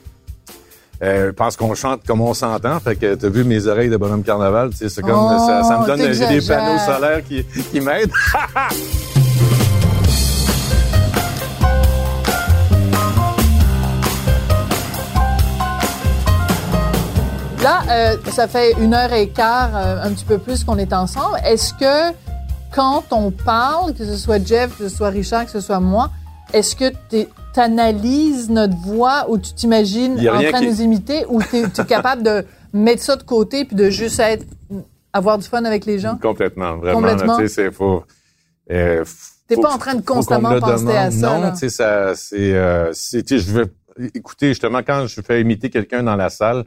euh, 1.03 1.27
je 1.27 1.31
pense 1.31 1.57
qu'on 1.57 1.73
chante 1.75 2.05
comme 2.07 2.21
on 2.21 2.33
s'entend. 2.33 2.79
Fait 2.79 2.95
que 2.95 3.15
t'as 3.15 3.29
vu 3.29 3.43
mes 3.43 3.67
oreilles 3.67 3.89
de 3.89 3.97
bonhomme 3.97 4.23
carnaval, 4.23 4.69
c'est 4.73 5.01
comme 5.01 5.11
Oh, 5.13 5.45
ça, 5.47 5.63
ça 5.63 5.79
me 5.81 5.85
donne 5.87 5.99
des 5.99 6.47
panneaux 6.47 6.79
solaires 6.79 7.23
qui, 7.27 7.43
qui 7.71 7.81
m'aident. 7.81 8.11
Là, 17.65 17.81
euh, 17.89 18.17
ça 18.31 18.47
fait 18.47 18.73
une 18.73 18.93
heure 18.93 19.11
et 19.11 19.27
quart, 19.29 19.75
euh, 19.75 20.03
un 20.03 20.11
petit 20.11 20.23
peu 20.23 20.37
plus 20.37 20.63
qu'on 20.63 20.77
est 20.77 20.93
ensemble. 20.93 21.39
Est-ce 21.43 21.73
que 21.73 22.15
quand 22.71 23.05
on 23.09 23.31
parle, 23.31 23.95
que 23.95 24.05
ce 24.05 24.17
soit 24.17 24.37
Jeff, 24.45 24.77
que 24.77 24.87
ce 24.87 24.95
soit 24.95 25.09
Richard, 25.09 25.45
que 25.45 25.51
ce 25.51 25.61
soit 25.61 25.79
moi, 25.79 26.11
est-ce 26.53 26.75
que 26.75 26.93
tu 27.09 27.25
analyses 27.59 28.51
notre 28.51 28.77
voix 28.77 29.25
ou 29.29 29.39
tu 29.39 29.51
t'imagines 29.55 30.13
en 30.29 30.43
train 30.43 30.61
de 30.61 30.67
nous 30.67 30.81
imiter 30.81 31.25
ou 31.27 31.41
tu 31.41 31.55
es 31.55 31.85
capable 31.87 32.21
de 32.21 32.45
mettre 32.71 33.01
ça 33.01 33.15
de 33.15 33.23
côté 33.23 33.65
puis 33.65 33.75
de 33.75 33.89
juste 33.89 34.19
être, 34.19 34.45
avoir 35.11 35.39
du 35.39 35.47
fun 35.47 35.65
avec 35.65 35.87
les 35.87 35.97
gens? 35.97 36.17
Complètement, 36.21 36.77
vraiment. 36.77 36.99
Complètement. 36.99 37.37
Tu 37.39 37.49
sais, 37.49 37.71
faut. 37.71 38.03
Euh, 38.69 39.03
T'es 39.47 39.55
pas 39.55 39.73
en 39.73 39.79
train 39.79 39.95
de 39.95 40.05
constamment 40.05 40.59
penser 40.59 40.95
à 40.95 41.09
ça, 41.09 41.39
Non, 41.39 41.51
tu 41.51 41.57
sais, 41.57 41.69
ça, 41.69 42.13
c'est, 42.13 42.53
euh, 42.53 42.93
je 42.93 43.65
écouter 44.13 44.49
justement 44.49 44.83
quand 44.85 45.07
je 45.07 45.19
fais 45.21 45.41
imiter 45.41 45.71
quelqu'un 45.71 46.03
dans 46.03 46.15
la 46.15 46.29
salle, 46.29 46.65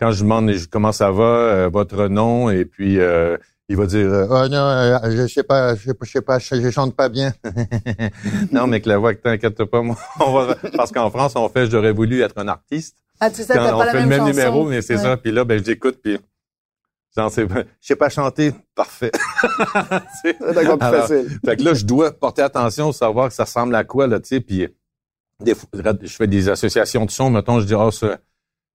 quand 0.00 0.10
je 0.12 0.22
demande 0.22 0.50
je- 0.52 0.66
comment 0.68 0.92
ça 0.92 1.10
va, 1.10 1.22
euh, 1.24 1.68
votre 1.72 2.08
nom, 2.08 2.50
et 2.50 2.64
puis 2.64 2.98
euh, 3.00 3.36
il 3.68 3.76
va 3.76 3.86
dire, 3.86 4.06
euh, 4.12 4.26
oh 4.30 4.48
non, 4.48 4.56
euh, 4.58 4.98
je 5.10 5.26
sais 5.26 5.42
pas, 5.42 5.74
je 5.74 5.82
sais 5.86 5.94
pas, 5.94 6.04
je 6.06 6.10
sais 6.12 6.20
pas, 6.22 6.38
je, 6.38 6.70
chante 6.70 6.94
pas 6.94 7.08
bien. 7.08 7.32
non, 8.52 8.66
mais 8.66 8.80
que 8.80 8.88
la 8.88 8.98
voix, 8.98 9.14
que 9.14 9.22
t'inquiète 9.22 9.64
pas, 9.64 9.82
moi, 9.82 9.96
on 10.20 10.32
va, 10.32 10.54
parce 10.76 10.92
qu'en 10.92 11.10
France, 11.10 11.34
on 11.36 11.48
fait, 11.48 11.66
j'aurais 11.70 11.92
voulu 11.92 12.22
être 12.22 12.38
un 12.38 12.48
artiste. 12.48 12.96
Ah, 13.20 13.30
tu 13.30 13.42
sais, 13.42 13.54
Quand 13.54 13.64
t'as 13.64 13.74
on 13.74 13.78
pas 13.78 13.86
la 13.86 13.92
fait 13.92 13.98
même 14.00 14.10
le 14.10 14.16
même 14.16 14.18
chanson. 14.20 14.32
numéro, 14.32 14.64
mais 14.66 14.82
c'est 14.82 14.96
Ouais. 14.96 15.02
ça. 15.02 15.16
Puis 15.16 15.32
là, 15.32 15.44
ben, 15.44 15.62
j'écoute, 15.64 15.98
puis 16.02 16.18
j'en 17.16 17.30
sais 17.30 17.46
pas. 17.46 17.62
Je 17.80 17.86
sais 17.86 17.96
pas 17.96 18.10
chanter. 18.10 18.52
Parfait. 18.74 19.10
C'est 20.22 20.38
D'accord, 20.54 20.76
plus 20.78 20.86
Alors, 20.86 21.06
facile. 21.06 21.38
Fait 21.44 21.56
que 21.56 21.62
là, 21.62 21.72
je 21.74 21.84
dois 21.86 22.12
porter 22.12 22.42
attention, 22.42 22.92
savoir 22.92 23.28
que 23.28 23.34
ça 23.34 23.44
ressemble 23.44 23.74
à 23.74 23.84
quoi, 23.84 24.06
là, 24.06 24.20
tu 24.20 24.28
sais. 24.28 24.40
Puis 24.40 24.68
des 25.40 25.54
fois, 25.54 25.68
je 26.02 26.12
fais 26.14 26.26
des 26.26 26.48
associations 26.50 27.06
de 27.06 27.10
sons. 27.10 27.30
Mettons, 27.30 27.58
je 27.60 27.64
dis, 27.66 27.74
oh, 27.74 27.90
ça, 27.90 28.18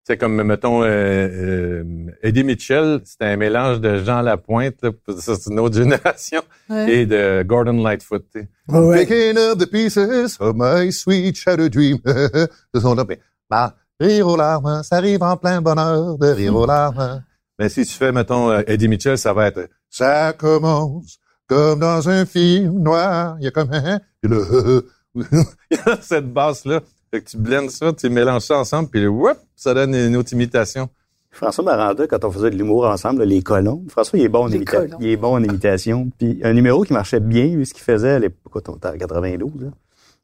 c'est 0.03 0.17
comme, 0.17 0.41
mettons, 0.43 0.83
euh, 0.83 0.87
euh, 0.87 1.83
Eddie 2.23 2.43
Mitchell, 2.43 3.01
c'était 3.05 3.25
un 3.25 3.37
mélange 3.37 3.79
de 3.81 3.97
Jean 4.03 4.21
Lapointe, 4.21 4.75
là, 4.81 4.89
ça, 5.19 5.35
c'est 5.35 5.51
une 5.51 5.59
autre 5.59 5.75
génération, 5.77 6.41
Ouais. 6.69 6.93
et 6.93 7.05
de 7.05 7.43
Gordon 7.43 7.83
Lightfoot, 7.83 8.25
sais. 8.33 8.47
Ouais. 8.67 9.05
Picking 9.05 9.37
up 9.37 9.57
the 9.59 9.69
pieces 9.69 10.37
of 10.39 10.55
my 10.55 10.91
sweet 10.91 11.35
shattered 11.37 11.71
dream. 11.71 11.99
Ce 12.73 12.81
sont 12.81 12.95
là, 12.95 13.05
mais, 13.07 13.19
bah, 13.49 13.75
rire 13.99 14.27
aux 14.27 14.37
larmes, 14.37 14.81
ça 14.83 14.97
arrive 14.97 15.21
en 15.21 15.37
plein 15.37 15.61
bonheur 15.61 16.17
de 16.17 16.27
rire 16.27 16.55
aux 16.55 16.65
larmes. 16.65 17.23
Mais 17.59 17.69
si 17.69 17.85
tu 17.85 17.93
fais, 17.93 18.11
mettons, 18.11 18.49
euh, 18.49 18.63
Eddie 18.65 18.87
Mitchell, 18.87 19.19
ça 19.19 19.33
va 19.33 19.45
être, 19.47 19.69
ça 19.87 20.33
commence 20.33 21.19
comme 21.47 21.79
dans 21.79 22.09
un 22.09 22.25
film 22.25 22.79
noir. 22.81 23.35
Il 23.39 23.43
y 23.43 23.47
a 23.47 23.51
comme 23.51 23.71
un, 23.71 23.99
puis 24.21 24.31
le, 24.31 24.87
il 25.15 25.25
y 25.71 25.75
a 25.89 25.97
cette 26.01 26.31
basse-là. 26.33 26.81
Fait 27.13 27.21
que 27.21 27.29
tu 27.29 27.37
blends 27.37 27.67
ça, 27.69 27.91
tu 27.93 28.09
mélanges 28.09 28.43
ça 28.43 28.57
ensemble, 28.57 28.89
puis 28.89 29.05
whoop, 29.05 29.37
ça 29.55 29.73
donne 29.73 29.93
une 29.93 30.15
autre 30.15 30.31
imitation. 30.33 30.89
François 31.29 31.63
Maranda, 31.63 32.07
quand 32.07 32.23
on 32.25 32.31
faisait 32.31 32.49
de 32.51 32.55
l'humour 32.57 32.85
ensemble, 32.85 33.19
là, 33.19 33.25
les 33.25 33.41
colons. 33.41 33.83
François, 33.89 34.19
il 34.19 34.25
est 34.25 34.29
bon 34.29 34.43
en 34.45 34.51
imitation. 34.51 34.97
Il 34.99 35.07
est 35.07 35.17
bon 35.17 35.33
en 35.35 35.43
imitation. 35.43 36.09
Puis 36.17 36.39
un 36.43 36.53
numéro 36.53 36.83
qui 36.83 36.91
marchait 36.93 37.19
bien, 37.21 37.45
lui, 37.47 37.65
ce 37.65 37.73
qu'il 37.73 37.83
faisait 37.83 38.11
à 38.11 38.19
l'époque, 38.19 38.63
on 38.67 38.75
était 38.75 38.87
en 38.87 38.97
92, 38.97 39.51
là. 39.61 39.67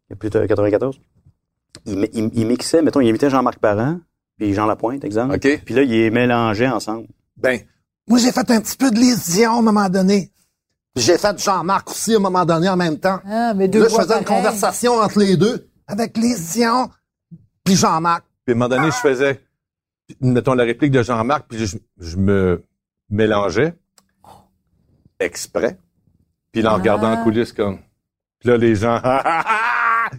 Il 0.09 0.11
y 0.11 0.13
a 0.13 0.15
plus 0.15 0.29
de 0.29 0.45
94. 0.45 0.99
Il, 1.85 1.97
mi- 1.97 2.09
il, 2.13 2.29
il 2.33 2.45
mixait, 2.47 2.81
mettons, 2.81 2.99
il 3.01 3.07
imitait 3.07 3.29
Jean-Marc 3.29 3.59
Parent, 3.59 3.99
puis 4.37 4.53
Jean 4.53 4.65
Lapointe, 4.65 5.03
exemple. 5.05 5.35
OK? 5.35 5.61
Puis 5.65 5.73
là, 5.75 5.83
il 5.83 5.89
les 5.91 6.09
mélangeait 6.09 6.67
ensemble. 6.67 7.07
Ben, 7.37 7.59
Moi, 8.07 8.19
j'ai 8.19 8.31
fait 8.31 8.49
un 8.51 8.59
petit 8.61 8.75
peu 8.77 8.91
de 8.91 8.95
Lise 8.97 9.29
Dion 9.29 9.55
à 9.55 9.59
un 9.59 9.61
moment 9.61 9.89
donné. 9.89 10.31
J'ai 10.95 11.17
fait 11.17 11.37
Jean-Marc 11.41 11.89
aussi 11.91 12.13
à 12.13 12.17
un 12.17 12.21
moment 12.21 12.43
donné 12.45 12.67
en 12.69 12.75
même 12.77 12.97
temps. 12.97 13.19
Ah, 13.25 13.53
mais 13.53 13.67
deux 13.67 13.83
Là, 13.83 13.87
je 13.89 13.95
faisais 13.95 14.17
une 14.19 14.25
conversation 14.25 14.93
entre 14.99 15.19
les 15.19 15.37
deux 15.37 15.67
avec 15.87 16.17
Lise 16.17 16.53
Dion 16.53 16.89
puis 17.63 17.75
Jean-Marc. 17.75 18.23
Puis 18.45 18.53
à 18.53 18.55
un 18.55 18.59
moment 18.59 18.69
donné, 18.69 18.87
je 18.91 18.97
faisais, 18.97 19.41
mettons, 20.21 20.53
la 20.53 20.63
réplique 20.63 20.91
de 20.91 21.03
Jean-Marc, 21.03 21.47
puis 21.49 21.65
je, 21.65 21.77
je 21.99 22.17
me 22.17 22.63
mélangeais 23.09 23.73
exprès. 25.19 25.77
Puis 26.51 26.61
là, 26.61 26.73
en 26.73 26.77
regardant 26.77 27.11
en 27.11 27.23
coulisses, 27.23 27.53
comme... 27.53 27.79
Puis 28.39 28.49
là, 28.49 28.57
les 28.57 28.75
gens... 28.75 29.01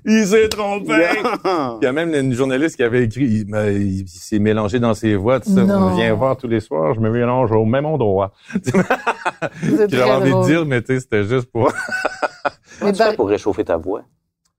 il 0.04 0.26
s'est 0.26 0.48
trompé! 0.48 1.06
Il 1.80 1.84
y 1.84 1.86
a 1.86 1.92
même 1.92 2.14
une 2.14 2.32
journaliste 2.32 2.76
qui 2.76 2.82
avait 2.82 3.04
écrit, 3.04 3.24
il, 3.24 4.02
il 4.02 4.08
s'est 4.08 4.38
mélangé 4.38 4.80
dans 4.80 4.94
ses 4.94 5.14
voix, 5.16 5.40
ça. 5.40 5.64
Non. 5.64 5.88
On 5.88 5.96
vient 5.96 6.12
voir 6.14 6.36
tous 6.36 6.48
les 6.48 6.60
soirs, 6.60 6.94
je 6.94 7.00
me 7.00 7.10
mélange 7.10 7.52
au 7.52 7.64
même 7.64 7.86
endroit. 7.86 8.32
J'avais 9.62 10.02
envie 10.02 10.32
de 10.32 10.44
dire, 10.44 10.66
mais 10.66 10.82
tu 10.82 10.94
sais, 10.94 11.00
c'était 11.00 11.24
juste 11.24 11.50
pour... 11.50 11.72
Comment 12.78 12.92
tu 12.92 13.02
fais 13.02 13.16
pour 13.16 13.28
réchauffer 13.28 13.64
ta 13.64 13.76
voix? 13.76 14.02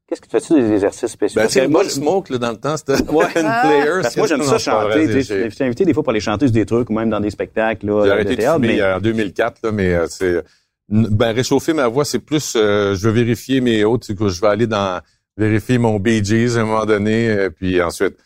Qu'est-ce 0.09 0.21
que 0.21 0.25
tu 0.25 0.31
fais-tu 0.31 0.53
des 0.59 0.73
exercices 0.73 1.11
spéciaux? 1.11 1.39
Ben, 1.39 1.47
c'est 1.47 1.67
moi, 1.67 1.83
le 1.83 1.89
smoke, 1.89 2.31
là, 2.33 2.39
dans 2.39 2.49
le 2.49 2.57
temps, 2.57 2.75
c'était 2.77 2.93
Ouais. 3.11 3.25
une 3.35 3.41
player. 3.61 4.01
Parce 4.01 4.15
que 4.15 4.19
moi, 4.19 4.27
j'aime 4.27 4.41
ça 4.41 4.57
chanter. 4.57 5.21
Je 5.21 5.49
suis 5.49 5.63
invité 5.63 5.85
des 5.85 5.93
fois 5.93 6.01
pour 6.01 6.09
aller 6.09 6.19
chanter 6.19 6.47
sur 6.47 6.53
des 6.53 6.65
trucs 6.65 6.89
ou 6.89 6.93
même 6.93 7.11
dans 7.11 7.19
des 7.19 7.29
spectacles 7.29 7.85
là, 7.85 8.01
J'ai 8.01 8.07
de 8.07 8.13
arrêté 8.13 8.29
de 8.31 8.35
théâtre. 8.37 8.55
fumer 8.59 8.77
Mais 8.77 8.83
en 8.83 8.99
2004, 8.99 9.59
là, 9.63 9.71
mais 9.71 9.93
euh, 9.93 10.07
c'est 10.09 10.43
ben 10.89 11.31
réchauffer 11.33 11.73
ma 11.73 11.87
voix, 11.87 12.03
c'est 12.03 12.17
plus 12.17 12.53
euh, 12.55 12.95
je 12.95 13.07
veux 13.07 13.13
vérifier 13.13 13.61
mes 13.61 13.83
hautes, 13.83 14.07
je 14.09 14.41
vais 14.41 14.47
aller 14.47 14.65
dans 14.65 14.99
vérifier 15.37 15.77
mon 15.77 15.99
Bee 15.99 16.25
Gees 16.25 16.57
à 16.57 16.61
un 16.61 16.65
moment 16.65 16.85
donné, 16.87 17.29
euh, 17.29 17.49
puis 17.51 17.79
ensuite 17.79 18.17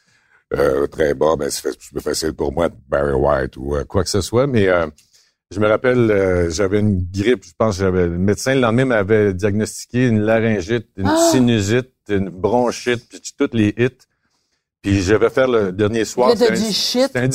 euh, 0.58 0.88
très 0.88 1.14
bas, 1.14 1.36
ben 1.38 1.50
c'est 1.50 1.78
plus 1.78 2.00
facile 2.00 2.32
pour 2.32 2.54
moi 2.54 2.70
de 2.70 2.76
Barry 2.88 3.12
White 3.12 3.58
ou 3.58 3.76
euh, 3.76 3.84
quoi 3.84 4.06
que 4.06 4.10
ce 4.10 4.22
soit, 4.22 4.48
mais 4.48 4.70
euh, 4.70 4.88
je 5.54 5.60
me 5.60 5.68
rappelle, 5.68 6.10
euh, 6.12 6.50
j'avais 6.50 6.80
une 6.80 7.06
grippe, 7.12 7.46
je 7.46 7.52
pense, 7.58 7.78
que 7.78 7.84
j'avais 7.84 8.08
le 8.08 8.18
médecin 8.18 8.56
le 8.56 8.62
lendemain 8.62 8.86
m'avait 8.86 9.34
diagnostiqué 9.34 10.08
une 10.08 10.22
laryngite, 10.22 10.88
une 10.98 11.08
Ah! 11.08 11.30
sinusite, 11.32 11.92
une 12.10 12.30
bronchite, 12.30 13.08
puis 13.10 13.22
toutes 13.38 13.54
les 13.54 13.74
hits. 13.78 13.90
Puis 14.82 15.02
je 15.02 15.14
vais 15.16 15.30
faire 15.30 15.48
le 15.48 15.72
dernier 15.72 16.04
soir. 16.06 16.32
C'était 16.32 16.52
un- 16.52 16.56
shit. 16.72 17.10
c'était 17.14 17.20
un, 17.20 17.30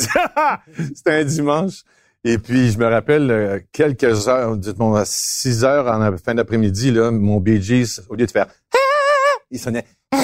un 1.19 1.23
dimanche. 1.23 1.83
Et 2.25 2.37
puis, 2.37 2.69
je 2.71 2.77
me 2.77 2.85
rappelle, 2.85 3.31
euh, 3.31 3.59
quelques 3.71 4.27
heures, 4.27 4.57
dites-moi, 4.57 4.99
à 5.01 5.05
6 5.05 5.63
heures 5.63 5.87
en 5.87 6.15
fin 6.17 6.35
d'après-midi, 6.35 6.91
là, 6.91 7.11
mon 7.11 7.39
Bee 7.39 7.61
Gees, 7.61 8.01
au 8.09 8.15
lieu 8.15 8.25
de 8.25 8.31
faire 8.31 8.47
il 9.51 9.57
sonnait 9.59 9.85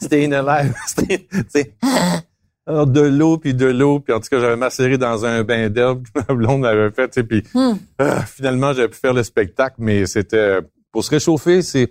C'était 0.00 0.24
une 0.24 0.34
live. 0.40 0.74
C'était, 0.86 1.74
alors, 2.70 2.86
de 2.86 3.00
l'eau, 3.00 3.36
puis 3.38 3.54
de 3.54 3.66
l'eau, 3.66 4.00
puis 4.00 4.12
en 4.14 4.20
tout 4.20 4.28
cas, 4.30 4.40
j'avais 4.40 4.56
macéré 4.56 4.96
dans 4.98 5.24
un 5.24 5.42
bain 5.44 5.68
d'herbe 5.68 6.02
que 6.04 6.20
ma 6.28 6.34
blonde 6.34 6.60
m'avait 6.60 6.90
fait, 6.90 7.08
tu 7.08 7.14
sais, 7.20 7.24
puis 7.24 7.42
Hmm. 7.54 7.74
ah, 7.98 8.24
finalement, 8.24 8.72
j'avais 8.72 8.88
pu 8.88 8.98
faire 8.98 9.12
le 9.14 9.22
spectacle, 9.22 9.76
mais 9.78 10.06
c'était, 10.06 10.58
pour 10.92 11.04
se 11.04 11.10
réchauffer, 11.10 11.62
c'est 11.62 11.88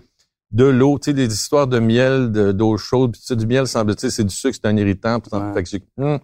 de 0.52 0.66
l'eau, 0.66 0.98
tu 1.00 1.06
sais, 1.12 1.14
des 1.14 1.32
histoires 1.34 1.68
de 1.68 1.80
miel, 1.80 2.32
de- 2.32 2.52
d'eau 2.52 2.78
chaude, 2.78 3.12
puis 3.12 3.22
tu 3.22 3.28
sais, 3.28 3.36
du 3.36 3.46
miel, 3.46 3.68
semble-t-il, 3.68 4.12
c'est 4.12 4.24
du 4.24 4.34
sucre, 4.34 4.58
c'est 4.62 4.68
un 4.68 4.76
irritant, 4.78 5.20
puis 5.20 5.32
Ouais. 5.38 5.54
fait 5.54 5.64
que 5.64 5.70
j'ai, 5.70 5.84
hum. 5.98 6.20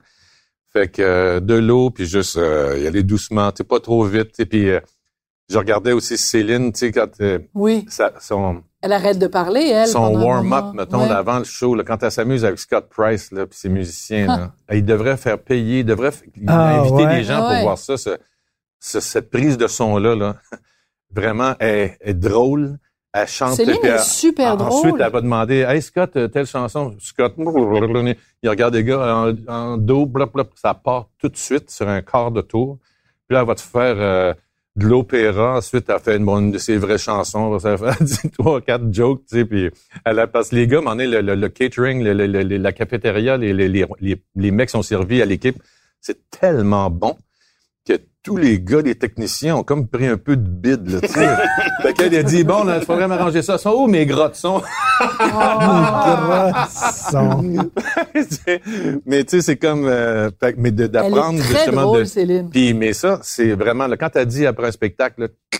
fait 0.73 0.87
que 0.91 1.01
euh, 1.01 1.39
de 1.39 1.53
l'eau, 1.55 1.89
puis 1.91 2.05
juste 2.05 2.37
euh, 2.37 2.77
y 2.79 2.87
aller 2.87 3.03
doucement, 3.03 3.51
tu 3.51 3.57
sais, 3.57 3.63
pas 3.63 3.79
trop 3.79 4.03
vite, 4.05 4.35
sais, 4.35 4.45
puis 4.45 4.69
euh, 4.69 4.79
je 5.49 5.57
regardais 5.57 5.91
aussi 5.91 6.17
Céline, 6.17 6.71
tu 6.71 6.79
sais, 6.79 6.91
quand 6.91 7.09
euh, 7.21 7.39
Oui. 7.53 7.85
ça, 7.89 8.13
son, 8.19 8.63
Elle 8.81 8.91
arrête 8.93 9.19
de 9.19 9.27
parler, 9.27 9.67
elle. 9.73 9.87
son 9.87 10.15
warm-up, 10.15 10.73
mettons, 10.73 11.01
Ouais. 11.05 11.11
avant 11.11 11.39
le 11.39 11.43
show, 11.45 11.75
là, 11.75 11.83
quand 11.83 12.01
elle 12.03 12.11
s'amuse 12.11 12.43
avec 12.45 12.59
Scott 12.59 12.87
Price, 12.89 13.31
là, 13.31 13.45
puis 13.45 13.57
ses 13.57 13.69
musiciens, 13.69 14.27
là, 14.27 14.51
il 14.73 14.83
devrait 14.85 15.17
faire 15.17 15.39
payer, 15.39 15.79
il 15.79 15.85
devrait 15.85 16.11
Ah, 16.47 16.79
inviter 16.79 17.05
ouais. 17.05 17.15
des 17.17 17.23
gens 17.23 17.39
Ah, 17.43 17.49
ouais. 17.49 17.55
pour 17.57 17.63
voir 17.63 17.77
ça, 17.77 17.97
ce- 17.97 18.17
ce- 18.79 18.99
cette 18.99 19.29
prise 19.29 19.57
de 19.57 19.67
son-là, 19.67 20.15
là. 20.15 20.35
Vraiment, 21.13 21.53
elle 21.59 21.95
est 22.01 22.13
drôle, 22.13 22.77
Elle 23.17 23.27
chante. 23.29 23.53
Céline 23.53 23.77
puis 23.79 23.87
est 23.87 23.93
elle- 23.93 23.99
super 24.01 24.53
en- 24.53 24.55
drôle. 24.57 24.73
Ensuite, 24.73 24.95
elle 24.99 25.11
va 25.11 25.21
demander, 25.21 25.59
Hey 25.67 25.81
Scott, 25.81 26.15
euh, 26.17 26.27
telle 26.27 26.45
chanson. 26.45 26.95
Scott, 26.99 27.33
il 27.37 28.49
regarde 28.49 28.75
les 28.75 28.83
gars 28.83 29.15
en, 29.15 29.33
en 29.47 29.77
dos, 29.77 30.05
blop, 30.05 30.33
blop, 30.33 30.49
ça 30.55 30.73
part 30.73 31.07
tout 31.17 31.29
de 31.29 31.37
suite 31.37 31.69
sur 31.71 31.87
un 31.87 32.01
quart 32.01 32.31
de 32.31 32.41
tour. 32.41 32.77
Puis 33.27 33.33
là, 33.35 33.39
elle 33.41 33.47
va 33.47 33.55
te 33.55 33.61
faire 33.61 33.95
euh, 33.97 34.33
de 34.75 34.87
l'opéra. 34.87 35.57
Ensuite, 35.57 35.89
elle 35.89 35.99
fait 35.99 36.17
une, 36.17 36.25
bonne 36.25 36.51
de 36.51 36.57
ses 36.57 36.77
vraies 36.77 36.97
chansons. 36.97 37.57
Fait 37.59 37.77
elle 37.99 38.05
dit 38.05 38.29
trois, 38.37 38.61
quatre 38.61 38.91
jokes, 38.93 39.23
tu 39.29 39.37
sais. 39.37 39.45
Puis 39.45 39.69
elle 40.05 40.19
a, 40.19 40.27
parce 40.27 40.49
que 40.49 40.55
les 40.55 40.67
gars, 40.67 40.77
moment 40.77 40.91
donné, 40.91 41.07
le, 41.07 41.21
le- 41.21 41.35
le 41.35 41.49
catering, 41.49 42.03
le- 42.03 42.57
la 42.57 42.73
cafétéria, 42.73 43.37
les, 43.37 43.53
les, 43.53 43.69
les, 43.69 44.17
les 44.35 44.51
mecs 44.51 44.69
sont 44.69 44.81
servis 44.83 45.21
à 45.21 45.25
l'équipe. 45.25 45.61
C'est 46.01 46.29
tellement 46.29 46.89
bon 46.89 47.17
que 47.85 47.93
tous 48.23 48.37
les 48.37 48.59
gars, 48.59 48.81
les 48.81 48.95
techniciens 48.95 49.57
ont 49.57 49.63
comme 49.63 49.87
pris 49.87 50.07
un 50.07 50.17
peu 50.17 50.35
de 50.35 50.47
bide, 50.49 50.89
là, 50.89 51.01
tu 51.01 51.07
sais. 51.07 51.27
fait 51.83 51.93
qu'elle 51.93 52.15
a 52.15 52.23
dit, 52.23 52.43
bon, 52.43 52.63
là, 52.63 52.77
il 52.79 52.85
faudrait 52.85 53.07
m'arranger 53.07 53.43
ça. 53.43 53.59
Sont 53.59 53.73
où 53.73 53.87
mes 53.87 54.07
grottes? 54.07 54.35
Sont? 54.35 54.63
Mais 59.05 59.23
tu 59.23 59.37
sais, 59.37 59.41
c'est 59.41 59.57
comme, 59.57 59.85
euh, 59.85 60.29
fait 60.39 60.53
que- 60.53 60.59
mais 60.59 60.71
de- 60.71 60.83
Elle 60.85 60.91
d'apprendre 60.91 61.39
est 61.39 61.43
très 61.43 61.53
justement 61.65 61.81
drôle, 61.83 61.99
de. 61.99 62.03
Céline. 62.05 62.49
Puis, 62.49 62.73
mais 62.73 62.93
ça, 62.93 63.19
c'est 63.23 63.53
vraiment, 63.53 63.87
là, 63.87 63.97
quand 63.97 64.09
t'as 64.09 64.25
dit 64.25 64.45
après 64.45 64.67
un 64.67 64.71
spectacle, 64.71 65.21
là, 65.21 65.27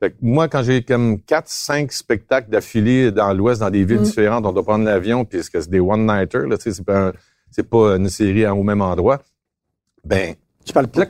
fait 0.00 0.10
que 0.10 0.16
moi, 0.20 0.48
quand 0.48 0.62
j'ai 0.62 0.82
comme 0.82 1.20
quatre, 1.20 1.48
cinq 1.48 1.92
spectacles 1.92 2.50
d'affilée 2.50 3.10
dans 3.10 3.32
l'Ouest, 3.32 3.60
dans 3.60 3.70
des 3.70 3.84
villes 3.84 4.00
Mm. 4.00 4.04
différentes, 4.04 4.46
on 4.46 4.52
doit 4.52 4.62
prendre 4.64 4.84
l'avion, 4.84 5.24
puis 5.24 5.40
c'est 5.42 5.70
des 5.70 5.80
one-nighters, 5.80 6.46
là, 6.46 6.56
tu 6.56 6.64
sais, 6.64 6.72
c'est 6.72 6.84
pas, 6.84 7.08
un- 7.08 7.12
c'est 7.50 7.68
pas 7.68 7.96
une 7.96 8.08
série 8.08 8.46
au 8.46 8.62
même 8.62 8.82
endroit. 8.82 9.20
Ben, 10.04 10.34
Tu 10.64 10.72
parles 10.72 10.88
plus. 10.88 11.04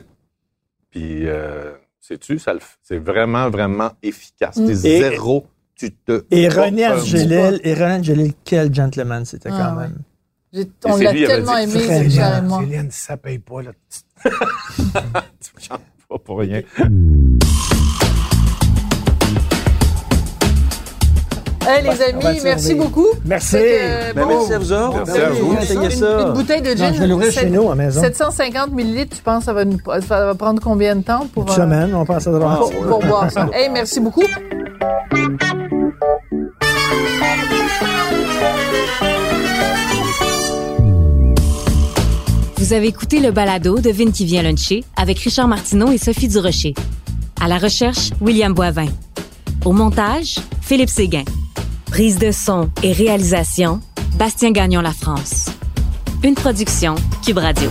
Puis, 0.93 1.27
euh, 1.27 1.71
sais-tu, 1.99 2.37
ça 2.37 2.53
le 2.53 2.59
f- 2.59 2.75
c'est 2.83 2.99
vraiment, 2.99 3.49
vraiment 3.49 3.91
efficace. 4.03 4.57
Mm. 4.57 4.65
T'es 4.67 4.71
Et- 4.73 5.01
zéro, 5.09 5.47
tu 5.75 5.91
te. 5.91 6.23
Et 6.29 6.47
René. 6.49 6.87
Angelil, 6.87 7.59
et 7.63 7.73
René 7.73 7.93
Angelil, 7.95 8.33
quel 8.45 8.73
gentleman 8.73 9.25
c'était 9.25 9.49
Ah, 9.51 9.57
quand 9.73 9.77
ouais. 9.77 9.87
même. 9.87 9.97
J'ai- 10.53 10.69
On 10.85 10.97
l'a 10.97 11.11
tellement 11.13 11.57
aimé. 11.57 12.07
Pierre 12.09 12.37
et 12.37 12.41
moi. 12.43 12.59
Céline, 12.61 12.91
ça 12.91 13.17
paye 13.17 13.39
pas, 13.39 13.63
là. 13.63 13.71
Pas 16.09 16.19
pour 16.19 16.39
rien. 16.39 16.61
Hey, 21.67 21.81
les 21.83 21.89
on 21.89 21.93
va 22.19 22.27
amis, 22.29 22.39
merci 22.43 22.73
beaucoup. 22.75 23.07
Merci. 23.25 23.55
Que, 23.57 24.13
Ben, 24.13 24.23
bon, 24.23 24.27
merci 24.37 24.53
à 24.53 24.59
vous 24.59 24.71
autres. 24.73 24.97
Merci 25.05 25.19
à 25.21 25.29
vous. 25.29 25.55
essayez 25.61 25.79
une, 25.85 25.89
ça. 25.91 26.21
une 26.27 26.33
bouteille 26.33 26.61
de 26.61 26.75
gin. 26.75 26.87
Non, 26.89 26.93
je 26.93 26.99
vais 26.99 27.07
l'ouvrir 27.07 27.31
chez 27.31 27.49
nous, 27.49 27.69
à 27.71 27.75
maison. 27.75 28.01
750 28.01 28.71
millilitres, 28.71 29.15
tu 29.17 29.23
penses 29.23 29.45
ça 29.45 29.53
va, 29.53 29.63
nous- 29.65 29.77
ça 30.07 30.25
va 30.25 30.35
prendre 30.35 30.61
combien 30.61 30.95
de 30.95 31.03
temps 31.03 31.27
pour, 31.33 31.43
Une 31.43 31.49
euh, 31.49 31.53
semaine, 31.55 31.95
on 31.95 32.05
pense 32.05 32.27
à 32.27 32.31
droite. 32.31 32.59
pour, 32.59 32.71
pour 32.87 32.99
boire 33.05 33.31
ça? 33.31 33.47
Hey, 33.53 33.69
merci 33.69 33.99
beaucoup. 33.99 34.23
Vous 42.57 42.73
avez 42.73 42.87
écouté 42.87 43.19
le 43.19 43.31
balado 43.31 43.79
de 43.79 43.89
Vin 43.91 44.11
qui 44.11 44.25
vient 44.25 44.41
luncher 44.41 44.83
avec 44.95 45.19
Richard 45.19 45.47
Martineau 45.47 45.91
et 45.91 45.97
Sophie 45.97 46.27
Durocher. 46.27 46.73
À 47.41 47.47
la 47.47 47.57
recherche, 47.57 48.11
William 48.21 48.53
Boivin. 48.53 48.87
Au 49.65 49.71
montage, 49.71 50.39
Philippe 50.61 50.89
Séguin. 50.89 51.23
Prise 51.85 52.19
de 52.19 52.31
son 52.31 52.69
et 52.81 52.91
réalisation, 52.91 53.79
Bastien 54.17 54.51
Gagnon 54.51 54.81
La 54.81 54.91
France. 54.91 55.45
Une 56.21 56.35
production 56.35 56.95
Cube 57.25 57.37
Radio. 57.37 57.69